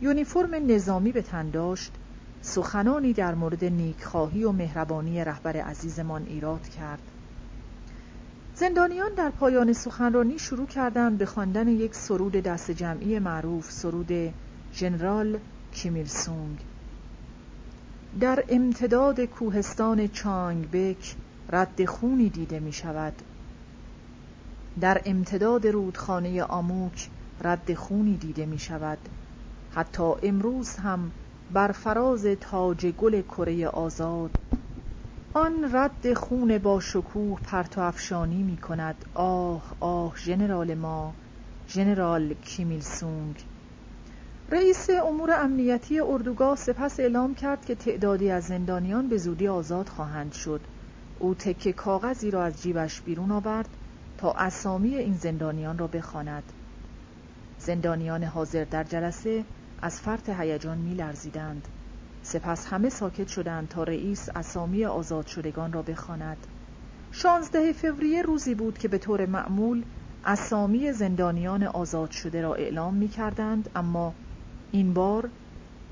یونیفرم 0.00 0.54
نظامی 0.66 1.12
به 1.12 1.22
تن 1.22 1.50
داشت 1.50 1.92
سخنانی 2.40 3.12
در 3.12 3.34
مورد 3.34 3.64
نیکخواهی 3.64 4.44
و 4.44 4.52
مهربانی 4.52 5.24
رهبر 5.24 5.56
عزیزمان 5.56 6.26
ایراد 6.26 6.68
کرد. 6.68 7.02
زندانیان 8.54 9.14
در 9.16 9.30
پایان 9.30 9.72
سخنرانی 9.72 10.38
شروع 10.38 10.66
کردند 10.66 11.18
به 11.18 11.26
خواندن 11.26 11.68
یک 11.68 11.94
سرود 11.94 12.32
دست 12.32 12.70
جمعی 12.70 13.18
معروف 13.18 13.70
سرود 13.70 14.34
ژنرال 14.74 15.38
کیمیل 15.72 16.06
سونگ. 16.06 16.58
در 18.20 18.44
امتداد 18.48 19.20
کوهستان 19.24 20.08
چانگ 20.08 20.70
بک 20.70 21.16
رد 21.52 21.84
خونی 21.84 22.28
دیده 22.28 22.60
می 22.60 22.72
شود 22.72 23.22
در 24.80 25.02
امتداد 25.04 25.66
رودخانه 25.66 26.42
آموک 26.42 27.08
رد 27.44 27.74
خونی 27.74 28.16
دیده 28.16 28.46
می 28.46 28.58
شود 28.58 28.98
حتی 29.70 30.12
امروز 30.22 30.76
هم 30.76 31.12
بر 31.50 31.72
فراز 31.72 32.26
تاج 32.26 32.86
گل 32.86 33.22
کره 33.22 33.68
آزاد. 33.68 34.30
آن 35.34 35.70
رد 35.72 36.14
خون 36.14 36.58
با 36.58 36.80
شکوه 36.80 37.40
پرتو 37.40 37.80
افشانی 37.80 38.42
می 38.42 38.56
کند 38.56 39.04
آه 39.14 39.76
آه 39.80 40.16
ژنرال 40.16 40.74
ما 40.74 41.14
ژنرال 41.68 42.34
کیمیل 42.34 42.80
سونگ. 42.80 43.44
رئیس 44.48 44.90
امور 44.90 45.30
امنیتی 45.32 46.00
اردوگاه 46.00 46.56
سپس 46.56 47.00
اعلام 47.00 47.34
کرد 47.34 47.64
که 47.64 47.74
تعدادی 47.74 48.30
از 48.30 48.44
زندانیان 48.44 49.08
به 49.08 49.18
زودی 49.18 49.48
آزاد 49.48 49.88
خواهند 49.88 50.32
شد. 50.32 50.60
او 51.18 51.34
تکه 51.34 51.72
کاغذی 51.72 52.30
را 52.30 52.44
از 52.44 52.62
جیبش 52.62 53.00
بیرون 53.00 53.30
آورد 53.30 53.68
تا 54.18 54.32
اسامی 54.32 54.94
این 54.94 55.14
زندانیان 55.14 55.78
را 55.78 55.86
بخواند 55.86 56.52
زندانیان 57.58 58.24
حاضر 58.24 58.64
در 58.64 58.84
جلسه 58.84 59.44
از 59.82 60.00
فرط 60.00 60.28
هیجان 60.28 60.78
میلرزیدند 60.78 61.68
سپس 62.22 62.66
همه 62.66 62.88
ساکت 62.88 63.28
شدند 63.28 63.68
تا 63.68 63.82
رئیس 63.82 64.28
اسامی 64.34 64.84
آزاد 64.84 65.26
شدگان 65.26 65.72
را 65.72 65.82
بخواند. 65.82 66.36
شانزده 67.12 67.72
فوریه 67.72 68.22
روزی 68.22 68.54
بود 68.54 68.78
که 68.78 68.88
به 68.88 68.98
طور 68.98 69.26
معمول 69.26 69.84
اسامی 70.24 70.92
زندانیان 70.92 71.62
آزاد 71.62 72.10
شده 72.10 72.42
را 72.42 72.54
اعلام 72.54 72.94
می 72.94 73.08
کردند 73.08 73.70
اما 73.74 74.14
این 74.72 74.94
بار 74.94 75.28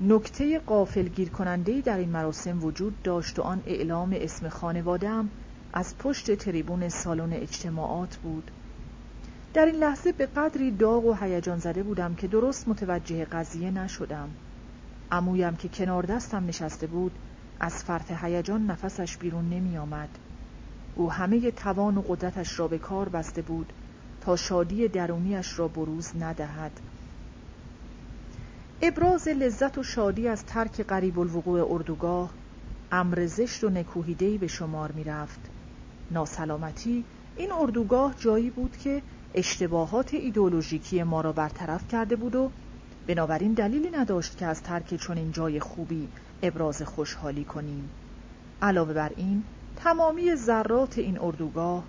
نکته 0.01 0.59
قافل 0.59 1.07
گیر 1.07 1.29
کننده 1.29 1.81
در 1.81 1.97
این 1.97 2.09
مراسم 2.09 2.63
وجود 2.63 3.01
داشت 3.03 3.39
و 3.39 3.41
آن 3.41 3.63
اعلام 3.65 4.13
اسم 4.15 4.49
خانوادم 4.49 5.29
از 5.75 5.97
پشت 5.97 6.35
تریبون 6.35 6.89
سالن 6.89 7.33
اجتماعات 7.33 8.17
بود 8.17 8.51
در 9.53 9.65
این 9.65 9.75
لحظه 9.75 10.11
به 10.11 10.25
قدری 10.25 10.71
داغ 10.71 11.05
و 11.05 11.13
هیجان 11.13 11.57
زده 11.57 11.83
بودم 11.83 12.15
که 12.15 12.27
درست 12.27 12.67
متوجه 12.67 13.25
قضیه 13.25 13.71
نشدم 13.71 14.29
عمویم 15.11 15.55
که 15.55 15.69
کنار 15.69 16.05
دستم 16.05 16.45
نشسته 16.45 16.87
بود 16.87 17.11
از 17.59 17.83
فرط 17.83 18.11
هیجان 18.11 18.65
نفسش 18.65 19.17
بیرون 19.17 19.49
نمی 19.49 19.77
آمد. 19.77 20.09
او 20.95 21.11
همه 21.11 21.51
توان 21.51 21.97
و 21.97 22.01
قدرتش 22.01 22.59
را 22.59 22.67
به 22.67 22.77
کار 22.77 23.09
بسته 23.09 23.41
بود 23.41 23.73
تا 24.21 24.35
شادی 24.35 24.87
درونیش 24.87 25.59
را 25.59 25.67
بروز 25.67 26.11
ندهد 26.19 26.79
ابراز 28.81 29.27
لذت 29.27 29.77
و 29.77 29.83
شادی 29.83 30.27
از 30.27 30.45
ترک 30.45 30.81
قریب 30.81 31.19
الوقوع 31.19 31.71
اردوگاه 31.71 32.33
امر 32.91 33.25
زشت 33.25 33.63
و 33.63 33.69
نکوهیدهی 33.69 34.37
به 34.37 34.47
شمار 34.47 34.91
می 34.91 35.03
رفت. 35.03 35.54
ناسلامتی 36.11 37.05
این 37.35 37.51
اردوگاه 37.51 38.15
جایی 38.19 38.49
بود 38.49 38.77
که 38.77 39.01
اشتباهات 39.33 40.13
ایدولوژیکی 40.13 41.03
ما 41.03 41.21
را 41.21 41.31
برطرف 41.33 41.87
کرده 41.87 42.15
بود 42.15 42.35
و 42.35 42.51
بنابراین 43.07 43.53
دلیلی 43.53 43.89
نداشت 43.89 44.37
که 44.37 44.45
از 44.45 44.63
ترک 44.63 44.95
چنین 44.95 45.31
جای 45.31 45.59
خوبی 45.59 46.07
ابراز 46.43 46.81
خوشحالی 46.81 47.43
کنیم. 47.43 47.89
علاوه 48.61 48.93
بر 48.93 49.11
این 49.15 49.43
تمامی 49.75 50.35
ذرات 50.35 50.97
این 50.97 51.19
اردوگاه 51.19 51.83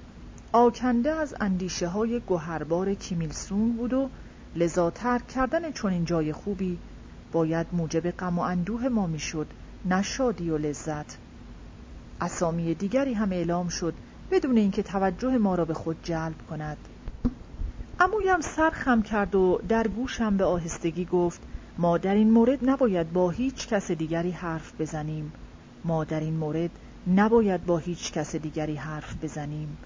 آکنده 0.53 1.11
از 1.11 1.35
اندیشه 1.41 1.89
های 1.89 2.21
گوهربار 2.21 2.95
کیمیلسون 2.95 3.73
بود 3.73 3.93
و 3.93 4.11
لذا 4.57 4.91
ترک 4.91 5.29
کردن 5.29 5.73
چنین 5.73 6.05
جای 6.05 6.33
خوبی 6.33 6.79
باید 7.33 7.67
موجب 7.73 8.11
غم 8.11 8.39
و 8.39 8.43
اندوه 8.43 8.89
ما 8.89 9.07
می‌شد 9.07 9.47
نه 9.85 10.03
شادی 10.03 10.51
و 10.51 10.59
لذت. 10.59 11.19
اسامی 12.21 12.75
دیگری 12.75 13.15
هم 13.15 13.33
اعلام 13.33 13.69
شد 13.69 13.95
بدون 14.31 14.57
اینکه 14.57 14.83
توجه 14.83 15.39
ما 15.39 15.55
را 15.55 15.65
به 15.65 15.75
خود 15.75 15.97
جلب 16.03 16.47
کند. 16.51 16.77
امویم 18.01 18.41
سر 18.41 18.71
خم 18.71 19.03
کرد 19.03 19.35
و 19.35 19.61
در 19.69 19.89
گوشم 19.89 20.37
به 20.37 20.45
آهستگی 20.45 21.05
گفت 21.05 21.41
ما 21.79 21.99
در 21.99 22.15
این 22.15 22.31
مورد 22.31 22.71
نباید 22.71 23.13
با 23.13 23.31
هیچ 23.31 23.69
کس 23.69 23.91
دیگری 23.91 24.31
حرف 24.31 24.81
بزنیم. 24.81 25.33
ما 25.85 26.05
در 26.05 26.21
این 26.21 26.37
مورد 26.37 26.71
نباید 27.17 27.67
با 27.67 27.79
هیچ 27.79 28.13
کس 28.13 28.37
دیگری 28.37 28.75
حرف 28.77 29.25
بزنیم. 29.25 29.77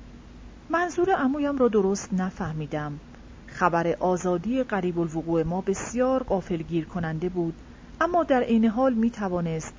منظور 0.70 1.10
امویم 1.10 1.58
را 1.58 1.68
درست 1.68 2.12
نفهمیدم. 2.12 3.00
خبر 3.46 3.96
آزادی 4.00 4.62
قریب 4.62 4.98
الوقوع 4.98 5.42
ما 5.42 5.60
بسیار 5.60 6.42
گیر 6.68 6.84
کننده 6.84 7.28
بود 7.28 7.54
اما 8.00 8.24
در 8.24 8.42
عین 8.42 8.64
حال 8.64 8.94
می 8.94 9.10
توانست 9.10 9.74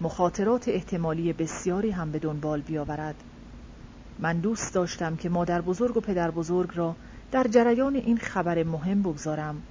مخاطرات 0.00 0.68
احتمالی 0.68 1.32
بسیاری 1.32 1.90
هم 1.90 2.10
به 2.10 2.18
دنبال 2.18 2.60
بیاورد. 2.60 3.14
من 4.18 4.40
دوست 4.40 4.74
داشتم 4.74 5.16
که 5.16 5.28
مادر 5.28 5.60
بزرگ 5.60 5.96
و 5.96 6.00
پدر 6.00 6.30
بزرگ 6.30 6.70
را 6.74 6.96
در 7.32 7.44
جریان 7.44 7.94
این 7.96 8.16
خبر 8.16 8.62
مهم 8.62 9.02
بگذارم. 9.02 9.62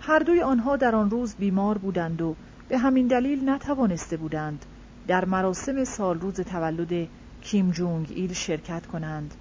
هر 0.00 0.18
دوی 0.18 0.42
آنها 0.42 0.76
در 0.76 0.94
آن 0.94 1.10
روز 1.10 1.34
بیمار 1.34 1.78
بودند 1.78 2.22
و 2.22 2.34
به 2.68 2.78
همین 2.78 3.06
دلیل 3.06 3.48
نتوانسته 3.48 4.16
بودند 4.16 4.64
در 5.06 5.24
مراسم 5.24 5.84
سال 5.84 6.20
روز 6.20 6.40
تولد 6.40 7.08
کیم 7.42 7.70
جونگ 7.70 8.12
ایل 8.14 8.32
شرکت 8.32 8.86
کنند. 8.86 9.34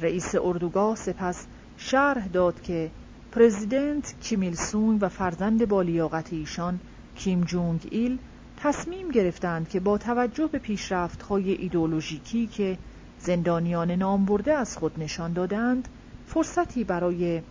رئیس 0.00 0.34
اردوگاه 0.34 0.96
سپس 0.96 1.46
شرح 1.76 2.26
داد 2.26 2.62
که 2.62 2.90
پرزیدنت 3.32 4.14
کیمیل 4.20 4.54
سونگ 4.54 4.98
و 5.02 5.08
فرزند 5.08 5.68
با 5.68 5.82
لیاقت 5.82 6.32
ایشان 6.32 6.80
کیم 7.16 7.40
جونگ 7.40 7.88
ایل 7.90 8.18
تصمیم 8.62 9.08
گرفتند 9.08 9.68
که 9.68 9.80
با 9.80 9.98
توجه 9.98 10.46
به 10.46 10.58
پیشرفت‌های 10.58 11.52
ایدولوژیکی 11.52 12.46
که 12.46 12.78
زندانیان 13.18 13.90
نامبرده 13.90 14.52
از 14.52 14.76
خود 14.76 15.00
نشان 15.00 15.32
دادند 15.32 15.88
فرصتی 16.26 16.84
برای 16.84 17.42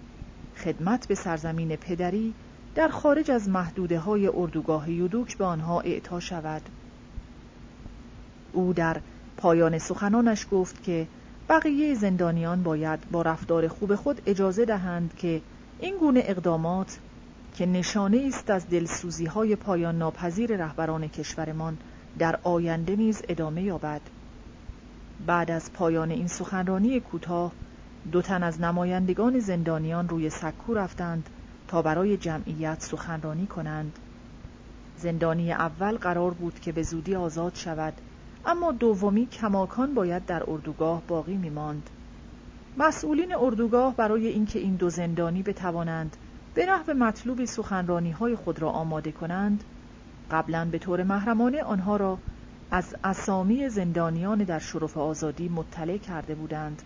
خدمت 0.56 1.08
به 1.08 1.16
سرزمین 1.16 1.76
پدری 1.76 2.34
در 2.76 2.88
خارج 2.88 3.32
از 3.32 3.50
محدوده 3.50 4.00
های 4.00 4.28
اردوگاه 4.28 4.92
یودوک 4.92 5.38
به 5.38 5.46
آنها 5.46 5.82
اعطا 5.82 6.20
شود. 6.20 6.62
او 8.54 8.74
در 8.74 9.02
پایان 9.38 9.78
سخنانش 9.78 10.48
گفت 10.52 10.84
که 10.84 11.08
بقیه 11.50 11.96
زندانیان 11.96 12.64
باید 12.64 13.00
با 13.12 13.22
رفتار 13.22 13.68
خوب 13.68 13.96
خود 13.96 14.22
اجازه 14.26 14.66
دهند 14.66 15.14
که 15.18 15.42
این 15.80 15.98
گونه 15.98 16.24
اقدامات 16.26 17.00
که 17.60 17.66
نشانه 17.66 18.24
است 18.28 18.50
از 18.50 18.70
دلسوزی 18.70 19.26
های 19.26 19.56
پایان 19.56 19.98
ناپذیر 19.98 20.58
رهبران 20.58 21.08
کشورمان 21.08 21.78
در 22.20 22.40
آینده 22.44 22.96
نیز 22.96 23.22
ادامه 23.30 23.62
یابد 23.62 24.02
بعد 25.26 25.52
از 25.52 25.74
پایان 25.74 26.12
این 26.12 26.28
سخنرانی 26.28 27.00
کوتاه 27.00 27.52
دو 28.12 28.22
تن 28.22 28.44
از 28.44 28.62
نمایندگان 28.62 29.40
زندانیان 29.40 30.10
روی 30.10 30.30
سکو 30.30 30.74
رفتند 30.74 31.30
تا 31.68 31.82
برای 31.82 32.18
جمعیت 32.18 32.82
سخنرانی 32.82 33.48
کنند 33.48 34.00
زندانی 34.98 35.52
اول 35.52 35.98
قرار 35.98 36.34
بود 36.34 36.60
که 36.60 36.72
به 36.72 36.84
زودی 36.84 37.16
آزاد 37.16 37.56
شود 37.56 37.94
اما 38.46 38.72
دومی 38.72 39.26
کماکان 39.26 39.94
باید 39.94 40.26
در 40.26 40.44
اردوگاه 40.48 41.02
باقی 41.08 41.38
می 41.38 41.50
ماند. 41.50 41.90
مسئولین 42.78 43.36
اردوگاه 43.36 43.96
برای 43.96 44.28
اینکه 44.28 44.60
این 44.60 44.76
دو 44.76 44.90
زندانی 44.90 45.44
بتوانند 45.44 46.18
به 46.54 46.66
نحو 46.66 46.94
مطلوبی 46.94 47.46
سخنرانی 47.46 48.12
های 48.12 48.36
خود 48.36 48.62
را 48.62 48.70
آماده 48.70 49.12
کنند 49.12 49.64
قبلا 50.32 50.70
به 50.72 50.80
طور 50.80 51.04
محرمانه 51.04 51.64
آنها 51.64 51.98
را 51.98 52.20
از 52.72 52.96
اسامی 53.04 53.70
زندانیان 53.70 54.38
در 54.38 54.60
شرف 54.60 54.98
آزادی 54.98 55.50
مطلع 55.50 55.98
کرده 55.98 56.36
بودند. 56.36 56.82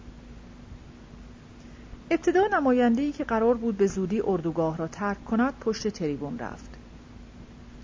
ابتدا 2.12 2.42
نماینده‌ای 2.54 3.12
که 3.12 3.24
قرار 3.24 3.58
بود 3.58 3.78
به 3.78 3.88
زودی 3.88 4.22
اردوگاه 4.22 4.78
را 4.78 4.88
ترک 4.88 5.26
کند 5.26 5.54
پشت 5.60 5.88
تریبون 5.88 6.40
رفت. 6.40 6.70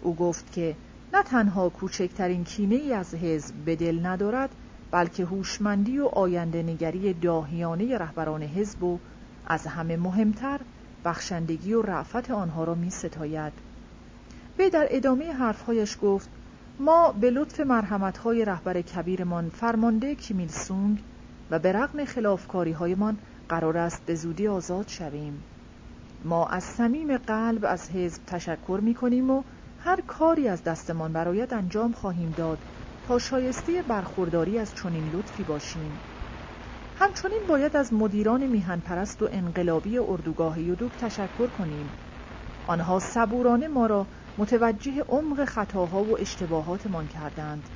او 0.02 0.16
گفت 0.16 0.52
که 0.52 0.76
نه 1.14 1.24
تنها 1.24 1.70
کوچکترین 1.70 2.44
کینه 2.44 2.76
ای 2.76 2.94
از 2.94 3.16
حزب 3.16 3.56
به 3.56 3.76
دل 3.76 4.06
ندارد 4.06 4.56
بلکه 4.92 5.26
هوشمندی 5.26 6.00
و 6.00 6.06
آینده 6.06 6.64
نگری 6.64 7.14
داهیانه 7.14 7.98
رهبران 7.98 8.44
حزب 8.44 8.84
و 8.84 9.00
از 9.46 9.68
همه 9.68 9.98
مهمتر 9.98 10.60
بخشندگی 11.06 11.74
و 11.74 11.82
رعفت 11.82 12.32
آنها 12.32 12.64
را 12.64 12.76
می 12.76 12.90
ستاید. 12.90 13.54
به 14.58 14.70
در 14.70 14.88
ادامه 14.90 15.32
حرفهایش 15.34 15.98
گفت 16.02 16.30
ما 16.80 17.12
به 17.12 17.32
لطف 17.32 17.60
مرحمتهای 17.60 18.46
رهبر 18.46 18.82
کبیرمان 18.82 19.50
فرمانده 19.50 20.16
کیمیل 20.16 20.48
سونگ 20.48 21.04
و 21.52 21.60
به 21.60 21.72
رغم 21.72 22.06
خلافکاری 22.06 22.72
هایمان 22.72 23.18
قرار 23.50 23.78
است 23.78 24.06
به 24.06 24.16
زودی 24.16 24.48
آزاد 24.48 24.88
شویم 24.88 25.44
ما 26.24 26.48
از 26.48 26.64
صمیم 26.64 27.18
قلب 27.18 27.66
از 27.66 27.90
حزب 27.90 28.26
تشکر 28.28 28.80
می 28.84 28.94
کنیم 28.94 29.30
و 29.30 29.44
هر 29.78 30.02
کاری 30.02 30.48
از 30.48 30.64
دستمان 30.64 31.14
برایت 31.14 31.54
انجام 31.54 31.92
خواهیم 31.92 32.32
داد 32.32 32.60
تا 33.04 33.20
شایسته 33.20 33.84
برخورداری 33.84 34.60
از 34.60 34.74
چنین 34.74 35.10
لطفی 35.10 35.44
باشیم 35.44 36.02
همچنین 37.02 37.42
باید 37.50 37.76
از 37.76 37.94
مدیران 37.94 38.48
میهن 38.48 38.80
پرست 38.80 39.22
و 39.22 39.30
انقلابی 39.32 39.98
اردوگاه 39.98 40.62
یودوک 40.62 40.98
تشکر 40.98 41.48
کنیم. 41.48 41.94
آنها 42.66 43.00
صبورانه 43.00 43.68
ما 43.68 43.86
را 43.86 44.08
متوجه 44.38 45.04
عمق 45.08 45.46
خطاها 45.46 46.04
و 46.04 46.20
اشتباهاتمان 46.20 47.08
کردند. 47.08 47.70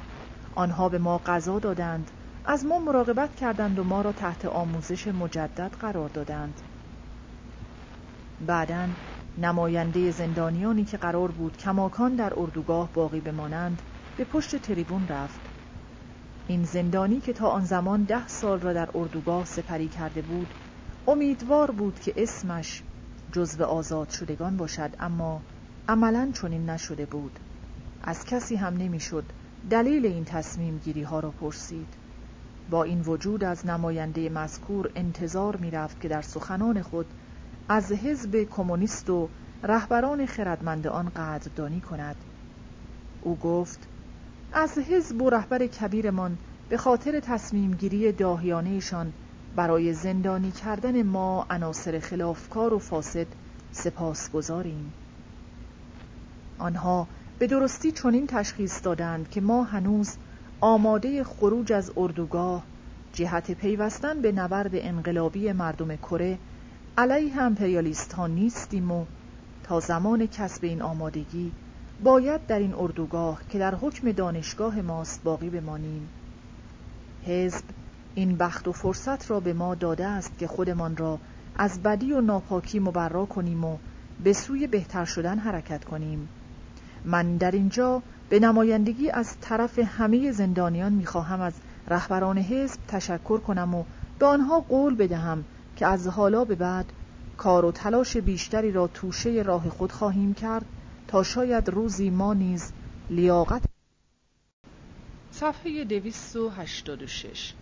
آنها 0.52 0.90
به 0.90 0.98
ما 0.98 1.18
غذا 1.26 1.60
دادند 1.60 2.12
از 2.46 2.66
ما 2.66 2.80
مراقبت 2.80 3.36
کردند 3.36 3.80
و 3.80 3.84
ما 3.84 4.02
را 4.02 4.12
تحت 4.12 4.46
آموزش 4.46 5.08
مجدد 5.08 5.76
قرار 5.80 6.10
دادند. 6.10 6.62
بعدا 8.40 8.90
نماینده 9.38 10.12
زندانیانی 10.12 10.86
که 10.86 10.98
قرار 10.98 11.32
بود 11.32 11.58
کماکان 11.58 12.16
در 12.16 12.34
اردوگاه 12.38 12.94
باقی 12.94 13.22
بمانند 13.22 13.82
به 14.16 14.26
پشت 14.26 14.56
تریبون 14.56 15.08
رفت. 15.08 15.53
این 16.48 16.64
زندانی 16.64 17.20
که 17.20 17.34
تا 17.34 17.50
آن 17.50 17.66
زمان 17.66 18.04
ده 18.04 18.28
سال 18.28 18.60
را 18.60 18.74
در 18.74 18.90
اردوگاه 18.96 19.46
سپری 19.46 19.88
کرده 19.88 20.22
بود 20.22 20.48
امیدوار 21.08 21.72
بود 21.72 22.00
که 22.00 22.14
اسمش 22.18 22.84
جزو 23.32 23.64
آزاد 23.64 24.10
شدگان 24.10 24.58
باشد 24.58 24.90
اما 25.00 25.42
عملا 25.88 26.32
چنین 26.42 26.70
نشده 26.70 27.06
بود. 27.06 27.40
از 28.04 28.26
کسی 28.26 28.56
هم 28.56 28.78
نمی‌شد 28.78 29.24
دلیل 29.70 30.06
این 30.06 30.26
تصمیم 30.26 30.78
گیری 30.78 31.04
ها 31.04 31.20
را 31.20 31.32
پرسید. 31.32 31.94
با 32.70 32.84
این 32.84 33.02
وجود 33.02 33.44
از 33.44 33.66
نماینده 33.66 34.30
مذکور 34.30 34.92
انتظار 34.96 35.56
می 35.56 35.72
رفت 35.72 36.02
که 36.02 36.08
در 36.08 36.22
سخنان 36.22 36.82
خود 36.82 37.06
از 37.70 37.92
حزب 37.92 38.44
کمونیست 38.44 39.10
و 39.10 39.30
رهبران 39.64 40.26
خردمند 40.26 40.88
آن 40.88 41.10
قدردانی 41.10 41.82
کند. 41.82 42.16
او 43.22 43.36
گفت 43.36 43.88
از 44.56 44.78
حزب 44.78 45.22
و 45.22 45.30
رهبر 45.30 45.68
کبیرمان 45.68 46.38
به 46.70 46.78
خاطر 46.78 47.20
تصمیم 47.20 47.72
گیری 47.72 48.12
داهیانهشان 48.12 49.14
برای 49.56 49.94
زندانی 49.94 50.52
کردن 50.52 51.04
ما 51.04 51.48
عناصر 51.50 52.00
خلافکار 52.00 52.74
و 52.74 52.80
فاسد 52.80 53.28
سپاس 53.72 54.32
گذاریم. 54.32 54.94
آنها 56.60 57.08
به 57.40 57.48
درستی 57.48 57.92
چنین 57.92 58.28
تشخیص 58.28 58.84
دادند 58.84 59.30
که 59.30 59.42
ما 59.42 59.64
هنوز 59.64 60.18
آماده 60.62 61.24
خروج 61.24 61.74
از 61.74 61.92
اردوگاه 61.98 62.64
جهت 63.14 63.52
پیوستن 63.52 64.22
به 64.22 64.32
نبرد 64.32 64.72
انقلابی 64.74 65.52
مردم 65.52 65.96
کره 65.96 66.40
علیه 66.98 67.42
امپریالیست 67.42 68.14
ها 68.14 68.28
نیستیم 68.28 68.92
و 68.92 69.06
تا 69.64 69.80
زمان 69.80 70.26
کسب 70.28 70.64
این 70.64 70.82
آمادگی 70.82 71.52
باید 72.04 72.46
در 72.48 72.60
این 72.60 72.74
اردوگاه 72.74 73.42
که 73.50 73.60
در 73.60 73.76
حکم 73.76 74.12
دانشگاه 74.12 74.82
ماست 74.82 75.24
باقی 75.24 75.50
بمانیم. 75.50 76.10
حزب 77.26 77.66
این 78.16 78.38
بخت 78.38 78.68
و 78.68 78.72
فرصت 78.72 79.32
را 79.32 79.40
به 79.40 79.54
ما 79.54 79.76
داده 79.76 80.06
است 80.06 80.38
که 80.40 80.48
خودمان 80.48 80.98
را 80.98 81.20
از 81.56 81.84
بدی 81.84 82.14
و 82.14 82.22
ناپاکی 82.22 82.80
مبرا 82.80 83.26
کنیم 83.26 83.66
و 83.66 83.78
به 84.24 84.34
سوی 84.34 84.68
بهتر 84.68 85.06
شدن 85.06 85.40
حرکت 85.40 85.86
کنیم. 85.86 86.30
من 87.06 87.38
در 87.38 87.52
اینجا 87.52 88.02
به 88.30 88.40
نمایندگی 88.40 89.10
از 89.10 89.38
طرف 89.42 89.80
همه 89.80 90.32
زندانیان 90.32 90.94
می‌خواهم 90.94 91.42
از 91.42 91.54
رهبران 91.88 92.38
حزب 92.38 92.80
تشکر 92.88 93.38
کنم 93.38 93.76
و 93.76 93.84
به 94.20 94.26
آنها 94.26 94.60
قول 94.60 94.96
بدهم 94.96 95.44
که 95.76 95.88
از 95.88 96.08
حالا 96.08 96.46
به 96.46 96.56
بعد 96.56 96.86
کار 97.38 97.66
و 97.66 97.72
تلاش 97.72 98.18
بیشتری 98.18 98.72
را 98.72 98.88
توشه 98.88 99.30
راه 99.30 99.70
خود 99.70 99.92
خواهیم 99.92 100.34
کرد 100.34 100.66
تا 101.14 101.24
شاید 101.24 101.70
روزی 101.70 102.10
ما 102.10 102.34
نیز 102.34 102.74
لیاقت 103.10 103.64
صفحه 105.32 105.84
286 105.84 107.54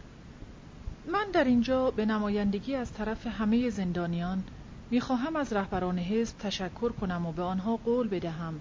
من 1.07 1.25
در 1.33 1.43
اینجا 1.43 1.91
به 1.91 2.05
نمایندگی 2.05 2.75
از 2.75 2.93
طرف 2.93 3.27
همه 3.27 3.69
زندانیان 3.69 4.43
می‌خواهم 4.91 5.35
از 5.35 5.53
رهبران 5.53 5.99
حزب 5.99 6.37
تشکر 6.37 6.91
کنم 6.91 7.25
و 7.25 7.31
به 7.31 7.41
آنها 7.41 7.75
قول 7.75 8.07
بدهم 8.07 8.59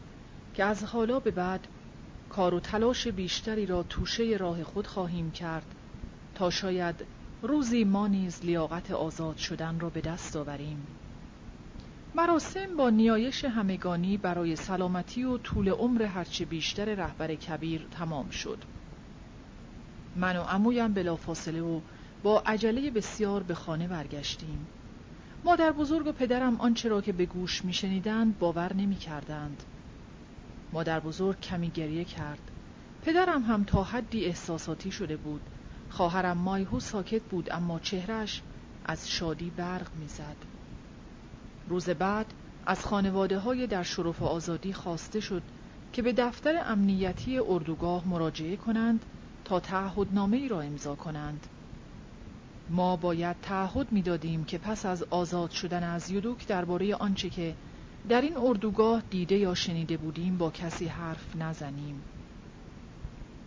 که 0.55 0.65
از 0.65 0.85
حالا 0.85 1.21
به 1.21 1.31
بعد 1.31 1.67
کار 2.31 2.55
و 2.55 2.61
تلاش 2.61 3.09
بیشتری 3.09 3.67
را 3.67 3.83
توشه 3.83 4.37
راه 4.41 4.65
خود 4.65 4.87
خواهیم 4.87 5.31
کرد 5.31 5.75
تا 6.35 6.51
شاید 6.51 7.05
روزی 7.43 7.85
ما 7.85 8.07
نیز 8.07 8.41
لیاقت 8.45 8.91
آزاد 8.91 9.37
شدن 9.37 9.81
را 9.81 9.91
به 9.91 10.01
دست 10.01 10.37
آوریم. 10.37 10.87
مراسم 12.15 12.77
با 12.77 12.91
نیایش 12.91 13.45
همگانی 13.45 14.17
برای 14.17 14.57
سلامتی 14.57 15.25
و 15.25 15.39
طول 15.39 15.69
عمر 15.69 16.03
هرچه 16.03 16.45
بیشتر 16.45 16.95
رهبر 16.95 17.35
کبیر 17.35 17.87
تمام 17.91 18.31
شد 18.31 18.65
من 20.17 20.37
و 20.37 20.43
عمویم 20.43 20.95
بلافاصله 20.95 21.63
و 21.63 21.81
با 22.23 22.43
عجله 22.47 22.91
بسیار 22.91 23.43
به 23.43 23.55
خانه 23.55 23.89
برگشتیم 23.89 24.67
مادر 25.45 25.73
بزرگ 25.73 26.07
و 26.07 26.13
پدرم 26.13 26.57
آنچه 26.57 26.89
را 26.89 27.01
که 27.01 27.13
به 27.13 27.27
گوش 27.27 27.65
میشنیدند 27.65 28.39
باور 28.39 28.75
نمی 28.75 28.97
کردند. 28.97 29.63
مادر 30.73 31.01
بزرگ 31.01 31.41
کمی 31.41 31.71
گریه 31.71 32.05
کرد 32.05 32.51
پدرم 33.03 33.43
هم 33.43 33.65
تا 33.65 33.83
حدی 33.83 34.25
احساساتی 34.25 34.91
شده 34.91 35.17
بود 35.17 35.41
خواهرم 35.91 36.39
مایهو 36.39 36.81
ساکت 36.81 37.23
بود 37.23 37.53
اما 37.53 37.79
چهرش 37.79 38.43
از 38.85 39.11
شادی 39.11 39.51
برق 39.51 39.95
می‌زد. 39.95 40.60
روز 41.71 41.91
بعد 41.91 42.27
از 42.67 42.85
خانواده 42.85 43.39
های 43.39 43.67
در 43.67 43.83
شرف 43.83 44.23
آزادی 44.23 44.73
خواسته 44.73 45.21
شد 45.21 45.43
که 45.93 46.03
به 46.03 46.13
دفتر 46.13 46.63
امنیتی 46.67 47.39
اردوگاه 47.39 48.09
مراجعه 48.09 48.57
کنند 48.57 49.05
تا 49.45 49.61
تعهدنامه 49.61 50.37
ای 50.37 50.49
را 50.49 50.61
امضا 50.61 50.95
کنند. 50.95 51.47
ما 52.71 52.97
باید 52.97 53.37
تعهد 53.43 53.93
می‌دادیم 53.93 54.45
که 54.45 54.59
پس 54.59 54.87
از 54.87 55.03
آزاد 55.03 55.51
شدن 55.51 55.83
از 55.83 56.11
یودوک 56.11 56.47
درباره 56.47 56.95
آنچه 56.95 57.31
که 57.31 57.55
در 58.09 58.21
این 58.21 58.37
اردوگاه 58.37 59.03
دیده 59.11 59.37
یا 59.37 59.55
شنیده 59.55 59.97
بودیم 59.97 60.39
با 60.39 60.51
کسی 60.51 60.87
حرف 60.87 61.37
نزنیم. 61.37 62.03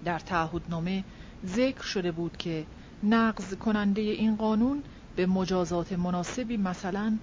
در 0.06 0.20
تعهدنامه 0.20 1.04
ذکر 1.46 1.84
شده 1.84 2.12
بود 2.12 2.38
که 2.38 2.66
نقض 3.04 3.56
کننده 3.56 4.02
این 4.02 4.36
قانون 4.36 4.84
به 5.16 5.26
مجازات 5.26 5.94
مناسبی 5.94 6.58
مثلا 6.58 7.18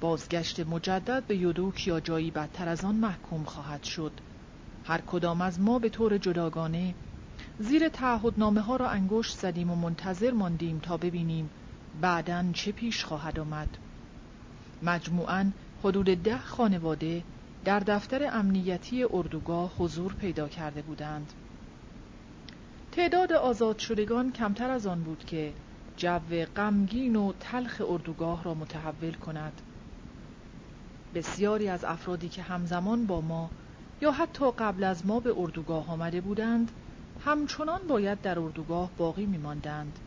بازگشت 0.00 0.60
مجدد 0.60 1.26
به 1.26 1.36
یودوک 1.36 1.86
یا 1.86 2.00
جایی 2.00 2.30
بدتر 2.30 2.68
از 2.68 2.84
آن 2.84 2.94
محکوم 2.94 3.44
خواهد 3.44 3.82
شد. 3.82 4.12
هر 4.84 5.00
کدام 5.00 5.40
از 5.40 5.60
ما 5.60 5.78
به 5.78 5.88
طور 5.88 6.18
جداگانه 6.18 6.94
زیر 7.58 7.88
تعهدنامه 7.88 8.60
ها 8.60 8.76
را 8.76 8.88
انگشت 8.88 9.38
زدیم 9.38 9.70
و 9.70 9.76
منتظر 9.76 10.30
ماندیم 10.30 10.78
تا 10.78 10.96
ببینیم 10.96 11.50
بعدا 12.00 12.44
چه 12.52 12.72
پیش 12.72 13.04
خواهد 13.04 13.38
آمد. 13.38 13.78
مجموعاً 14.82 15.52
حدود 15.82 16.06
ده 16.22 16.38
خانواده 16.38 17.24
در 17.64 17.80
دفتر 17.80 18.28
امنیتی 18.32 19.04
اردوگاه 19.04 19.74
حضور 19.78 20.14
پیدا 20.14 20.48
کرده 20.48 20.82
بودند. 20.82 21.32
تعداد 22.92 23.32
آزاد 23.32 23.78
شدگان 23.78 24.32
کمتر 24.32 24.70
از 24.70 24.86
آن 24.86 25.02
بود 25.02 25.24
که 25.24 25.52
جو 25.96 26.18
غمگین 26.56 27.16
و 27.16 27.32
تلخ 27.40 27.82
اردوگاه 27.88 28.44
را 28.44 28.54
متحول 28.54 29.14
کند. 29.14 29.62
بسیاری 31.16 31.68
از 31.68 31.84
افرادی 31.84 32.28
که 32.28 32.42
همزمان 32.42 33.06
با 33.06 33.20
ما 33.20 33.50
یا 34.00 34.12
حتی 34.12 34.50
قبل 34.50 34.84
از 34.84 35.06
ما 35.06 35.20
به 35.20 35.34
اردوگاه 35.36 35.90
آمده 35.90 36.20
بودند 36.20 36.70
همچنان 37.24 37.80
باید 37.88 38.20
در 38.20 38.38
اردوگاه 38.38 38.90
باقی 38.96 39.26
می 39.26 39.38
ماندند. 39.38 39.98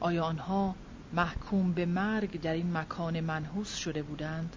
آیا 0.00 0.24
آنها 0.24 0.74
محکوم 1.12 1.72
به 1.72 1.86
مرگ 1.86 2.40
در 2.40 2.52
این 2.52 2.76
مکان 2.76 3.20
منحوس 3.20 3.76
شده 3.76 4.02
بودند؟ 4.02 4.56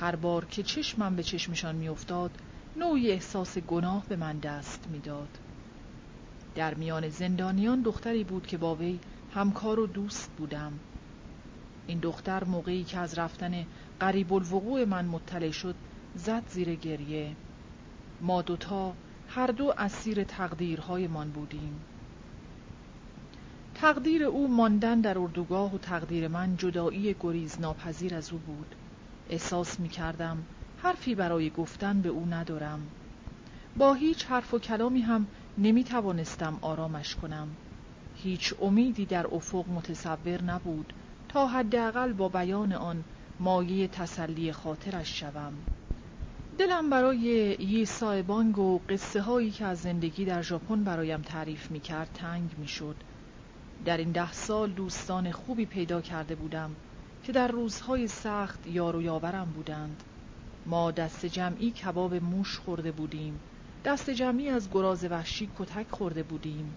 هر 0.00 0.16
بار 0.16 0.44
که 0.44 0.62
چشمم 0.62 1.16
به 1.16 1.22
چشمشان 1.22 1.74
میافتاد 1.76 2.30
نوعی 2.76 3.10
احساس 3.10 3.58
گناه 3.58 4.04
به 4.08 4.16
من 4.16 4.38
دست 4.38 4.88
می‌داد. 4.92 5.38
در 6.54 6.74
میان 6.74 7.08
زندانیان 7.08 7.82
دختری 7.82 8.24
بود 8.24 8.46
که 8.46 8.58
با 8.58 8.74
وی 8.74 8.98
همکار 9.34 9.80
و 9.80 9.86
دوست 9.86 10.30
بودم 10.38 10.72
این 11.86 11.98
دختر 11.98 12.44
موقعی 12.44 12.84
که 12.84 12.98
از 12.98 13.18
رفتن 13.18 13.66
قریب 14.00 14.32
الوقوع 14.32 14.84
من 14.84 15.04
مطلع 15.04 15.50
شد 15.50 15.74
زد 16.14 16.42
زیر 16.48 16.74
گریه. 16.74 17.36
ما 18.20 18.42
دوتا 18.42 18.94
هر 19.28 19.46
دو 19.46 19.74
اسیر 19.78 20.24
تقدیرهایمان 20.24 21.30
بودیم. 21.30 21.80
تقدیر 23.74 24.24
او 24.24 24.48
ماندن 24.48 25.00
در 25.00 25.18
اردوگاه 25.18 25.74
و 25.74 25.78
تقدیر 25.78 26.28
من 26.28 26.56
جدایی 26.56 27.16
گریز 27.20 27.60
ناپذیر 27.60 28.14
از 28.14 28.32
او 28.32 28.38
بود. 28.38 28.74
احساس 29.30 29.80
می 29.80 29.88
کردم 29.88 30.46
حرفی 30.82 31.14
برای 31.14 31.50
گفتن 31.50 32.00
به 32.00 32.08
او 32.08 32.26
ندارم. 32.26 32.80
با 33.76 33.94
هیچ 33.94 34.26
حرف 34.26 34.54
و 34.54 34.58
کلامی 34.58 35.00
هم 35.00 35.26
نمی 35.58 35.84
توانستم 35.84 36.58
آرامش 36.60 37.14
کنم. 37.14 37.48
هیچ 38.14 38.54
امیدی 38.60 39.06
در 39.06 39.26
افق 39.34 39.68
متصور 39.68 40.42
نبود 40.42 40.92
تا 41.28 41.46
حداقل 41.46 42.12
با 42.12 42.28
بیان 42.28 42.72
آن 42.72 43.04
مایه 43.40 43.88
تسلی 43.88 44.52
خاطرش 44.52 45.20
شوم. 45.20 45.52
دلم 46.58 46.90
برای 46.90 47.18
یه 47.60 47.84
سایبانگ 47.84 48.58
و 48.58 48.78
قصه 48.88 49.20
هایی 49.20 49.50
که 49.50 49.64
از 49.64 49.78
زندگی 49.78 50.24
در 50.24 50.42
ژاپن 50.42 50.84
برایم 50.84 51.22
تعریف 51.22 51.70
می 51.70 51.80
کرد 51.80 52.10
تنگ 52.14 52.50
می 52.58 52.68
شد. 52.68 52.96
در 53.84 53.96
این 53.96 54.12
ده 54.12 54.32
سال 54.32 54.70
دوستان 54.70 55.32
خوبی 55.32 55.66
پیدا 55.66 56.00
کرده 56.00 56.34
بودم 56.34 56.70
که 57.24 57.32
در 57.32 57.48
روزهای 57.48 58.08
سخت 58.08 58.66
یار 58.66 58.96
و 58.96 59.02
یاورم 59.02 59.52
بودند. 59.54 60.02
ما 60.66 60.90
دست 60.90 61.26
جمعی 61.26 61.70
کباب 61.70 62.14
موش 62.14 62.58
خورده 62.58 62.92
بودیم. 62.92 63.40
دست 63.84 64.10
جمعی 64.10 64.48
از 64.48 64.70
گراز 64.70 65.04
وحشی 65.04 65.48
کتک 65.58 65.86
خورده 65.90 66.22
بودیم. 66.22 66.74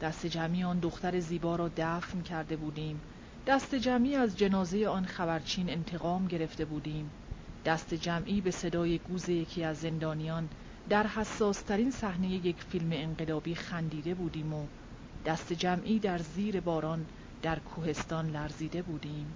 دست 0.00 0.26
جمعی 0.26 0.64
آن 0.64 0.78
دختر 0.78 1.20
زیبا 1.20 1.56
را 1.56 1.70
دفن 1.76 2.22
کرده 2.22 2.56
بودیم. 2.56 3.00
دست 3.50 3.74
جمعی 3.74 4.16
از 4.16 4.38
جنازه 4.38 4.88
آن 4.88 5.04
خبرچین 5.04 5.70
انتقام 5.70 6.26
گرفته 6.26 6.64
بودیم. 6.64 7.10
دست 7.64 7.94
جمعی 7.94 8.40
به 8.40 8.50
صدای 8.50 8.98
گوز 8.98 9.28
یکی 9.28 9.64
از 9.64 9.76
زندانیان 9.76 10.48
در 10.88 11.06
حساسترین 11.06 11.90
صحنه 11.90 12.28
یک 12.28 12.56
فیلم 12.62 12.88
انقلابی 12.92 13.54
خندیده 13.54 14.14
بودیم 14.14 14.54
و 14.54 14.66
دست 15.26 15.52
جمعی 15.52 15.98
در 15.98 16.18
زیر 16.18 16.60
باران 16.60 17.06
در 17.42 17.58
کوهستان 17.58 18.30
لرزیده 18.30 18.82
بودیم. 18.82 19.34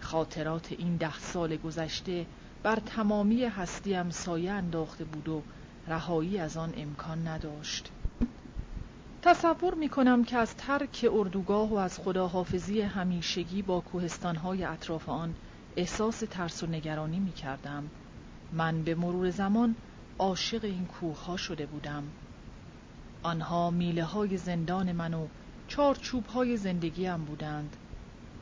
خاطرات 0.00 0.72
این 0.72 0.96
ده 0.96 1.18
سال 1.18 1.56
گذشته 1.56 2.26
بر 2.62 2.76
تمامی 2.76 3.44
هستیم 3.44 4.10
سایه 4.10 4.50
انداخته 4.50 5.04
بود 5.04 5.28
و 5.28 5.42
رهایی 5.86 6.38
از 6.38 6.56
آن 6.56 6.74
امکان 6.76 7.28
نداشت. 7.28 7.90
تصور 9.22 9.74
می 9.74 9.88
کنم 9.88 10.24
که 10.24 10.36
از 10.36 10.56
ترک 10.56 11.06
اردوگاه 11.12 11.68
و 11.68 11.74
از 11.74 11.98
خداحافظی 11.98 12.80
همیشگی 12.80 13.62
با 13.62 13.80
کوهستانهای 13.80 14.64
اطراف 14.64 15.08
آن 15.08 15.34
احساس 15.76 16.18
ترس 16.30 16.62
و 16.62 16.66
نگرانی 16.66 17.20
می 17.20 17.32
کردم. 17.32 17.90
من 18.52 18.82
به 18.82 18.94
مرور 18.94 19.30
زمان 19.30 19.74
عاشق 20.18 20.64
این 20.64 20.86
کوه 20.86 21.24
ها 21.24 21.36
شده 21.36 21.66
بودم. 21.66 22.02
آنها 23.22 23.70
میله 23.70 24.04
های 24.04 24.36
زندان 24.36 24.92
من 24.92 25.14
و 25.14 25.26
چارچوب 25.68 26.26
های 26.26 26.56
زندگیم 26.56 27.24
بودند. 27.24 27.76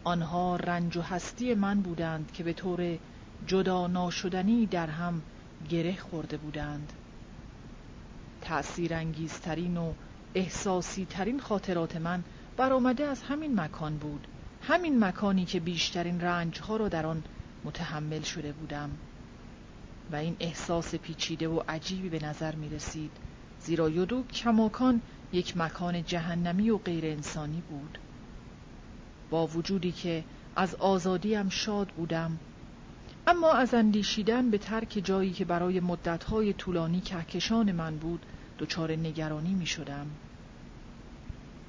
آنها 0.04 0.56
رنج 0.56 0.96
و 0.96 1.02
هستی 1.02 1.54
من 1.54 1.80
بودند 1.80 2.32
که 2.32 2.44
به 2.44 2.52
طور 2.52 2.98
جدا 3.46 3.86
ناشدنی 3.86 4.66
در 4.66 4.86
هم 4.86 5.22
گره 5.68 5.96
خورده 5.96 6.36
بودند. 6.36 6.92
تأثیر 8.40 8.94
انگیزترین 8.94 9.76
و 9.76 9.92
احساسی 10.34 11.04
ترین 11.04 11.40
خاطرات 11.40 11.96
من 11.96 12.24
برآمده 12.56 13.04
از 13.04 13.22
همین 13.22 13.60
مکان 13.60 13.96
بود. 13.96 14.26
همین 14.62 15.04
مکانی 15.04 15.44
که 15.44 15.60
بیشترین 15.60 16.20
رنج 16.20 16.60
ها 16.60 16.76
را 16.76 16.88
در 16.88 17.06
آن 17.06 17.22
متحمل 17.64 18.22
شده 18.22 18.52
بودم. 18.52 18.90
و 20.12 20.16
این 20.16 20.36
احساس 20.40 20.94
پیچیده 20.94 21.48
و 21.48 21.62
عجیبی 21.68 22.08
به 22.08 22.24
نظر 22.24 22.54
می 22.54 22.68
رسید 22.68 23.10
زیرا 23.60 23.88
یودو 23.88 24.22
کماکان 24.22 25.00
یک 25.32 25.56
مکان 25.56 26.04
جهنمی 26.04 26.70
و 26.70 26.78
غیر 26.78 27.06
انسانی 27.06 27.62
بود. 27.70 27.98
با 29.30 29.46
وجودی 29.46 29.92
که 29.92 30.24
از 30.56 30.74
آزادیم 30.74 31.48
شاد 31.48 31.88
بودم 31.88 32.38
اما 33.26 33.52
از 33.52 33.74
اندیشیدن 33.74 34.50
به 34.50 34.58
ترک 34.58 35.00
جایی 35.04 35.30
که 35.30 35.44
برای 35.44 35.80
مدتهای 35.80 36.52
طولانی 36.52 37.00
کهکشان 37.00 37.72
من 37.72 37.96
بود 37.96 38.26
دچار 38.58 38.92
نگرانی 38.92 39.54
می 39.54 39.66
شدم. 39.66 40.06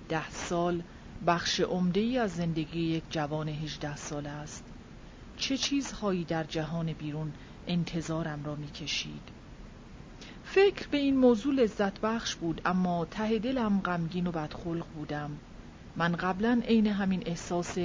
ده 0.09 0.29
سال 0.29 0.81
بخش 1.27 1.59
عمده 1.59 1.99
ای 1.99 2.17
از 2.17 2.31
زندگی 2.31 2.81
یک 2.81 3.03
جوان 3.09 3.49
هجده 3.49 3.95
ساله 3.95 4.29
است. 4.29 4.63
چه 5.37 5.57
چیزهایی 5.57 6.23
در 6.23 6.43
جهان 6.43 6.93
بیرون 6.93 7.33
انتظارم 7.67 8.45
را 8.45 8.55
می 8.55 8.67
کشید؟ 8.67 9.39
فکر 10.43 10.87
به 10.87 10.97
این 10.97 11.17
موضوع 11.17 11.53
لذت 11.53 11.99
بخش 11.99 12.35
بود 12.35 12.61
اما 12.65 13.05
ته 13.05 13.39
دلم 13.39 13.79
غمگین 13.79 14.27
و 14.27 14.31
بدخلق 14.31 14.85
بودم. 14.95 15.31
من 15.95 16.11
قبلا 16.11 16.61
عین 16.67 16.87
همین 16.87 17.23
احساس 17.25 17.77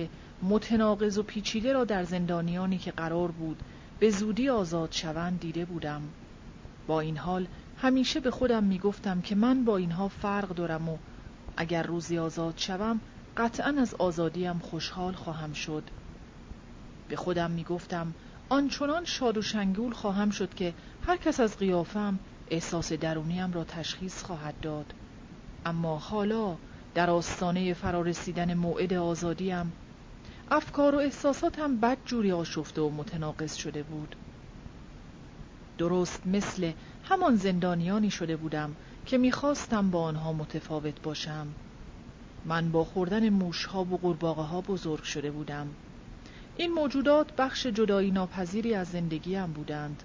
متناقض 0.43 1.19
و 1.19 1.23
پیچیده 1.23 1.73
را 1.73 1.85
در 1.85 2.05
زندانیانی 2.05 2.79
که 2.79 2.91
قرار 2.91 3.31
بود 3.31 3.63
به 3.99 4.11
زودی 4.11 4.49
آزاد 4.49 4.93
شوند 4.93 5.41
دیده 5.41 5.65
بودم. 5.65 6.03
با 6.87 7.01
این 7.01 7.17
حال 7.17 7.47
همیشه 7.85 8.21
به 8.21 8.31
خودم 8.31 8.65
می‌گفتم 8.65 9.21
که 9.21 9.35
من 9.35 9.65
با 9.65 9.77
اینها 9.77 10.09
فرق 10.09 10.49
دارم 10.49 10.89
و 10.89 10.99
اگر 11.57 11.83
روزی 11.83 12.19
آزاد 12.19 12.59
شوم 12.59 13.01
قطعا 13.37 13.75
از 13.79 13.95
آزادیم 13.95 14.59
خوشحال 14.59 15.13
خواهم 15.13 15.53
شد. 15.53 15.91
به 17.09 17.17
خودم 17.17 17.51
می‌گفتم 17.51 18.15
آنچنان 18.49 19.05
شاد 19.05 19.39
و 19.39 19.43
شنگول 19.43 19.93
خواهم 19.93 20.31
شد 20.31 20.55
که 20.55 20.75
هر 21.03 21.17
کس 21.17 21.41
از 21.41 21.57
قیافم 21.57 22.21
احساس 22.49 22.93
درونیم 22.93 23.53
را 23.53 23.65
تشخیص 23.65 24.23
خواهد 24.23 24.61
داد. 24.63 24.95
اما 25.65 25.99
حالا 25.99 26.59
در 26.95 27.11
آستانه 27.11 27.75
فرارسیدن 27.75 28.55
موعد 28.55 28.95
آزادیم 28.95 29.73
افکار 30.51 30.95
و 30.95 30.99
احساساتم 30.99 31.81
بد 31.81 31.99
جوری 32.05 32.33
آشفته 32.33 32.81
و 32.81 32.91
متناقض 32.91 33.55
شده 33.55 33.83
بود. 33.83 34.17
درست 35.79 36.27
مثل 36.27 36.73
همان 37.05 37.37
زندانیانی 37.37 38.11
شده 38.11 38.37
بودم 38.37 38.77
که 39.07 39.19
می‌خواستم 39.19 39.91
با 39.91 40.03
آنها 40.03 40.33
متفاوت 40.33 41.03
باشم. 41.03 41.47
من 42.45 42.73
با 42.73 42.85
خوردن 42.85 43.29
موشها 43.29 43.85
و 43.85 43.99
قورباغه 43.99 44.43
ها 44.43 44.61
بزرگ 44.61 45.03
شده 45.03 45.31
بودم. 45.31 45.69
این 46.57 46.73
موجودات 46.73 47.37
بخش 47.37 47.67
جدایی 47.67 48.11
ناپذیری 48.11 48.75
از 48.75 48.89
زندگیم 48.89 49.47
بودند. 49.47 50.03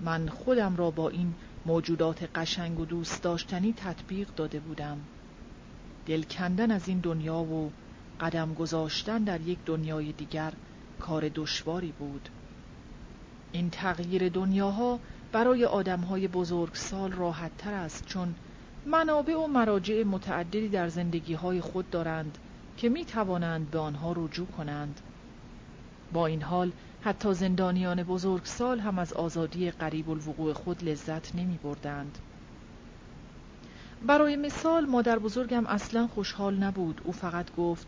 من 0.00 0.28
خودم 0.28 0.76
را 0.76 0.90
با 0.90 1.08
این 1.08 1.34
موجودات 1.66 2.28
قشنگ 2.34 2.80
و 2.80 2.84
دوست 2.84 3.22
داشتنی 3.22 3.72
تطبیق 3.72 4.28
داده 4.36 4.60
بودم. 4.60 5.00
دل 6.06 6.22
کندن 6.22 6.70
از 6.70 6.88
این 6.88 6.98
دنیا 6.98 7.38
و 7.38 7.72
قدم 8.20 8.54
گذاشتن 8.54 9.24
در 9.24 9.40
یک 9.40 9.58
دنیای 9.66 10.12
دیگر 10.12 10.52
کار 11.00 11.30
دشواری 11.34 11.92
بود. 11.92 12.28
این 13.54 13.70
تغییر 13.70 14.28
دنیاها 14.28 14.98
برای 15.32 15.64
آدمهای 15.64 16.28
بزرگسال 16.28 17.12
راحت 17.12 17.56
تر 17.58 17.74
است 17.74 18.06
چون 18.06 18.34
منابع 18.86 19.36
و 19.36 19.46
مراجع 19.46 20.02
متعددی 20.02 20.68
در 20.68 20.88
زندگی 20.88 21.34
های 21.34 21.60
خود 21.60 21.90
دارند 21.90 22.38
که 22.76 22.88
می 22.88 23.04
توانند 23.04 23.70
به 23.70 23.78
آنها 23.78 24.12
رجوع 24.16 24.46
کنند. 24.46 25.00
با 26.12 26.26
این 26.26 26.42
حال 26.42 26.72
حتی 27.02 27.34
زندانیان 27.34 28.02
بزرگسال 28.02 28.80
هم 28.80 28.98
از 28.98 29.12
آزادی 29.12 29.70
قریب 29.70 30.10
الوقوع 30.10 30.52
خود 30.52 30.84
لذت 30.84 31.34
نمی 31.34 31.58
بردند. 31.62 32.18
برای 34.06 34.36
مثال 34.36 34.86
مادر 34.86 35.18
بزرگم 35.18 35.66
اصلا 35.66 36.06
خوشحال 36.06 36.54
نبود. 36.56 37.00
او 37.04 37.12
فقط 37.12 37.54
گفت 37.56 37.86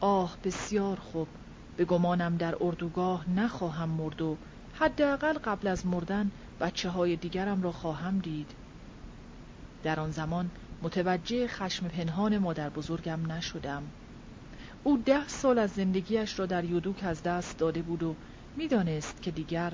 آه 0.00 0.36
بسیار 0.44 0.96
خوب. 0.96 1.28
به 1.76 1.84
گمانم 1.84 2.36
در 2.36 2.54
اردوگاه 2.60 3.30
نخواهم 3.30 3.88
مرد 3.88 4.22
و 4.22 4.36
حداقل 4.80 5.32
قبل 5.32 5.68
از 5.68 5.86
مردن 5.86 6.30
بچه 6.60 6.88
های 6.88 7.16
دیگرم 7.16 7.62
را 7.62 7.72
خواهم 7.72 8.18
دید. 8.18 8.50
در 9.82 10.00
آن 10.00 10.10
زمان 10.10 10.50
متوجه 10.82 11.48
خشم 11.48 11.88
پنهان 11.88 12.38
مادر 12.38 12.68
بزرگم 12.68 13.32
نشدم. 13.32 13.82
او 14.84 14.98
ده 15.06 15.28
سال 15.28 15.58
از 15.58 15.70
زندگیش 15.70 16.38
را 16.38 16.46
در 16.46 16.64
یودوک 16.64 17.04
از 17.04 17.22
دست 17.22 17.58
داده 17.58 17.82
بود 17.82 18.02
و 18.02 18.14
می‌دانست 18.56 19.22
که 19.22 19.30
دیگر 19.30 19.72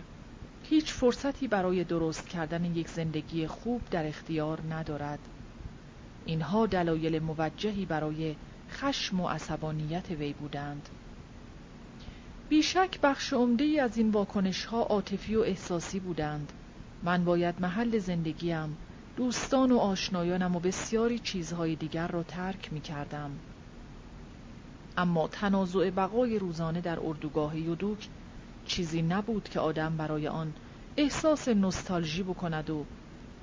هیچ 0.62 0.92
فرصتی 0.92 1.48
برای 1.48 1.84
درست 1.84 2.28
کردن 2.28 2.64
یک 2.64 2.88
زندگی 2.88 3.46
خوب 3.46 3.82
در 3.90 4.06
اختیار 4.06 4.60
ندارد. 4.70 5.18
اینها 6.24 6.66
دلایل 6.66 7.18
موجهی 7.18 7.84
برای 7.84 8.36
خشم 8.70 9.20
و 9.20 9.28
عصبانیت 9.28 10.10
وی 10.10 10.32
بودند. 10.32 10.88
بیشک 12.48 13.00
بخش 13.00 13.32
عمده 13.32 13.82
از 13.82 13.96
این 13.96 14.10
واکنش 14.10 14.64
ها 14.64 14.82
عاطفی 14.82 15.34
و 15.34 15.40
احساسی 15.40 16.00
بودند. 16.00 16.52
من 17.02 17.24
باید 17.24 17.54
محل 17.60 17.98
زندگیم 17.98 18.76
دوستان 19.16 19.72
و 19.72 19.78
آشنایانم 19.78 20.56
و 20.56 20.60
بسیاری 20.60 21.18
چیزهای 21.18 21.76
دیگر 21.76 22.08
را 22.08 22.22
ترک 22.22 22.72
می 22.72 22.80
کردم. 22.80 23.30
اما 24.96 25.28
تنازع 25.28 25.90
بقای 25.90 26.38
روزانه 26.38 26.80
در 26.80 27.00
اردوگاه 27.00 27.58
یودوک 27.58 28.08
چیزی 28.66 29.02
نبود 29.02 29.48
که 29.48 29.60
آدم 29.60 29.96
برای 29.96 30.28
آن 30.28 30.52
احساس 30.96 31.48
نستالژی 31.48 32.22
بکند 32.22 32.70
و 32.70 32.84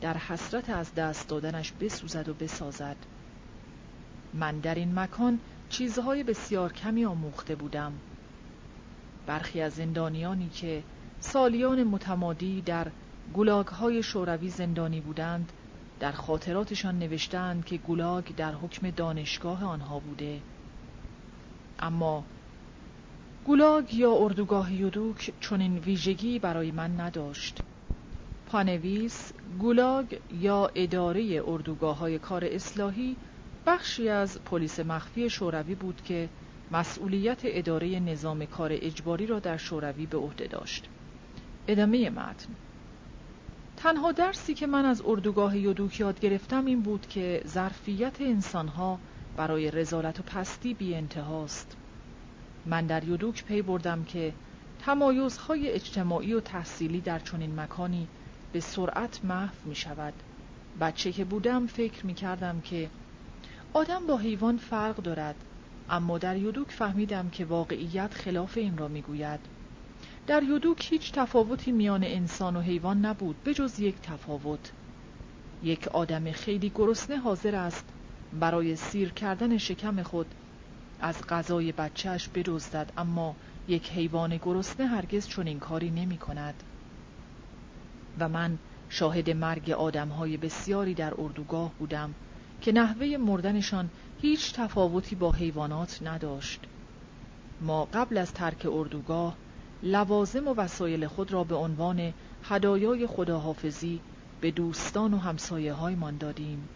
در 0.01 0.17
حسرت 0.17 0.69
از 0.69 0.95
دست 0.95 1.27
دادنش 1.27 1.71
بسوزد 1.71 2.29
و 2.29 2.33
بسازد. 2.33 2.97
من 4.33 4.59
در 4.59 4.75
این 4.75 4.99
مکان 4.99 5.39
چیزهای 5.69 6.23
بسیار 6.23 6.73
کمی 6.73 7.05
آموخته 7.05 7.55
بودم. 7.55 7.93
برخی 9.31 9.61
از 9.61 9.73
زندانیانی 9.73 10.49
که 10.49 10.83
سالیان 11.19 11.83
متمادی 11.83 12.61
در 12.61 12.87
گولاگ 13.33 13.67
های 13.67 14.03
شوروی 14.03 14.49
زندانی 14.49 15.01
بودند 15.01 15.51
در 15.99 16.11
خاطراتشان 16.11 16.99
نوشتند 16.99 17.65
که 17.65 17.77
گولاگ 17.77 18.35
در 18.35 18.53
حکم 18.53 18.89
دانشگاه 18.89 19.63
آنها 19.63 19.99
بوده. 19.99 20.39
اما 21.79 22.23
گولاگ 23.45 23.93
یا 23.93 24.11
اردوگاه 24.11 24.73
یودوک 24.73 25.33
چنین 25.39 25.77
ویژگی 25.77 26.39
برای 26.39 26.71
من 26.71 26.99
نداشت. 26.99 27.61
پانویس 28.45 29.33
گولاگ 29.59 30.19
یا 30.41 30.71
اداره 30.75 31.43
اردوگاه 31.47 31.97
های 31.97 32.19
کار 32.19 32.45
اصلاحی 32.45 33.15
بخشی 33.65 34.09
از 34.09 34.41
پلیس 34.43 34.79
مخفی 34.79 35.29
شوروی 35.29 35.75
بود 35.75 36.01
که 36.01 36.29
مسئولیت 36.72 37.41
اداره 37.43 37.99
نظام 37.99 38.45
کار 38.45 38.69
اجباری 38.73 39.26
را 39.27 39.39
در 39.39 39.57
شوروی 39.57 40.06
به 40.06 40.18
عهده 40.18 40.48
داشت 40.48 40.88
ادامه 41.68 42.10
متن 42.10 42.49
تنها 43.77 44.11
درسی 44.11 44.53
که 44.53 44.68
من 44.68 44.85
از 44.85 45.02
اردوگاه 45.06 45.57
یودوک 45.57 45.99
یاد 45.99 46.19
گرفتم 46.19 46.65
این 46.65 46.81
بود 46.81 47.07
که 47.07 47.43
ظرفیت 47.48 48.22
انسانها 48.22 48.99
برای 49.38 49.72
رزالت 49.72 50.19
و 50.19 50.23
پستی 50.23 50.73
بی 50.73 50.95
انتهاست. 50.95 51.77
من 52.65 52.85
در 52.85 53.03
یودوک 53.03 53.43
پی 53.45 53.61
بردم 53.61 54.03
که 54.03 54.34
تمایزهای 54.85 55.69
اجتماعی 55.69 56.34
و 56.34 56.39
تحصیلی 56.39 57.02
در 57.02 57.19
چنین 57.19 57.60
مکانی 57.60 58.07
به 58.53 58.60
سرعت 58.60 59.26
محو 59.26 59.56
می 59.65 59.76
شود. 59.76 60.14
بچه 60.81 61.11
که 61.11 61.26
بودم 61.26 61.68
فکر 61.68 62.06
می 62.06 62.14
کردم 62.14 62.61
که 62.61 62.89
آدم 63.73 64.07
با 64.07 64.18
حیوان 64.18 64.57
فرق 64.57 64.95
دارد 64.95 65.35
اما 65.91 66.18
در 66.18 66.38
یودوک 66.38 66.72
فهمیدم 66.72 67.30
که 67.30 67.45
واقعیت 67.45 68.13
خلاف 68.13 68.57
این 68.57 68.77
را 68.77 68.88
می 68.88 69.01
گوید. 69.01 69.39
در 70.27 70.43
یودوک 70.43 70.91
هیچ 70.91 71.11
تفاوتی 71.11 71.72
میان 71.72 72.03
انسان 72.03 72.55
و 72.55 72.61
حیوان 72.61 73.05
نبود 73.05 73.43
به 73.43 73.53
جز 73.53 73.80
یک 73.80 73.95
تفاوت. 74.01 74.72
یک 75.63 75.88
آدم 75.88 76.31
خیلی 76.31 76.72
گرسنه 76.76 77.18
حاضر 77.18 77.55
است 77.55 77.85
برای 78.39 78.76
سیر 78.76 79.09
کردن 79.09 79.57
شکم 79.57 80.03
خود. 80.03 80.27
از 81.01 81.27
غذای 81.27 81.72
بچهش 81.72 82.27
بدزدد 82.27 82.91
اما 82.97 83.35
یک 83.68 83.91
حیوان 83.91 84.38
گرسنه 84.38 84.88
هرگز 84.88 85.27
چنین 85.27 85.59
کاری 85.59 85.91
نمی 85.91 86.18
کند 86.18 86.63
و 88.19 88.30
من 88.30 88.57
شاهد 88.89 89.30
مرگ 89.30 89.69
آدمهای 89.69 90.38
بسیاری 90.38 90.93
در 90.93 91.13
اردوگاه 91.18 91.72
بودم. 91.80 92.13
که 92.61 92.71
نحوه 92.71 93.17
مردنشان 93.17 93.89
هیچ 94.21 94.53
تفاوتی 94.53 95.15
با 95.15 95.31
حیوانات 95.31 95.99
نداشت. 96.01 96.59
ما 97.61 97.85
قبل 97.85 98.17
از 98.17 98.33
ترک 98.33 98.67
اردوگاه 98.71 99.38
لوازم 99.83 100.47
و 100.47 100.53
وسایل 100.53 101.07
خود 101.07 101.31
را 101.31 101.43
به 101.43 101.55
عنوان 101.55 102.13
هدایای 102.43 103.07
خداحافظی 103.07 104.01
به 104.41 104.51
دوستان 104.51 105.13
و 105.13 105.17
همسایه 105.17 105.73
های 105.73 105.95
من 105.95 106.17
دادیم. 106.17 106.69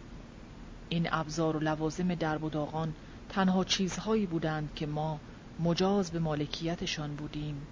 این 0.88 1.08
ابزار 1.12 1.56
و 1.56 1.60
لوازم 1.60 2.14
درب 2.14 2.44
و 2.44 2.50
داغان 2.50 2.94
تنها 3.28 3.64
چیزهایی 3.64 4.26
بودند 4.26 4.74
که 4.74 4.86
ما 4.86 5.20
مجاز 5.58 6.10
به 6.10 6.18
مالکیتشان 6.18 7.14
بودیم. 7.16 7.66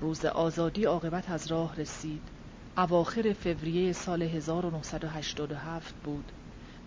روز 0.00 0.24
آزادی 0.24 0.84
عاقبت 0.84 1.30
از 1.30 1.46
راه 1.46 1.76
رسید. 1.76 2.41
اواخر 2.76 3.32
فوریه 3.32 3.92
سال 3.92 4.22
1987 4.22 5.94
بود. 6.04 6.32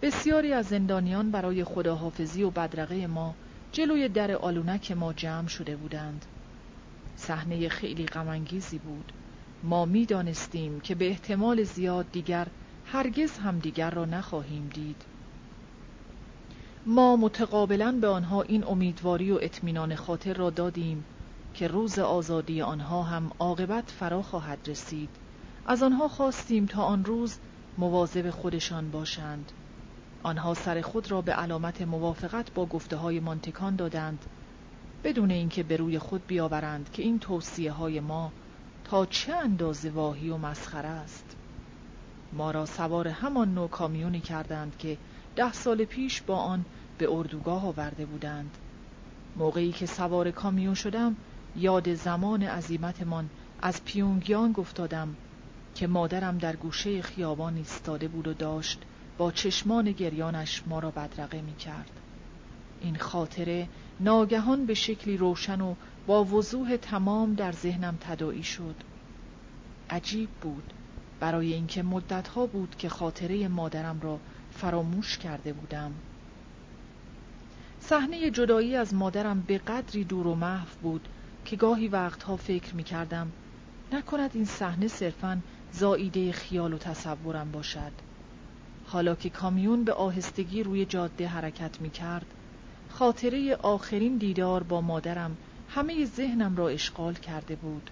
بسیاری 0.01 0.53
از 0.53 0.65
زندانیان 0.65 1.31
برای 1.31 1.63
خداحافظی 1.63 2.43
و 2.43 2.49
بدرقه 2.49 3.07
ما 3.07 3.35
جلوی 3.71 4.09
در 4.09 4.31
آلونک 4.31 4.91
ما 4.91 5.13
جمع 5.13 5.47
شده 5.47 5.75
بودند. 5.75 6.25
صحنه 7.15 7.69
خیلی 7.69 8.05
غمانگیزی 8.05 8.77
بود. 8.77 9.11
ما 9.63 9.85
می‌دانستیم 9.85 10.79
که 10.79 10.95
به 10.95 11.07
احتمال 11.07 11.63
زیاد 11.63 12.11
دیگر 12.11 12.47
هرگز 12.85 13.37
هم 13.37 13.59
دیگر 13.59 13.89
را 13.89 14.05
نخواهیم 14.05 14.69
دید. 14.73 15.01
ما 16.85 17.15
متقابلا 17.15 17.97
به 18.01 18.07
آنها 18.07 18.41
این 18.41 18.63
امیدواری 18.63 19.31
و 19.31 19.39
اطمینان 19.41 19.95
خاطر 19.95 20.33
را 20.33 20.49
دادیم 20.49 21.05
که 21.53 21.67
روز 21.67 21.99
آزادی 21.99 22.61
آنها 22.61 23.03
هم 23.03 23.31
عاقبت 23.39 23.91
فرا 23.91 24.21
خواهد 24.21 24.59
رسید. 24.67 25.09
از 25.67 25.83
آنها 25.83 26.07
خواستیم 26.07 26.65
تا 26.65 26.83
آن 26.83 27.05
روز 27.05 27.37
مواظب 27.77 28.29
خودشان 28.29 28.91
باشند. 28.91 29.51
آنها 30.23 30.53
سر 30.53 30.81
خود 30.81 31.11
را 31.11 31.21
به 31.21 31.33
علامت 31.33 31.81
موافقت 31.81 32.53
با 32.53 32.65
گفته 32.65 32.95
های 32.95 33.19
مانتکان 33.19 33.75
دادند 33.75 34.25
بدون 35.03 35.31
اینکه 35.31 35.63
به 35.63 35.77
روی 35.77 35.99
خود 35.99 36.27
بیاورند 36.27 36.89
که 36.93 37.03
این 37.03 37.19
توصیه 37.19 37.71
های 37.71 37.99
ما 37.99 38.31
تا 38.83 39.05
چه 39.05 39.35
اندازه 39.35 39.89
واهی 39.89 40.29
و 40.29 40.37
مسخره 40.37 40.89
است. 40.89 41.35
ما 42.33 42.51
را 42.51 42.65
سوار 42.65 43.07
همان 43.07 43.53
نوع 43.53 43.69
کامیونی 43.69 44.19
کردند 44.19 44.77
که 44.77 44.97
ده 45.35 45.53
سال 45.53 45.85
پیش 45.85 46.21
با 46.21 46.37
آن 46.37 46.65
به 46.97 47.11
اردوگاه 47.11 47.67
آورده 47.67 48.05
بودند. 48.05 48.57
موقعی 49.35 49.71
که 49.71 49.85
سوار 49.85 50.31
کامیون 50.31 50.73
شدم 50.73 51.15
یاد 51.55 51.93
زمان 51.93 52.43
عظیمتمان 52.43 53.29
از 53.61 53.85
پیونگیانگ 53.85 54.59
افتادم 54.59 55.15
که 55.75 55.87
مادرم 55.87 56.37
در 56.37 56.55
گوشه 56.55 57.01
خیابان 57.01 57.55
ایستاده 57.55 58.07
بود 58.07 58.27
و 58.27 58.33
داشت 58.33 58.81
با 59.17 59.31
چشمان 59.31 59.91
گریانش 59.91 60.63
ما 60.67 60.79
را 60.79 60.91
بدرقه 60.91 61.41
می 61.41 61.55
کرد. 61.55 61.91
این 62.81 62.97
خاطره 62.97 63.67
ناگهان 63.99 64.65
به 64.65 64.73
شکلی 64.73 65.17
روشن 65.17 65.61
و 65.61 65.75
با 66.07 66.23
وضوح 66.23 66.77
تمام 66.77 67.33
در 67.33 67.51
ذهنم 67.51 67.97
تداعی 68.01 68.43
شد. 68.43 68.75
عجیب 69.89 70.29
بود. 70.29 70.73
برای 71.19 71.53
اینکه 71.53 71.83
مدتها 71.83 72.45
بود 72.45 72.75
که 72.77 72.89
خاطره 72.89 73.47
مادرم 73.47 73.99
را 74.01 74.19
فراموش 74.51 75.17
کرده 75.17 75.53
بودم. 75.53 75.91
صحنه 77.79 78.31
جدایی 78.31 78.75
از 78.75 78.93
مادرم 78.93 79.41
به 79.41 79.57
قدری 79.57 80.03
دور 80.03 80.27
و 80.27 80.35
محو 80.35 80.67
بود 80.81 81.07
که 81.45 81.55
گاهی 81.55 81.87
وقتها 81.87 82.35
فکر 82.35 82.75
می 82.75 82.83
کردم 82.83 83.31
نکند 83.91 84.31
این 84.33 84.45
صحنه 84.45 84.87
صرفا 84.87 85.41
زاییده 85.79 86.31
خیال 86.31 86.73
و 86.73 86.77
تصورم 86.77 87.51
باشد. 87.51 87.91
حالا 88.85 89.15
که 89.15 89.29
کامیون 89.29 89.83
به 89.83 89.93
آهستگی 89.93 90.63
روی 90.63 90.85
جاده 90.85 91.27
حرکت 91.27 91.81
می 91.81 91.89
کرد 91.89 92.25
خاطره 92.89 93.55
آخرین 93.55 94.17
دیدار 94.17 94.63
با 94.63 94.81
مادرم 94.81 95.37
همه 95.69 96.05
ذهنم 96.05 96.55
را 96.55 96.69
اشغال 96.69 97.13
کرده 97.13 97.55
بود. 97.55 97.89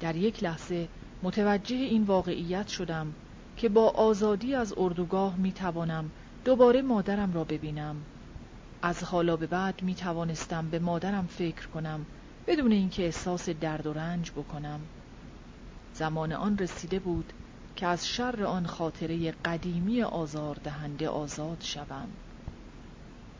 در 0.00 0.16
یک 0.16 0.42
لحظه 0.42 0.88
متوجه 1.22 1.76
این 1.76 2.02
واقعیت 2.02 2.68
شدم 2.68 3.14
که 3.56 3.68
با 3.68 3.88
آزادی 3.90 4.54
از 4.54 4.74
اردوگاه 4.76 5.36
می 5.36 5.52
توانم 5.52 6.10
دوباره 6.44 6.82
مادرم 6.82 7.32
را 7.32 7.44
ببینم. 7.44 7.96
از 8.82 9.04
حالا 9.04 9.36
به 9.36 9.46
بعد 9.46 9.82
می 9.82 9.94
توانستم 9.94 10.70
به 10.70 10.78
مادرم 10.78 11.26
فکر 11.26 11.66
کنم 11.66 12.06
بدون 12.46 12.72
اینکه 12.72 13.04
احساس 13.04 13.48
درد 13.48 13.86
و 13.86 13.92
رنج 13.92 14.30
بکنم. 14.30 14.80
زمان 15.94 16.32
آن 16.32 16.58
رسیده 16.58 16.98
بود 16.98 17.32
که 17.76 17.86
از 17.86 18.08
شر 18.08 18.44
آن 18.44 18.66
خاطره 18.66 19.30
قدیمی 19.30 20.02
آزار 20.02 20.56
دهنده 20.64 21.08
آزاد 21.08 21.60
شوم. 21.60 22.08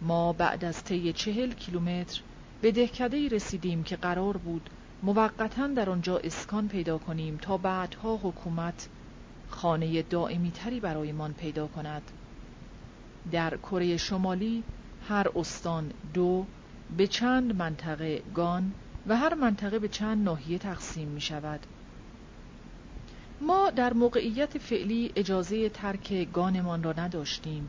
ما 0.00 0.32
بعد 0.32 0.64
از 0.64 0.84
طی 0.84 1.12
چهل 1.12 1.52
کیلومتر 1.52 2.20
به 2.60 2.72
دهکده 2.72 3.28
رسیدیم 3.28 3.82
که 3.82 3.96
قرار 3.96 4.36
بود 4.36 4.70
موقتا 5.02 5.66
در 5.66 5.90
آنجا 5.90 6.18
اسکان 6.18 6.68
پیدا 6.68 6.98
کنیم 6.98 7.36
تا 7.36 7.56
بعدها 7.56 8.16
حکومت 8.16 8.88
خانه 9.48 10.02
دائمی 10.02 10.50
تری 10.50 10.80
برایمان 10.80 11.32
پیدا 11.32 11.66
کند. 11.66 12.10
در 13.32 13.56
کره 13.56 13.96
شمالی 13.96 14.64
هر 15.08 15.26
استان 15.36 15.92
دو 16.14 16.46
به 16.96 17.06
چند 17.06 17.56
منطقه 17.56 18.22
گان 18.34 18.72
و 19.06 19.16
هر 19.16 19.34
منطقه 19.34 19.78
به 19.78 19.88
چند 19.88 20.24
ناحیه 20.24 20.58
تقسیم 20.58 21.08
می 21.08 21.20
شود 21.20 21.66
ما 23.40 23.70
در 23.70 23.92
موقعیت 23.92 24.58
فعلی 24.58 25.12
اجازه 25.16 25.68
ترک 25.68 26.32
گانمان 26.32 26.82
را 26.82 26.92
نداشتیم. 26.92 27.68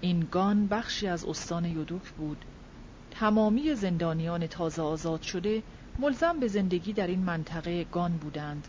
این 0.00 0.20
گان 0.30 0.66
بخشی 0.66 1.06
از 1.06 1.24
استان 1.24 1.64
یودوک 1.64 2.12
بود. 2.12 2.44
تمامی 3.10 3.74
زندانیان 3.74 4.46
تازه 4.46 4.82
آزاد 4.82 5.22
شده 5.22 5.62
ملزم 5.98 6.40
به 6.40 6.48
زندگی 6.48 6.92
در 6.92 7.06
این 7.06 7.24
منطقه 7.24 7.84
گان 7.84 8.16
بودند. 8.16 8.68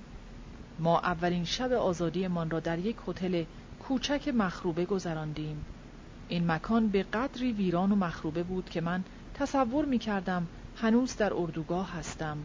ما 0.79 0.99
اولین 0.99 1.45
شب 1.45 1.71
آزادیمان 1.71 2.49
را 2.49 2.59
در 2.59 2.79
یک 2.79 2.97
هتل 3.07 3.43
کوچک 3.79 4.27
مخروبه 4.27 4.85
گذراندیم. 4.85 5.65
این 6.27 6.51
مکان 6.51 6.87
به 6.87 7.03
قدری 7.03 7.51
ویران 7.51 7.91
و 7.91 7.95
مخروبه 7.95 8.43
بود 8.43 8.69
که 8.69 8.81
من 8.81 9.03
تصور 9.33 9.85
می 9.85 9.99
کردم 9.99 10.47
هنوز 10.75 11.15
در 11.15 11.33
اردوگاه 11.33 11.91
هستم. 11.91 12.37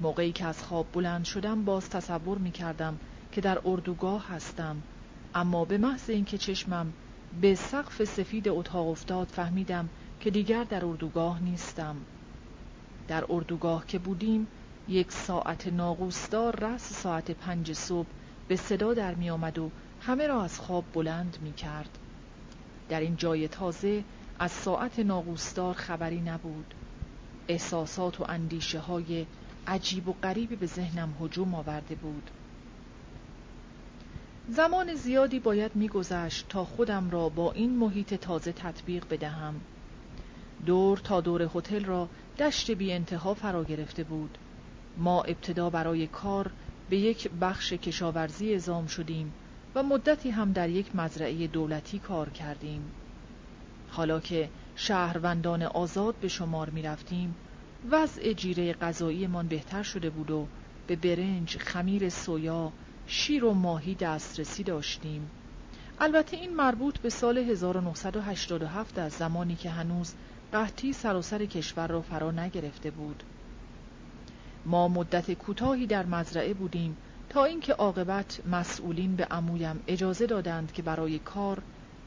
موقعی 0.00 0.32
که 0.32 0.46
از 0.46 0.62
خواب 0.62 0.86
بلند 0.92 1.24
شدم 1.24 1.64
باز 1.64 1.90
تصور 1.90 2.38
می 2.38 2.50
کردم 2.50 2.98
که 3.32 3.40
در 3.40 3.58
اردوگاه 3.64 4.28
هستم. 4.28 4.82
اما 5.34 5.64
به 5.64 5.78
محض 5.78 6.10
اینکه 6.10 6.38
چشمم 6.38 6.92
به 7.40 7.54
سقف 7.54 8.04
سفید 8.04 8.48
اتاق 8.48 8.88
افتاد 8.88 9.26
فهمیدم 9.26 9.88
که 10.20 10.30
دیگر 10.30 10.64
در 10.64 10.84
اردوگاه 10.84 11.42
نیستم. 11.42 11.96
در 13.08 13.24
اردوگاه 13.28 13.86
که 13.86 13.98
بودیم 13.98 14.46
یک 14.88 15.12
ساعت 15.12 15.66
ناقوسدار 15.66 16.56
رس 16.56 16.92
ساعت 16.92 17.30
پنج 17.30 17.72
صبح 17.72 18.08
به 18.48 18.56
صدا 18.56 18.94
در 18.94 19.14
می 19.14 19.30
آمد 19.30 19.58
و 19.58 19.70
همه 20.00 20.26
را 20.26 20.42
از 20.42 20.60
خواب 20.60 20.84
بلند 20.92 21.38
می 21.42 21.52
کرد. 21.52 21.98
در 22.88 23.00
این 23.00 23.16
جای 23.16 23.48
تازه 23.48 24.04
از 24.38 24.52
ساعت 24.52 24.98
ناقوسدار 24.98 25.74
خبری 25.74 26.20
نبود. 26.20 26.74
احساسات 27.48 28.20
و 28.20 28.24
اندیشه 28.28 28.78
های 28.78 29.26
عجیب 29.66 30.08
و 30.08 30.12
غریبی 30.22 30.56
به 30.56 30.66
ذهنم 30.66 31.14
هجوم 31.20 31.54
آورده 31.54 31.94
بود. 31.94 32.30
زمان 34.48 34.94
زیادی 34.94 35.38
باید 35.38 35.76
میگذشت 35.76 36.48
تا 36.48 36.64
خودم 36.64 37.10
را 37.10 37.28
با 37.28 37.52
این 37.52 37.76
محیط 37.76 38.14
تازه 38.14 38.52
تطبیق 38.52 39.04
بدهم. 39.10 39.60
دور 40.66 40.98
تا 40.98 41.20
دور 41.20 41.50
هتل 41.54 41.84
را 41.84 42.08
دشت 42.38 42.70
بی 42.70 42.92
انتها 42.92 43.34
فرا 43.34 43.64
گرفته 43.64 44.04
بود. 44.04 44.38
ما 44.96 45.22
ابتدا 45.22 45.70
برای 45.70 46.06
کار 46.06 46.50
به 46.90 46.96
یک 46.96 47.30
بخش 47.40 47.72
کشاورزی 47.72 48.54
ازام 48.54 48.86
شدیم 48.86 49.32
و 49.74 49.82
مدتی 49.82 50.30
هم 50.30 50.52
در 50.52 50.68
یک 50.68 50.96
مزرعه 50.96 51.46
دولتی 51.46 51.98
کار 51.98 52.30
کردیم. 52.30 52.82
حالا 53.88 54.20
که 54.20 54.48
شهروندان 54.76 55.62
آزاد 55.62 56.14
به 56.14 56.28
شمار 56.28 56.70
می 56.70 56.82
رفتیم 56.82 57.34
وضع 57.90 58.32
جیره 58.32 58.72
غذاییمان 58.72 59.48
بهتر 59.48 59.82
شده 59.82 60.10
بود 60.10 60.30
و 60.30 60.46
به 60.86 60.96
برنج، 60.96 61.58
خمیر 61.58 62.08
سویا، 62.08 62.72
شیر 63.06 63.44
و 63.44 63.52
ماهی 63.52 63.94
دسترسی 63.94 64.62
داشتیم. 64.62 65.30
البته 66.00 66.36
این 66.36 66.54
مربوط 66.54 66.98
به 66.98 67.10
سال 67.10 67.38
1987 67.38 68.98
از 68.98 69.12
زمانی 69.12 69.54
که 69.56 69.70
هنوز 69.70 70.14
قحطی 70.52 70.92
سراسر 70.92 71.44
کشور 71.44 71.86
را 71.86 72.02
فرا 72.02 72.30
نگرفته 72.30 72.90
بود. 72.90 73.22
ما 74.66 74.88
مدت 74.88 75.32
کوتاهی 75.32 75.86
در 75.86 76.06
مزرعه 76.06 76.54
بودیم 76.54 76.96
تا 77.28 77.44
اینکه 77.44 77.72
عاقبت 77.72 78.40
مسئولین 78.46 79.16
به 79.16 79.24
عمویم 79.24 79.82
اجازه 79.86 80.26
دادند 80.26 80.72
که 80.72 80.82
برای 80.82 81.18
کار 81.18 81.62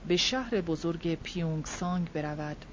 به 0.07 0.18
شهر 0.18 0.61
بزرگ 0.61 1.15
پیونگ 1.15 1.65
سانگ 1.65 2.11
برود. 2.11 2.65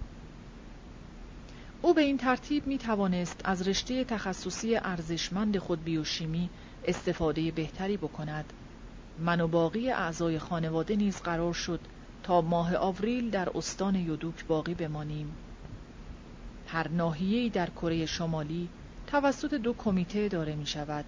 او 1.87 1.95
به 1.95 2.03
این 2.03 2.17
ترتیب 2.17 2.67
می 2.67 2.79
توانست 2.79 3.41
از 3.45 3.69
رشته 3.69 4.05
تخصصی 4.05 4.77
ارزشمند 4.77 5.59
خود 5.59 5.85
بیوشیمی 5.85 6.51
استفاده 6.85 7.51
بهتری 7.51 7.97
بکند. 7.97 8.53
من 9.19 9.41
و 9.41 9.49
باقی 9.49 9.91
اعضای 9.91 10.39
خانواده 10.39 10.97
نیز 10.97 11.21
قرار 11.21 11.53
شد 11.53 11.81
تا 12.23 12.41
ماه 12.41 12.77
آوریل 12.77 13.31
در 13.31 13.49
استان 13.55 13.95
یودوک 13.95 14.47
باقی 14.47 14.75
بمانیم. 14.75 15.37
هر 16.67 16.89
ناحیه‌ای 16.89 17.51
در 17.51 17.71
کره 17.71 18.07
شمالی 18.07 18.69
توسط 19.07 19.55
دو 19.55 19.73
کمیته 19.73 20.29
داره 20.29 20.55
می 20.55 20.67
شود 20.67 21.05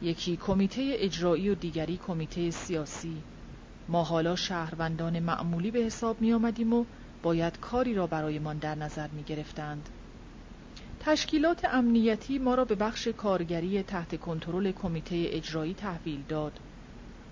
یکی 0.00 0.36
کمیته 0.36 0.92
اجرایی 0.94 1.50
و 1.50 1.54
دیگری 1.54 1.96
کمیته 1.96 2.50
سیاسی. 2.50 3.22
ما 3.88 4.04
حالا 4.04 4.36
شهروندان 4.36 5.18
معمولی 5.18 5.70
به 5.70 5.78
حساب 5.78 6.20
می 6.20 6.32
آمدیم 6.32 6.72
و 6.72 6.84
باید 7.22 7.60
کاری 7.60 7.94
را 7.94 8.06
برایمان 8.06 8.58
در 8.58 8.74
نظر 8.74 9.08
می 9.08 9.22
گرفتند. 9.22 9.88
تشکیلات 11.06 11.64
امنیتی 11.64 12.38
ما 12.38 12.54
را 12.54 12.64
به 12.64 12.74
بخش 12.74 13.08
کارگری 13.08 13.82
تحت 13.82 14.20
کنترل 14.20 14.72
کمیته 14.72 15.24
اجرایی 15.28 15.74
تحویل 15.74 16.22
داد. 16.28 16.52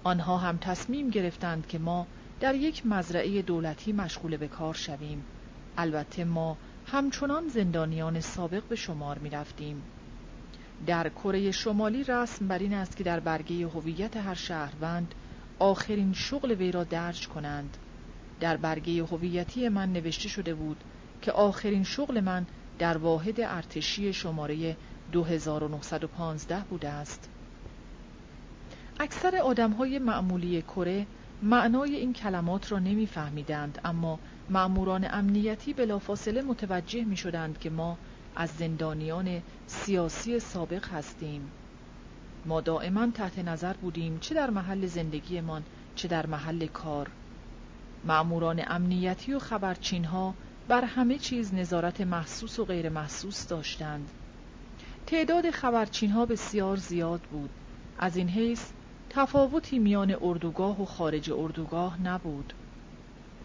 آنها 0.04 0.36
هم 0.36 0.56
تصمیم 0.56 1.10
گرفتند 1.10 1.66
که 1.66 1.78
ما 1.78 2.06
در 2.40 2.54
یک 2.54 2.86
مزرعه 2.86 3.42
دولتی 3.42 3.92
مشغول 3.92 4.36
به 4.36 4.48
کار 4.48 4.74
شویم. 4.74 5.24
البته 5.78 6.24
ما 6.24 6.56
همچنان 6.86 7.48
زندانیان 7.48 8.20
سابق 8.20 8.62
به 8.62 8.76
شمار 8.76 9.18
می 9.18 9.30
رفتیم. 9.30 9.82
در 10.86 11.08
کره 11.08 11.50
شمالی 11.50 12.04
رسم 12.04 12.48
بر 12.48 12.58
این 12.58 12.74
است 12.74 12.96
که 12.96 13.04
در 13.04 13.20
برگه 13.20 13.66
هویت 13.68 14.16
هر 14.16 14.34
شهروند 14.34 15.14
آخرین 15.58 16.12
شغل 16.12 16.50
وی 16.52 16.72
را 16.72 16.84
درج 16.84 17.28
کنند 17.28 17.76
در 18.40 18.56
برگه 18.56 19.04
هویتی 19.04 19.68
من 19.68 19.92
نوشته 19.92 20.28
شده 20.28 20.54
بود 20.54 20.84
که 21.22 21.32
آخرین 21.32 21.84
شغل 21.84 22.20
من 22.20 22.46
در 22.82 22.96
واحد 22.96 23.40
ارتشی 23.40 24.12
شماره 24.12 24.76
2915 25.12 26.60
بوده 26.70 26.88
است. 26.88 27.28
اکثر 29.00 29.54
های 29.78 29.98
معمولی 29.98 30.62
کره 30.62 31.06
معنای 31.42 31.96
این 31.96 32.12
کلمات 32.12 32.72
را 32.72 32.78
نمیفهمیدند 32.78 33.80
اما 33.84 34.18
مأموران 34.50 35.06
امنیتی 35.10 35.72
بلافاصله 35.72 36.42
متوجه 36.42 37.04
می 37.04 37.16
شدند 37.16 37.58
که 37.58 37.70
ما 37.70 37.98
از 38.36 38.50
زندانیان 38.50 39.42
سیاسی 39.66 40.40
سابق 40.40 40.88
هستیم. 40.88 41.50
ما 42.46 42.60
دائما 42.60 43.06
تحت 43.14 43.38
نظر 43.38 43.72
بودیم 43.72 44.18
چه 44.18 44.34
در 44.34 44.50
محل 44.50 44.86
زندگیمان 44.86 45.62
چه 45.94 46.08
در 46.08 46.26
محل 46.26 46.66
کار. 46.66 47.10
معموران 48.04 48.62
امنیتی 48.66 49.34
و 49.34 49.38
خبرچین 49.38 50.04
ها 50.04 50.34
بر 50.72 50.84
همه 50.84 51.18
چیز 51.18 51.54
نظارت 51.54 52.00
محسوس 52.00 52.58
و 52.58 52.64
غیر 52.64 52.88
محسوس 52.88 53.46
داشتند. 53.46 54.10
تعداد 55.06 55.50
خبرچین 55.50 56.10
ها 56.10 56.26
بسیار 56.26 56.76
زیاد 56.76 57.20
بود. 57.20 57.50
از 57.98 58.16
این 58.16 58.28
حیث 58.28 58.70
تفاوتی 59.10 59.78
میان 59.78 60.16
اردوگاه 60.22 60.82
و 60.82 60.84
خارج 60.84 61.30
اردوگاه 61.30 62.02
نبود. 62.02 62.52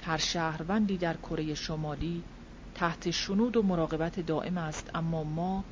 هر 0.04 0.18
شهروندی 0.18 0.98
در 0.98 1.18
کره 1.18 1.54
شمالی 1.54 2.24
تحت 2.76 3.12
شنود 3.12 3.58
و 3.58 3.64
مراقبت 3.64 4.20
دائم 4.20 4.58
است 4.58 4.92
اما 4.96 5.24
ما 5.24 5.64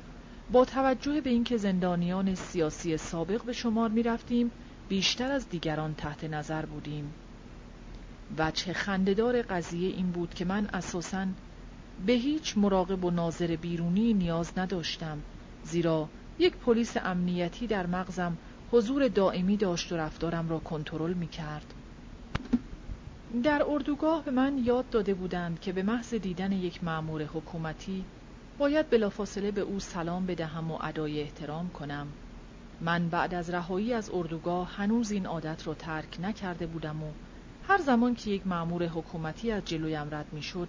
با 0.52 0.64
توجه 0.64 1.20
به 1.20 1.30
اینکه 1.30 1.56
زندانیان 1.56 2.34
سیاسی 2.34 2.96
سابق 2.96 3.42
به 3.42 3.52
شمار 3.52 3.90
می 3.90 4.02
رفتیم 4.02 4.50
بیشتر 4.88 5.32
از 5.32 5.48
دیگران 5.48 5.94
تحت 5.94 6.24
نظر 6.24 6.66
بودیم. 6.66 7.14
وجه 8.38 8.72
خندهدار 8.72 9.42
قضیه 9.42 9.88
این 9.88 10.10
بود 10.10 10.34
که 10.34 10.44
من 10.44 10.66
اساساً 10.66 11.26
به 12.06 12.12
هیچ 12.12 12.58
مراقب 12.58 13.04
و 13.04 13.10
ناظر 13.10 13.56
بیرونی 13.56 14.14
نیاز 14.14 14.52
نداشتم 14.56 15.22
زیرا 15.64 16.08
یک 16.38 16.56
پلیس 16.56 16.96
امنیتی 16.96 17.66
در 17.66 17.86
مغزم 17.86 18.36
حضور 18.72 19.08
دائمی 19.08 19.56
داشت 19.56 19.92
و 19.92 19.96
رفتارم 19.96 20.48
را 20.48 20.58
کنترل 20.58 21.12
می 21.12 21.28
کرد. 21.28 21.74
در 23.42 23.62
اردوگاه 23.68 24.24
به 24.24 24.30
من 24.30 24.58
یاد 24.58 24.90
داده 24.90 25.14
بودند 25.14 25.60
که 25.60 25.72
به 25.72 25.82
محض 25.82 26.14
دیدن 26.14 26.52
یک 26.52 26.84
مأمور 26.84 27.22
حکومتی 27.22 28.04
باید 28.58 28.90
بلافاصله 28.90 29.50
به 29.50 29.60
او 29.60 29.80
سلام 29.80 30.26
بدهم 30.26 30.70
و 30.70 30.78
ادای 30.80 31.20
احترام 31.20 31.68
کنم 31.68 32.06
من 32.80 33.08
بعد 33.08 33.34
از 33.34 33.50
رهایی 33.50 33.92
از 33.92 34.10
اردوگاه 34.14 34.76
هنوز 34.76 35.10
این 35.10 35.26
عادت 35.26 35.66
را 35.66 35.74
ترک 35.74 36.18
نکرده 36.22 36.66
بودم 36.66 37.02
و 37.02 37.06
هر 37.68 37.78
زمان 37.78 38.14
که 38.14 38.30
یک 38.30 38.46
مأمور 38.46 38.86
حکومتی 38.86 39.50
از 39.50 39.64
جلویم 39.64 40.08
رد 40.10 40.26
می‌شد 40.32 40.68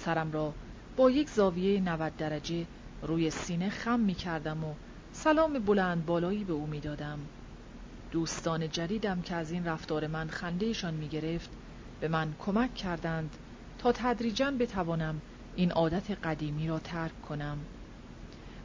سرم 0.00 0.32
را 0.32 0.52
با 0.96 1.10
یک 1.10 1.30
زاویه 1.30 1.80
90 1.80 2.16
درجه 2.16 2.66
روی 3.02 3.30
سینه 3.30 3.70
خم 3.70 4.00
می 4.00 4.14
کردم 4.14 4.64
و 4.64 4.74
سلام 5.12 5.58
بلند 5.58 6.06
بالایی 6.06 6.44
به 6.44 6.52
او 6.52 6.66
می 6.66 6.80
دادم. 6.80 7.18
دوستان 8.10 8.68
جدیدم 8.68 9.22
که 9.22 9.34
از 9.34 9.50
این 9.50 9.64
رفتار 9.64 10.06
من 10.06 10.28
خندهشان 10.28 10.94
می 10.94 11.08
گرفت 11.08 11.50
به 12.00 12.08
من 12.08 12.34
کمک 12.38 12.74
کردند 12.74 13.36
تا 13.78 13.92
تدریجا 13.92 14.50
بتوانم 14.50 15.20
این 15.56 15.72
عادت 15.72 16.10
قدیمی 16.10 16.68
را 16.68 16.78
ترک 16.78 17.22
کنم 17.22 17.58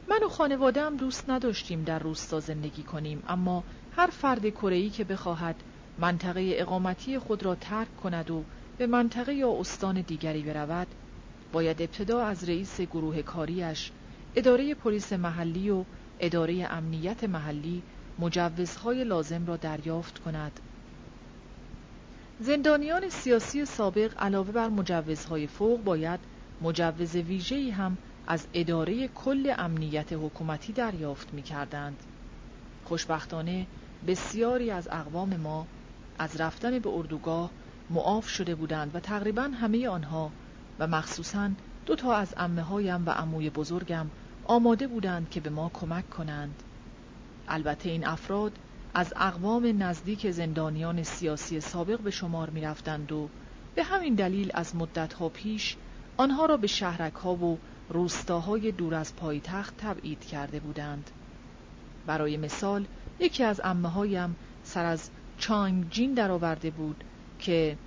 من 0.08 0.22
و 0.24 0.28
خانوادم 0.28 0.96
دوست 0.96 1.30
نداشتیم 1.30 1.84
در 1.84 1.98
روستا 1.98 2.40
زندگی 2.40 2.82
کنیم 2.82 3.22
اما 3.28 3.64
هر 3.90 4.06
فرد 4.06 4.50
کره‌ای 4.50 4.90
که 4.90 5.04
بخواهد 5.04 5.62
منطقه 5.98 6.50
اقامتی 6.54 7.18
خود 7.18 7.42
را 7.42 7.54
ترک 7.54 7.96
کند 7.96 8.30
و 8.30 8.44
به 8.78 8.86
منطقه 8.86 9.34
یا 9.34 9.60
استان 9.60 10.00
دیگری 10.00 10.42
برود 10.42 10.86
باید 11.52 11.82
ابتدا 11.82 12.22
از 12.22 12.48
رئیس 12.48 12.80
گروه 12.80 13.22
کاریش 13.22 13.92
اداره 14.34 14.74
پلیس 14.74 15.12
محلی 15.12 15.70
و 15.70 15.84
اداره 16.20 16.66
امنیت 16.70 17.24
محلی 17.24 17.82
مجوزهای 18.18 19.04
لازم 19.04 19.46
را 19.46 19.56
دریافت 19.56 20.18
کند 20.18 20.60
زندانیان 22.40 23.08
سیاسی 23.08 23.64
سابق 23.64 24.12
علاوه 24.18 24.52
بر 24.52 24.68
مجوزهای 24.68 25.46
فوق 25.46 25.84
باید 25.84 26.20
مجوز 26.60 27.16
ویژه‌ای 27.16 27.70
هم 27.70 27.98
از 28.26 28.46
اداره 28.54 29.08
کل 29.08 29.54
امنیت 29.58 30.12
حکومتی 30.12 30.72
دریافت 30.72 31.34
می 31.34 31.42
کردند. 31.42 32.02
خوشبختانه 32.84 33.66
بسیاری 34.06 34.70
از 34.70 34.88
اقوام 34.92 35.36
ما 35.36 35.66
از 36.18 36.40
رفتن 36.40 36.78
به 36.78 36.90
اردوگاه 36.90 37.50
معاف 37.90 38.28
شده 38.28 38.54
بودند 38.54 38.94
و 38.94 39.00
تقریبا 39.00 39.42
همه 39.42 39.88
آنها 39.88 40.30
و 40.78 40.86
مخصوصا 40.86 41.50
دو 41.86 41.96
تا 41.96 42.14
از 42.14 42.34
امه 42.36 42.62
هایم 42.62 43.06
و 43.06 43.10
عموی 43.10 43.50
بزرگم 43.50 44.06
آماده 44.44 44.86
بودند 44.86 45.30
که 45.30 45.40
به 45.40 45.50
ما 45.50 45.70
کمک 45.74 46.10
کنند. 46.10 46.62
البته 47.48 47.90
این 47.90 48.06
افراد 48.06 48.52
از 48.94 49.14
اقوام 49.16 49.82
نزدیک 49.82 50.30
زندانیان 50.30 51.02
سیاسی 51.02 51.60
سابق 51.60 52.00
به 52.00 52.10
شمار 52.10 52.50
می 52.50 52.60
رفتند 52.60 53.12
و 53.12 53.28
به 53.74 53.82
همین 53.82 54.14
دلیل 54.14 54.50
از 54.54 54.76
مدتها 54.76 55.28
پیش 55.28 55.76
آنها 56.16 56.46
را 56.46 56.56
به 56.56 56.66
شهرک 56.66 57.14
ها 57.14 57.34
و 57.34 57.58
روستاهای 57.88 58.72
دور 58.72 58.94
از 58.94 59.16
پایتخت 59.16 59.74
تبعید 59.76 60.24
کرده 60.24 60.60
بودند. 60.60 61.10
برای 62.06 62.36
مثال 62.36 62.86
یکی 63.20 63.44
از 63.44 63.60
امه 63.64 63.88
هایم 63.88 64.36
سر 64.62 64.84
از 64.84 65.10
چانگ 65.38 65.90
جین 65.90 66.14
درآورده 66.14 66.70
بود 66.70 67.04
که 67.38 67.78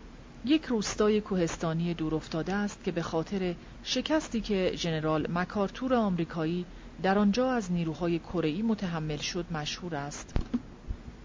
یک 0.46 0.66
روستای 0.66 1.22
کوهستانی 1.22 1.94
دور 1.94 2.16
افتاده 2.16 2.54
است 2.54 2.84
که 2.84 2.92
به 2.92 3.02
خاطر 3.02 3.56
شکستی 3.84 4.42
که 4.42 4.72
ژنرال 4.76 5.28
مکارتور 5.30 5.94
آمریکایی 5.94 6.66
در 7.04 7.18
آنجا 7.18 7.52
از 7.52 7.72
نیروهای 7.72 8.20
کره 8.20 8.62
متحمل 8.62 9.18
شد 9.18 9.46
مشهور 9.52 9.96
است. 9.96 10.36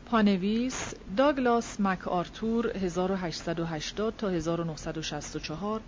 پانویس 0.07 0.95
داگلاس 1.17 1.81
مک 1.81 2.09
آرتور 2.09 2.77
1880 2.77 4.15
تا 4.17 4.29
1964 4.29 5.81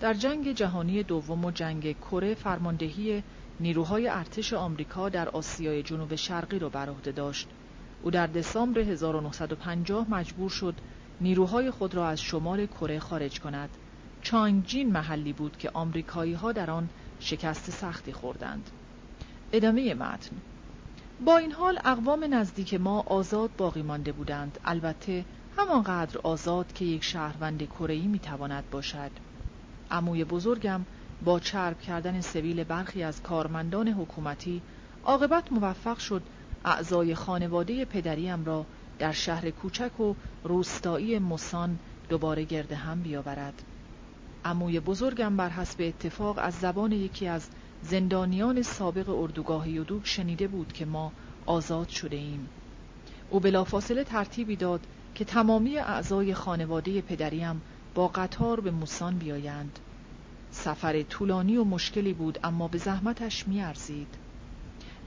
در 0.00 0.14
جنگ 0.14 0.52
جهانی 0.52 1.02
دوم 1.02 1.44
و 1.44 1.50
جنگ 1.50 1.96
کره 2.00 2.34
فرماندهی 2.34 3.22
نیروهای 3.60 4.08
ارتش 4.08 4.52
آمریکا 4.52 5.08
در 5.08 5.28
آسیای 5.28 5.82
جنوب 5.82 6.14
شرقی 6.14 6.58
را 6.58 6.68
بر 6.68 6.88
عهده 6.88 7.12
داشت. 7.12 7.48
او 8.02 8.10
در 8.10 8.26
دسامبر 8.26 8.80
1950 8.80 10.10
مجبور 10.10 10.50
شد 10.50 10.74
نیروهای 11.20 11.70
خود 11.70 11.94
را 11.94 12.08
از 12.08 12.20
شمال 12.20 12.66
کره 12.66 12.98
خارج 12.98 13.40
کند. 13.40 13.70
چانگجین 14.22 14.92
محلی 14.92 15.32
بود 15.32 15.56
که 15.56 15.70
آمریکایی 15.74 16.32
ها 16.32 16.52
در 16.52 16.70
آن 16.70 16.88
شکست 17.20 17.70
سختی 17.70 18.12
خوردند. 18.12 18.70
ادامه 19.52 19.94
متن 19.94 20.36
با 21.20 21.36
این 21.36 21.52
حال 21.52 21.78
اقوام 21.84 22.34
نزدیک 22.34 22.74
ما 22.74 23.00
آزاد 23.00 23.50
باقی 23.56 23.82
مانده 23.82 24.12
بودند 24.12 24.58
البته 24.64 25.24
همانقدر 25.56 26.20
آزاد 26.22 26.72
که 26.72 26.84
یک 26.84 27.04
شهروند 27.04 27.68
کره‌ای 27.68 28.06
می‌تواند 28.06 28.70
باشد 28.70 29.10
عموی 29.90 30.24
بزرگم 30.24 30.86
با 31.24 31.40
چرب 31.40 31.80
کردن 31.80 32.20
سویل 32.20 32.64
برخی 32.64 33.02
از 33.02 33.22
کارمندان 33.22 33.88
حکومتی 33.88 34.62
عاقبت 35.04 35.52
موفق 35.52 35.98
شد 35.98 36.22
اعضای 36.64 37.14
خانواده 37.14 37.84
پدریم 37.84 38.44
را 38.44 38.66
در 38.98 39.12
شهر 39.12 39.50
کوچک 39.50 40.00
و 40.00 40.14
روستایی 40.44 41.18
مسان 41.18 41.78
دوباره 42.08 42.44
گرد 42.44 42.72
هم 42.72 43.02
بیاورد 43.02 43.62
عموی 44.44 44.80
بزرگم 44.80 45.36
بر 45.36 45.48
حسب 45.48 45.80
اتفاق 45.80 46.38
از 46.38 46.54
زبان 46.54 46.92
یکی 46.92 47.26
از 47.26 47.48
زندانیان 47.82 48.62
سابق 48.62 49.08
اردوگاه 49.08 49.68
یودوک 49.68 50.06
شنیده 50.06 50.48
بود 50.48 50.72
که 50.72 50.84
ما 50.84 51.12
آزاد 51.46 51.88
شده 51.88 52.16
ایم. 52.16 52.48
او 53.30 53.40
بلافاصله 53.40 54.04
ترتیبی 54.04 54.56
داد 54.56 54.86
که 55.14 55.24
تمامی 55.24 55.78
اعضای 55.78 56.34
خانواده 56.34 57.00
پدریم 57.00 57.62
با 57.94 58.08
قطار 58.08 58.60
به 58.60 58.70
موسان 58.70 59.18
بیایند. 59.18 59.78
سفر 60.50 61.02
طولانی 61.02 61.56
و 61.56 61.64
مشکلی 61.64 62.12
بود 62.12 62.38
اما 62.44 62.68
به 62.68 62.78
زحمتش 62.78 63.48
میارزید. 63.48 64.14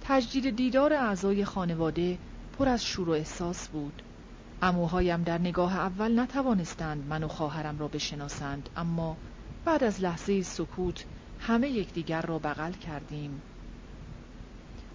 تجدید 0.02 0.56
دیدار 0.56 0.94
اعضای 0.94 1.46
خانواده 1.46 2.18
پر 2.58 2.70
از 2.70 2.84
شور 2.84 3.10
و 3.10 3.12
احساس 3.12 3.68
بود. 3.68 4.04
اموهایم 4.62 5.24
در 5.24 5.38
نگاه 5.38 5.78
اول 5.78 6.20
نتوانستند 6.20 7.06
من 7.06 7.24
و 7.24 7.28
خواهرم 7.28 7.80
را 7.80 7.88
بشناسند 7.88 8.70
اما 8.76 9.18
بعد 9.66 9.84
از 9.84 10.02
لحظه 10.02 10.42
سکوت 10.42 11.06
همه 11.40 11.70
یکدیگر 11.70 12.22
را 12.22 12.40
بغل 12.40 12.72
کردیم. 12.72 13.42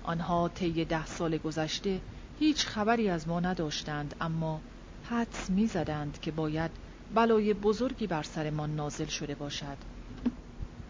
آنها 0.03 0.49
طی 0.49 0.85
ده 0.85 1.07
سال 1.07 1.39
گذشته 1.39 2.03
هیچ 2.39 2.67
خبری 2.67 3.09
از 3.09 3.29
ما 3.29 3.41
نداشتند 3.41 4.17
اما 4.21 4.61
حدس 5.03 5.51
می‌زدند 5.51 6.19
که 6.21 6.31
باید 6.31 6.71
بلای 7.15 7.55
بزرگی 7.55 8.07
بر 8.07 8.23
سرمان 8.23 8.77
نازل 8.77 9.07
شده 9.07 9.35
باشد. 9.35 9.79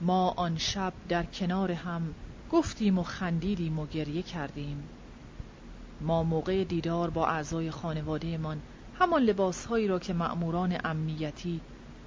ما 0.01 0.31
آن 0.31 0.59
شب 0.59 0.95
در 1.09 1.23
کنار 1.23 1.73
هم 1.73 2.15
گفتیم 2.51 2.99
و 2.99 3.03
خندیدیم 3.03 3.79
و 3.79 3.87
گریه 3.87 4.23
کردیم. 4.23 4.91
ما 6.03 6.23
موقع 6.23 6.65
دیدار 6.65 7.11
با 7.11 7.27
اعضای 7.27 7.71
خانوادهمان 7.71 8.61
همان 8.95 9.23
لباسهایی 9.23 9.89
را 9.89 9.99
که 9.99 10.13
مأموران 10.13 10.79
امنیتی 10.85 11.61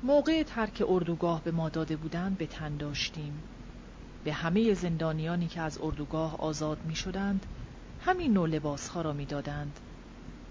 موقع 0.04 0.44
ترک 0.44 0.84
اردوگاه 0.88 1.44
به 1.44 1.52
ما 1.52 1.70
داده 1.70 1.96
بودند 1.96 2.38
به 2.38 2.48
تن 2.48 2.78
داشتیم 2.78 3.44
به 4.24 4.34
همه 4.34 4.74
زندانیانی 4.74 5.48
که 5.48 5.62
از 5.62 5.80
اردوگاه 5.82 6.36
آزاد 6.38 6.78
می 6.86 6.96
شدند 6.96 7.46
همین 8.00 8.34
نوع 8.34 8.50
لباسها 8.50 9.02
را 9.02 9.14
می 9.14 9.26
دادند. 9.26 9.80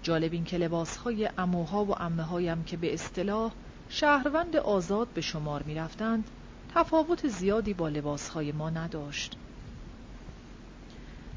جالب 0.01 0.33
این 0.33 0.43
که 0.43 0.57
لباسهای 0.57 1.29
اموها 1.37 1.85
و 1.85 2.01
امه 2.01 2.23
هایم 2.23 2.63
که 2.63 2.77
به 2.77 2.93
اصطلاح 2.93 3.51
شهروند 3.89 4.55
آزاد 4.55 5.07
به 5.07 5.21
شمار 5.21 5.63
می 5.63 5.75
رفتند 5.75 6.29
تفاوت 6.75 7.27
زیادی 7.27 7.73
با 7.73 7.89
لباسهای 7.89 8.51
ما 8.51 8.69
نداشت. 8.69 9.37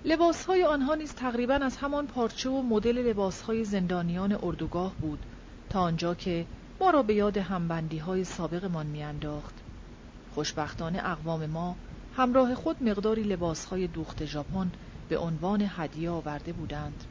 لباسهای 0.09 0.64
آنها 0.64 0.94
نیز 0.94 1.14
تقریبا 1.14 1.55
از 1.55 1.76
همان 1.76 2.06
پارچه 2.06 2.51
و 2.51 2.62
مدل 2.62 2.98
لباسهای 2.98 3.64
زندانیان 3.64 4.39
اردوگاه 4.43 4.94
بود 4.94 5.18
تا 5.70 5.80
آنجا 5.80 6.14
که 6.14 6.47
ما 6.80 6.90
را 6.90 7.02
به 7.02 7.14
یاد 7.14 7.36
همبندی 7.36 7.98
های 7.98 8.24
سابقمان 8.24 8.86
میانداخت. 8.86 9.55
خوشبختانه 10.35 11.01
اقوام 11.05 11.47
ما 11.47 11.76
همراه 12.16 12.55
خود 12.55 12.82
مقداری 12.82 13.22
لباسهای 13.22 13.86
دوخت 13.86 14.24
ژاپن 14.24 14.70
به 15.09 15.18
عنوان 15.18 15.66
هدیه 15.68 16.10
آورده 16.10 16.52
بودند. 16.52 17.05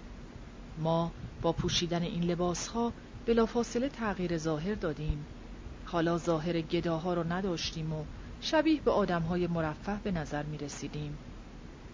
ما 0.78 1.12
با 1.42 1.52
پوشیدن 1.52 2.02
این 2.02 2.24
لباسها 2.24 2.94
بلافاصله 3.26 3.90
تغییر 3.90 4.38
ظاهر 4.38 4.76
دادیم. 4.76 5.26
حالا 5.86 6.18
ظاهر 6.18 6.62
گداها 6.62 7.14
را 7.14 7.24
نداشتیم 7.24 7.94
و 7.94 8.04
شبیه 8.42 8.82
به 8.82 8.92
آدمهای 8.92 9.48
مرفه 9.48 10.00
به 10.04 10.12
نظر 10.12 10.44
می 10.44 10.58
رسیدیم. 10.58 11.18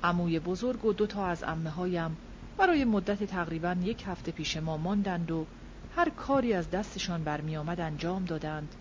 عموی 0.03 0.39
بزرگ 0.39 0.85
و 0.85 0.93
دو 0.93 1.07
تا 1.07 1.25
از 1.25 1.43
امه 1.43 1.69
هایم 1.69 2.17
برای 2.57 2.85
مدت 2.85 3.23
تقریبا 3.23 3.75
یک 3.81 4.03
هفته 4.07 4.31
پیش 4.31 4.57
ما 4.57 4.77
ماندند 4.77 5.31
و 5.31 5.47
هر 5.89 6.09
کاری 6.09 6.53
از 6.53 6.69
دستشان 6.69 7.23
برمی 7.23 7.57
آمد 7.57 7.79
انجام 7.79 8.25
دادند 8.25 8.75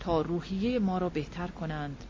تا 0.00 0.20
روحیه 0.20 0.78
ما 0.78 0.98
را 0.98 1.08
بهتر 1.08 1.46
کنند 1.46 2.04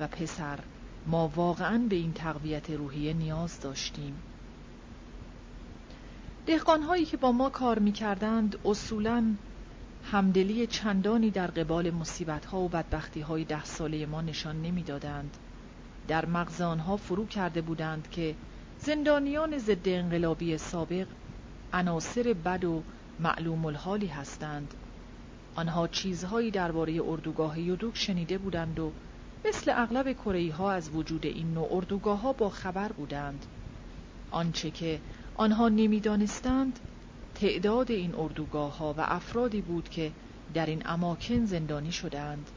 و 0.00 0.06
پسر 0.08 0.60
ما 1.06 1.28
واقعا 1.28 1.86
به 1.88 1.96
این 1.96 2.12
تقویت 2.12 2.70
روحیه 2.70 3.12
نیاز 3.12 3.60
داشتیم 3.60 4.22
دهقانهایی 6.46 7.04
که 7.04 7.16
با 7.16 7.32
ما 7.32 7.50
کار 7.50 7.78
می 7.78 7.92
کردند 7.92 8.58
اصولا 8.64 9.36
همدلی 10.02 10.66
چندانی 10.66 11.30
در 11.30 11.46
قبال 11.46 11.90
مصیبت 11.90 12.44
ها 12.44 12.60
و 12.60 12.68
بدبختی 12.68 13.20
های 13.20 13.44
ده 13.44 13.64
ساله 13.64 14.06
ما 14.06 14.20
نشان 14.20 14.62
نمی‌دادند. 14.62 15.36
در 16.10 16.26
مغز 16.26 16.60
آنها 16.60 16.96
فرو 16.96 17.26
کرده 17.26 17.60
بودند 17.60 18.10
که 18.10 18.34
زندانیان 18.78 19.58
ضد 19.58 19.88
انقلابی 19.88 20.58
سابق 20.58 21.06
عناصر 21.72 22.34
بد 22.44 22.64
و 22.64 22.82
معلوم 23.20 23.66
الحالی 23.66 24.06
هستند. 24.06 24.74
آنها 25.54 25.88
چیزهایی 25.88 26.50
درباره 26.50 27.00
اردوگاه 27.04 27.60
یودوک 27.60 27.96
شنیده 27.96 28.38
بودند 28.38 28.78
و 28.78 28.92
مثل 29.44 29.72
اغلب 29.74 30.12
کره 30.12 30.52
ها 30.52 30.72
از 30.72 30.90
وجود 30.94 31.26
این 31.26 31.54
نوع 31.54 31.68
اردوگاه 31.70 32.20
ها 32.20 32.32
با 32.32 32.48
خبر 32.48 32.92
بودند. 32.92 33.46
آنچه 34.30 34.70
که 34.70 35.00
آنها 35.34 35.68
نمی‌دانستند 35.68 36.78
تعداد 37.34 37.90
این 37.90 38.14
اردوگاه 38.14 38.78
ها 38.78 38.94
و 38.98 39.00
افرادی 39.00 39.60
بود 39.60 39.88
که 39.88 40.12
در 40.54 40.66
این 40.66 40.82
اماکن 40.86 41.44
زندانی 41.44 41.92
شدند 41.92 42.50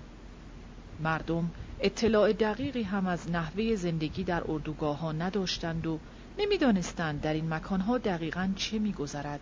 مردم 1.00 1.52
اطلاع 1.86 2.34
دقیقی 2.34 2.84
هم 2.84 3.08
از 3.08 3.32
نحوه 3.32 3.76
زندگی 3.76 4.24
در 4.24 4.52
اردوگاه 4.52 5.00
ها 5.00 5.12
نداشتند 5.12 5.88
و 5.88 6.00
نمی‌دانستند 6.40 7.22
در 7.22 7.34
این 7.34 7.54
مکان 7.54 7.82
ها 7.82 7.98
دقیقا 7.98 8.50
چه 8.56 8.80
میگذرد. 8.80 9.40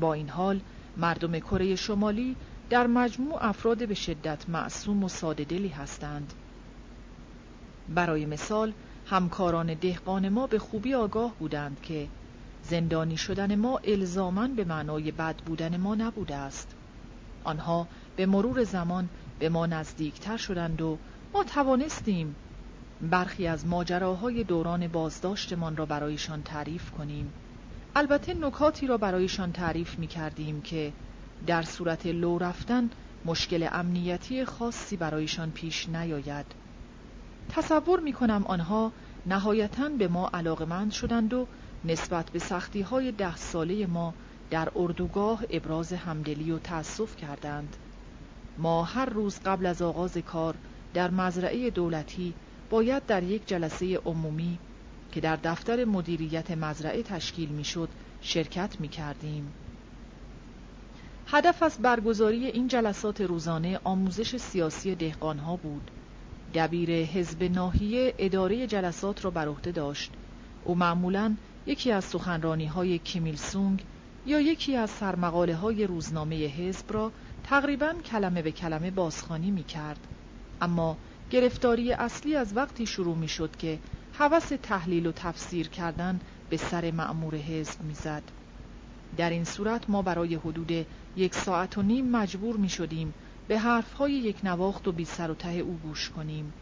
با 0.00 0.14
این 0.14 0.28
حال 0.28 0.60
مردم 0.96 1.38
کره 1.38 1.76
شمالی 1.76 2.36
در 2.70 2.86
مجموع 2.86 3.46
افراد 3.46 3.88
به 3.88 3.94
شدت 3.94 4.48
معصوم 4.48 5.04
و 5.04 5.08
ساده 5.08 5.68
هستند. 5.68 6.32
برای 7.88 8.26
مثال 8.26 8.72
همکاران 9.06 9.74
دهقان 9.74 10.28
ما 10.28 10.46
به 10.46 10.58
خوبی 10.58 10.94
آگاه 10.94 11.34
بودند 11.38 11.80
که 11.82 12.08
زندانی 12.62 13.16
شدن 13.16 13.54
ما 13.54 13.78
الزامن 13.84 14.54
به 14.54 14.64
معنای 14.64 15.10
بد 15.10 15.36
بودن 15.36 15.76
ما 15.76 15.94
نبوده 15.94 16.34
است. 16.34 16.74
آنها 17.44 17.88
به 18.16 18.26
مرور 18.26 18.64
زمان 18.64 19.08
به 19.38 19.48
ما 19.48 19.66
نزدیکتر 19.66 20.36
شدند 20.36 20.82
و 20.82 20.98
ما 21.34 21.44
توانستیم 21.44 22.34
برخی 23.00 23.46
از 23.46 23.66
ماجراهای 23.66 24.44
دوران 24.44 24.88
بازداشتمان 24.88 25.76
را 25.76 25.86
برایشان 25.86 26.42
تعریف 26.42 26.90
کنیم. 26.90 27.32
البته 27.96 28.34
نکاتی 28.34 28.86
را 28.86 28.96
برایشان 28.96 29.52
تعریف 29.52 29.98
می 29.98 30.06
کردیم 30.06 30.60
که 30.60 30.92
در 31.46 31.62
صورت 31.62 32.06
لو 32.06 32.38
رفتن 32.38 32.90
مشکل 33.24 33.68
امنیتی 33.72 34.44
خاصی 34.44 34.96
برایشان 34.96 35.50
پیش 35.50 35.88
نیاید. 35.88 36.46
تصور 37.48 38.00
می 38.00 38.12
کنم 38.12 38.44
آنها 38.46 38.92
نهایتا 39.26 39.88
به 39.88 40.08
ما 40.08 40.30
علاقمند 40.34 40.92
شدند 40.92 41.34
و 41.34 41.46
نسبت 41.84 42.30
به 42.30 42.38
سختی 42.38 42.80
های 42.80 43.12
ده 43.12 43.36
ساله 43.36 43.86
ما 43.86 44.14
در 44.50 44.68
اردوگاه 44.76 45.42
ابراز 45.50 45.92
همدلی 45.92 46.50
و 46.50 46.58
تأسف 46.58 47.16
کردند. 47.16 47.76
ما 48.58 48.84
هر 48.84 49.06
روز 49.06 49.40
قبل 49.44 49.66
از 49.66 49.82
آغاز 49.82 50.18
کار 50.18 50.54
در 50.94 51.10
مزرعه 51.10 51.70
دولتی 51.70 52.34
باید 52.70 53.06
در 53.06 53.22
یک 53.22 53.48
جلسه 53.48 53.96
عمومی 53.96 54.58
که 55.12 55.20
در 55.20 55.36
دفتر 55.36 55.84
مدیریت 55.84 56.50
مزرعه 56.50 57.02
تشکیل 57.02 57.48
می‌شد 57.48 57.88
شرکت 58.20 58.80
می 58.80 58.88
کردیم. 58.88 59.54
هدف 61.26 61.62
از 61.62 61.78
برگزاری 61.78 62.46
این 62.46 62.68
جلسات 62.68 63.20
روزانه 63.20 63.80
آموزش 63.84 64.36
سیاسی 64.36 64.94
دهقانها 64.94 65.56
بود. 65.56 65.90
دبیر 66.54 66.90
حزب 66.90 67.42
ناحیه 67.42 68.14
اداره 68.18 68.66
جلسات 68.66 69.24
را 69.24 69.30
بر 69.30 69.48
عهده 69.48 69.72
داشت. 69.72 70.12
او 70.64 70.74
معمولا 70.74 71.36
یکی 71.66 71.92
از 71.92 72.04
سخنرانی 72.04 72.66
های 72.66 72.98
کیمیل 72.98 73.36
سونگ 73.36 73.84
یا 74.24 74.40
یکی 74.40 74.76
از 74.76 74.90
سرمقاله 74.90 75.54
های 75.54 75.86
روزنامه 75.86 76.36
حزب 76.36 76.92
را 76.92 77.12
تقریبا 77.42 77.92
کلمه 78.04 78.42
به 78.42 78.52
کلمه 78.52 78.90
بازخانی 78.90 79.50
می 79.50 79.64
کرد. 79.64 80.06
اما 80.62 80.96
گرفتاری 81.30 81.92
اصلی 81.92 82.36
از 82.36 82.56
وقتی 82.56 82.86
شروع 82.86 83.16
می 83.16 83.28
شد 83.28 83.56
که 83.56 83.78
هوس 84.14 84.48
تحلیل 84.62 85.06
و 85.06 85.12
تفسیر 85.12 85.68
کردن 85.68 86.20
به 86.50 86.56
سر 86.56 86.90
معمور 86.90 87.34
حزب 87.34 87.82
می‌زد. 87.82 88.22
در 89.16 89.30
این 89.30 89.44
صورت 89.44 89.90
ما 89.90 90.02
برای 90.02 90.34
حدود 90.34 90.86
یک 91.16 91.34
ساعت 91.34 91.78
و 91.78 91.82
نیم 91.82 92.10
مجبور 92.10 92.56
می 92.56 92.68
شدیم 92.68 93.14
به 93.48 93.58
حرفهای 93.58 94.12
یک 94.12 94.44
نواخت 94.44 94.88
و 94.88 94.92
بی 94.92 95.04
سر 95.04 95.30
و 95.30 95.34
ته 95.34 95.50
او 95.50 95.78
گوش 95.82 96.10
کنیم. 96.10 96.52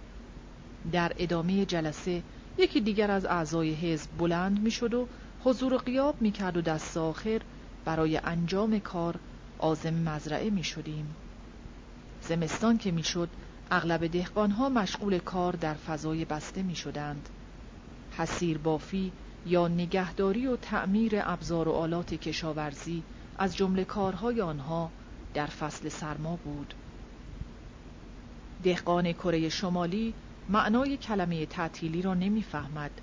در 0.93 1.13
ادامه 1.19 1.67
جلسه 1.67 2.23
یکی 2.59 2.81
دیگر 2.81 3.11
از 3.11 3.27
اعضای 3.27 3.75
حزب 3.75 4.11
بلند 4.19 4.61
می 4.61 4.71
شد 4.71 4.95
و 4.95 5.09
حضور 5.41 5.77
قیاب 5.77 6.23
می 6.23 6.33
کرد 6.33 6.57
و 6.57 6.61
دست 6.61 6.97
آخر 6.97 7.41
برای 7.85 8.17
انجام 8.17 8.79
کار 8.79 9.21
آزم 9.59 9.95
مزرعه 9.95 10.51
می 10.51 10.65
شدیم. 10.65 11.17
زمستان 12.21 12.79
که 12.79 12.91
می 12.91 13.03
شد 13.03 13.29
اغلب 13.73 14.07
دهقانها 14.07 14.69
مشغول 14.69 15.19
کار 15.19 15.57
در 15.57 15.75
فضای 15.75 16.25
بسته 16.25 16.63
می 16.63 16.75
شدند. 16.75 17.29
حسیر 18.11 18.59
بافی 18.59 19.13
یا 19.45 19.69
نگهداری 19.69 20.47
و 20.47 20.57
تعمیر 20.57 21.13
ابزار 21.17 21.69
و 21.69 21.73
آلات 21.73 22.15
کشاورزی 22.15 23.05
از 23.37 23.57
جمله 23.57 23.85
کارهای 23.85 24.41
آنها 24.41 24.93
در 25.35 25.47
فصل 25.47 25.89
سرما 25.89 26.37
بود. 26.37 26.75
دهقان 28.63 29.13
کره 29.13 29.49
شمالی 29.49 30.15
معنای 30.49 30.97
کلمه 30.97 31.47
تعطیلی 31.47 32.03
را 32.03 32.15
نمی‌فهمد. 32.15 33.01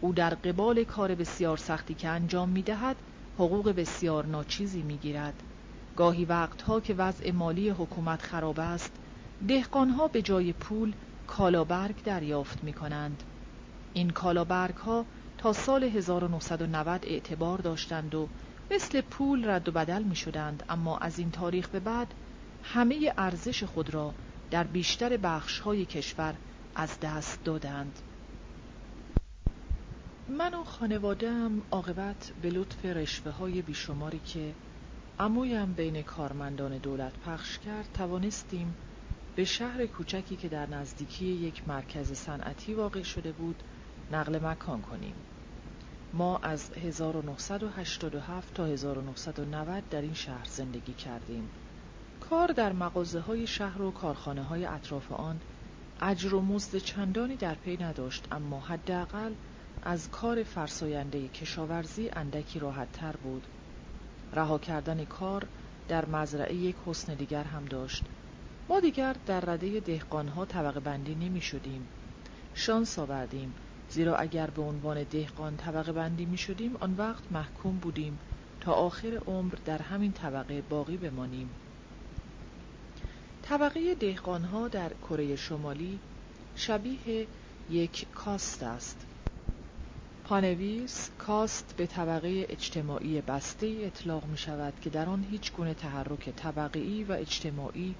او 0.00 0.12
در 0.12 0.34
قبال 0.34 0.84
کار 0.84 1.14
بسیار 1.14 1.56
سختی 1.56 1.94
که 1.94 2.08
انجام 2.08 2.48
می 2.48 2.62
دهد 2.62 3.02
حقوق 3.34 3.70
بسیار 3.70 4.26
ناچیزی 4.26 4.82
می 4.82 4.98
گیرد. 4.98 5.42
گاهی 5.96 6.24
وقتها 6.24 6.80
که 6.80 6.94
وضع 6.94 7.30
مالی 7.32 7.68
حکومت 7.70 8.22
خراب 8.22 8.60
است 8.60 8.96
دهقانها 9.48 10.08
به 10.08 10.22
جای 10.22 10.52
پول 10.52 10.92
کالابرگ 11.26 12.02
دریافت 12.02 12.64
می 12.64 12.72
کنند. 12.72 13.22
این 13.94 14.10
کالابرگ 14.10 14.74
ها 14.74 15.04
تا 15.38 15.52
سال 15.52 15.84
1990 15.84 17.04
اعتبار 17.06 17.58
داشتند 17.58 18.14
و 18.14 18.28
مثل 18.70 19.00
پول 19.00 19.50
رد 19.50 19.68
و 19.68 19.72
بدل 19.72 20.02
می 20.02 20.16
شدند 20.16 20.62
اما 20.68 20.98
از 20.98 21.18
این 21.18 21.30
تاریخ 21.30 21.68
به 21.68 21.80
بعد 21.80 22.14
همه 22.62 23.12
ارزش 23.18 23.64
خود 23.64 23.94
را 23.94 24.14
در 24.50 24.64
بیشتر 24.64 25.16
بخش 25.16 25.60
های 25.60 25.84
کشور 25.84 26.34
از 26.74 27.00
دست 27.00 27.44
دادند 27.44 27.98
من 30.28 30.54
و 30.54 30.64
خانوادم 30.64 31.62
عاقبت 31.70 32.32
به 32.42 32.50
لطف 32.50 32.84
رشوه 32.84 33.32
های 33.32 33.62
بیشماری 33.62 34.18
که 34.18 34.54
امویم 35.18 35.72
بین 35.72 36.02
کارمندان 36.02 36.78
دولت 36.78 37.12
پخش 37.26 37.58
کرد 37.58 37.88
توانستیم 37.94 38.74
به 39.38 39.44
شهر 39.44 39.86
کوچکی 39.86 40.36
که 40.36 40.48
در 40.48 40.70
نزدیکی 40.70 41.26
یک 41.26 41.68
مرکز 41.68 42.12
صنعتی 42.12 42.74
واقع 42.74 43.02
شده 43.02 43.32
بود 43.32 43.62
نقل 44.12 44.38
مکان 44.46 44.82
کنیم. 44.82 45.14
ما 46.12 46.38
از 46.38 46.72
1987 46.72 48.54
تا 48.54 48.66
1990 48.66 49.88
در 49.90 50.00
این 50.00 50.14
شهر 50.14 50.44
زندگی 50.44 50.92
کردیم. 50.92 51.48
کار 52.30 52.52
در 52.52 52.72
مغازه 52.72 53.20
های 53.20 53.46
شهر 53.46 53.82
و 53.82 53.90
کارخانه 53.90 54.42
های 54.42 54.64
اطراف 54.64 55.12
آن 55.12 55.40
اجر 56.00 56.34
و 56.34 56.40
مزد 56.40 56.78
چندانی 56.78 57.36
در 57.36 57.54
پی 57.54 57.76
نداشت 57.76 58.28
اما 58.32 58.60
حداقل 58.60 59.32
از 59.82 60.10
کار 60.10 60.42
فرساینده 60.42 61.28
کشاورزی 61.28 62.10
اندکی 62.12 62.58
راحت 62.58 62.92
تر 62.92 63.16
بود. 63.16 63.46
رها 64.32 64.58
کردن 64.58 65.04
کار 65.04 65.46
در 65.88 66.06
مزرعه 66.06 66.54
یک 66.54 66.76
حسن 66.86 67.14
دیگر 67.14 67.44
هم 67.44 67.64
داشت. 67.64 68.04
ما 68.68 68.80
دیگر 68.80 69.16
در 69.26 69.40
رده 69.40 69.80
دهقانها 69.80 70.44
طبقه 70.44 70.80
بندی 70.80 71.14
نمی 71.14 71.40
شدیم. 71.40 71.86
شانس 72.54 72.98
آوردیم. 72.98 73.54
زیرا 73.90 74.16
اگر 74.16 74.50
به 74.50 74.62
عنوان 74.62 75.02
دهقان 75.02 75.56
طبقه 75.56 75.92
بندی 75.92 76.24
می 76.24 76.38
شدیم 76.38 76.76
آن 76.80 76.94
وقت 76.98 77.22
محکوم 77.30 77.76
بودیم. 77.76 78.18
تا 78.60 78.72
آخر 78.72 79.20
عمر 79.26 79.54
در 79.64 79.82
همین 79.82 80.12
طبقه 80.12 80.62
باقی 80.62 80.96
بمانیم. 80.96 81.50
طبقه 83.42 83.94
دهقانها 83.94 84.68
در 84.68 84.92
کره 85.08 85.36
شمالی 85.36 85.98
شبیه 86.56 87.26
یک 87.70 88.06
کاست 88.14 88.62
است. 88.62 89.06
پانویس 90.24 91.10
کاست 91.18 91.74
به 91.76 91.86
طبقه 91.86 92.46
اجتماعی 92.48 93.20
بسته 93.20 93.66
اطلاق 93.66 94.24
می 94.24 94.38
شود 94.38 94.72
که 94.80 94.90
در 94.90 95.08
آن 95.08 95.26
هیچ 95.30 95.52
گونه 95.52 95.74
تحرک 95.74 96.30
طبقی 96.36 97.04
و 97.04 97.12
اجتماعی 97.12 97.94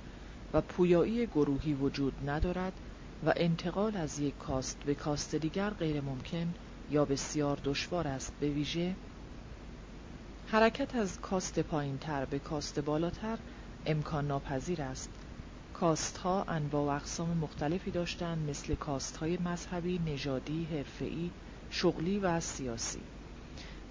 و 0.53 0.61
پویایی 0.61 1.27
گروهی 1.27 1.75
وجود 1.75 2.31
ندارد 2.31 2.81
و 3.23 3.33
انتقال 3.37 3.97
از 3.97 4.19
یک 4.19 4.39
کاست 4.39 4.79
به 4.85 4.95
کاست 4.95 5.35
دیگر 5.35 5.71
غیر 5.71 6.01
ممکن 6.01 6.55
یا 6.91 7.05
بسیار 7.05 7.61
دشوار 7.65 8.09
است 8.09 8.33
به 8.41 8.49
ویژه. 8.49 8.97
حرکت 10.45 10.95
از 10.95 11.21
کاست 11.21 11.59
پایین 11.59 11.99
تر 11.99 12.25
به 12.25 12.39
کاست 12.39 12.81
بالاتر 12.81 13.39
امکان 13.87 14.27
ناپذیر 14.27 14.83
است. 14.83 15.11
کاست 15.73 16.17
ها 16.17 16.45
انواع 16.49 16.85
و 16.85 16.97
اقسام 16.97 17.37
مختلفی 17.39 17.91
داشتند 17.91 18.51
مثل 18.51 18.75
کاست 18.75 19.17
های 19.17 19.37
مذهبی، 19.37 19.99
نژادی، 19.99 20.65
حرفه‌ای، 20.65 21.33
شغلی 21.71 22.19
و 22.19 22.41
سیاسی. 22.41 23.18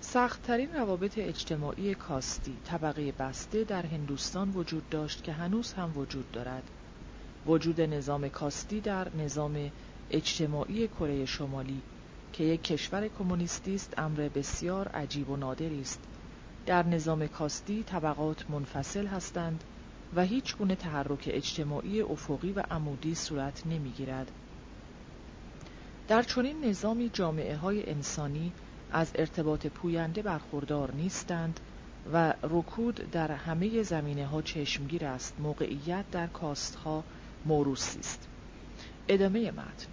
سختترین 0.01 0.73
روابط 0.73 1.17
اجتماعی 1.17 1.95
کاستی 1.95 2.53
طبقه 2.65 3.11
بسته 3.11 3.63
در 3.63 3.85
هندوستان 3.85 4.49
وجود 4.49 4.89
داشت 4.89 5.23
که 5.23 5.31
هنوز 5.31 5.73
هم 5.73 5.97
وجود 5.97 6.31
دارد. 6.31 6.63
وجود 7.47 7.81
نظام 7.81 8.29
کاستی 8.29 8.81
در 8.81 9.15
نظام 9.15 9.71
اجتماعی 10.11 10.87
کره 10.87 11.25
شمالی 11.25 11.81
که 12.33 12.43
یک 12.43 12.63
کشور 12.63 13.07
کمونیستی 13.07 13.75
است 13.75 13.93
امر 13.97 14.29
بسیار 14.35 14.87
عجیب 14.87 15.29
و 15.29 15.35
نادری 15.35 15.81
است. 15.81 15.99
در 16.65 16.85
نظام 16.85 17.27
کاستی 17.27 17.83
طبقات 17.83 18.49
منفصل 18.49 19.07
هستند 19.07 19.63
و 20.15 20.23
هیچ 20.23 20.57
گونه 20.57 20.75
تحرک 20.75 21.29
اجتماعی 21.33 22.01
افقی 22.01 22.51
و 22.51 22.63
عمودی 22.71 23.15
صورت 23.15 23.67
نمی‌گیرد. 23.67 24.31
در 26.07 26.23
چنین 26.23 26.65
نظامی 26.65 27.09
جامعه 27.09 27.55
های 27.55 27.89
انسانی 27.89 28.51
از 28.91 29.11
ارتباط 29.15 29.67
پوینده 29.67 30.21
برخوردار 30.21 30.91
نیستند 30.91 31.59
و 32.13 32.33
رکود 32.43 32.95
در 33.11 33.31
همه 33.31 33.83
زمینه 33.83 34.25
ها 34.25 34.41
چشمگیر 34.41 35.05
است. 35.05 35.39
موقعیت 35.39 36.05
در 36.11 36.27
کاست 36.27 36.75
ها 36.75 37.03
موروسی 37.45 37.99
است. 37.99 38.27
ادامه 39.07 39.51
متن. 39.51 39.87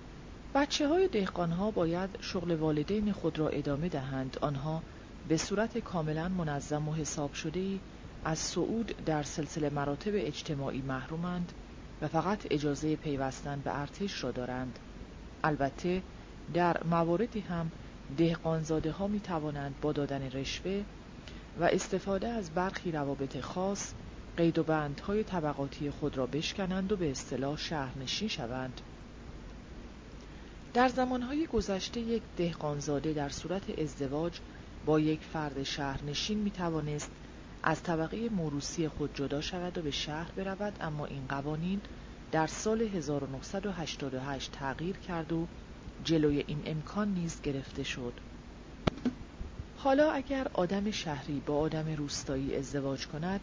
بچه 0.54 0.88
های 0.88 1.08
دهقان 1.08 1.50
ها 1.50 1.70
باید 1.70 2.10
شغل 2.20 2.50
والدین 2.50 3.12
خود 3.12 3.38
را 3.38 3.48
ادامه 3.48 3.88
دهند. 3.88 4.36
آنها 4.40 4.82
به 5.28 5.36
صورت 5.36 5.78
کاملا 5.78 6.28
منظم 6.28 6.88
و 6.88 6.94
حساب 6.94 7.32
شده 7.32 7.60
ای 7.60 7.80
از 8.24 8.38
صعود 8.38 8.86
در 9.06 9.22
سلسله 9.22 9.70
مراتب 9.70 10.12
اجتماعی 10.14 10.82
محرومند 10.82 11.52
و 12.02 12.08
فقط 12.08 12.46
اجازه 12.50 12.96
پیوستن 12.96 13.60
به 13.60 13.80
ارتش 13.80 14.24
را 14.24 14.30
دارند. 14.30 14.78
البته 15.44 16.02
در 16.54 16.84
مواردی 16.84 17.40
هم 17.40 17.72
دهقانزاده 18.16 18.90
ها 18.90 19.06
می 19.06 19.20
توانند 19.20 19.74
با 19.82 19.92
دادن 19.92 20.30
رشوه 20.30 20.84
و 21.60 21.64
استفاده 21.64 22.28
از 22.28 22.50
برخی 22.50 22.92
روابط 22.92 23.40
خاص 23.40 23.92
قید 24.36 24.58
و 24.58 24.62
بندهای 24.62 25.24
طبقاتی 25.24 25.90
خود 25.90 26.16
را 26.18 26.26
بشکنند 26.26 26.92
و 26.92 26.96
به 26.96 27.10
اصطلاح 27.10 27.56
شهرنشین 27.58 28.28
شوند. 28.28 28.80
در 30.74 30.88
زمانهای 30.88 31.46
گذشته 31.46 32.00
یک 32.00 32.22
دهقانزاده 32.36 33.12
در 33.12 33.28
صورت 33.28 33.78
ازدواج 33.78 34.40
با 34.86 35.00
یک 35.00 35.20
فرد 35.20 35.62
شهرنشین 35.62 36.38
می 36.38 36.50
توانست 36.50 37.10
از 37.62 37.82
طبقه 37.82 38.28
موروسی 38.28 38.88
خود 38.88 39.14
جدا 39.14 39.40
شود 39.40 39.78
و 39.78 39.82
به 39.82 39.90
شهر 39.90 40.30
برود 40.36 40.76
اما 40.80 41.06
این 41.06 41.26
قوانین 41.28 41.80
در 42.32 42.46
سال 42.46 42.82
1988 42.82 44.52
تغییر 44.52 44.96
کرد 44.96 45.32
و 45.32 45.46
جلوی 46.02 46.44
این 46.46 46.62
امکان 46.66 47.14
نیز 47.14 47.40
گرفته 47.40 47.82
شد 47.82 48.20
حالا 49.74 50.10
اگر 50.10 50.48
آدم 50.54 50.90
شهری 50.90 51.40
با 51.40 51.58
آدم 51.58 51.88
روستایی 51.88 52.56
ازدواج 52.56 53.06
کند 53.06 53.40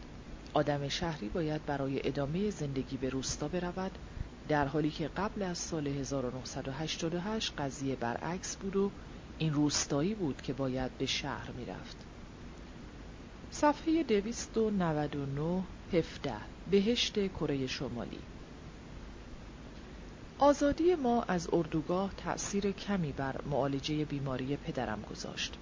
آدم 0.53 0.88
شهری 0.88 1.30
باید 1.30 1.65
برای 1.65 2.07
ادامه 2.07 2.49
زندگی 2.49 2.98
به 2.98 3.10
روستا 3.10 3.48
برود 3.48 3.98
در 4.48 4.65
حالی 4.65 4.91
که 4.91 5.07
قبل 5.07 5.41
از 5.41 5.57
سال 5.57 5.88
1988 5.88 7.53
قضیه 7.57 7.95
برعکس 7.95 8.57
بود 8.57 8.76
و 8.76 8.91
این 9.38 9.53
روستایی 9.53 10.15
بود 10.15 10.41
که 10.41 10.53
باید 10.53 10.98
به 10.98 11.06
شهر 11.06 11.52
می‌رفت. 11.52 11.98
صفحه 13.52 14.03
299 14.03 15.64
17 15.94 16.34
بهشت 16.72 17.28
کره 17.28 17.68
شمالی 17.68 18.19
آزادی 20.44 20.96
ما 20.96 21.24
از 21.24 21.50
اردوگاه 21.54 22.14
تأثیر 22.18 22.72
کمی 22.72 23.12
بر 23.12 23.42
معالجه 23.46 24.06
بیماری 24.06 24.58
پدرم 24.58 25.02
گذاشت. 25.02 25.58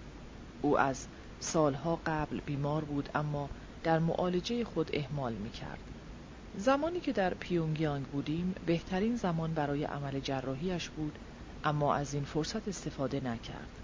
او 0.61 0.79
از 0.79 1.07
سالها 1.39 2.01
قبل 2.05 2.39
بیمار 2.39 2.83
بود 2.83 3.09
اما 3.15 3.49
در 3.83 3.99
معالجه 3.99 4.63
خود 4.63 4.89
اهمال 4.93 5.33
می 5.33 5.49
کرد. 5.49 5.79
زمانی 6.57 6.99
که 6.99 7.11
در 7.11 7.33
پیونگیانگ 7.33 8.05
بودیم 8.05 8.55
بهترین 8.65 9.15
زمان 9.15 9.53
برای 9.53 9.83
عمل 9.83 10.19
جراحیش 10.19 10.89
بود 10.89 11.19
اما 11.63 11.95
از 11.95 12.13
این 12.13 12.23
فرصت 12.23 12.67
استفاده 12.67 13.19
نکرد. 13.19 13.79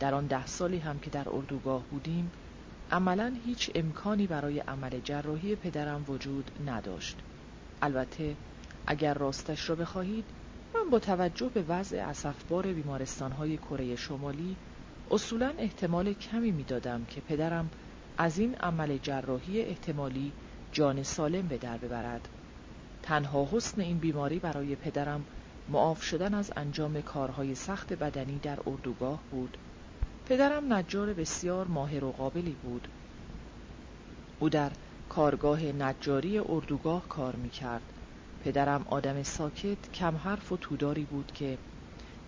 در 0.00 0.14
آن 0.14 0.26
ده 0.26 0.46
سالی 0.46 0.78
هم 0.78 0.98
که 0.98 1.10
در 1.10 1.28
اردوگاه 1.28 1.82
بودیم 1.90 2.32
عملا 2.90 3.36
هیچ 3.46 3.70
امکانی 3.74 4.26
برای 4.26 4.58
عمل 4.58 5.00
جراحی 5.00 5.56
پدرم 5.56 6.04
وجود 6.08 6.50
نداشت. 6.66 7.18
البته 7.82 8.36
اگر 8.86 9.14
راستش 9.14 9.68
را 9.68 9.74
بخواهید 9.76 10.24
من 10.74 10.90
با 10.90 10.98
توجه 10.98 11.48
به 11.48 11.62
وضع 11.62 11.96
اسفبار 11.96 12.72
بیمارستانهای 12.72 13.56
کره 13.56 13.96
شمالی 13.96 14.56
اصولا 15.10 15.52
احتمال 15.58 16.12
کمی 16.12 16.50
می‌دادم 16.50 17.04
که 17.04 17.20
پدرم 17.20 17.70
از 18.18 18.38
این 18.38 18.54
عمل 18.54 18.98
جراحی 18.98 19.60
احتمالی 19.60 20.32
جان 20.72 21.02
سالم 21.02 21.48
به 21.48 21.58
در 21.58 21.76
ببرد. 21.76 22.28
تنها 23.02 23.48
حسن 23.52 23.80
این 23.80 23.98
بیماری 23.98 24.38
برای 24.38 24.76
پدرم 24.76 25.24
معاف 25.68 26.02
شدن 26.02 26.34
از 26.34 26.52
انجام 26.56 27.00
کارهای 27.00 27.54
سخت 27.54 27.92
بدنی 27.92 28.38
در 28.38 28.58
اردوگاه 28.66 29.20
بود. 29.30 29.56
پدرم 30.26 30.72
نجار 30.72 31.12
بسیار 31.12 31.66
ماهر 31.66 32.04
و 32.04 32.12
قابلی 32.12 32.56
بود. 32.62 32.88
او 34.40 34.48
در 34.48 34.70
کارگاه 35.08 35.62
نجاری 35.62 36.38
اردوگاه 36.38 37.08
کار 37.08 37.36
می 37.36 37.50
کرد 37.50 37.91
پدرم 38.44 38.84
آدم 38.90 39.22
ساکت 39.22 39.92
کم 39.94 40.16
حرف 40.16 40.52
و 40.52 40.56
توداری 40.56 41.04
بود 41.04 41.32
که 41.34 41.58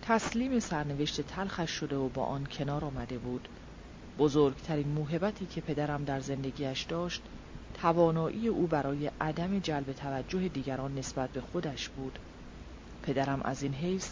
تسلیم 0.01 0.59
سرنوشت 0.59 1.21
تلخش 1.21 1.71
شده 1.71 1.95
و 1.95 2.09
با 2.09 2.23
آن 2.23 2.45
کنار 2.45 2.85
آمده 2.85 3.17
بود. 3.17 3.47
بزرگترین 4.17 4.87
موهبتی 4.87 5.45
که 5.45 5.61
پدرم 5.61 6.03
در 6.03 6.19
زندگیش 6.19 6.83
داشت 6.83 7.21
توانایی 7.73 8.47
او 8.47 8.67
برای 8.67 9.11
عدم 9.21 9.59
جلب 9.59 9.91
توجه 9.91 10.47
دیگران 10.47 10.95
نسبت 10.95 11.29
به 11.29 11.41
خودش 11.41 11.89
بود. 11.89 12.19
پدرم 13.03 13.41
از 13.41 13.63
این 13.63 13.73
حیث 13.73 14.09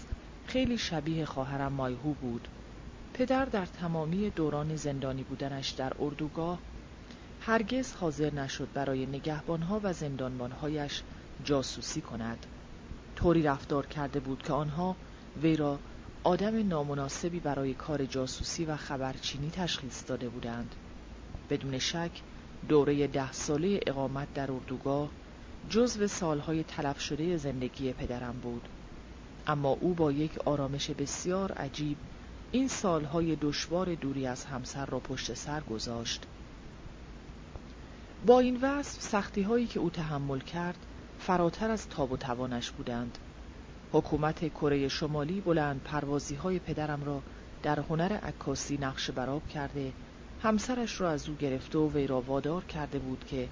خیلی 0.48 0.78
شبیه 0.78 1.26
خواهرم 1.26 1.74
مایهو 1.74 2.14
بود. 2.14 2.48
پدر 3.14 3.46
در 3.46 3.66
تمامی 3.66 4.30
دوران 4.30 4.76
زندانی 4.76 5.24
بودنش 5.24 5.70
در 5.70 5.94
اردوگاه 6.00 6.60
هرگز 7.40 7.94
حاضر 7.94 8.34
نشد 8.34 8.68
برای 8.74 9.06
نگهبانها 9.06 9.80
و 9.84 9.94
زندانبانهایش 9.94 11.04
جاسوسی 11.44 12.02
کند. 12.02 12.46
طوری 13.16 13.44
رفتار 13.44 13.86
کرده 13.86 14.20
بود 14.20 14.44
که 14.44 14.54
آنها 14.54 14.96
وی 15.42 15.56
را 15.56 15.80
آدم 16.24 16.68
نامناسبی 16.68 17.40
برای 17.40 17.74
کار 17.74 18.06
جاسوسی 18.06 18.66
و 18.66 18.76
خبرچینی 18.76 19.50
تشخیص 19.50 20.04
داده 20.08 20.30
بودند. 20.30 20.76
بدون 21.50 21.80
شک 21.80 22.12
دوره 22.70 23.08
ده 23.08 23.32
ساله 23.32 23.80
اقامت 23.88 24.34
در 24.34 24.52
اردوگاه 24.52 25.10
جزو 25.70 26.08
سالهای 26.08 26.64
تلف 26.64 27.00
شده 27.00 27.38
زندگی 27.38 27.94
پدرم 27.94 28.40
بود. 28.44 28.68
اما 29.48 29.70
او 29.70 29.94
با 29.94 30.12
یک 30.12 30.38
آرامش 30.38 30.90
بسیار 30.90 31.52
عجیب 31.52 31.98
این 32.52 32.68
سالهای 32.68 33.36
دشوار 33.36 33.96
دوری 33.96 34.28
از 34.28 34.46
همسر 34.46 34.86
را 34.86 35.00
پشت 35.00 35.34
سر 35.34 35.62
گذاشت. 35.62 36.24
با 38.26 38.40
این 38.40 38.62
وصف 38.62 39.02
سختی 39.02 39.42
هایی 39.42 39.68
که 39.68 39.80
او 39.80 39.90
تحمل 39.90 40.40
کرد 40.40 40.78
فراتر 41.26 41.72
از 41.72 41.90
تاب 41.90 42.12
و 42.12 42.18
توانش 42.18 42.72
بودند. 42.72 43.18
حکومت 43.92 44.50
کره 44.50 44.88
شمالی 44.88 45.42
بلند 45.42 45.82
پروازی 45.84 46.36
های 46.36 46.60
پدرم 46.60 47.04
را 47.04 47.22
در 47.64 47.80
هنر 47.80 48.14
عکاسی 48.14 48.78
نقش 48.78 49.12
براب 49.12 49.48
کرده 49.48 49.94
همسرش 50.42 51.02
را 51.02 51.10
از 51.10 51.30
او 51.30 51.36
گرفته 51.36 51.78
و 51.78 51.90
وی 51.90 52.08
را 52.08 52.22
وادار 52.22 52.64
کرده 52.64 53.00
بود 53.00 53.26
که 53.26 53.50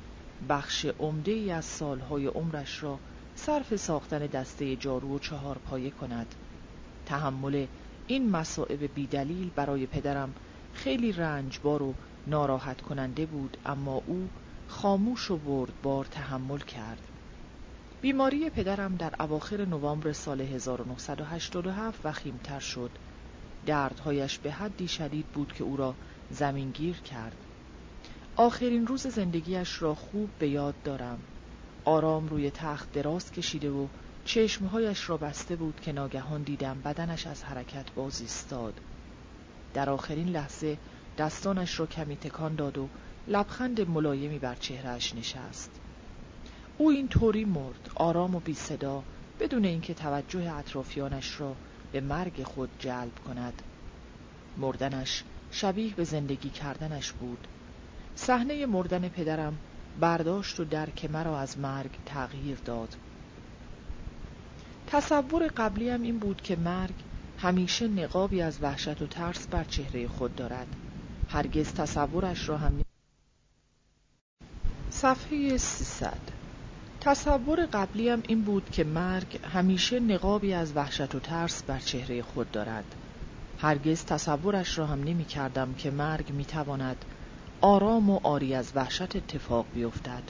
بخش 0.49 0.85
عمده 0.85 1.31
ای 1.31 1.51
از 1.51 1.65
سالهای 1.65 2.27
عمرش 2.27 2.83
را 2.83 2.99
صرف 3.35 3.75
ساختن 3.75 4.19
دسته 4.19 4.75
جارو 4.75 5.15
و 5.15 5.19
چهار 5.19 5.57
پایه 5.57 5.89
کند. 5.89 6.35
تحمل 7.05 7.65
این 8.07 8.29
مسائب 8.29 8.93
بیدلیل 8.93 9.49
برای 9.55 9.85
پدرم 9.85 10.33
خیلی 10.73 11.11
رنجبار 11.11 11.81
و 11.83 11.93
ناراحت 12.27 12.81
کننده 12.81 13.25
بود 13.25 13.57
اما 13.65 14.01
او 14.07 14.29
خاموش 14.67 15.31
و 15.31 15.37
بردبار 15.37 16.05
تحمل 16.05 16.59
کرد. 16.59 17.10
بیماری 18.01 18.49
پدرم 18.49 18.95
در 18.95 19.13
اواخر 19.19 19.65
نوامبر 19.65 20.13
سال 20.13 20.41
1987 20.41 22.05
وخیمتر 22.05 22.59
شد. 22.59 22.91
دردهایش 23.65 24.39
به 24.39 24.51
حدی 24.51 24.87
شدید 24.87 25.25
بود 25.27 25.53
که 25.53 25.63
او 25.63 25.77
را 25.77 25.95
زمینگیر 26.29 26.97
کرد. 26.97 27.45
آخرین 28.35 28.87
روز 28.87 29.07
زندگیش 29.07 29.81
را 29.81 29.95
خوب 29.95 30.29
به 30.39 30.49
یاد 30.49 30.81
دارم. 30.83 31.19
آرام 31.85 32.27
روی 32.27 32.51
تخت 32.51 32.91
دراز 32.91 33.31
کشیده 33.31 33.69
و 33.69 33.87
چشمهایش 34.25 35.09
را 35.09 35.17
بسته 35.17 35.55
بود 35.55 35.79
که 35.79 35.91
ناگهان 35.91 36.43
دیدم 36.43 36.81
بدنش 36.81 37.27
از 37.27 37.43
حرکت 37.43 37.91
باز 37.91 38.21
ایستاد. 38.21 38.81
در 39.73 39.89
آخرین 39.89 40.27
لحظه 40.27 40.77
دستانش 41.17 41.79
را 41.79 41.85
کمی 41.85 42.17
تکان 42.17 42.55
داد 42.55 42.77
و 42.77 42.89
لبخند 43.27 43.89
ملایمی 43.89 44.39
بر 44.39 44.55
چهرهش 44.55 45.15
نشست. 45.15 45.80
او 46.81 46.89
این 46.89 47.07
طوری 47.07 47.45
مرد 47.45 47.91
آرام 47.95 48.35
و 48.35 48.39
بی 48.39 48.53
صدا 48.53 49.03
بدون 49.39 49.65
اینکه 49.65 49.93
توجه 49.93 50.55
اطرافیانش 50.55 51.39
را 51.39 51.55
به 51.91 52.01
مرگ 52.01 52.43
خود 52.43 52.69
جلب 52.79 53.19
کند. 53.27 53.61
مردنش 54.57 55.23
شبیه 55.51 55.93
به 55.93 56.03
زندگی 56.03 56.49
کردنش 56.49 57.11
بود. 57.11 57.47
صحنه 58.15 58.65
مردن 58.65 59.09
پدرم 59.09 59.57
برداشت 59.99 60.59
و 60.59 60.65
درک 60.65 61.05
مرا 61.05 61.39
از 61.39 61.57
مرگ 61.57 61.91
تغییر 62.05 62.57
داد. 62.65 62.95
تصور 64.87 65.47
قبلیم 65.47 66.01
این 66.01 66.19
بود 66.19 66.41
که 66.41 66.55
مرگ 66.55 66.95
همیشه 67.39 67.87
نقابی 67.87 68.41
از 68.41 68.63
وحشت 68.63 69.01
و 69.01 69.07
ترس 69.07 69.47
بر 69.47 69.63
چهره 69.63 70.07
خود 70.07 70.35
دارد. 70.35 70.67
هرگز 71.29 71.73
تصورش 71.73 72.49
را 72.49 72.57
هم 72.57 72.81
صفحه 74.89 75.57
300 75.57 76.40
تصور 77.03 77.65
قبلیم 77.73 78.23
این 78.27 78.41
بود 78.43 78.69
که 78.69 78.83
مرگ 78.83 79.39
همیشه 79.43 79.99
نقابی 79.99 80.53
از 80.53 80.75
وحشت 80.75 81.15
و 81.15 81.19
ترس 81.19 81.63
بر 81.63 81.79
چهره 81.79 82.21
خود 82.21 82.51
دارد. 82.51 82.95
هرگز 83.57 84.05
تصورش 84.05 84.77
را 84.77 84.85
هم 84.85 85.03
نمی 85.03 85.25
کردم 85.25 85.73
که 85.73 85.91
مرگ 85.91 86.31
می 86.31 86.45
تواند 86.45 87.05
آرام 87.61 88.09
و 88.09 88.19
آری 88.23 88.55
از 88.55 88.71
وحشت 88.75 89.15
اتفاق 89.15 89.65
بیفتد. 89.73 90.23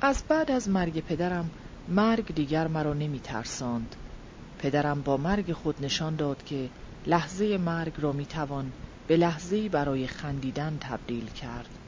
از 0.00 0.24
بعد 0.28 0.50
از 0.50 0.68
مرگ 0.68 1.00
پدرم 1.00 1.50
مرگ 1.88 2.34
دیگر 2.34 2.66
مرا 2.66 2.94
نمی 2.94 3.20
ترساند. 3.20 3.96
پدرم 4.58 5.02
با 5.02 5.16
مرگ 5.16 5.52
خود 5.52 5.84
نشان 5.84 6.16
داد 6.16 6.42
که 6.42 6.70
لحظه 7.06 7.58
مرگ 7.58 7.94
را 7.98 8.12
می 8.12 8.26
توان 8.26 8.72
به 9.06 9.16
لحظه‌ای 9.16 9.68
برای 9.68 10.06
خندیدن 10.06 10.78
تبدیل 10.80 11.26
کرد. 11.26 11.85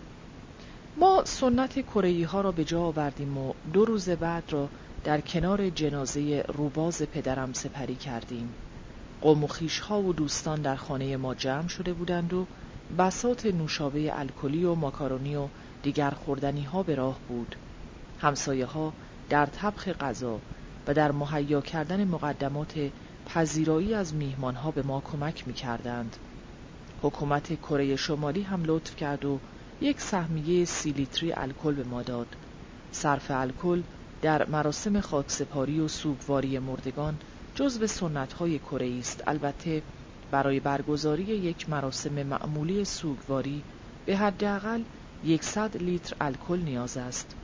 ما 1.00 1.22
سنت 1.24 1.80
کره 1.80 2.26
ها 2.26 2.40
را 2.40 2.52
به 2.52 2.64
جا 2.64 2.80
آوردیم 2.80 3.38
و 3.38 3.52
دو 3.72 3.84
روز 3.84 4.08
بعد 4.08 4.52
را 4.52 4.68
در 5.04 5.20
کنار 5.20 5.70
جنازه 5.70 6.44
روباز 6.48 7.02
پدرم 7.02 7.52
سپری 7.52 7.94
کردیم 7.94 8.54
قوم 9.20 9.44
و 9.44 9.48
ها 9.88 10.02
و 10.02 10.12
دوستان 10.12 10.62
در 10.62 10.76
خانه 10.76 11.16
ما 11.16 11.34
جمع 11.34 11.68
شده 11.68 11.92
بودند 11.92 12.34
و 12.34 12.46
بسات 12.98 13.46
نوشابه 13.46 14.18
الکلی 14.18 14.64
و 14.64 14.74
ماکارونی 14.74 15.36
و 15.36 15.48
دیگر 15.82 16.10
خوردنی 16.10 16.62
ها 16.62 16.82
به 16.82 16.94
راه 16.94 17.18
بود 17.28 17.56
همسایه 18.18 18.66
ها 18.66 18.92
در 19.28 19.46
طبخ 19.46 19.88
غذا 19.88 20.40
و 20.86 20.94
در 20.94 21.12
مهیا 21.12 21.60
کردن 21.60 22.04
مقدمات 22.04 22.90
پذیرایی 23.26 23.94
از 23.94 24.14
میهمان 24.14 24.54
ها 24.54 24.70
به 24.70 24.82
ما 24.82 25.00
کمک 25.00 25.48
می 25.48 25.52
کردند. 25.54 26.16
حکومت 27.02 27.60
کره 27.60 27.96
شمالی 27.96 28.42
هم 28.42 28.62
لطف 28.64 28.96
کرد 28.96 29.24
و 29.24 29.38
یک 29.80 30.00
سهمیه 30.00 30.64
سی 30.64 30.92
لیتری 30.92 31.32
الکل 31.32 31.74
به 31.74 31.84
ما 31.84 32.02
داد. 32.02 32.36
صرف 32.90 33.30
الکل 33.30 33.82
در 34.22 34.48
مراسم 34.48 35.00
خاکسپاری 35.00 35.80
و 35.80 35.88
سوگواری 35.88 36.58
مردگان 36.58 37.18
جزو 37.54 37.86
سنت 37.86 38.32
های 38.32 38.58
کره 38.58 38.98
است 38.98 39.22
البته 39.26 39.82
برای 40.30 40.60
برگزاری 40.60 41.22
یک 41.22 41.70
مراسم 41.70 42.22
معمولی 42.22 42.84
سوگواری 42.84 43.62
به 44.06 44.16
حداقل 44.16 44.82
100 45.40 45.76
لیتر 45.76 46.16
الکل 46.20 46.58
نیاز 46.58 46.96
است 46.96 47.36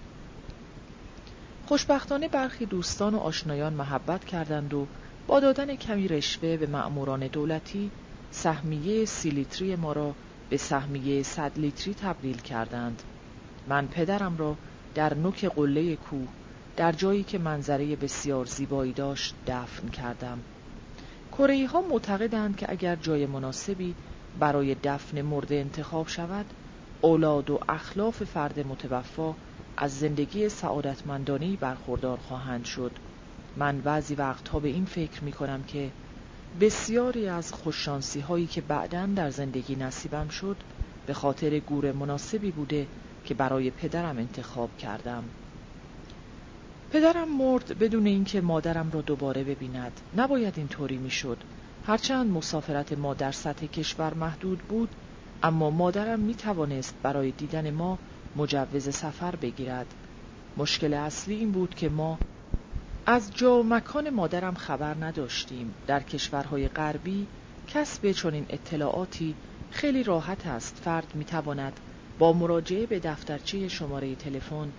خوشبختانه 1.66 2.28
برخی 2.28 2.66
دوستان 2.66 3.14
و 3.14 3.18
آشنایان 3.18 3.74
محبت 3.74 4.24
کردند 4.24 4.74
و 4.74 4.86
با 5.26 5.40
دادن 5.40 5.76
کمی 5.76 6.08
رشوه 6.08 6.56
به 6.56 6.66
مأموران 6.66 7.26
دولتی 7.26 7.90
سهمیه 8.30 9.04
سی 9.04 9.30
لیتری 9.30 9.76
ما 9.76 9.92
را 9.92 10.14
به 10.50 10.56
سهمیه 10.56 11.22
صد 11.22 11.58
لیتری 11.58 11.94
تبدیل 11.94 12.36
کردند. 12.36 13.02
من 13.68 13.86
پدرم 13.86 14.36
را 14.36 14.56
در 14.94 15.14
نوک 15.14 15.44
قله 15.44 15.96
کوه 15.96 16.28
در 16.76 16.92
جایی 16.92 17.22
که 17.22 17.38
منظره 17.38 17.96
بسیار 17.96 18.44
زیبایی 18.44 18.92
داشت 18.92 19.34
دفن 19.46 19.88
کردم. 19.88 20.38
کره 21.32 21.66
ها 21.66 21.80
معتقدند 21.80 22.56
که 22.56 22.70
اگر 22.70 22.96
جای 22.96 23.26
مناسبی 23.26 23.94
برای 24.38 24.76
دفن 24.82 25.22
مرده 25.22 25.54
انتخاب 25.54 26.08
شود 26.08 26.46
اولاد 27.00 27.50
و 27.50 27.60
اخلاف 27.68 28.24
فرد 28.24 28.66
متوفا 28.66 29.34
از 29.76 29.98
زندگی 29.98 30.48
سعادتمندانهی 30.48 31.56
برخوردار 31.56 32.18
خواهند 32.18 32.64
شد. 32.64 32.92
من 33.56 33.80
بعضی 33.80 34.14
وقتها 34.14 34.58
به 34.58 34.68
این 34.68 34.84
فکر 34.84 35.24
می 35.24 35.32
کنم 35.32 35.62
که 35.62 35.90
بسیاری 36.60 37.28
از 37.28 37.52
خوششانسی 37.52 38.20
هایی 38.20 38.46
که 38.46 38.60
بعدا 38.60 39.06
در 39.06 39.30
زندگی 39.30 39.76
نصیبم 39.76 40.28
شد 40.28 40.56
به 41.06 41.14
خاطر 41.14 41.58
گور 41.58 41.92
مناسبی 41.92 42.50
بوده 42.50 42.86
که 43.24 43.34
برای 43.34 43.70
پدرم 43.70 44.18
انتخاب 44.18 44.78
کردم. 44.78 45.24
پدرم 46.92 47.36
مرد 47.36 47.78
بدون 47.78 48.06
اینکه 48.06 48.40
مادرم 48.40 48.90
را 48.90 49.00
دوباره 49.00 49.44
ببیند. 49.44 50.00
نباید 50.16 50.54
اینطوری 50.56 50.96
می‌شد. 50.96 51.38
هرچند 51.86 52.30
مسافرت 52.30 52.92
ما 52.92 53.14
در 53.14 53.32
سطح 53.32 53.66
کشور 53.66 54.14
محدود 54.14 54.58
بود 54.58 54.88
اما 55.42 55.70
مادرم 55.70 56.20
می 56.20 56.34
توانست 56.34 56.94
برای 57.02 57.30
دیدن 57.30 57.70
ما 57.70 57.98
مجوز 58.36 58.94
سفر 58.94 59.36
بگیرد. 59.36 59.86
مشکل 60.56 60.94
اصلی 60.94 61.34
این 61.34 61.52
بود 61.52 61.74
که 61.74 61.88
ما 61.88 62.18
از 63.06 63.30
جا 63.34 63.58
و 63.58 63.62
مکان 63.62 64.10
مادرم 64.10 64.54
خبر 64.54 64.94
نداشتیم. 65.04 65.74
در 65.86 66.02
کشورهای 66.02 66.68
غربی 66.68 67.26
کسب 67.66 68.12
چنین 68.12 68.46
اطلاعاتی 68.50 69.34
خیلی 69.70 70.02
راحت 70.02 70.46
است. 70.46 70.80
فرد 70.84 71.14
می 71.14 71.24
تواند 71.24 71.80
با 72.18 72.32
مراجعه 72.32 72.86
به 72.86 73.00
دفترچه 73.00 73.68
شماره 73.68 74.14
تلفن 74.14 74.72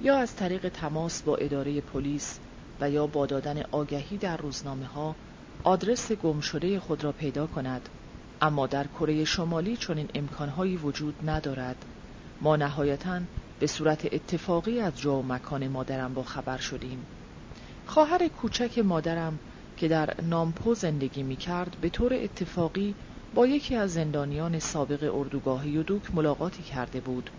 یا 0.00 0.16
از 0.16 0.36
طریق 0.36 0.68
تماس 0.68 1.22
با 1.22 1.36
اداره 1.36 1.80
پلیس 1.80 2.38
و 2.80 2.90
یا 2.90 3.06
با 3.06 3.26
دادن 3.26 3.62
آگهی 3.72 4.18
در 4.18 4.36
روزنامه 4.36 4.86
ها 4.86 5.16
آدرس 5.62 6.12
گم 6.12 6.40
شده 6.40 6.80
خود 6.80 7.04
را 7.04 7.12
پیدا 7.12 7.46
کند. 7.46 7.88
اما 8.40 8.66
در 8.66 8.86
کره 8.86 9.24
شمالی 9.24 9.76
چنین 9.76 10.08
امکانهایی 10.14 10.76
وجود 10.76 11.30
ندارد. 11.30 11.84
ما 12.40 12.56
نهایتا 12.56 13.20
به 13.58 13.66
صورت 13.66 14.14
اتفاقی 14.14 14.80
از 14.80 15.00
جا 15.00 15.16
و 15.16 15.22
مکان 15.22 15.68
مادرم 15.68 16.14
با 16.14 16.22
خبر 16.22 16.58
شدیم. 16.58 17.06
خواهر 17.86 18.28
کوچک 18.28 18.78
مادرم 18.78 19.38
که 19.76 19.88
در 19.88 20.14
نامپو 20.22 20.74
زندگی 20.74 21.22
می 21.22 21.36
کرد 21.36 21.76
به 21.80 21.88
طور 21.88 22.14
اتفاقی 22.14 22.94
با 23.34 23.46
یکی 23.46 23.76
از 23.76 23.92
زندانیان 23.92 24.58
سابق 24.58 25.14
اردوگاه 25.14 25.68
یودوک 25.68 26.14
ملاقاتی 26.14 26.62
کرده 26.62 27.00
بود. 27.00 27.30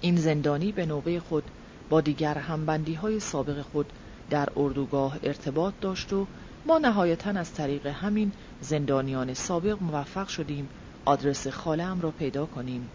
این 0.00 0.16
زندانی 0.16 0.72
به 0.72 0.86
نوبه 0.86 1.20
خود 1.20 1.44
با 1.90 2.00
دیگر 2.00 2.38
همبندی 2.38 2.94
های 2.94 3.20
سابق 3.20 3.62
خود 3.62 3.92
در 4.30 4.48
اردوگاه 4.56 5.18
ارتباط 5.22 5.74
داشت 5.80 6.12
و 6.12 6.26
ما 6.66 6.78
نهایتا 6.78 7.30
از 7.30 7.54
طریق 7.54 7.86
همین 7.86 8.32
زندانیان 8.60 9.34
سابق 9.34 9.82
موفق 9.82 10.28
شدیم 10.28 10.68
آدرس 11.04 11.48
خالم 11.48 12.00
را 12.00 12.10
پیدا 12.10 12.46
کنیم. 12.46 12.88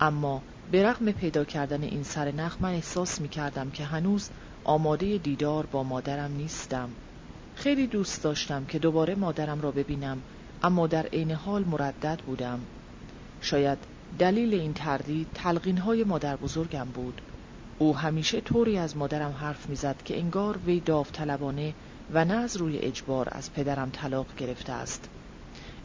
اما 0.00 0.42
به 0.70 0.82
رغم 0.82 1.12
پیدا 1.12 1.44
کردن 1.44 1.82
این 1.82 2.02
سر 2.02 2.30
نخ 2.30 2.56
من 2.60 2.72
احساس 2.72 3.20
می 3.20 3.28
کردم 3.28 3.70
که 3.70 3.84
هنوز 3.84 4.30
آماده 4.68 5.18
دیدار 5.18 5.66
با 5.66 5.82
مادرم 5.82 6.32
نیستم. 6.36 6.88
خیلی 7.54 7.86
دوست 7.86 8.22
داشتم 8.22 8.64
که 8.64 8.78
دوباره 8.78 9.14
مادرم 9.14 9.60
را 9.60 9.70
ببینم 9.70 10.22
اما 10.62 10.86
در 10.86 11.06
عین 11.06 11.30
حال 11.30 11.64
مردد 11.64 12.20
بودم. 12.26 12.60
شاید 13.40 13.78
دلیل 14.18 14.54
این 14.54 14.72
تردید 14.72 15.26
تلقین 15.34 15.78
های 15.78 16.04
مادر 16.04 16.36
بزرگم 16.36 16.84
بود. 16.84 17.20
او 17.78 17.96
همیشه 17.96 18.40
طوری 18.40 18.78
از 18.78 18.96
مادرم 18.96 19.32
حرف 19.32 19.68
می‌زد 19.68 19.96
که 20.04 20.18
انگار 20.18 20.58
وی 20.66 20.80
داوطلبانه 20.80 21.74
و 22.12 22.24
نه 22.24 22.34
از 22.34 22.56
روی 22.56 22.78
اجبار 22.78 23.28
از 23.32 23.52
پدرم 23.52 23.90
طلاق 23.90 24.26
گرفته 24.36 24.72
است. 24.72 25.08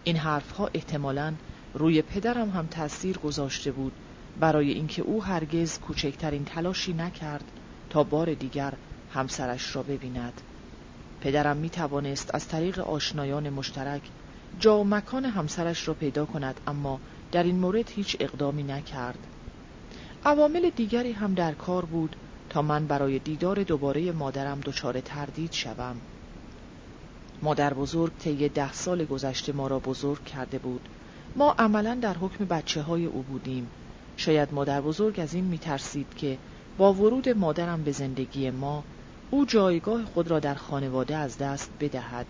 این 0.04 0.16
حرفها 0.16 0.70
احتمالا 0.74 1.34
روی 1.74 2.02
پدرم 2.02 2.50
هم 2.50 2.68
تأثیر 2.68 3.18
گذاشته 3.18 3.72
بود 3.72 3.94
برای 4.40 4.72
اینکه 4.72 5.02
او 5.02 5.24
هرگز 5.24 5.80
کوچکترین 5.80 6.46
تلاشی 6.46 6.94
نکرد 6.94 7.44
تا 7.94 8.04
بار 8.04 8.34
دیگر 8.34 8.74
همسرش 9.14 9.76
را 9.76 9.84
ببیند. 9.84 10.42
پدرم 11.22 11.58
می 11.58 11.70
توانست 11.70 12.36
از 12.36 12.48
طریق 12.48 12.80
آشنایان 12.80 13.50
مشترک 13.50 14.02
جا 14.60 14.80
و 14.80 14.84
مکان 14.84 15.26
همسرش 15.26 15.88
را 15.88 15.94
پیدا 15.94 16.26
کند 16.26 16.60
اما 16.68 17.00
در 17.32 17.44
این 17.44 17.60
مورد 17.60 17.90
هیچ 17.90 18.18
اقدامی 18.20 18.64
نکرد. 18.64 19.18
عوامل 20.26 20.70
دیگری 20.70 21.12
هم 21.12 21.34
در 21.34 21.54
کار 21.54 21.86
بود 21.86 22.16
تا 22.50 22.62
من 22.62 22.88
برای 22.88 23.20
دیدار 23.20 23.64
دوباره 23.64 24.12
مادرم 24.12 24.60
دچار 24.60 25.02
تردید 25.02 25.52
شوم. 25.52 25.96
مادر 27.42 27.74
بزرگ 27.74 28.12
طی 28.20 28.50
ده 28.50 28.74
سال 28.74 29.06
گذشته 29.06 29.54
ما 29.54 29.68
را 29.68 29.80
بزرگ 29.80 30.24
کرده 30.24 30.58
بود. 30.58 30.90
ما 31.36 31.56
عملا 31.60 31.98
در 32.02 32.18
حکم 32.18 32.46
بچه 32.46 32.82
های 32.82 33.06
او 33.06 33.22
بودیم. 33.22 33.68
شاید 34.18 34.54
مادر 34.54 34.82
بزرگ 34.82 35.20
از 35.20 35.34
این 35.34 35.46
میترسید 35.46 36.08
که 36.16 36.38
با 36.78 36.94
ورود 36.94 37.30
مادرم 37.30 37.84
به 37.84 37.92
زندگی 37.92 38.52
ما 38.52 38.84
او 39.32 39.46
جایگاه 39.46 40.06
خود 40.06 40.28
را 40.32 40.40
در 40.40 40.56
خانواده 40.56 41.16
از 41.16 41.38
دست 41.38 41.72
بدهد. 41.80 42.26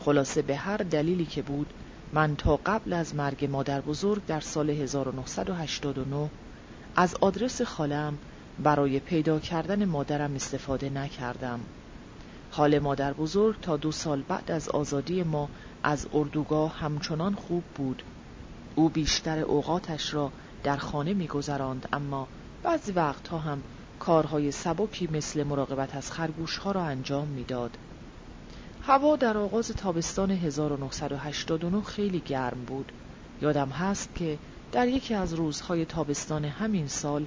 خلاصه 0.00 0.42
به 0.42 0.56
هر 0.56 0.76
دلیلی 0.76 1.24
که 1.24 1.42
بود 1.42 1.72
من 2.12 2.36
تا 2.36 2.56
قبل 2.56 2.92
از 2.92 3.14
مرگ 3.14 3.44
مادر 3.44 3.80
بزرگ 3.80 4.26
در 4.26 4.40
سال 4.40 4.70
1989 4.70 6.30
از 6.96 7.14
آدرس 7.14 7.62
خالم 7.62 8.18
برای 8.62 9.00
پیدا 9.00 9.38
کردن 9.38 9.84
مادرم 9.84 10.34
استفاده 10.34 10.90
نکردم. 10.90 11.60
حال 12.50 12.78
مادر 12.78 13.12
بزرگ 13.12 13.60
تا 13.60 13.76
دو 13.76 13.92
سال 13.92 14.22
بعد 14.22 14.50
از 14.50 14.68
آزادی 14.68 15.22
ما 15.22 15.48
از 15.82 16.06
اردوگاه 16.14 16.78
همچنان 16.78 17.34
خوب 17.34 17.62
بود. 17.74 18.02
او 18.74 18.88
بیشتر 18.88 19.38
اوقاتش 19.38 20.14
را 20.14 20.32
در 20.62 20.76
خانه 20.76 21.14
میگذراند 21.14 21.88
اما 21.92 22.28
بعضی 22.68 22.92
وقتها 22.92 23.38
هم 23.38 23.62
کارهای 23.98 24.52
سبکی 24.52 25.08
مثل 25.12 25.42
مراقبت 25.42 25.96
از 25.96 26.12
خرگوش 26.12 26.56
ها 26.56 26.72
را 26.72 26.82
انجام 26.82 27.28
می‌داد. 27.28 27.76
هوا 28.82 29.16
در 29.16 29.38
آغاز 29.38 29.68
تابستان 29.68 30.30
1989 30.30 31.82
خیلی 31.82 32.20
گرم 32.20 32.64
بود. 32.66 32.92
یادم 33.42 33.68
هست 33.68 34.14
که 34.14 34.38
در 34.72 34.88
یکی 34.88 35.14
از 35.14 35.34
روزهای 35.34 35.84
تابستان 35.84 36.44
همین 36.44 36.88
سال 36.88 37.26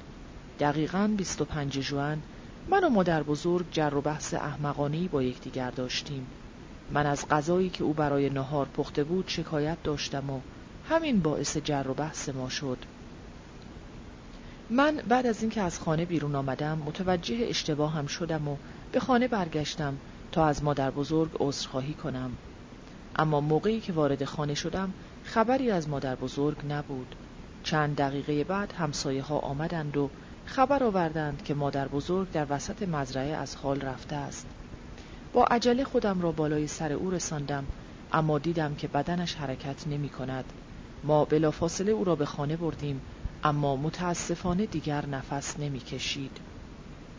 دقیقاً 0.60 1.14
25 1.18 1.80
جوان 1.80 2.22
من 2.70 2.84
و 2.84 2.90
مادر 2.90 3.24
بزرگ 3.24 3.66
جر 3.72 3.96
و 3.96 4.02
بحث 4.02 4.34
احمقانی 4.34 5.08
با 5.08 5.24
یکدیگر 5.24 5.72
داشتیم. 5.72 6.28
من 6.92 7.06
از 7.06 7.28
غذایی 7.30 7.70
که 7.70 7.84
او 7.84 7.94
برای 7.94 8.30
نهار 8.30 8.66
پخته 8.66 9.04
بود 9.04 9.26
شکایت 9.28 9.84
داشتم 9.84 10.30
و 10.30 10.40
همین 10.90 11.20
باعث 11.20 11.58
جر 11.58 11.86
و 11.88 11.94
بحث 11.94 12.30
ما 12.30 12.50
شد. 12.50 12.78
من 14.74 14.96
بعد 15.08 15.28
از 15.28 15.42
اینکه 15.42 15.62
از 15.62 15.80
خانه 15.80 16.06
بیرون 16.06 16.36
آمدم 16.36 16.78
متوجه 16.78 17.46
اشتباهم 17.50 18.08
شدم 18.08 18.48
و 18.48 18.56
به 18.92 19.00
خانه 19.00 19.28
برگشتم 19.28 19.98
تا 20.32 20.46
از 20.46 20.64
مادر 20.64 20.92
بزرگ 20.92 21.32
عذرخواهی 21.40 21.94
کنم. 21.94 22.32
اما 23.16 23.42
موقعی 23.42 23.80
که 23.80 23.94
وارد 23.94 24.26
خانه 24.26 24.54
شدم 24.54 24.94
خبری 25.24 25.72
از 25.72 25.90
مادر 25.90 26.16
بزرگ 26.16 26.58
نبود. 26.70 27.16
چند 27.64 27.96
دقیقه 27.96 28.44
بعد 28.44 28.74
همسایه 28.74 29.24
ها 29.24 29.40
آمدند 29.40 29.98
و 29.98 30.10
خبر 30.46 30.84
آوردند 30.84 31.44
که 31.44 31.54
مادر 31.54 31.88
بزرگ 31.88 32.32
در 32.32 32.46
وسط 32.50 32.84
مزرعه 32.84 33.36
از 33.36 33.56
حال 33.56 33.82
رفته 33.82 34.16
است. 34.16 34.48
با 35.34 35.44
عجله 35.44 35.84
خودم 35.84 36.22
را 36.22 36.32
بالای 36.32 36.68
سر 36.68 36.94
او 36.94 37.12
رساندم 37.12 37.66
اما 38.14 38.40
دیدم 38.40 38.76
که 38.76 38.88
بدنش 38.88 39.36
حرکت 39.36 39.88
نمی 39.88 40.10
کند 40.10 40.46
ما 41.04 41.26
بلافاصله 41.26 41.92
او 41.92 42.04
را 42.04 42.16
به 42.16 42.26
خانه 42.26 42.58
بردیم 42.58 43.02
اما 43.44 43.76
متاسفانه 43.76 44.66
دیگر 44.66 45.06
نفس 45.06 45.60
نمی 45.60 45.80
کشید 45.80 46.32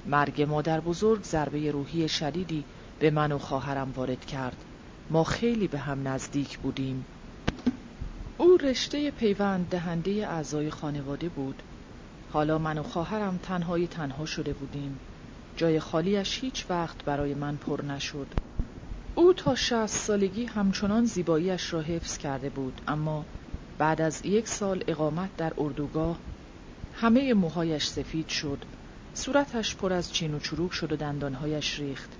مرگ 0.07 0.43
مادر 0.43 0.81
بزرگ 0.81 1.23
ضربه 1.23 1.70
روحی 1.70 2.09
شدیدی 2.09 2.65
به 2.99 3.11
من 3.11 3.32
و 3.32 3.39
خواهرم 3.39 3.93
وارد 3.97 4.24
کرد. 4.24 4.65
ما 5.11 5.24
خیلی 5.24 5.69
به 5.69 5.78
هم 5.78 6.09
نزدیک 6.09 6.59
بودیم. 6.59 7.07
او 8.39 8.57
رشته 8.57 9.11
پیوند 9.11 9.69
دهنده 9.69 10.28
اعضای 10.28 10.70
خانواده 10.70 11.28
بود. 11.28 11.62
حالا 12.32 12.59
من 12.59 12.78
و 12.78 12.82
خواهرم 12.82 13.39
تنهای 13.43 13.86
تنها 13.86 14.27
شده 14.27 14.53
بودیم. 14.53 14.99
جای 15.57 15.81
خالیش 15.81 16.39
هیچ 16.40 16.66
وقت 16.70 17.05
برای 17.05 17.35
من 17.35 17.57
پر 17.57 17.85
نشد. 17.85 18.27
او 19.15 19.32
تا 19.32 19.55
شهست 19.55 19.97
سالگی 19.97 20.44
همچنان 20.44 21.05
زیباییش 21.05 21.73
را 21.73 21.81
حفظ 21.81 22.19
کرده 22.19 22.51
بود 22.51 22.81
اما 22.86 23.24
بعد 23.83 24.01
از 24.01 24.27
یک 24.27 24.49
سال 24.49 24.85
اقامت 24.89 25.37
در 25.37 25.53
اردوگاه 25.59 26.19
همه 26.95 27.35
موهایش 27.35 27.87
سفید 27.87 28.29
شد. 28.29 28.59
صورتش 29.15 29.77
پر 29.77 29.93
از 29.93 30.13
چین 30.13 30.35
و 30.35 30.39
چروک 30.39 30.73
شد 30.73 30.93
و 30.93 30.97
دندانهایش 30.97 31.79
ریخت. 31.79 32.11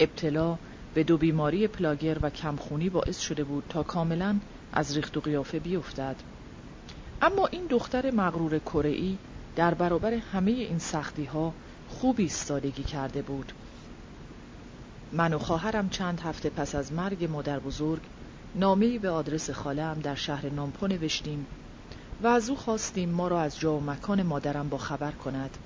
ابتلا 0.00 0.58
به 0.94 1.04
دو 1.04 1.18
بیماری 1.18 1.66
پلاگر 1.66 2.18
و 2.22 2.30
کمخونی 2.30 2.88
باعث 2.88 3.20
شده 3.20 3.44
بود 3.44 3.64
تا 3.68 3.82
کاملا 3.82 4.36
از 4.72 4.96
ریخت 4.96 5.16
و 5.16 5.20
قیافه 5.20 5.58
بیفتد. 5.58 6.16
اما 7.22 7.46
این 7.46 7.66
دختر 7.66 8.10
مغرور 8.10 8.58
کره‌ای 8.58 9.18
در 9.56 9.74
برابر 9.74 10.14
همه 10.14 10.50
این 10.50 10.78
سختی 10.78 11.24
ها 11.24 11.52
خوب 11.88 12.16
ایستادگی 12.18 12.82
کرده 12.82 13.22
بود. 13.22 13.52
من 15.12 15.34
و 15.34 15.38
خواهرم 15.38 15.88
چند 15.88 16.20
هفته 16.20 16.50
پس 16.50 16.74
از 16.74 16.92
مرگ 16.92 17.24
مادر 17.24 17.58
بزرگ 17.58 18.02
نامه‌ای 18.54 18.98
به 18.98 19.10
آدرس 19.10 19.50
خاله‌ام 19.50 19.98
در 19.98 20.14
شهر 20.14 20.50
نامپو 20.50 20.86
نوشتیم 20.86 21.46
و 22.22 22.26
از 22.26 22.50
او 22.50 22.56
خواستیم 22.56 23.08
ما 23.08 23.28
را 23.28 23.40
از 23.40 23.58
جا 23.58 23.74
و 23.74 23.80
مکان 23.80 24.22
مادرم 24.22 24.68
با 24.68 24.78
خبر 24.78 25.10
کند. 25.10 25.58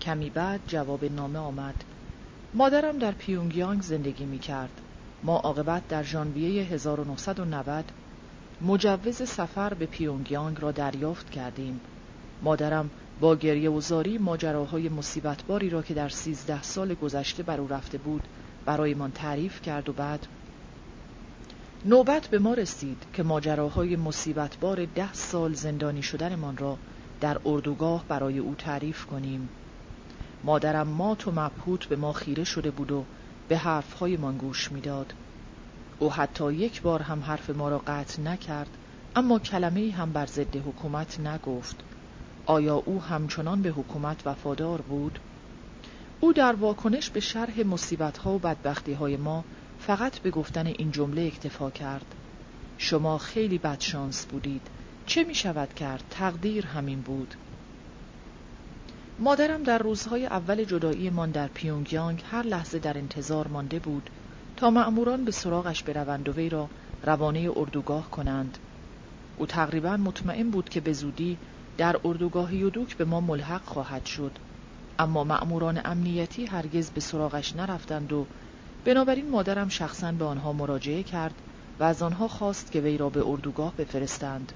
کمی 0.00 0.30
بعد 0.30 0.60
جواب 0.66 1.04
نامه 1.04 1.38
آمد. 1.38 1.84
مادرم 2.54 2.98
در 2.98 3.12
پیونگیانگ 3.12 3.82
زندگی 3.82 4.24
می 4.24 4.38
کرد. 4.38 4.80
ما 5.22 5.36
عاقبت 5.36 5.88
در 5.88 6.02
ژانویه 6.02 6.64
1990 6.64 7.92
مجوز 8.60 9.28
سفر 9.28 9.74
به 9.74 9.86
پیونگیانگ 9.86 10.60
را 10.60 10.72
دریافت 10.72 11.30
کردیم. 11.30 11.80
مادرم 12.42 12.90
با 13.20 13.36
گریه 13.36 13.70
و 13.70 13.80
زاری 13.80 14.18
ماجراهای 14.18 14.88
مصیبتباری 14.88 15.70
را 15.70 15.82
که 15.82 15.94
در 15.94 16.08
سیزده 16.08 16.62
سال 16.62 16.94
گذشته 16.94 17.42
بر 17.42 17.60
او 17.60 17.68
رفته 17.68 17.98
بود 17.98 18.28
برایمان 18.64 19.12
تعریف 19.12 19.62
کرد 19.62 19.88
و 19.88 19.92
بعد 19.92 20.26
نوبت 21.86 22.26
به 22.26 22.38
ما 22.38 22.54
رسید 22.54 23.02
که 23.12 23.22
ماجراهای 23.22 23.96
مصیبتبار 23.96 24.84
ده 24.84 25.12
سال 25.12 25.54
زندانی 25.54 26.02
شدنمان 26.02 26.56
را 26.56 26.78
در 27.20 27.40
اردوگاه 27.46 28.04
برای 28.08 28.38
او 28.38 28.54
تعریف 28.54 29.06
کنیم. 29.06 29.48
مادرم 30.44 30.88
مات 30.88 31.28
و 31.28 31.30
مبهوت 31.30 31.86
به 31.86 31.96
ما 31.96 32.12
خیره 32.12 32.44
شده 32.44 32.70
بود 32.70 32.92
و 32.92 33.04
به 33.48 33.56
حرفهایمان 33.56 34.36
گوش 34.36 34.72
می‌داد. 34.72 35.14
او 35.98 36.12
حتی 36.12 36.52
یک 36.52 36.82
بار 36.82 37.02
هم 37.02 37.20
حرف 37.20 37.50
ما 37.50 37.68
را 37.68 37.78
قطع 37.78 38.22
نکرد 38.22 38.70
اما 39.16 39.38
کلمه 39.38 39.90
هم 39.90 40.12
بر 40.12 40.26
ضد 40.26 40.56
حکومت 40.56 41.20
نگفت. 41.20 41.76
آیا 42.46 42.76
او 42.76 43.02
همچنان 43.02 43.62
به 43.62 43.68
حکومت 43.68 44.26
وفادار 44.26 44.80
بود؟ 44.80 45.18
او 46.20 46.32
در 46.32 46.52
واکنش 46.52 47.10
به 47.10 47.20
شرح 47.20 47.66
مصیبتها 47.66 48.34
و 48.34 48.38
بدبختیهای 48.38 49.16
ما 49.16 49.44
فقط 49.86 50.18
به 50.18 50.30
گفتن 50.30 50.66
این 50.66 50.90
جمله 50.90 51.22
اکتفا 51.22 51.70
کرد. 51.70 52.14
شما 52.78 53.18
خیلی 53.18 53.58
بدشانس 53.58 54.26
بودید. 54.26 54.66
چه 55.06 55.24
می 55.24 55.34
شود 55.34 55.74
کرد؟ 55.74 56.04
تقدیر 56.10 56.66
همین 56.66 57.00
بود. 57.00 57.34
مادرم 59.18 59.62
در 59.62 59.78
روزهای 59.78 60.26
اول 60.26 60.64
جداییمان 60.64 61.30
در 61.30 61.48
پیونگیانگ 61.48 62.22
هر 62.30 62.42
لحظه 62.42 62.78
در 62.78 62.98
انتظار 62.98 63.48
مانده 63.48 63.78
بود 63.78 64.10
تا 64.56 64.70
مأموران 64.70 65.24
به 65.24 65.32
سراغش 65.32 65.82
بروند 65.82 66.28
و 66.28 66.32
وی 66.32 66.48
را 66.48 66.68
روانه 67.02 67.50
اردوگاه 67.56 68.10
کنند. 68.10 68.58
او 69.38 69.46
تقریبا 69.46 69.96
مطمئن 69.96 70.50
بود 70.50 70.68
که 70.68 70.80
به 70.80 70.92
زودی 70.92 71.38
در 71.78 71.96
اردوگاه 72.04 72.54
یودوک 72.54 72.96
به 72.96 73.04
ما 73.04 73.20
ملحق 73.20 73.64
خواهد 73.64 74.06
شد. 74.06 74.32
اما 74.98 75.24
مأموران 75.24 75.80
امنیتی 75.84 76.46
هرگز 76.46 76.90
به 76.90 77.00
سراغش 77.00 77.56
نرفتند 77.56 78.12
و 78.12 78.26
بنابراین 78.84 79.30
مادرم 79.30 79.68
شخصا 79.68 80.12
به 80.12 80.24
آنها 80.24 80.52
مراجعه 80.52 81.02
کرد 81.02 81.34
و 81.80 81.84
از 81.84 82.02
آنها 82.02 82.28
خواست 82.28 82.72
که 82.72 82.80
وی 82.80 82.98
را 82.98 83.08
به 83.08 83.26
اردوگاه 83.26 83.74
بفرستند 83.78 84.52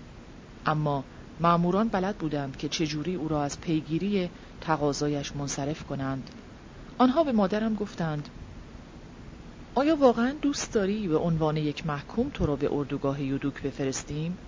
اما 0.67 1.05
مأموران 1.41 1.89
بلد 1.89 2.17
بودند 2.17 2.57
که 2.57 2.69
چجوری 2.69 3.15
او 3.15 3.29
را 3.29 3.43
از 3.43 3.61
پیگیری 3.61 4.31
تقاضایش 4.61 5.37
منصرف 5.37 5.83
کنند 5.83 6.31
آنها 6.99 7.25
به 7.25 7.33
مادرم 7.33 7.75
گفتند 7.75 8.29
آیا 9.75 9.97
واقعا 9.97 10.35
دوست 10.43 10.73
داری 10.73 11.09
به 11.09 11.17
عنوان 11.17 11.57
یک 11.57 11.87
محکوم 11.87 12.31
تو 12.35 12.47
را 12.47 12.57
به 12.57 12.69
اردوگاه 12.73 13.23
یودوک 13.23 13.63
بفرستیم؟ 13.63 14.39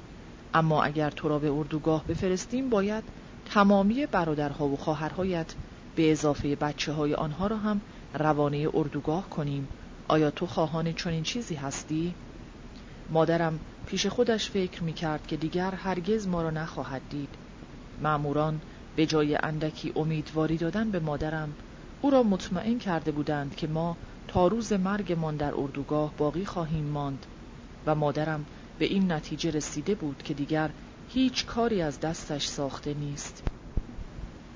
اما 0.55 0.82
اگر 0.82 1.11
تو 1.11 1.28
را 1.28 1.39
به 1.39 1.51
اردوگاه 1.51 2.05
بفرستیم 2.05 2.70
باید 2.70 3.05
تمامی 3.44 4.07
برادرها 4.07 4.69
و 4.69 4.77
خواهرهایت 4.77 5.55
به 5.97 6.12
اضافه 6.12 6.57
بچه 6.57 6.93
های 6.93 7.15
آنها 7.15 7.47
را 7.47 7.57
هم 7.57 7.81
روانه 8.15 8.69
اردوگاه 8.74 9.31
کنیم. 9.31 9.69
آیا 10.09 10.31
تو 10.31 10.47
خواهان 10.47 10.93
چنین 10.93 11.23
چیزی 11.23 11.55
هستی؟ 11.55 12.15
مادرم 13.09 13.61
پیش 13.87 14.07
خودش 14.07 14.51
فکر 14.51 14.85
می 14.85 14.93
کرد 14.93 15.27
که 15.27 15.37
دیگر 15.37 15.70
هرگز 15.70 16.28
ما 16.28 16.43
را 16.43 16.51
نخواهد 16.51 17.03
دید. 17.11 17.35
معموران 18.03 18.61
به 18.97 19.07
جای 19.07 19.39
اندکی 19.43 19.93
امیدواری 19.97 20.57
دادن 20.57 20.91
به 20.91 21.01
مادرم 21.01 21.55
او 22.01 22.11
را 22.11 22.23
مطمئن 22.23 22.78
کرده 22.78 23.12
بودند 23.12 23.55
که 23.57 23.66
ما 23.66 23.97
تا 24.28 24.47
روز 24.47 24.73
مرگمان 24.73 25.37
در 25.37 25.55
اردوگاه 25.55 26.12
باقی 26.16 26.45
خواهیم 26.45 26.85
ماند 26.85 27.27
و 27.87 27.95
مادرم 27.95 28.47
به 28.78 28.85
این 28.85 29.12
نتیجه 29.12 29.51
رسیده 29.51 29.95
بود 29.95 30.23
که 30.23 30.35
دیگر 30.35 30.70
هیچ 31.09 31.47
کاری 31.47 31.82
از 31.82 32.01
دستش 32.01 32.47
ساخته 32.47 32.95
نیست. 32.95 33.43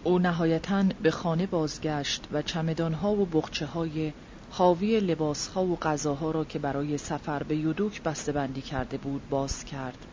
او 0.04 0.18
نهایتا 0.18 0.84
به 1.02 1.10
خانه 1.10 1.46
بازگشت 1.46 2.28
و 2.32 2.42
چمدانها 2.42 3.12
و 3.12 3.26
بخچه 3.26 3.66
های 3.66 4.12
حاوی 4.50 5.00
لباسها 5.00 5.64
و 5.64 5.76
غذاها 5.76 6.30
را 6.30 6.44
که 6.44 6.58
برای 6.58 6.98
سفر 6.98 7.42
به 7.42 7.56
یودوک 7.56 8.02
بندی 8.02 8.60
کرده 8.60 8.96
بود 8.98 9.28
باز 9.30 9.64
کرد 9.64 10.06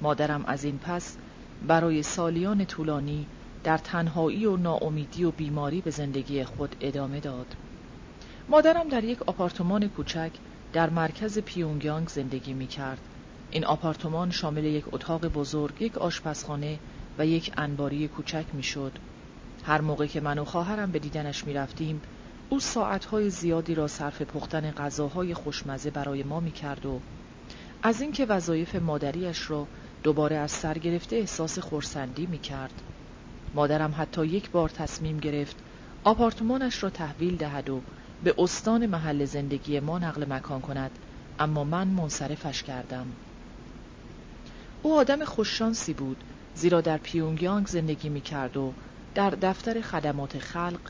مادرم 0.00 0.44
از 0.46 0.64
این 0.64 0.78
پس 0.78 1.16
برای 1.66 2.02
سالیان 2.02 2.64
طولانی 2.64 3.26
در 3.64 3.78
تنهایی 3.78 4.46
و 4.46 4.56
ناامیدی 4.56 5.24
و 5.24 5.30
بیماری 5.30 5.80
به 5.80 5.90
زندگی 5.90 6.44
خود 6.44 6.76
ادامه 6.80 7.20
داد 7.20 7.56
مادرم 8.48 8.88
در 8.88 9.04
یک 9.04 9.22
آپارتمان 9.22 9.88
کوچک 9.88 10.30
در 10.72 10.90
مرکز 10.90 11.38
پیونگیانگ 11.38 12.08
زندگی 12.08 12.52
می 12.52 12.66
کرد. 12.66 13.00
این 13.50 13.64
آپارتمان 13.64 14.30
شامل 14.30 14.64
یک 14.64 14.84
اتاق 14.92 15.26
بزرگ، 15.26 15.82
یک 15.82 15.98
آشپزخانه 15.98 16.78
و 17.18 17.26
یک 17.26 17.52
انباری 17.56 18.08
کوچک 18.08 18.44
می 18.52 18.62
شد. 18.62 18.92
هر 19.64 19.80
موقع 19.80 20.06
که 20.06 20.20
من 20.20 20.38
و 20.38 20.44
خواهرم 20.44 20.90
به 20.90 20.98
دیدنش 20.98 21.44
می 21.44 21.54
رفتیم، 21.54 22.00
او 22.48 22.60
ساعتهای 22.60 23.30
زیادی 23.30 23.74
را 23.74 23.88
صرف 23.88 24.22
پختن 24.22 24.70
غذاهای 24.70 25.34
خوشمزه 25.34 25.90
برای 25.90 26.22
ما 26.22 26.40
می 26.40 26.52
کرد 26.52 26.86
و 26.86 27.00
از 27.82 28.00
اینکه 28.00 28.26
وظایف 28.26 28.74
مادریش 28.74 29.50
را 29.50 29.66
دوباره 30.02 30.36
از 30.36 30.50
سر 30.50 30.78
گرفته 30.78 31.16
احساس 31.16 31.58
خورسندی 31.58 32.26
می 32.26 32.38
کرد. 32.38 32.82
مادرم 33.54 33.94
حتی 33.98 34.26
یک 34.26 34.50
بار 34.50 34.68
تصمیم 34.68 35.18
گرفت 35.18 35.56
آپارتمانش 36.04 36.82
را 36.82 36.90
تحویل 36.90 37.36
دهد 37.36 37.70
و 37.70 37.80
به 38.24 38.34
استان 38.38 38.86
محل 38.86 39.24
زندگی 39.24 39.80
ما 39.80 39.98
نقل 39.98 40.32
مکان 40.32 40.60
کند 40.60 40.90
اما 41.38 41.64
من 41.64 41.88
منصرفش 41.88 42.62
کردم 42.62 43.06
او 44.82 44.94
آدم 44.94 45.24
خوششانسی 45.24 45.92
بود 45.92 46.16
زیرا 46.54 46.80
در 46.80 46.98
پیونگیانگ 46.98 47.66
زندگی 47.66 48.08
می 48.08 48.20
کرد 48.20 48.56
و 48.56 48.72
در 49.14 49.30
دفتر 49.30 49.80
خدمات 49.80 50.38
خلق 50.38 50.80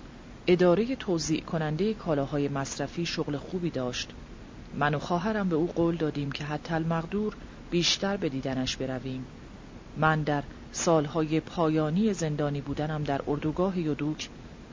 اداره 0.47 0.97
توضیع 0.97 1.41
کننده 1.41 1.95
کالاهای 1.95 2.49
مصرفی 2.49 3.07
شغل 3.07 3.37
خوبی 3.37 3.71
داشت 3.71 4.11
من 4.75 4.95
و 4.95 4.99
خواهرم 4.99 5.49
به 5.49 5.57
او 5.57 5.67
قول 5.67 5.97
دادیم 5.97 6.33
که 6.33 6.45
حتی 6.45 6.75
المقدور 6.75 7.37
بیشتر 7.71 8.17
به 8.17 8.29
دیدنش 8.29 8.77
برویم 8.77 9.27
من 9.97 10.23
در 10.23 10.43
سالهای 10.73 11.41
پایانی 11.41 12.15
زندانی 12.15 12.61
بودنم 12.61 13.05
در 13.05 13.21
اردوگاه 13.29 13.79
یودوک 13.79 14.29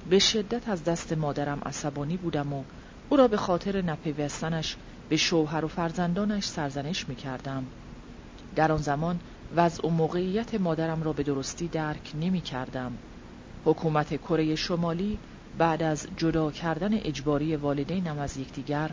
به 0.10 0.20
شدت 0.20 0.70
از 0.70 0.84
دست 0.84 1.14
مادرم 1.14 1.62
عصبانی 1.66 2.18
بودم 2.18 2.54
و 2.54 2.64
او 3.10 3.18
را 3.18 3.28
به 3.28 3.38
خاطر 3.38 3.82
نپیوستنش 3.82 4.76
به 5.10 5.18
شوهر 5.18 5.66
و 5.66 5.68
فرزندانش 5.68 6.48
سرزنش 6.48 7.10
می 7.10 7.16
کردم. 7.16 7.66
در 8.56 8.72
آن 8.72 8.78
زمان 8.78 9.20
وضع 9.56 9.88
و 9.88 9.90
موقعیت 9.90 10.56
مادرم 10.56 11.04
را 11.04 11.14
به 11.14 11.24
درستی 11.24 11.68
درک 11.68 12.12
نمی 12.22 12.42
کردم. 12.42 12.98
حکومت 13.68 14.16
کره 14.22 14.56
شمالی 14.56 15.20
بعد 15.58 15.84
از 15.84 16.08
جدا 16.18 16.52
کردن 16.52 16.94
اجباری 16.94 17.56
والدینم 17.56 18.20
از 18.20 18.38
یکدیگر 18.38 18.92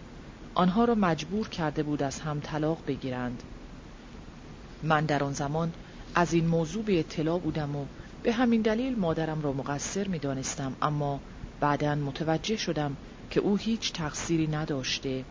آنها 0.55 0.85
را 0.85 0.95
مجبور 0.95 1.49
کرده 1.49 1.83
بود 1.83 2.03
از 2.03 2.21
هم 2.21 2.41
طلاق 2.41 2.79
بگیرند. 2.87 3.43
من 4.83 5.05
در 5.05 5.25
آن 5.25 5.33
زمان 5.33 5.73
از 6.15 6.33
این 6.33 6.47
موضوع 6.47 6.85
به 6.85 6.99
اطلاع 6.99 7.39
بودم 7.39 7.77
و 7.77 7.87
به 8.23 8.33
همین 8.33 8.63
دلیل 8.63 8.99
مادرم 8.99 9.43
را 9.43 9.53
مقصر 9.53 10.09
می 10.09 10.19
دانستم 10.19 10.77
اما 10.83 11.21
بعدا 11.61 11.95
متوجه 11.95 12.57
شدم 12.57 12.97
که 13.31 13.41
او 13.41 13.57
هیچ 13.57 13.93
تقصیری 13.93 14.47
نداشته 14.47 15.25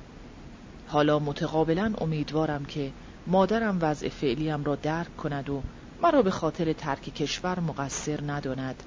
حالا 0.88 1.20
متقابلا 1.20 1.94
امیدوارم 1.98 2.66
که 2.66 2.92
مادرم 3.28 3.78
وضع 3.82 4.10
فعلیم 4.10 4.64
را 4.64 4.76
درک 4.76 5.18
کند 5.18 5.50
و 5.50 5.64
مرا 6.02 6.22
به 6.22 6.32
خاطر 6.32 6.74
ترک 6.74 7.02
کشور 7.02 7.60
مقصر 7.60 8.20
نداند 8.32 8.84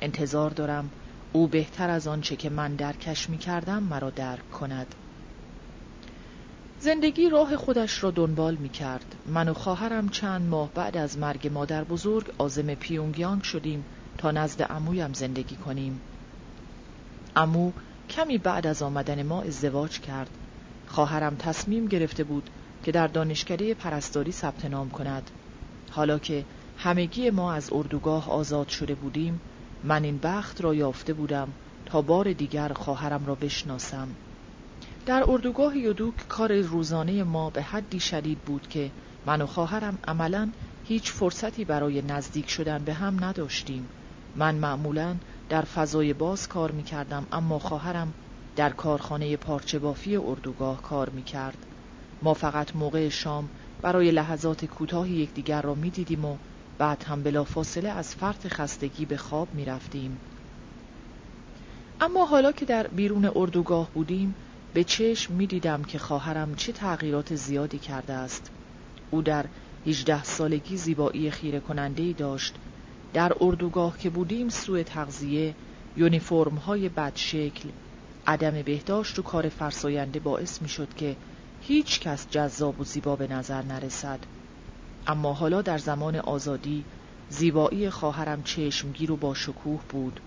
انتظار 0.00 0.50
دارم 0.50 0.90
او 1.32 1.46
بهتر 1.46 1.90
از 1.90 2.06
آنچه 2.06 2.36
که 2.36 2.50
من 2.50 2.74
درکش 2.74 3.30
می 3.30 3.38
کردم 3.38 3.82
مرا 3.82 4.10
درک 4.10 4.50
کند 4.50 4.94
زندگی 6.80 7.28
راه 7.28 7.56
خودش 7.56 8.04
را 8.04 8.10
دنبال 8.10 8.54
می 8.54 8.68
کرد. 8.68 9.14
من 9.26 9.48
و 9.48 9.54
خواهرم 9.54 10.08
چند 10.08 10.48
ماه 10.48 10.70
بعد 10.74 10.96
از 10.96 11.18
مرگ 11.18 11.50
مادر 11.52 11.84
بزرگ 11.84 12.32
آزم 12.38 12.74
پیونگیانگ 12.74 13.42
شدیم 13.42 13.84
تا 14.18 14.30
نزد 14.30 14.62
عمویم 14.62 15.12
زندگی 15.12 15.56
کنیم. 15.56 16.00
امو 17.36 17.72
کمی 18.10 18.38
بعد 18.38 18.66
از 18.66 18.82
آمدن 18.82 19.22
ما 19.22 19.42
ازدواج 19.42 20.00
کرد. 20.00 20.30
خواهرم 20.86 21.36
تصمیم 21.36 21.86
گرفته 21.86 22.24
بود 22.24 22.50
که 22.84 22.92
در 22.92 23.06
دانشکده 23.06 23.74
پرستاری 23.74 24.32
ثبت 24.32 24.64
نام 24.64 24.90
کند. 24.90 25.30
حالا 25.90 26.18
که 26.18 26.44
همگی 26.78 27.30
ما 27.30 27.52
از 27.52 27.72
اردوگاه 27.72 28.30
آزاد 28.30 28.68
شده 28.68 28.94
بودیم، 28.94 29.40
من 29.82 30.04
این 30.04 30.18
بخت 30.18 30.60
را 30.60 30.74
یافته 30.74 31.12
بودم 31.14 31.54
تا 31.86 32.02
بار 32.02 32.32
دیگر 32.32 32.72
خواهرم 32.72 33.26
را 33.26 33.34
بشناسم. 33.34 34.08
در 35.06 35.24
اردوگاه 35.28 35.78
یودوک 35.78 36.14
کار 36.28 36.60
روزانه 36.60 37.24
ما 37.24 37.50
به 37.50 37.62
حدی 37.62 38.00
شدید 38.00 38.38
بود 38.38 38.68
که 38.68 38.92
من 39.26 39.42
و 39.42 39.46
خواهرم 39.46 39.98
عملا 40.08 40.52
هیچ 40.82 41.12
فرصتی 41.12 41.64
برای 41.64 42.02
نزدیک 42.02 42.50
شدن 42.50 42.84
به 42.84 42.94
هم 42.94 43.24
نداشتیم 43.24 43.90
من 44.34 44.54
معمولا 44.54 45.16
در 45.48 45.62
فضای 45.62 46.12
باز 46.12 46.48
کار 46.48 46.70
می 46.70 46.82
کردم 46.82 47.26
اما 47.32 47.58
خواهرم 47.58 48.14
در 48.56 48.70
کارخانه 48.70 49.36
پارچه 49.36 49.78
بافی 49.78 50.16
اردوگاه 50.16 50.82
کار 50.82 51.10
می 51.10 51.22
کرد 51.22 51.66
ما 52.22 52.34
فقط 52.34 52.76
موقع 52.76 53.08
شام 53.08 53.50
برای 53.82 54.10
لحظات 54.10 54.64
کوتاهی 54.64 55.12
یکدیگر 55.12 55.62
را 55.62 55.74
می 55.74 55.90
دیدیم 55.90 56.24
و 56.24 56.38
بعد 56.78 57.04
هم 57.04 57.22
بلا 57.22 57.44
فاصله 57.44 57.88
از 57.88 58.14
فرط 58.14 58.46
خستگی 58.46 59.04
به 59.04 59.16
خواب 59.16 59.48
می 59.54 59.64
رفتیم. 59.64 60.18
اما 62.00 62.26
حالا 62.26 62.52
که 62.52 62.64
در 62.64 62.86
بیرون 62.86 63.32
اردوگاه 63.34 63.90
بودیم 63.94 64.34
به 64.74 64.84
چشم 64.84 65.34
می 65.34 65.46
دیدم 65.46 65.82
که 65.82 65.98
خواهرم 65.98 66.54
چه 66.54 66.72
تغییرات 66.72 67.34
زیادی 67.34 67.78
کرده 67.78 68.12
است. 68.12 68.50
او 69.10 69.22
در 69.22 69.44
18 69.86 70.24
سالگی 70.24 70.76
زیبایی 70.76 71.30
خیره 71.30 71.60
کننده 71.60 72.02
ای 72.02 72.12
داشت. 72.12 72.54
در 73.12 73.32
اردوگاه 73.40 73.98
که 73.98 74.10
بودیم 74.10 74.48
سوء 74.48 74.82
تغذیه 74.82 75.54
یونیفرم 75.96 76.54
های 76.54 76.88
بدشکل 76.88 77.68
عدم 78.26 78.62
بهداشت 78.62 79.18
و 79.18 79.22
کار 79.22 79.48
فرساینده 79.48 80.20
باعث 80.20 80.62
می 80.62 80.68
شد 80.68 80.88
که 80.96 81.16
هیچ 81.62 82.00
کس 82.00 82.26
جذاب 82.30 82.80
و 82.80 82.84
زیبا 82.84 83.16
به 83.16 83.26
نظر 83.26 83.62
نرسد. 83.62 84.18
اما 85.08 85.32
حالا 85.32 85.62
در 85.62 85.78
زمان 85.78 86.16
آزادی 86.16 86.84
زیبایی 87.28 87.90
خواهرم 87.90 88.42
چشمگیر 88.42 89.12
و 89.12 89.16
با 89.16 89.34
شکوه 89.34 89.80
بود 89.88 90.20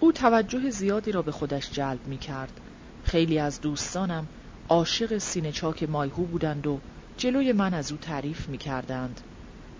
او 0.00 0.12
توجه 0.12 0.70
زیادی 0.70 1.12
را 1.12 1.22
به 1.22 1.32
خودش 1.32 1.70
جلب 1.70 2.06
می 2.06 2.18
کرد 2.18 2.60
خیلی 3.04 3.38
از 3.38 3.60
دوستانم 3.60 4.26
عاشق 4.68 5.18
سینه 5.18 5.52
چاک 5.52 5.82
مایهو 5.82 6.24
بودند 6.24 6.66
و 6.66 6.78
جلوی 7.16 7.52
من 7.52 7.74
از 7.74 7.92
او 7.92 7.98
تعریف 7.98 8.48
می 8.48 8.58
کردند. 8.58 9.20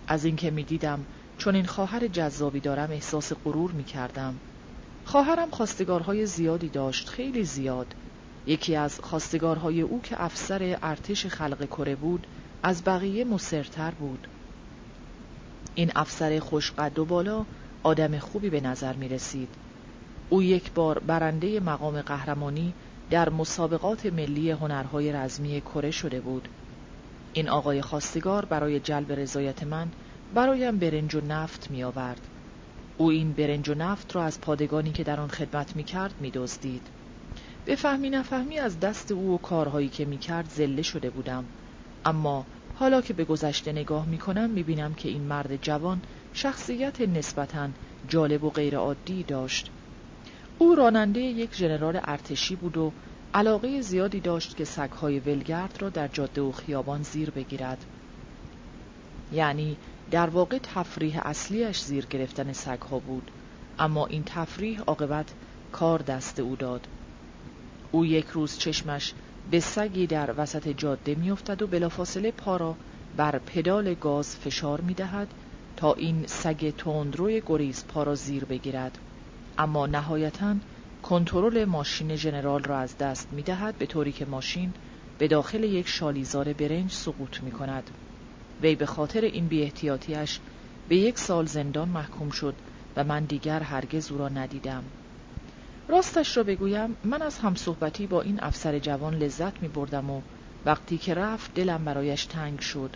از 0.06 0.24
اینکه 0.24 0.50
می 0.50 0.64
دیدم 0.64 1.04
چون 1.38 1.54
این 1.54 1.66
خواهر 1.66 2.06
جذابی 2.06 2.60
دارم 2.60 2.90
احساس 2.90 3.32
غرور 3.32 3.70
می 3.70 3.84
کردم. 3.84 4.34
خواهرم 5.04 5.50
خواستگارهای 5.50 6.26
زیادی 6.26 6.68
داشت 6.68 7.08
خیلی 7.08 7.44
زیاد 7.44 7.94
یکی 8.46 8.76
از 8.76 9.00
خواستگارهای 9.00 9.80
او 9.80 10.00
که 10.02 10.24
افسر 10.24 10.78
ارتش 10.82 11.26
خلق 11.26 11.64
کره 11.66 11.94
بود 11.94 12.26
از 12.62 12.84
بقیه 12.84 13.24
مصرتر 13.24 13.90
بود 13.90 14.26
این 15.74 15.92
افسر 15.96 16.38
خوشقد 16.38 16.98
و 16.98 17.04
بالا 17.04 17.44
آدم 17.82 18.18
خوبی 18.18 18.50
به 18.50 18.60
نظر 18.60 18.92
می 18.92 19.08
رسید 19.08 19.48
او 20.28 20.42
یک 20.42 20.72
بار 20.72 20.98
برنده 20.98 21.60
مقام 21.60 22.02
قهرمانی 22.02 22.72
در 23.10 23.28
مسابقات 23.28 24.06
ملی 24.06 24.50
هنرهای 24.50 25.12
رزمی 25.12 25.60
کره 25.60 25.90
شده 25.90 26.20
بود 26.20 26.48
این 27.32 27.48
آقای 27.48 27.82
خواستگار 27.82 28.44
برای 28.44 28.80
جلب 28.80 29.12
رضایت 29.12 29.62
من 29.62 29.88
برایم 30.34 30.78
برنج 30.78 31.14
و 31.14 31.20
نفت 31.20 31.70
می 31.70 31.84
آورد. 31.84 32.20
او 32.98 33.10
این 33.10 33.32
برنج 33.32 33.68
و 33.68 33.74
نفت 33.74 34.16
را 34.16 34.24
از 34.24 34.40
پادگانی 34.40 34.92
که 34.92 35.04
در 35.04 35.20
آن 35.20 35.28
خدمت 35.28 35.76
می 35.76 35.84
کرد 35.84 36.14
می 36.20 36.30
دزدید. 36.30 36.86
به 37.64 37.76
فهمی 37.76 38.10
نفهمی 38.10 38.58
از 38.58 38.80
دست 38.80 39.12
او 39.12 39.34
و 39.34 39.38
کارهایی 39.38 39.88
که 39.88 40.04
می 40.04 40.18
کرد 40.18 40.50
زله 40.50 40.82
شده 40.82 41.10
بودم 41.10 41.44
اما 42.04 42.46
حالا 42.74 43.00
که 43.00 43.14
به 43.14 43.24
گذشته 43.24 43.72
نگاه 43.72 44.06
می 44.06 44.18
کنم 44.18 44.50
می 44.50 44.62
بینم 44.62 44.94
که 44.94 45.08
این 45.08 45.22
مرد 45.22 45.62
جوان 45.62 46.00
شخصیت 46.32 47.00
نسبتا 47.00 47.68
جالب 48.08 48.44
و 48.44 48.50
غیرعادی 48.50 49.22
داشت. 49.22 49.70
او 50.58 50.74
راننده 50.74 51.20
یک 51.20 51.54
ژنرال 51.54 52.00
ارتشی 52.04 52.56
بود 52.56 52.76
و 52.76 52.92
علاقه 53.34 53.80
زیادی 53.80 54.20
داشت 54.20 54.56
که 54.56 54.64
سگهای 54.64 55.20
ولگرد 55.20 55.82
را 55.82 55.88
در 55.88 56.08
جاده 56.08 56.40
و 56.40 56.52
خیابان 56.52 57.02
زیر 57.02 57.30
بگیرد. 57.30 57.84
یعنی 59.32 59.76
در 60.10 60.30
واقع 60.30 60.58
تفریح 60.62 61.26
اصلیش 61.26 61.80
زیر 61.82 62.06
گرفتن 62.06 62.52
سگها 62.52 62.98
بود. 62.98 63.30
اما 63.78 64.06
این 64.06 64.22
تفریح 64.26 64.80
عاقبت 64.80 65.32
کار 65.72 66.02
دست 66.02 66.40
او 66.40 66.56
داد. 66.56 66.86
او 67.92 68.06
یک 68.06 68.26
روز 68.26 68.58
چشمش 68.58 69.14
به 69.50 69.60
سگی 69.60 70.06
در 70.06 70.34
وسط 70.36 70.68
جاده 70.68 71.14
میافتد 71.14 71.62
و 71.62 71.66
بلافاصله 71.66 72.30
پا 72.30 72.56
را 72.56 72.76
بر 73.16 73.38
پدال 73.38 73.94
گاز 73.94 74.36
فشار 74.36 74.80
می‌دهد 74.80 75.28
تا 75.76 75.94
این 75.94 76.26
سگ 76.26 76.74
تندروی 76.78 77.42
گریز 77.46 77.84
پا 77.88 78.02
را 78.02 78.14
زیر 78.14 78.44
بگیرد 78.44 78.98
اما 79.58 79.86
نهایتا 79.86 80.54
کنترل 81.02 81.64
ماشین 81.64 82.16
ژنرال 82.16 82.62
را 82.62 82.78
از 82.78 82.98
دست 82.98 83.28
می 83.32 83.42
دهد 83.42 83.78
به 83.78 83.86
طوری 83.86 84.12
که 84.12 84.24
ماشین 84.26 84.72
به 85.18 85.28
داخل 85.28 85.64
یک 85.64 85.88
شالیزار 85.88 86.52
برنج 86.52 86.90
سقوط 86.90 87.42
می 87.42 87.50
کند. 87.50 87.90
وی 88.62 88.74
به 88.74 88.86
خاطر 88.86 89.20
این 89.20 89.46
بیاحتیاطیش 89.46 90.40
به 90.88 90.96
یک 90.96 91.18
سال 91.18 91.46
زندان 91.46 91.88
محکوم 91.88 92.30
شد 92.30 92.54
و 92.96 93.04
من 93.04 93.24
دیگر 93.24 93.60
هرگز 93.60 94.12
او 94.12 94.18
را 94.18 94.28
ندیدم. 94.28 94.84
راستش 95.88 96.36
را 96.36 96.42
بگویم 96.42 96.96
من 97.04 97.22
از 97.22 97.38
همصحبتی 97.38 98.06
با 98.06 98.22
این 98.22 98.40
افسر 98.42 98.78
جوان 98.78 99.14
لذت 99.14 99.62
می 99.62 99.68
بردم 99.68 100.10
و 100.10 100.20
وقتی 100.64 100.98
که 100.98 101.14
رفت 101.14 101.54
دلم 101.54 101.84
برایش 101.84 102.24
تنگ 102.24 102.60
شد. 102.60 102.90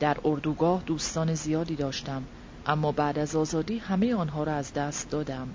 در 0.00 0.16
اردوگاه 0.24 0.82
دوستان 0.86 1.34
زیادی 1.34 1.76
داشتم 1.76 2.22
اما 2.66 2.92
بعد 2.92 3.18
از 3.18 3.36
آزادی 3.36 3.78
همه 3.78 4.14
آنها 4.14 4.44
را 4.44 4.52
از 4.52 4.72
دست 4.72 5.10
دادم. 5.10 5.48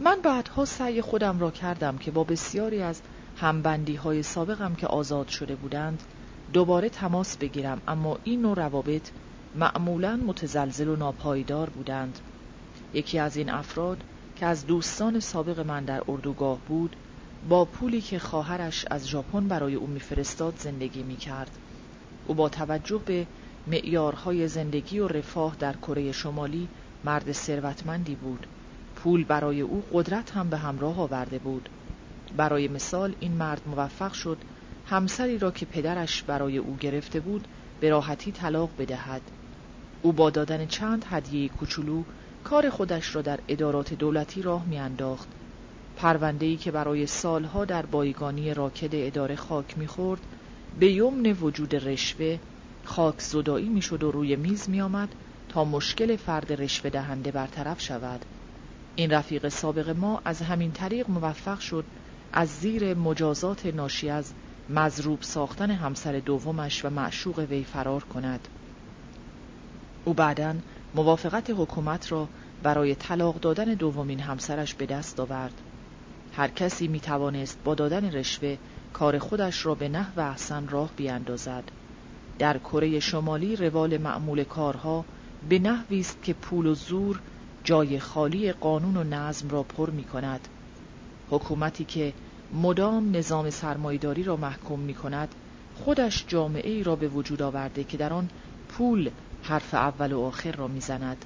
من 0.00 0.20
بعدها 0.22 0.64
سعی 0.64 1.00
خودم 1.00 1.38
را 1.38 1.50
کردم 1.50 1.98
که 1.98 2.10
با 2.10 2.24
بسیاری 2.24 2.82
از 2.82 3.00
همبندی 3.36 3.94
های 3.94 4.22
سابقم 4.22 4.74
که 4.74 4.86
آزاد 4.86 5.28
شده 5.28 5.54
بودند 5.54 6.02
دوباره 6.52 6.88
تماس 6.88 7.36
بگیرم 7.36 7.80
اما 7.88 8.18
این 8.24 8.42
نوع 8.42 8.56
روابط 8.56 9.10
معمولا 9.54 10.16
متزلزل 10.16 10.88
و 10.88 10.96
ناپایدار 10.96 11.70
بودند 11.70 12.18
یکی 12.94 13.18
از 13.18 13.36
این 13.36 13.50
افراد 13.50 14.04
که 14.36 14.46
از 14.46 14.66
دوستان 14.66 15.20
سابق 15.20 15.60
من 15.60 15.84
در 15.84 16.02
اردوگاه 16.08 16.58
بود 16.68 16.96
با 17.48 17.64
پولی 17.64 18.00
که 18.00 18.18
خواهرش 18.18 18.84
از 18.90 19.08
ژاپن 19.08 19.48
برای 19.48 19.74
او 19.74 19.86
میفرستاد 19.86 20.54
زندگی 20.58 21.02
می‌کرد. 21.02 21.50
او 22.26 22.34
با 22.34 22.48
توجه 22.48 23.00
به 23.06 23.26
معیارهای 23.66 24.48
زندگی 24.48 24.98
و 24.98 25.08
رفاه 25.08 25.56
در 25.58 25.72
کره 25.72 26.12
شمالی 26.12 26.68
مرد 27.04 27.32
ثروتمندی 27.32 28.14
بود. 28.14 28.46
پول 28.96 29.24
برای 29.24 29.60
او 29.60 29.82
قدرت 29.92 30.30
هم 30.30 30.50
به 30.50 30.56
همراه 30.56 31.00
آورده 31.00 31.38
بود. 31.38 31.68
برای 32.36 32.68
مثال 32.68 33.14
این 33.20 33.32
مرد 33.32 33.62
موفق 33.66 34.12
شد 34.12 34.38
همسری 34.86 35.38
را 35.38 35.50
که 35.50 35.66
پدرش 35.66 36.22
برای 36.22 36.58
او 36.58 36.76
گرفته 36.76 37.20
بود 37.20 37.48
به 37.80 37.90
راحتی 37.90 38.32
طلاق 38.32 38.70
بدهد. 38.78 39.22
او 40.02 40.12
با 40.12 40.30
دادن 40.30 40.66
چند 40.66 41.04
هدیه 41.10 41.48
کوچولو 41.48 42.02
کار 42.44 42.70
خودش 42.70 43.14
را 43.14 43.22
در 43.22 43.40
ادارات 43.48 43.94
دولتی 43.94 44.42
راه 44.42 44.66
میانداخت. 44.66 45.28
پروندهی 45.96 46.56
که 46.56 46.70
برای 46.70 47.06
سالها 47.06 47.64
در 47.64 47.86
بایگانی 47.86 48.54
راکد 48.54 48.90
اداره 48.92 49.36
خاک 49.36 49.78
می‌خورد 49.78 50.20
به 50.80 50.92
یمن 50.92 51.32
وجود 51.32 51.74
رشوه 51.74 52.38
خاک 52.84 53.20
زدایی 53.20 53.68
می‌شد 53.68 54.02
و 54.02 54.10
روی 54.10 54.36
میز 54.36 54.70
میآمد 54.70 55.08
تا 55.48 55.64
مشکل 55.64 56.16
فرد 56.16 56.62
رشوه 56.62 56.90
دهنده 56.90 57.30
برطرف 57.30 57.80
شود. 57.80 58.24
این 58.96 59.10
رفیق 59.10 59.48
سابق 59.48 59.88
ما 59.88 60.22
از 60.24 60.42
همین 60.42 60.72
طریق 60.72 61.10
موفق 61.10 61.60
شد 61.60 61.84
از 62.32 62.48
زیر 62.48 62.94
مجازات 62.94 63.66
ناشی 63.66 64.10
از 64.10 64.32
مضروب 64.70 65.22
ساختن 65.22 65.70
همسر 65.70 66.18
دومش 66.18 66.84
و 66.84 66.90
معشوق 66.90 67.38
وی 67.38 67.64
فرار 67.64 68.04
کند. 68.04 68.48
او 70.04 70.14
بعدا 70.14 70.54
موافقت 70.94 71.50
حکومت 71.50 72.12
را 72.12 72.28
برای 72.62 72.94
طلاق 72.94 73.40
دادن 73.40 73.64
دومین 73.64 74.20
همسرش 74.20 74.74
به 74.74 74.86
دست 74.86 75.20
آورد. 75.20 75.60
هر 76.32 76.48
کسی 76.48 76.88
می 76.88 77.00
توانست 77.00 77.58
با 77.64 77.74
دادن 77.74 78.12
رشوه 78.12 78.56
کار 78.92 79.18
خودش 79.18 79.66
را 79.66 79.74
به 79.74 79.88
نحو 79.88 80.20
احسن 80.20 80.68
راه 80.68 80.90
بیاندازد. 80.96 81.64
در 82.38 82.58
کره 82.58 83.00
شمالی 83.00 83.56
روال 83.56 83.98
معمول 83.98 84.44
کارها 84.44 85.04
به 85.48 85.58
نحوی 85.58 86.00
است 86.00 86.22
که 86.22 86.32
پول 86.32 86.66
و 86.66 86.74
زور 86.74 87.20
جای 87.64 87.98
خالی 87.98 88.52
قانون 88.52 88.96
و 88.96 89.04
نظم 89.04 89.48
را 89.48 89.62
پر 89.62 89.90
می 89.90 90.04
کند 90.04 90.48
حکومتی 91.30 91.84
که 91.84 92.12
مدام 92.62 93.16
نظام 93.16 93.50
سرمایداری 93.50 94.22
را 94.22 94.36
محکوم 94.36 94.80
می 94.80 94.94
کند 94.94 95.34
خودش 95.74 96.24
جامعه 96.28 96.70
ای 96.70 96.82
را 96.82 96.96
به 96.96 97.08
وجود 97.08 97.42
آورده 97.42 97.84
که 97.84 97.96
در 97.96 98.12
آن 98.12 98.28
پول 98.68 99.10
حرف 99.42 99.74
اول 99.74 100.12
و 100.12 100.20
آخر 100.20 100.52
را 100.52 100.68
می‌زند. 100.68 101.24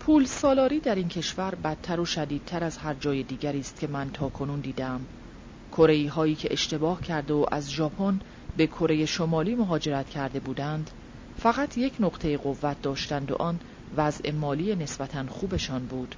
پول 0.00 0.24
سالاری 0.24 0.80
در 0.80 0.94
این 0.94 1.08
کشور 1.08 1.54
بدتر 1.54 2.00
و 2.00 2.04
شدیدتر 2.04 2.64
از 2.64 2.78
هر 2.78 2.94
جای 2.94 3.22
دیگری 3.22 3.60
است 3.60 3.80
که 3.80 3.86
من 3.86 4.10
تا 4.10 4.28
کنون 4.28 4.60
دیدم. 4.60 5.00
کره 5.72 6.10
هایی 6.10 6.34
که 6.34 6.52
اشتباه 6.52 7.02
کرده 7.02 7.34
و 7.34 7.46
از 7.52 7.70
ژاپن 7.70 8.20
به 8.56 8.66
کره 8.66 9.06
شمالی 9.06 9.54
مهاجرت 9.54 10.08
کرده 10.08 10.40
بودند 10.40 10.90
فقط 11.38 11.78
یک 11.78 11.92
نقطه 12.00 12.36
قوت 12.36 12.82
داشتند 12.82 13.30
و 13.30 13.34
آن 13.34 13.60
وضع 13.96 14.30
مالی 14.30 14.76
نسبتا 14.76 15.26
خوبشان 15.28 15.86
بود. 15.86 16.14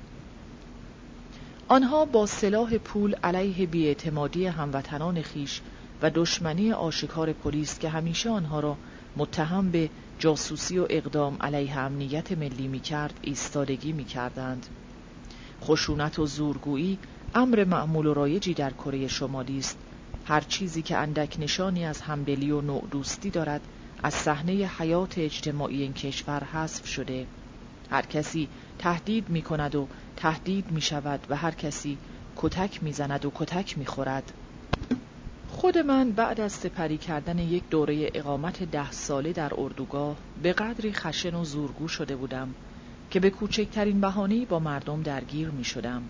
آنها 1.68 2.04
با 2.04 2.26
سلاح 2.26 2.78
پول 2.78 3.14
علیه 3.14 3.66
بیاعتمادی 3.66 4.46
هموطنان 4.46 5.22
خیش 5.22 5.60
و 6.02 6.10
دشمنی 6.10 6.72
آشکار 6.72 7.32
پلیس 7.32 7.78
که 7.78 7.88
همیشه 7.88 8.30
آنها 8.30 8.60
را 8.60 8.76
متهم 9.16 9.70
به 9.70 9.90
جاسوسی 10.18 10.78
و 10.78 10.86
اقدام 10.90 11.36
علیه 11.40 11.78
امنیت 11.78 12.32
ملی 12.32 12.68
می 12.68 12.80
کرد 12.80 13.20
ایستادگی 13.22 13.92
می 13.92 14.04
کردند. 14.04 14.66
خشونت 15.62 16.18
و 16.18 16.26
زورگویی 16.26 16.98
امر 17.34 17.64
معمول 17.64 18.06
و 18.06 18.14
رایجی 18.14 18.54
در 18.54 18.70
کره 18.70 19.08
شمالی 19.08 19.58
است 19.58 19.78
هر 20.24 20.40
چیزی 20.40 20.82
که 20.82 20.96
اندک 20.96 21.36
نشانی 21.38 21.84
از 21.84 22.00
همدلی 22.00 22.50
و 22.50 22.60
نوع 22.60 22.88
دوستی 22.90 23.30
دارد 23.30 23.60
از 24.02 24.14
صحنه 24.14 24.52
حیات 24.52 25.18
اجتماعی 25.18 25.82
این 25.82 25.92
کشور 25.92 26.44
حذف 26.44 26.86
شده 26.86 27.26
هر 27.90 28.02
کسی 28.02 28.48
تهدید 28.78 29.28
می 29.28 29.42
کند 29.42 29.74
و 29.74 29.88
تهدید 30.16 30.70
می 30.70 30.80
شود 30.80 31.20
و 31.28 31.36
هر 31.36 31.50
کسی 31.50 31.98
کتک 32.36 32.82
می 32.82 32.92
زند 32.92 33.24
و 33.24 33.32
کتک 33.34 33.78
می 33.78 33.86
خورد. 33.86 34.32
خود 35.52 35.78
من 35.78 36.10
بعد 36.10 36.40
از 36.40 36.52
سپری 36.52 36.98
کردن 36.98 37.38
یک 37.38 37.62
دوره 37.70 38.10
اقامت 38.14 38.62
ده 38.62 38.90
ساله 38.90 39.32
در 39.32 39.52
اردوگاه 39.56 40.16
به 40.42 40.52
قدری 40.52 40.92
خشن 40.92 41.34
و 41.34 41.44
زورگو 41.44 41.88
شده 41.88 42.16
بودم 42.16 42.54
که 43.10 43.20
به 43.20 43.30
کوچکترین 43.30 44.00
بهانه‌ای 44.00 44.46
با 44.46 44.58
مردم 44.58 45.02
درگیر 45.02 45.48
می 45.48 45.64
شدم. 45.64 46.02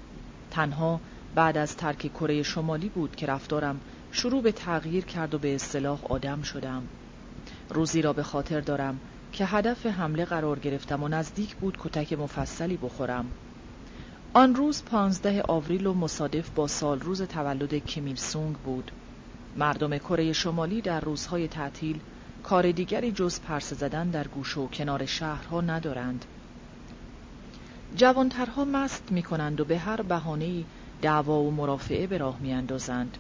تنها 0.50 1.00
بعد 1.34 1.58
از 1.58 1.76
ترک 1.76 2.12
کره 2.12 2.42
شمالی 2.42 2.88
بود 2.88 3.16
که 3.16 3.26
رفتارم 3.26 3.80
شروع 4.12 4.42
به 4.42 4.52
تغییر 4.52 5.04
کرد 5.04 5.34
و 5.34 5.38
به 5.38 5.54
اصطلاح 5.54 6.04
آدم 6.04 6.42
شدم. 6.42 6.82
روزی 7.70 8.02
را 8.02 8.12
به 8.12 8.22
خاطر 8.22 8.60
دارم 8.60 9.00
که 9.32 9.46
هدف 9.46 9.86
حمله 9.86 10.24
قرار 10.24 10.58
گرفتم 10.58 11.02
و 11.02 11.08
نزدیک 11.08 11.56
بود 11.56 11.78
کتک 11.80 12.12
مفصلی 12.12 12.76
بخورم. 12.76 13.26
آن 14.32 14.54
روز 14.54 14.82
پانزده 14.84 15.42
آوریل 15.42 15.86
و 15.86 15.94
مصادف 15.94 16.50
با 16.50 16.66
سال 16.66 17.00
روز 17.00 17.22
تولد 17.22 17.74
کمیل 17.74 18.16
سونگ 18.16 18.56
بود. 18.56 18.92
مردم 19.56 19.98
کره 19.98 20.32
شمالی 20.32 20.80
در 20.80 21.00
روزهای 21.00 21.48
تعطیل 21.48 22.00
کار 22.42 22.72
دیگری 22.72 23.12
جز 23.12 23.40
پرسه 23.40 23.76
زدن 23.76 24.10
در 24.10 24.28
گوشه 24.28 24.60
و 24.60 24.66
کنار 24.66 25.06
شهرها 25.06 25.60
ندارند. 25.60 26.24
جوانترها 27.96 28.64
مست 28.64 29.12
می 29.12 29.22
کنند 29.22 29.60
و 29.60 29.64
به 29.64 29.78
هر 29.78 30.02
بهانه‌ای 30.02 30.64
دعوا 31.02 31.42
و 31.42 31.50
مرافعه 31.50 32.06
به 32.06 32.18
راه 32.18 32.38
می 32.40 32.52
اندازند. 32.52 33.18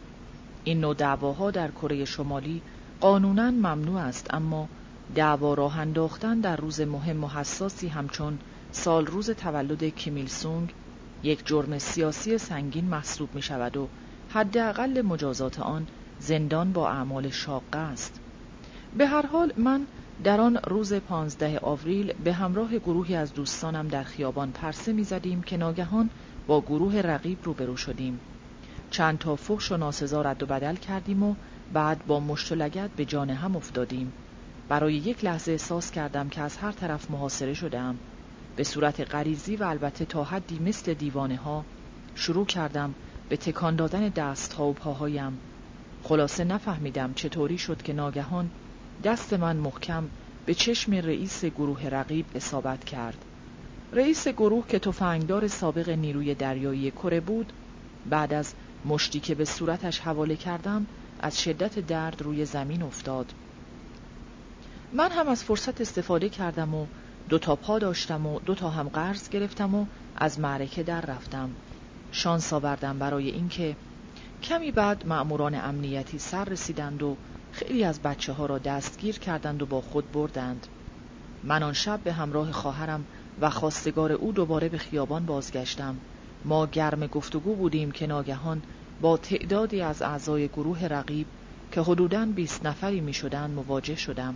این 0.64 0.80
نوع 0.80 0.94
دعواها 0.94 1.50
در 1.50 1.70
کره 1.70 2.04
شمالی 2.04 2.62
قانونا 3.00 3.50
ممنوع 3.50 4.00
است 4.00 4.34
اما 4.34 4.68
دعوا 5.14 5.54
راه 5.54 5.78
انداختن 5.78 6.40
در 6.40 6.56
روز 6.56 6.80
مهم 6.80 7.24
و 7.24 7.28
حساسی 7.28 7.88
همچون 7.88 8.38
سال 8.72 9.06
روز 9.06 9.30
تولد 9.30 9.84
کیمیل 9.84 10.26
سونگ 10.26 10.74
یک 11.22 11.46
جرم 11.46 11.78
سیاسی 11.78 12.38
سنگین 12.38 12.84
محسوب 12.84 13.34
می 13.34 13.42
شود 13.42 13.76
و 13.76 13.88
حداقل 14.28 15.02
مجازات 15.02 15.60
آن 15.60 15.86
زندان 16.20 16.72
با 16.72 16.90
اعمال 16.90 17.30
شاقه 17.30 17.78
است. 17.78 18.20
به 18.96 19.06
هر 19.06 19.26
حال 19.26 19.52
من 19.56 19.86
در 20.24 20.40
آن 20.40 20.56
روز 20.56 20.94
پانزده 20.94 21.58
آوریل 21.58 22.12
به 22.12 22.32
همراه 22.32 22.78
گروهی 22.78 23.14
از 23.14 23.34
دوستانم 23.34 23.88
در 23.88 24.02
خیابان 24.02 24.52
پرسه 24.52 24.92
می 24.92 25.04
زدیم 25.04 25.42
که 25.42 25.56
ناگهان 25.56 26.10
با 26.46 26.60
گروه 26.60 26.96
رقیب 26.96 27.38
روبرو 27.42 27.76
شدیم. 27.76 28.20
چند 28.90 29.18
تا 29.18 29.36
فحش 29.36 29.72
و 29.72 29.76
ناسزا 29.76 30.22
رد 30.22 30.42
و 30.42 30.46
بدل 30.46 30.76
کردیم 30.76 31.22
و 31.22 31.34
بعد 31.72 32.06
با 32.06 32.20
مشت 32.20 32.52
و 32.52 32.54
لگت 32.54 32.90
به 32.90 33.04
جان 33.04 33.30
هم 33.30 33.56
افتادیم. 33.56 34.12
برای 34.68 34.94
یک 34.94 35.24
لحظه 35.24 35.52
احساس 35.52 35.90
کردم 35.90 36.28
که 36.28 36.40
از 36.40 36.56
هر 36.56 36.72
طرف 36.72 37.10
محاصره 37.10 37.54
شدم 37.54 37.98
به 38.56 38.64
صورت 38.64 39.14
غریزی 39.14 39.56
و 39.56 39.64
البته 39.64 40.04
تا 40.04 40.24
حدی 40.24 40.58
مثل 40.58 40.94
دیوانه 40.94 41.36
ها 41.36 41.64
شروع 42.14 42.46
کردم 42.46 42.94
به 43.28 43.36
تکان 43.36 43.76
دادن 43.76 44.08
دست 44.08 44.52
ها 44.52 44.66
و 44.66 44.72
پاهایم. 44.72 45.38
خلاصه 46.02 46.44
نفهمیدم 46.44 47.12
چطوری 47.14 47.58
شد 47.58 47.82
که 47.82 47.92
ناگهان 47.92 48.50
دست 49.04 49.32
من 49.32 49.56
محکم 49.56 50.08
به 50.46 50.54
چشم 50.54 50.94
رئیس 50.94 51.44
گروه 51.44 51.88
رقیب 51.88 52.26
اصابت 52.34 52.84
کرد. 52.84 53.24
رئیس 53.92 54.28
گروه 54.28 54.66
که 54.66 54.78
تفنگدار 54.78 55.48
سابق 55.48 55.88
نیروی 55.88 56.34
دریایی 56.34 56.90
کره 56.90 57.20
بود 57.20 57.52
بعد 58.10 58.34
از 58.34 58.54
مشتی 58.84 59.20
که 59.20 59.34
به 59.34 59.44
صورتش 59.44 59.98
حواله 59.98 60.36
کردم 60.36 60.86
از 61.20 61.42
شدت 61.42 61.78
درد 61.78 62.22
روی 62.22 62.44
زمین 62.44 62.82
افتاد. 62.82 63.32
من 64.92 65.10
هم 65.10 65.28
از 65.28 65.44
فرصت 65.44 65.80
استفاده 65.80 66.28
کردم 66.28 66.74
و 66.74 66.86
دو 67.28 67.38
تا 67.38 67.56
پا 67.56 67.78
داشتم 67.78 68.26
و 68.26 68.40
دو 68.40 68.54
تا 68.54 68.70
هم 68.70 68.88
قرض 68.88 69.28
گرفتم 69.28 69.74
و 69.74 69.86
از 70.16 70.40
معرکه 70.40 70.82
در 70.82 71.00
رفتم. 71.00 71.50
شانس 72.12 72.52
آوردم 72.52 72.98
برای 72.98 73.30
اینکه 73.30 73.76
کمی 74.42 74.70
بعد 74.70 75.06
مأموران 75.06 75.54
امنیتی 75.54 76.18
سر 76.18 76.44
رسیدند 76.44 77.02
و 77.02 77.16
خیلی 77.52 77.84
از 77.84 78.00
بچه 78.00 78.32
ها 78.32 78.46
را 78.46 78.58
دستگیر 78.58 79.18
کردند 79.18 79.62
و 79.62 79.66
با 79.66 79.80
خود 79.80 80.12
بردند. 80.12 80.66
من 81.44 81.62
آن 81.62 81.72
شب 81.72 82.00
به 82.04 82.12
همراه 82.12 82.52
خواهرم 82.52 83.04
و 83.40 83.50
خواستگار 83.50 84.12
او 84.12 84.32
دوباره 84.32 84.68
به 84.68 84.78
خیابان 84.78 85.26
بازگشتم. 85.26 85.96
ما 86.44 86.66
گرم 86.66 87.06
گفتگو 87.06 87.54
بودیم 87.54 87.90
که 87.90 88.06
ناگهان 88.06 88.62
با 89.00 89.16
تعدادی 89.16 89.80
از 89.80 90.02
اعضای 90.02 90.48
گروه 90.48 90.86
رقیب 90.86 91.26
که 91.72 91.80
حدوداً 91.80 92.26
20 92.26 92.66
نفری 92.66 93.00
می 93.00 93.14
مواجه 93.54 93.96
شدم. 93.96 94.34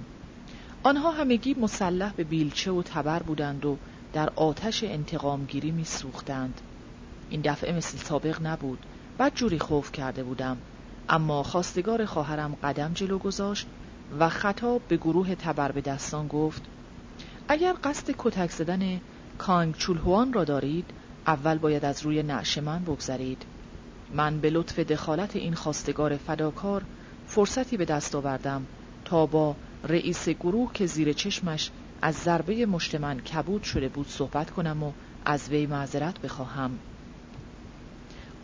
آنها 0.83 1.11
همگی 1.11 1.55
مسلح 1.55 2.13
به 2.13 2.25
بیلچه 2.25 2.71
و 2.71 2.83
تبر 2.83 3.23
بودند 3.23 3.65
و 3.65 3.77
در 4.13 4.31
آتش 4.37 4.85
انتقامگیری 4.85 5.71
می 5.71 5.85
سوختند. 5.85 6.61
این 7.31 7.41
دفعه 7.41 7.73
مثل 7.73 7.99
سابق 7.99 8.43
نبود. 8.43 8.79
بد 9.19 9.35
جوری 9.35 9.59
خوف 9.59 9.93
کرده 9.93 10.25
بودم. 10.25 10.61
اما 11.09 11.43
خواستگار 11.43 12.05
خواهرم 12.05 12.55
قدم 12.63 12.93
جلو 12.93 13.19
گذاشت 13.19 13.67
و 14.19 14.29
خطاب 14.29 14.83
به 14.89 14.97
گروه 14.97 15.35
تبر 15.35 15.73
به 15.73 15.81
دستان 15.81 16.29
گفت 16.29 16.63
اگر 17.49 17.75
قصد 17.85 18.15
کتک 18.19 18.51
زدن 18.51 19.01
کانگ 19.39 19.75
چولهوان 19.75 20.33
را 20.33 20.45
دارید 20.45 20.91
اول 21.27 21.59
باید 21.59 21.85
از 21.85 22.03
روی 22.03 22.23
نعش 22.23 22.59
من 22.59 22.85
بگذرید. 22.85 23.47
من 24.11 24.41
به 24.41 24.51
لطف 24.51 24.79
دخالت 24.79 25.37
این 25.37 25.55
خواستگار 25.55 26.17
فداکار 26.17 26.83
فرصتی 27.27 27.77
به 27.77 27.85
دست 27.85 28.15
آوردم 28.15 28.67
تا 29.05 29.27
با 29.27 29.57
رئیس 29.85 30.29
گروه 30.29 30.73
که 30.73 30.87
زیر 30.87 31.13
چشمش 31.13 31.71
از 32.03 32.15
ضربه 32.15 32.67
مشت 32.67 32.95
من 32.95 33.21
کبود 33.21 33.63
شده 33.63 33.89
بود 33.89 34.09
صحبت 34.09 34.51
کنم 34.51 34.83
و 34.83 34.93
از 35.27 35.49
وی 35.49 35.67
معذرت 35.67 36.21
بخواهم. 36.21 36.79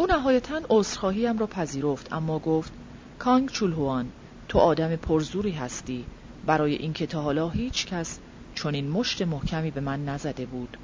او 0.01 0.07
نهایتا 0.07 0.61
عذرخواهیم 0.71 1.39
را 1.39 1.47
پذیرفت 1.47 2.13
اما 2.13 2.39
گفت 2.39 2.73
کانگ 3.19 3.49
چولهوان 3.49 4.07
تو 4.49 4.59
آدم 4.59 4.97
پرزوری 4.97 5.51
هستی. 5.51 6.05
برای 6.47 6.75
اینکه 6.75 7.07
تا 7.07 7.23
حالا 7.23 7.49
هیچ 7.49 7.87
کس 7.87 8.19
چون 8.55 8.75
این 8.75 8.91
مشت 8.91 9.23
محکمی 9.23 9.71
به 9.71 9.81
من 9.81 10.05
نزده 10.05 10.47
بود. 10.47 10.77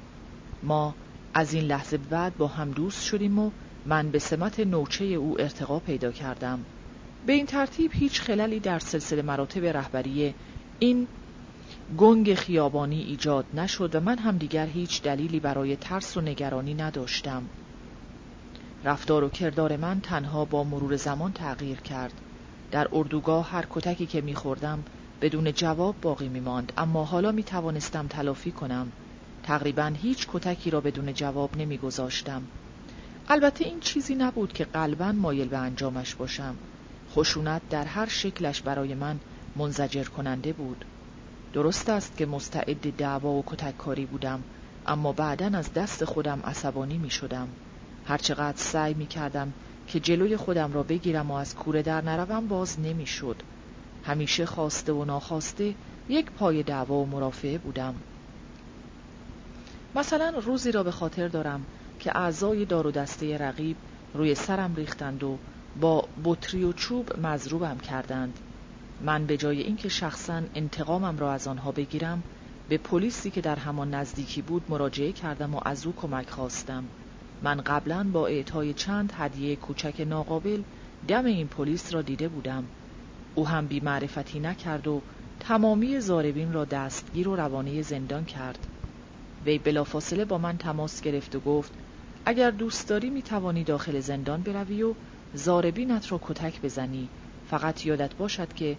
ما 0.63 0.95
از 1.33 1.53
این 1.53 1.63
لحظه 1.63 1.97
بعد 1.97 2.37
با 2.37 2.47
هم 2.47 2.71
دوست 2.71 3.05
شدیم 3.05 3.39
و 3.39 3.51
من 3.85 4.11
به 4.11 4.19
سمت 4.19 4.59
نوچه 4.59 5.05
او 5.05 5.41
ارتقا 5.41 5.79
پیدا 5.79 6.11
کردم. 6.11 6.65
به 7.25 7.33
این 7.33 7.45
ترتیب 7.45 7.91
هیچ 7.93 8.21
خللی 8.21 8.59
در 8.59 8.79
سلسله 8.79 9.21
مراتب 9.21 9.65
رهبری 9.65 10.33
این 10.79 11.07
گنگ 11.97 12.33
خیابانی 12.33 13.01
ایجاد 13.01 13.45
نشد 13.53 13.95
و 13.95 13.99
من 13.99 14.17
هم 14.17 14.37
دیگر 14.37 14.65
هیچ 14.65 15.01
دلیلی 15.01 15.39
برای 15.39 15.75
ترس 15.75 16.17
و 16.17 16.21
نگرانی 16.21 16.73
نداشتم. 16.73 17.43
رفتار 18.83 19.23
و 19.23 19.29
کردار 19.29 19.77
من 19.77 20.01
تنها 20.01 20.45
با 20.45 20.63
مرور 20.63 20.95
زمان 20.95 21.31
تغییر 21.33 21.79
کرد. 21.79 22.13
در 22.71 22.87
اردوگاه 22.91 23.49
هر 23.49 23.65
کتکی 23.69 24.05
که 24.05 24.21
میخوردم 24.21 24.83
بدون 25.21 25.53
جواب 25.53 25.95
باقی 26.01 26.29
میماند 26.29 26.73
اما 26.77 27.05
حالا 27.05 27.31
می 27.31 27.43
توانستم 27.43 28.07
تلافی 28.07 28.51
کنم. 28.51 28.91
تقریبا 29.43 29.93
هیچ 30.01 30.27
کتکی 30.33 30.69
را 30.69 30.81
بدون 30.81 31.13
جواب 31.13 31.57
نمیگذاشتم 31.57 32.43
البته 33.29 33.65
این 33.65 33.79
چیزی 33.79 34.15
نبود 34.15 34.53
که 34.53 34.65
قلبا 34.65 35.11
مایل 35.11 35.47
به 35.47 35.57
انجامش 35.57 36.15
باشم. 36.15 36.55
خشونت 37.11 37.61
در 37.69 37.85
هر 37.85 38.07
شکلش 38.07 38.61
برای 38.61 38.93
من 38.93 39.19
منزجر 39.55 40.03
کننده 40.03 40.53
بود. 40.53 40.85
درست 41.53 41.89
است 41.89 42.17
که 42.17 42.25
مستعد 42.25 42.95
دعوا 42.97 43.29
و 43.29 43.43
کتککاری 43.47 44.05
بودم 44.05 44.43
اما 44.87 45.13
بعدا 45.13 45.57
از 45.57 45.73
دست 45.73 46.05
خودم 46.05 46.39
عصبانی 46.43 46.97
می 46.97 47.09
شدم. 47.09 47.47
هرچقدر 48.07 48.57
سعی 48.57 48.93
می 48.93 49.05
کردم 49.05 49.53
که 49.87 49.99
جلوی 49.99 50.37
خودم 50.37 50.73
را 50.73 50.83
بگیرم 50.83 51.31
و 51.31 51.33
از 51.33 51.55
کوره 51.55 51.81
در 51.81 52.01
نروم 52.01 52.47
باز 52.47 52.79
نمی 52.79 53.05
شد 53.05 53.35
همیشه 54.03 54.45
خواسته 54.45 54.93
و 54.93 55.05
ناخواسته 55.05 55.75
یک 56.09 56.31
پای 56.31 56.63
دعوا 56.63 56.95
و 56.95 57.05
مرافعه 57.05 57.57
بودم. 57.57 57.95
مثلا 59.95 60.33
روزی 60.45 60.71
را 60.71 60.83
به 60.83 60.91
خاطر 60.91 61.27
دارم 61.27 61.65
که 61.99 62.17
اعضای 62.17 62.65
دار 62.65 62.87
و 62.87 62.91
دسته 62.91 63.37
رقیب 63.37 63.77
روی 64.13 64.35
سرم 64.35 64.75
ریختند 64.75 65.23
و 65.23 65.37
با 65.81 66.07
بطری 66.23 66.63
و 66.63 66.73
چوب 66.73 67.19
مضروبم 67.19 67.77
کردند. 67.77 68.39
من 69.01 69.25
به 69.25 69.37
جای 69.37 69.61
اینکه 69.61 69.89
شخصا 69.89 70.41
انتقامم 70.55 71.17
را 71.17 71.33
از 71.33 71.47
آنها 71.47 71.71
بگیرم 71.71 72.23
به 72.69 72.77
پلیسی 72.77 73.31
که 73.31 73.41
در 73.41 73.55
همان 73.55 73.93
نزدیکی 73.93 74.41
بود 74.41 74.63
مراجعه 74.69 75.11
کردم 75.11 75.55
و 75.55 75.59
از 75.65 75.85
او 75.85 75.93
کمک 75.93 76.29
خواستم. 76.29 76.83
من 77.41 77.61
قبلا 77.61 78.03
با 78.03 78.27
اعطای 78.27 78.73
چند 78.73 79.13
هدیه 79.15 79.55
کوچک 79.55 80.05
ناقابل 80.07 80.63
دم 81.07 81.25
این 81.25 81.47
پلیس 81.47 81.93
را 81.93 82.01
دیده 82.01 82.27
بودم. 82.27 82.63
او 83.35 83.47
هم 83.47 83.67
بی 83.67 83.79
معرفتی 83.79 84.39
نکرد 84.39 84.87
و 84.87 85.01
تمامی 85.39 85.99
زاربین 85.99 86.53
را 86.53 86.65
دستگیر 86.65 87.27
و 87.27 87.35
روانه 87.35 87.81
زندان 87.81 88.25
کرد. 88.25 88.67
وی 89.45 89.57
بلافاصله 89.57 90.25
با 90.25 90.37
من 90.37 90.57
تماس 90.57 91.01
گرفت 91.01 91.35
و 91.35 91.39
گفت 91.39 91.73
اگر 92.25 92.51
دوست 92.51 92.89
داری 92.89 93.09
می 93.09 93.21
توانی 93.21 93.63
داخل 93.63 93.99
زندان 93.99 94.41
بروی 94.41 94.83
و 94.83 94.95
زاربینت 95.33 96.11
را 96.11 96.19
کتک 96.21 96.61
بزنی. 96.61 97.09
فقط 97.45 97.85
یادت 97.85 98.15
باشد 98.15 98.53
که 98.53 98.77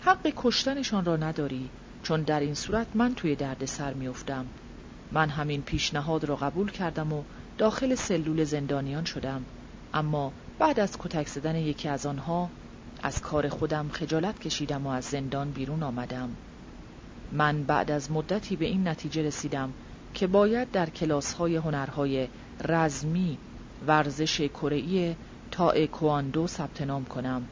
حق 0.00 0.32
کشتنشان 0.36 1.04
را 1.04 1.16
نداری 1.16 1.70
چون 2.02 2.22
در 2.22 2.40
این 2.40 2.54
صورت 2.54 2.86
من 2.94 3.14
توی 3.14 3.36
درد 3.36 3.64
سر 3.64 3.94
میافتم. 3.94 4.46
من 5.12 5.28
همین 5.28 5.62
پیشنهاد 5.62 6.24
را 6.24 6.36
قبول 6.36 6.70
کردم 6.70 7.12
و 7.12 7.24
داخل 7.58 7.94
سلول 7.94 8.44
زندانیان 8.44 9.04
شدم. 9.04 9.46
اما 9.94 10.32
بعد 10.58 10.80
از 10.80 10.96
کتک 10.98 11.28
زدن 11.28 11.56
یکی 11.56 11.88
از 11.88 12.06
آنها 12.06 12.50
از 13.02 13.20
کار 13.20 13.48
خودم 13.48 13.88
خجالت 13.88 14.38
کشیدم 14.38 14.86
و 14.86 14.90
از 14.90 15.04
زندان 15.04 15.50
بیرون 15.50 15.82
آمدم. 15.82 16.36
من 17.32 17.64
بعد 17.64 17.90
از 17.90 18.10
مدتی 18.10 18.56
به 18.56 18.64
این 18.64 18.88
نتیجه 18.88 19.22
رسیدم 19.22 19.74
که 20.14 20.26
باید 20.26 20.70
در 20.70 20.90
کلاس 20.90 21.32
های 21.32 21.56
هنرهای 21.56 22.28
رزمی 22.64 23.38
ورزش 23.86 24.40
کره‌ای 24.40 25.16
تا 25.50 25.86
کواندو 25.86 26.46
ثبت 26.46 26.82
نام 26.82 27.04
کنم. 27.04 27.48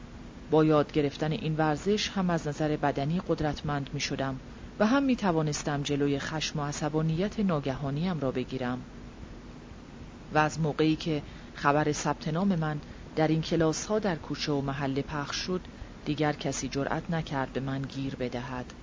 با 0.51 0.65
یاد 0.65 0.91
گرفتن 0.91 1.31
این 1.31 1.55
ورزش 1.55 2.09
هم 2.09 2.29
از 2.29 2.47
نظر 2.47 2.77
بدنی 2.77 3.21
قدرتمند 3.27 3.89
می 3.93 3.99
شدم 3.99 4.39
و 4.79 4.85
هم 4.85 5.03
می 5.03 5.15
توانستم 5.15 5.81
جلوی 5.81 6.19
خشم 6.19 6.59
و 6.59 6.63
عصبانیت 6.63 7.39
ناگهانیم 7.39 8.19
را 8.19 8.31
بگیرم. 8.31 8.85
و 10.33 10.37
از 10.37 10.59
موقعی 10.59 10.95
که 10.95 11.21
خبر 11.55 11.91
ثبت 11.91 12.27
نام 12.27 12.55
من 12.55 12.79
در 13.15 13.27
این 13.27 13.41
کلاس 13.41 13.85
ها 13.85 13.99
در 13.99 14.15
کوچه 14.15 14.51
و 14.51 14.61
محله 14.61 15.01
پخش 15.01 15.35
شد 15.35 15.61
دیگر 16.05 16.33
کسی 16.33 16.67
جرأت 16.67 17.11
نکرد 17.11 17.53
به 17.53 17.59
من 17.59 17.81
گیر 17.81 18.15
بدهد. 18.15 18.73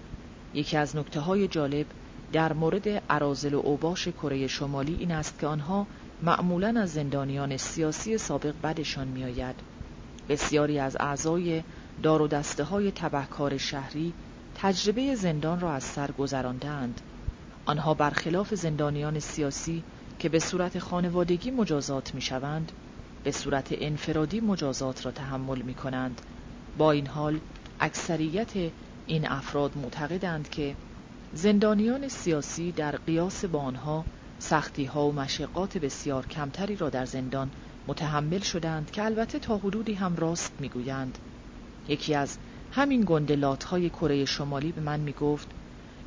یکی 0.54 0.76
از 0.76 0.96
نکته 0.96 1.20
های 1.20 1.48
جالب 1.48 1.86
در 2.32 2.52
مورد 2.52 2.88
عرازل 2.88 3.54
و 3.54 3.58
اوباش 3.58 4.08
کره 4.08 4.46
شمالی 4.46 4.94
این 4.94 5.12
است 5.12 5.38
که 5.38 5.46
آنها 5.46 5.86
معمولا 6.22 6.80
از 6.80 6.92
زندانیان 6.92 7.56
سیاسی 7.56 8.18
سابق 8.18 8.54
بدشان 8.62 9.08
میآید. 9.08 9.56
بسیاری 10.28 10.78
از 10.78 10.96
اعضای 11.00 11.62
دار 12.02 12.22
و 12.22 12.28
دسته 12.28 12.64
های 12.64 12.90
تبهکار 12.90 13.58
شهری 13.58 14.14
تجربه 14.54 15.14
زندان 15.14 15.60
را 15.60 15.72
از 15.72 15.84
سر 15.84 16.10
گذراندند 16.10 17.00
آنها 17.64 17.94
برخلاف 17.94 18.54
زندانیان 18.54 19.20
سیاسی 19.20 19.84
که 20.18 20.28
به 20.28 20.38
صورت 20.38 20.78
خانوادگی 20.78 21.50
مجازات 21.50 22.14
می 22.14 22.20
شوند 22.20 22.72
به 23.24 23.32
صورت 23.32 23.68
انفرادی 23.70 24.40
مجازات 24.40 25.06
را 25.06 25.12
تحمل 25.12 25.62
می 25.62 25.74
کنند 25.74 26.20
با 26.78 26.92
این 26.92 27.06
حال 27.06 27.40
اکثریت 27.80 28.52
این 29.06 29.28
افراد 29.28 29.76
معتقدند 29.76 30.50
که 30.50 30.74
زندانیان 31.32 32.08
سیاسی 32.08 32.72
در 32.72 32.96
قیاس 32.96 33.44
با 33.44 33.60
آنها 33.60 34.04
سختی 34.38 34.84
ها 34.84 35.08
و 35.08 35.12
مشقات 35.12 35.78
بسیار 35.78 36.26
کمتری 36.26 36.76
را 36.76 36.90
در 36.90 37.06
زندان 37.06 37.50
متحمل 37.86 38.40
شدند 38.40 38.90
که 38.90 39.04
البته 39.04 39.38
تا 39.38 39.58
حدودی 39.58 39.94
هم 39.94 40.16
راست 40.16 40.52
می‌گویند. 40.60 41.18
یکی 41.88 42.14
از 42.14 42.38
همین 42.72 43.04
گندلات 43.06 43.64
های 43.64 43.90
کره 43.90 44.24
شمالی 44.24 44.72
به 44.72 44.80
من 44.80 45.00
می‌گفت 45.00 45.48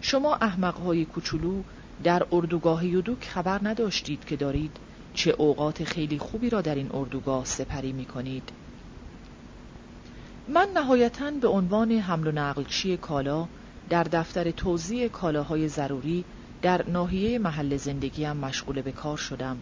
شما 0.01 0.35
احمق 0.35 0.77
های 0.77 1.05
کوچولو 1.05 1.63
در 2.03 2.25
اردوگاه 2.31 2.85
یودوک 2.85 3.25
خبر 3.25 3.59
نداشتید 3.63 4.25
که 4.25 4.35
دارید 4.35 4.71
چه 5.13 5.31
اوقات 5.31 5.83
خیلی 5.83 6.17
خوبی 6.17 6.49
را 6.49 6.61
در 6.61 6.75
این 6.75 6.89
اردوگاه 6.93 7.45
سپری 7.45 7.91
می 7.91 8.05
کنید. 8.05 8.49
من 10.47 10.67
نهایتا 10.75 11.31
به 11.31 11.47
عنوان 11.47 11.91
حمل 11.91 12.27
و 12.27 12.31
نقلچی 12.31 12.97
کالا 12.97 13.47
در 13.89 14.03
دفتر 14.03 14.51
توزیع 14.51 15.07
کالاهای 15.07 15.67
ضروری 15.67 16.25
در 16.61 16.89
ناحیه 16.89 17.39
محل 17.39 17.77
زندگیم 17.77 18.31
مشغول 18.31 18.81
به 18.81 18.91
کار 18.91 19.17
شدم. 19.17 19.57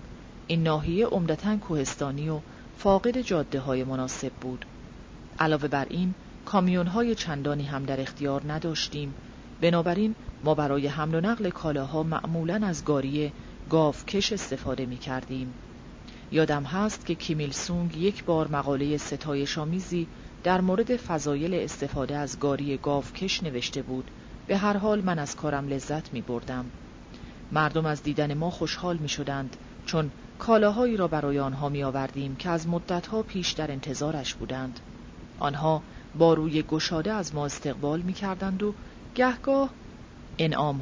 این 0.47 0.63
ناحیه 0.63 1.05
عمدتا 1.05 1.57
کوهستانی 1.57 2.29
و 2.29 2.39
فاقد 2.77 3.21
جاده 3.21 3.59
های 3.59 3.83
مناسب 3.83 4.31
بود. 4.33 4.65
علاوه 5.39 5.67
بر 5.67 5.87
این 5.89 6.13
کامیون 6.45 6.87
های 6.87 7.15
چندانی 7.15 7.63
هم 7.63 7.83
در 7.83 8.01
اختیار 8.01 8.51
نداشتیم. 8.51 9.13
بنابراین 9.61 10.15
ما 10.43 10.55
برای 10.55 10.87
حمل 10.87 11.15
و 11.15 11.21
نقل 11.21 11.49
کالاها 11.49 12.03
معمولا 12.03 12.61
از 12.63 12.85
گاری 12.85 13.31
گاوکش 13.69 14.33
استفاده 14.33 14.85
می 14.85 14.97
کردیم. 14.97 15.53
یادم 16.31 16.63
هست 16.63 17.05
که 17.05 17.15
کیمیل 17.15 17.51
سونگ 17.51 17.97
یک 17.97 18.23
بار 18.23 18.47
مقاله 18.47 18.97
ستایش 18.97 19.57
آمیزی 19.57 20.07
در 20.43 20.61
مورد 20.61 20.97
فضایل 20.97 21.53
استفاده 21.53 22.17
از 22.17 22.39
گاری 22.39 22.77
گاوکش 22.77 23.43
نوشته 23.43 23.81
بود 23.81 24.11
به 24.47 24.57
هر 24.57 24.77
حال 24.77 25.01
من 25.01 25.19
از 25.19 25.35
کارم 25.35 25.67
لذت 25.67 26.13
می 26.13 26.21
بردم. 26.21 26.65
مردم 27.51 27.85
از 27.85 28.03
دیدن 28.03 28.33
ما 28.33 28.49
خوشحال 28.49 28.97
می 28.97 29.09
شدند 29.09 29.57
چون 29.85 30.11
کالاهایی 30.39 30.97
را 30.97 31.07
برای 31.07 31.39
آنها 31.39 31.69
می 31.69 31.83
آوردیم 31.83 32.35
که 32.35 32.49
از 32.49 32.67
مدتها 32.67 33.23
پیش 33.23 33.51
در 33.51 33.71
انتظارش 33.71 34.33
بودند. 34.33 34.79
آنها 35.39 35.81
با 36.17 36.33
روی 36.33 36.63
گشاده 36.63 37.13
از 37.13 37.35
ما 37.35 37.45
استقبال 37.45 38.01
می 38.01 38.13
کردند 38.13 38.63
و 38.63 38.73
گهگاه 39.15 39.69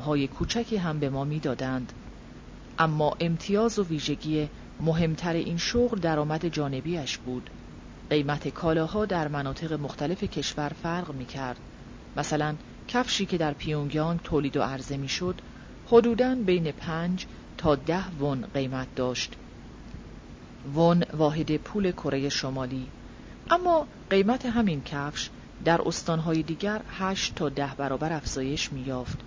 های 0.06 0.28
کوچکی 0.28 0.78
هم 0.78 1.00
به 1.00 1.10
ما 1.10 1.24
می 1.24 1.40
دادند. 1.40 1.94
اما 2.80 3.18
امتیاز 3.20 3.80
و 3.80 3.84
ویژگی 3.84 4.50
مهمتر 4.82 5.34
این 5.34 5.58
شغل 5.58 6.00
درآمد 6.00 6.48
جانبیش 6.48 7.18
بود. 7.18 7.50
قیمت 8.10 8.48
کالاها 8.48 9.06
در 9.06 9.28
مناطق 9.28 9.74
مختلف 9.74 10.24
کشور 10.24 10.70
فرق 10.84 11.14
می 11.14 11.26
کرد. 11.26 11.58
مثلا 12.18 12.56
کفشی 12.88 13.26
که 13.26 13.38
در 13.38 13.54
پیونگیانگ 13.54 14.20
تولید 14.24 14.58
و 14.58 14.62
عرضه 14.62 14.98
می 14.98 15.10
شد 15.10 15.36
حدوداً 15.88 16.36
بین 16.36 16.72
پنج 16.72 17.26
تا 17.58 17.76
ده 17.76 18.18
ون 18.20 18.46
قیمت 18.54 18.88
داشت. 18.96 19.36
ون 20.76 21.04
واحد 21.14 21.58
پول 21.58 21.92
کره 21.92 22.30
شمالی 22.30 22.88
اما 23.50 23.88
قیمت 24.10 24.46
همین 24.46 24.82
کفش 24.84 25.30
در 25.66 25.82
استانهای 25.86 26.44
دیگر 26.44 26.82
هشت 27.00 27.36
تا 27.36 27.50
ده 27.50 27.72
برابر 27.78 28.14
افزایش 28.14 28.74
می‌یافت. 28.74 29.18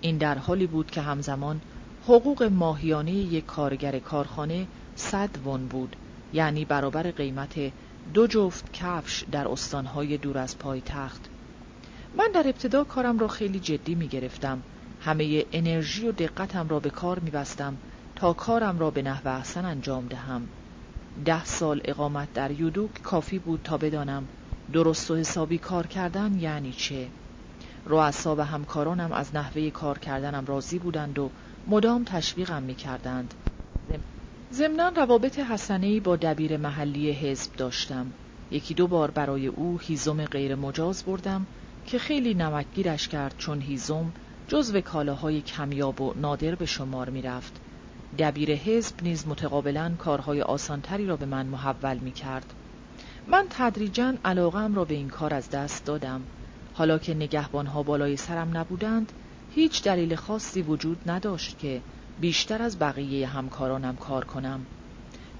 این 0.00 0.18
در 0.18 0.38
حالی 0.38 0.66
بود 0.66 0.90
که 0.90 1.00
همزمان 1.00 1.60
حقوق 2.04 2.42
ماهیانه 2.42 3.12
یک 3.12 3.46
کارگر 3.46 3.98
کارخانه 3.98 4.66
صد 4.96 5.30
ون 5.46 5.66
بود 5.66 5.96
یعنی 6.32 6.64
برابر 6.64 7.10
قیمت 7.10 7.72
دو 8.14 8.26
جفت 8.26 8.72
کفش 8.72 9.24
در 9.32 9.48
استانهای 9.48 10.16
دور 10.16 10.38
از 10.38 10.58
پایتخت. 10.58 11.28
من 12.16 12.30
در 12.34 12.42
ابتدا 12.46 12.84
کارم 12.84 13.18
را 13.18 13.28
خیلی 13.28 13.60
جدی 13.60 13.94
می 13.94 14.08
گرفتم. 14.08 14.62
همه 15.00 15.44
انرژی 15.52 16.08
و 16.08 16.12
دقتم 16.12 16.68
را 16.68 16.80
به 16.80 16.90
کار 16.90 17.18
می 17.18 17.30
بستم 17.30 17.76
تا 18.16 18.32
کارم 18.32 18.78
را 18.78 18.90
به 18.90 19.02
نحو 19.02 19.28
احسن 19.28 19.64
انجام 19.64 20.06
دهم. 20.06 20.48
ده 21.24 21.44
سال 21.44 21.80
اقامت 21.84 22.32
در 22.32 22.50
یودوک 22.50 23.02
کافی 23.02 23.38
بود 23.38 23.60
تا 23.64 23.76
بدانم 23.76 24.28
درست 24.72 25.10
و 25.10 25.16
حسابی 25.16 25.58
کار 25.58 25.86
کردن 25.86 26.38
یعنی 26.40 26.72
چه. 26.72 27.08
رؤسا 27.88 28.36
و 28.36 28.40
همکارانم 28.40 29.12
از 29.12 29.34
نحوه 29.34 29.70
کار 29.70 29.98
کردنم 29.98 30.44
راضی 30.46 30.78
بودند 30.78 31.18
و 31.18 31.30
مدام 31.66 32.04
تشویقم 32.04 32.62
می 32.62 32.74
کردند. 32.74 33.34
ضمنا 34.52 34.88
روابط 34.88 35.38
حسنی 35.38 36.00
با 36.00 36.16
دبیر 36.16 36.56
محلی 36.56 37.12
حزب 37.12 37.56
داشتم. 37.56 38.06
یکی 38.50 38.74
دو 38.74 38.86
بار 38.86 39.10
برای 39.10 39.46
او 39.46 39.78
هیزم 39.78 40.24
غیر 40.24 40.54
مجاز 40.54 41.02
بردم 41.02 41.46
که 41.86 41.98
خیلی 41.98 42.34
نمکگیرش 42.34 43.08
کرد 43.08 43.34
چون 43.38 43.60
هیزم 43.60 44.12
جزو 44.48 44.80
کالاهای 44.80 45.40
کمیاب 45.40 46.00
و 46.00 46.14
نادر 46.16 46.54
به 46.54 46.66
شمار 46.66 47.10
می 47.10 47.22
رفت. 47.22 47.60
دبیر 48.18 48.54
حزب 48.54 49.02
نیز 49.02 49.26
متقابلا 49.26 49.92
کارهای 49.98 50.42
آسانتری 50.42 51.06
را 51.06 51.16
به 51.16 51.26
من 51.26 51.46
محول 51.46 51.98
می 51.98 52.12
کرد. 52.12 52.52
من 53.26 53.46
تدریجا 53.50 54.14
علاقم 54.24 54.74
را 54.74 54.84
به 54.84 54.94
این 54.94 55.08
کار 55.08 55.34
از 55.34 55.50
دست 55.50 55.84
دادم. 55.84 56.22
حالا 56.78 56.98
که 56.98 57.14
نگهبانها 57.14 57.82
بالای 57.82 58.16
سرم 58.16 58.56
نبودند 58.56 59.12
هیچ 59.54 59.82
دلیل 59.82 60.14
خاصی 60.14 60.62
وجود 60.62 61.10
نداشت 61.10 61.58
که 61.58 61.80
بیشتر 62.20 62.62
از 62.62 62.78
بقیه 62.78 63.26
همکارانم 63.26 63.96
کار 63.96 64.24
کنم. 64.24 64.66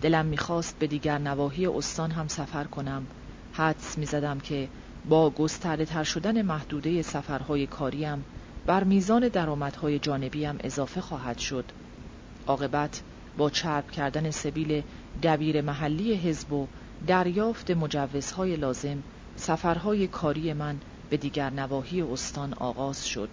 دلم 0.02 0.26
می‌خواست 0.26 0.78
به 0.78 0.86
دیگر 0.86 1.18
نواحی 1.18 1.67
استان 1.67 2.10
هم 2.10 2.28
سفر 2.28 2.65
کنم. 2.65 3.07
حدس 3.52 3.99
می‌زدم 3.99 4.39
که 4.41 4.68
با 5.08 5.31
گسترده 5.31 5.84
تر 5.84 6.05
شدن 6.05 6.42
محدوده 6.42 7.02
سفرهای 7.02 7.67
کاریم 7.67 8.25
بر 8.67 8.84
میزان 8.84 9.28
درآمدهای 9.28 9.99
جانبیم 9.99 10.57
اضافه 10.60 11.00
خواهد 11.00 11.39
شد. 11.39 11.65
عاقبت 12.47 13.02
با 13.36 13.50
چرب 13.50 13.91
کردن 13.91 14.31
سبیل 14.31 14.83
دبیر 15.23 15.60
محلی 15.60 16.15
حزب 16.15 16.52
و 16.52 16.67
دریافت 17.07 17.70
مجوزهای 17.70 18.57
لازم 18.57 19.02
سفرهای 19.36 20.07
کاری 20.07 20.52
من 20.52 20.76
به 21.11 21.17
دیگر 21.17 21.51
نواحی 21.51 22.03
استان 22.03 22.55
آغاز 22.55 23.07
شد. 23.07 23.28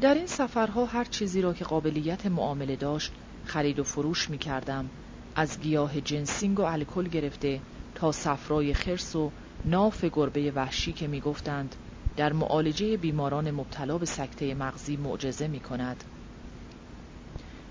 در 0.00 0.14
این 0.14 0.26
سفرها 0.26 0.84
هر 0.84 1.04
چیزی 1.04 1.40
را 1.42 1.54
که 1.54 1.64
قابلیت 1.64 2.26
معامله 2.26 2.76
داشت 2.76 3.12
خرید 3.44 3.78
و 3.78 3.84
فروش 3.84 4.30
می 4.30 4.38
کردم 4.38 4.90
از 5.34 5.60
گیاه 5.60 6.00
جنسینگ 6.00 6.60
و 6.60 6.62
الکل 6.62 7.08
گرفته 7.08 7.60
تا 7.94 8.12
صفرای 8.12 8.74
خرس 8.74 9.16
و 9.16 9.30
ناف 9.64 10.04
گربه 10.04 10.50
وحشی 10.50 10.92
که 10.92 11.06
می 11.06 11.20
گفتند 11.20 11.76
در 12.16 12.32
معالجه 12.32 12.96
بیماران 12.96 13.50
مبتلا 13.50 13.98
به 13.98 14.06
سکته 14.06 14.54
مغزی 14.54 14.96
معجزه 14.96 15.48
می 15.48 15.60
کند. 15.60 16.04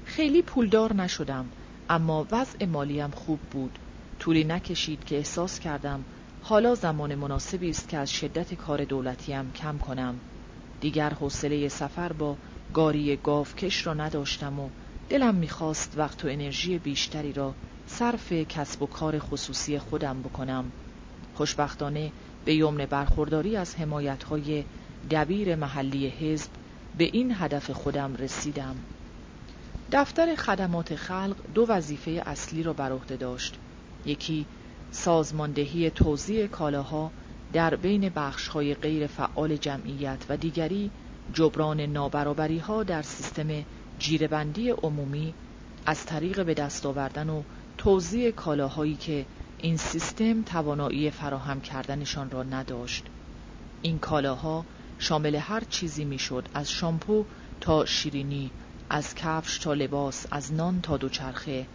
خیلی 0.06 0.42
پولدار 0.42 0.94
نشدم 0.94 1.50
اما 1.90 2.28
وضع 2.32 2.66
مالیم 2.66 3.12
خوب 3.12 3.40
بود. 3.40 3.80
طولی 4.20 4.44
نکشید 4.44 5.04
که 5.04 5.18
احساس 5.18 5.60
کردم 5.60 6.04
حالا 6.50 6.76
زمان 6.76 7.16
مناسبی 7.16 7.70
است 7.70 7.90
که 7.90 7.98
از 7.98 8.12
شدت 8.12 8.54
کار 8.54 8.86
دولتیم 8.86 9.52
کم 9.52 9.78
کنم. 9.78 10.20
دیگر 10.82 11.10
حوصله 11.10 11.68
سفر 11.68 12.14
با 12.14 12.36
گاری 12.74 13.16
گاوکش 13.16 13.88
را 13.88 13.94
نداشتم 13.94 14.60
و 14.60 14.70
دلم 15.10 15.36
می‌خواست 15.36 15.94
وقت 15.98 16.26
و 16.26 16.28
انرژی 16.28 16.78
بیشتری 16.78 17.34
را 17.34 17.54
صرف 17.88 18.32
کسب 18.32 18.82
و 18.82 18.86
کار 18.86 19.20
خصوصی 19.20 19.80
خودم 19.80 20.22
بکنم. 20.22 20.72
خوشبختانه 21.36 22.12
به 22.46 22.56
یمن 22.56 22.86
برخورداری 22.86 23.56
از 23.56 23.76
حمایتهای 23.76 24.64
دبیر 25.12 25.56
محلی 25.56 26.08
حزب 26.08 26.50
به 26.98 27.04
این 27.04 27.36
هدف 27.40 27.72
خودم 27.72 28.16
رسیدم. 28.16 28.76
دفتر 29.92 30.36
خدمات 30.36 30.96
خلق 30.96 31.36
دو 31.54 31.66
وظیفه 31.70 32.24
اصلی 32.26 32.64
را 32.64 32.74
بر 32.74 32.92
عهده 32.92 33.16
داشت. 33.16 33.56
یکی 34.06 34.46
سازماندهی 34.92 35.90
توزیع 35.90 36.48
کالاها 36.48 37.12
در 37.54 37.76
بین 37.76 38.10
بخشهای 38.10 38.76
غیر 38.76 39.08
فعال 39.08 39.56
جمعیت 39.56 40.26
و 40.30 40.38
دیگری 40.38 40.92
جبران 41.34 41.82
نابرابری 41.82 42.58
ها 42.58 42.84
در 42.84 43.02
سیستم 43.02 43.48
جیربندی 44.00 44.70
عمومی 44.70 45.34
از 45.86 46.06
طریق 46.06 46.46
به 46.46 46.54
دست 46.54 46.86
آوردن 46.86 47.30
و 47.30 47.42
توزیع 47.78 48.32
کالاهایی 48.32 48.96
که 48.96 49.26
این 49.58 49.78
سیستم 49.78 50.42
توانایی 50.42 51.12
فراهم 51.12 51.62
کردنشان 51.62 52.32
را 52.32 52.44
نداشت. 52.44 53.06
این 53.82 54.00
کالاها 54.00 54.66
شامل 55.00 55.36
هر 55.36 55.64
چیزی 55.70 56.06
می‌شد 56.06 56.50
از 56.54 56.72
شامپو 56.72 57.26
تا 57.62 57.86
شیرینی 57.86 58.52
از 58.90 59.16
کفش 59.16 59.58
تا 59.58 59.74
لباس 59.74 60.26
از 60.32 60.54
نان 60.54 60.82
تا 60.82 60.98
دوچرخه. 60.98 61.66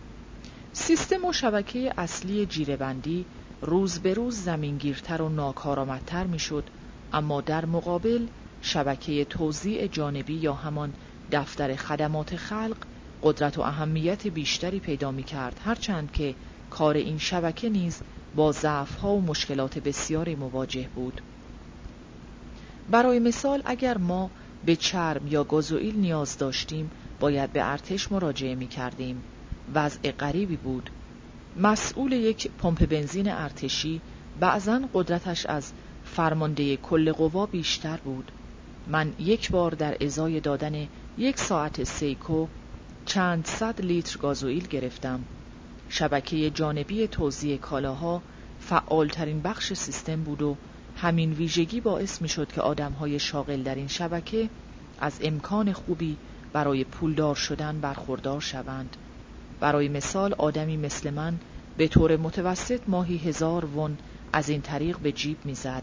سیستم 0.75 1.25
و 1.25 1.33
شبکه 1.33 1.95
اصلی 1.99 2.47
جیرهبندی 2.47 3.27
روز 3.61 3.99
به 3.99 4.15
روز 4.15 4.37
زمینگیرتر 4.37 5.23
و 5.23 5.29
ناکارآمدتر 5.29 6.27
می‌شد 6.27 6.71
اما 7.13 7.41
در 7.41 7.65
مقابل 7.65 8.27
شبکه 8.61 9.25
توزیع 9.25 9.87
جانبی 9.87 10.35
یا 10.35 10.55
همان 10.55 10.95
دفتر 11.33 11.77
خدمات 11.77 12.37
خلق 12.37 12.77
قدرت 13.23 13.59
و 13.59 13.63
اهمیت 13.63 14.27
بیشتری 14.27 14.81
پیدا 14.81 15.11
می 15.11 15.23
کرد 15.23 15.61
هرچند 15.65 16.13
که 16.13 16.35
کار 16.71 16.97
این 16.97 17.19
شبکه 17.19 17.69
نیز 17.69 18.03
با 18.35 18.53
ضعفها 18.53 19.15
و 19.15 19.23
مشکلات 19.23 19.79
بسیاری 19.79 20.35
مواجه 20.35 20.89
بود. 20.95 21.21
برای 22.89 23.19
مثال 23.19 23.63
اگر 23.65 23.99
ما 23.99 24.31
به 24.65 24.77
چرم 24.77 25.27
یا 25.27 25.45
گازوئیل 25.45 25.97
نیاز 25.97 26.39
داشتیم 26.39 26.91
باید 27.21 27.53
به 27.53 27.71
ارتش 27.71 28.13
مراجعه 28.13 28.55
می 28.55 28.69
کردیم 28.69 29.23
وضع 29.75 30.11
غریبی 30.11 30.57
بود. 30.57 30.91
مسئول 31.57 32.13
یک 32.13 32.51
پمپ 32.59 32.87
بنزین 32.87 33.31
ارتشی 33.31 34.01
بعضا 34.41 34.81
قدرتش 34.95 35.47
از 35.47 35.73
فرمانده 36.05 36.77
کل 36.77 37.13
قوا 37.13 37.47
بیشتر 37.47 37.97
بود. 37.97 38.33
من 38.87 39.13
یک 39.19 39.51
بار 39.51 39.71
در 39.71 39.97
ازای 40.05 40.41
دادن 40.41 40.89
یک 41.19 41.39
ساعت 41.39 41.85
سیکو 41.85 42.47
چند 43.07 43.47
صد 43.47 43.81
لیتر 43.81 44.19
گازوئیل 44.19 44.67
گرفتم. 44.67 45.25
شبکه 45.89 46.51
جانبی 46.51 47.09
توزیع 47.09 47.57
کالاها 47.57 48.23
فعالترین 48.61 49.43
بخش 49.43 49.73
سیستم 49.73 50.23
بود 50.23 50.43
و 50.43 50.57
همین 50.97 51.33
ویژگی 51.33 51.81
باعث 51.81 52.23
می 52.23 52.29
شد 52.29 52.53
که 52.53 52.61
آدم 52.61 52.93
های 52.93 53.19
شاغل 53.19 53.63
در 53.63 53.75
این 53.75 53.89
شبکه 53.89 54.49
از 55.01 55.19
امکان 55.23 55.73
خوبی 55.73 56.17
برای 56.53 56.85
پولدار 56.85 57.35
شدن 57.35 57.81
برخوردار 57.81 58.41
شوند. 58.41 58.97
برای 59.63 59.89
مثال 59.89 60.35
آدمی 60.39 60.77
مثل 60.77 61.11
من 61.11 61.39
به 61.77 61.89
طور 61.89 62.17
متوسط 62.17 62.81
ماهی 62.89 63.17
هزار 63.17 63.65
ون 63.65 63.97
از 64.33 64.49
این 64.49 64.61
طریق 64.61 64.99
به 64.99 65.13
جیب 65.13 65.37
می‌زد. 65.45 65.83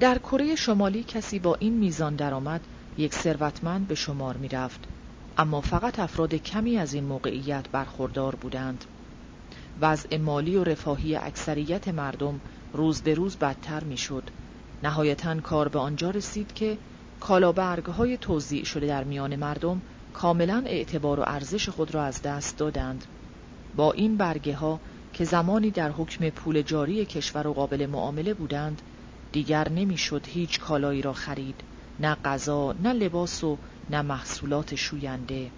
در 0.00 0.18
کره 0.18 0.54
شمالی 0.54 1.02
کسی 1.02 1.38
با 1.38 1.54
این 1.54 1.72
میزان 1.72 2.16
درآمد 2.16 2.60
یک 2.98 3.14
ثروتمند 3.14 3.88
به 3.88 3.94
شمار 3.94 4.36
می 4.36 4.48
رفت. 4.48 4.80
اما 5.38 5.60
فقط 5.60 5.98
افراد 5.98 6.34
کمی 6.34 6.78
از 6.78 6.94
این 6.94 7.04
موقعیت 7.04 7.68
برخوردار 7.68 8.34
بودند. 8.34 8.84
وضع 9.80 10.16
مالی 10.16 10.56
و 10.56 10.64
رفاهی 10.64 11.16
اکثریت 11.16 11.88
مردم 11.88 12.40
روز 12.72 13.02
به 13.02 13.14
روز 13.14 13.36
بدتر 13.36 13.84
می 13.84 13.96
شد. 13.96 14.24
نهایتا 14.82 15.40
کار 15.40 15.68
به 15.68 15.78
آنجا 15.78 16.10
رسید 16.10 16.54
که 16.54 16.78
کالابرگ 17.20 17.84
های 17.84 18.16
توضیع 18.16 18.64
شده 18.64 18.86
در 18.86 19.04
میان 19.04 19.36
مردم 19.36 19.80
کاملا 20.14 20.62
اعتبار 20.66 21.20
و 21.20 21.24
ارزش 21.26 21.68
خود 21.68 21.94
را 21.94 22.04
از 22.04 22.22
دست 22.22 22.58
دادند. 22.58 23.04
با 23.74 23.92
این 23.92 24.16
برگه 24.16 24.54
ها 24.56 24.80
که 25.12 25.24
زمانی 25.24 25.70
در 25.70 25.90
حکم 25.90 26.30
پول 26.30 26.62
جاری 26.62 27.06
کشور 27.06 27.46
و 27.46 27.52
قابل 27.52 27.86
معامله 27.86 28.34
بودند 28.34 28.82
دیگر 29.32 29.68
نمی‌شد 29.68 30.26
هیچ 30.26 30.60
کالایی 30.60 31.02
را 31.02 31.12
خرید 31.12 31.64
نه 32.00 32.14
غذا 32.14 32.72
نه 32.72 32.92
لباس 32.92 33.44
و 33.44 33.58
نه 33.90 34.02
محصولات 34.02 34.74
شوینده. 34.74 35.50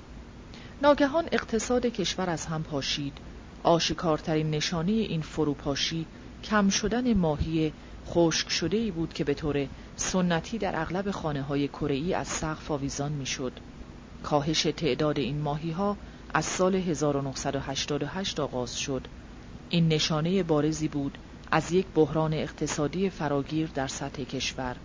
ناگهان 0.82 1.28
اقتصاد 1.32 1.86
کشور 1.86 2.30
از 2.30 2.46
هم 2.46 2.62
پاشید. 2.62 3.18
آشکارترین 3.62 4.50
نشانه 4.50 4.92
این 4.92 5.22
فروپاشی 5.22 6.06
کم 6.44 6.68
شدن 6.68 7.14
ماهی 7.14 7.72
خشک 8.06 8.50
شده 8.50 8.76
ای 8.76 8.90
بود 8.90 9.12
که 9.12 9.24
به 9.24 9.34
طور 9.34 9.68
سنتی 9.96 10.58
در 10.58 10.80
اغلب 10.80 11.10
خانه 11.10 11.42
های 11.42 11.68
کره‌ای 11.68 12.14
از 12.14 12.28
سقف 12.28 12.70
آویزان 12.70 13.12
می‌شد. 13.12 13.60
کاهش 14.26 14.62
تعداد 14.62 15.18
این 15.18 15.40
ماهی 15.40 15.70
ها 15.70 15.96
از 16.34 16.44
سال 16.44 16.74
1988 16.74 18.40
آغاز 18.40 18.78
شد. 18.78 19.06
این 19.70 19.88
نشانه 19.88 20.42
بارزی 20.42 20.88
بود 20.88 21.18
از 21.50 21.72
یک 21.72 21.86
بحران 21.94 22.34
اقتصادی 22.34 23.10
فراگیر 23.10 23.68
در 23.74 23.86
سطح 23.86 24.24
کشور. 24.24 24.76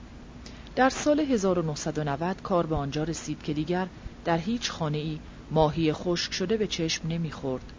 در 0.76 0.90
سال 0.90 1.20
1990 1.20 2.42
کار 2.42 2.66
به 2.66 2.76
آنجا 2.76 3.04
رسید 3.04 3.44
که 3.44 3.54
دیگر 3.54 3.88
در 4.26 4.38
هیچ 4.38 4.72
خانه 4.72 4.98
ای 4.98 5.20
ماهی 5.52 5.94
خشک 5.94 6.34
شده 6.34 6.58
به 6.58 6.68
چشم 6.68 7.08
نمی‌خورد. 7.08 7.74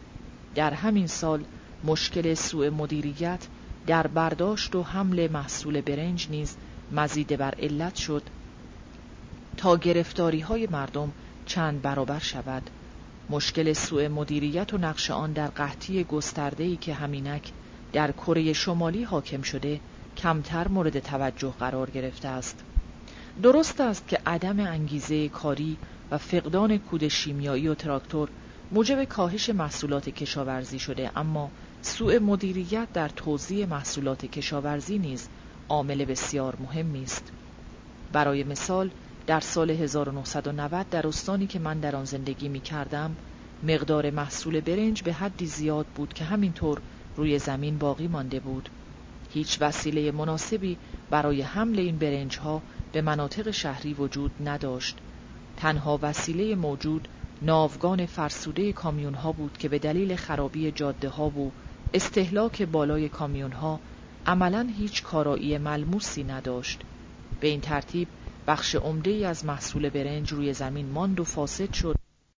در 0.54 0.74
همین 0.74 1.06
سال 1.06 1.44
مشکل 1.84 2.34
سوء 2.34 2.70
مدیریت 2.70 3.46
در 3.86 4.06
برداشت 4.06 4.74
و 4.74 4.82
حمل 4.82 5.30
محصول 5.30 5.80
برنج 5.80 6.28
نیز 6.30 6.56
مزید 6.92 7.36
بر 7.36 7.54
علت 7.54 7.94
شد 7.94 8.22
تا 9.56 9.76
گرفتاری 9.76 10.40
های 10.40 10.68
مردم 10.70 11.12
چند 11.46 11.82
برابر 11.82 12.18
شود 12.18 12.70
مشکل 13.30 13.72
سوء 13.72 14.08
مدیریت 14.08 14.74
و 14.74 14.78
نقش 14.78 15.10
آن 15.10 15.32
در 15.32 15.46
قحطی 15.46 16.04
گسترده‌ای 16.04 16.76
که 16.76 16.94
همینک 16.94 17.52
در 17.92 18.12
کره 18.12 18.52
شمالی 18.52 19.02
حاکم 19.02 19.42
شده 19.42 19.80
کمتر 20.16 20.68
مورد 20.68 20.98
توجه 20.98 21.54
قرار 21.58 21.90
گرفته 21.90 22.28
است. 22.28 22.64
درست 23.42 23.80
است 23.80 24.08
که 24.08 24.18
عدم 24.26 24.60
انگیزه 24.60 25.28
کاری 25.28 25.78
و 26.10 26.18
فقدان 26.18 26.78
کود 26.78 27.08
شیمیایی 27.08 27.68
و 27.68 27.74
تراکتور 27.74 28.28
موجب 28.70 29.04
کاهش 29.04 29.50
محصولات 29.50 30.08
کشاورزی 30.08 30.78
شده 30.78 31.10
اما 31.16 31.50
سوء 31.82 32.18
مدیریت 32.18 32.88
در 32.92 33.08
توزیع 33.08 33.66
محصولات 33.66 34.26
کشاورزی 34.26 34.98
نیز 34.98 35.28
عامل 35.68 36.04
بسیار 36.04 36.56
مهمی 36.60 37.02
است. 37.02 37.32
برای 38.12 38.44
مثال 38.44 38.90
در 39.26 39.40
سال 39.40 39.70
1990 39.70 40.90
در 40.90 41.06
استانی 41.06 41.46
که 41.46 41.58
من 41.58 41.80
در 41.80 41.96
آن 41.96 42.04
زندگی 42.04 42.48
می 42.48 42.60
کردم 42.60 43.16
مقدار 43.62 44.10
محصول 44.10 44.60
برنج 44.60 45.02
به 45.02 45.12
حدی 45.12 45.46
زیاد 45.46 45.86
بود 45.86 46.12
که 46.12 46.24
همینطور 46.24 46.80
روی 47.16 47.38
زمین 47.38 47.78
باقی 47.78 48.08
مانده 48.08 48.40
بود. 48.40 48.68
هیچ 49.32 49.58
وسیله 49.60 50.12
مناسبی 50.12 50.76
برای 51.10 51.42
حمل 51.42 51.78
این 51.78 51.98
برنج 51.98 52.38
ها 52.38 52.62
به 52.92 53.02
مناطق 53.02 53.50
شهری 53.50 53.94
وجود 53.94 54.30
نداشت. 54.44 54.98
تنها 55.56 55.98
وسیله 56.02 56.54
موجود 56.54 57.08
ناوگان 57.42 58.06
فرسوده 58.06 58.72
کامیون 58.72 59.14
ها 59.14 59.32
بود 59.32 59.58
که 59.58 59.68
به 59.68 59.78
دلیل 59.78 60.16
خرابی 60.16 60.70
جاده 60.70 61.08
ها 61.08 61.28
و 61.28 61.52
استهلاک 61.94 62.62
بالای 62.62 63.08
کامیون 63.08 63.52
ها 63.52 63.80
عملا 64.26 64.68
هیچ 64.78 65.02
کارایی 65.02 65.58
ملموسی 65.58 66.24
نداشت. 66.24 66.80
به 67.40 67.48
این 67.48 67.60
ترتیب 67.60 68.08
بخش 68.46 68.74
عمده 68.74 69.10
ای 69.10 69.24
از 69.24 69.44
محصول 69.44 69.88
برنج 69.88 70.32
روی 70.32 70.54
زمین 70.54 70.90
ماند 70.90 71.20
و 71.20 71.24
فاسد 71.24 71.72
شد. 71.72 72.01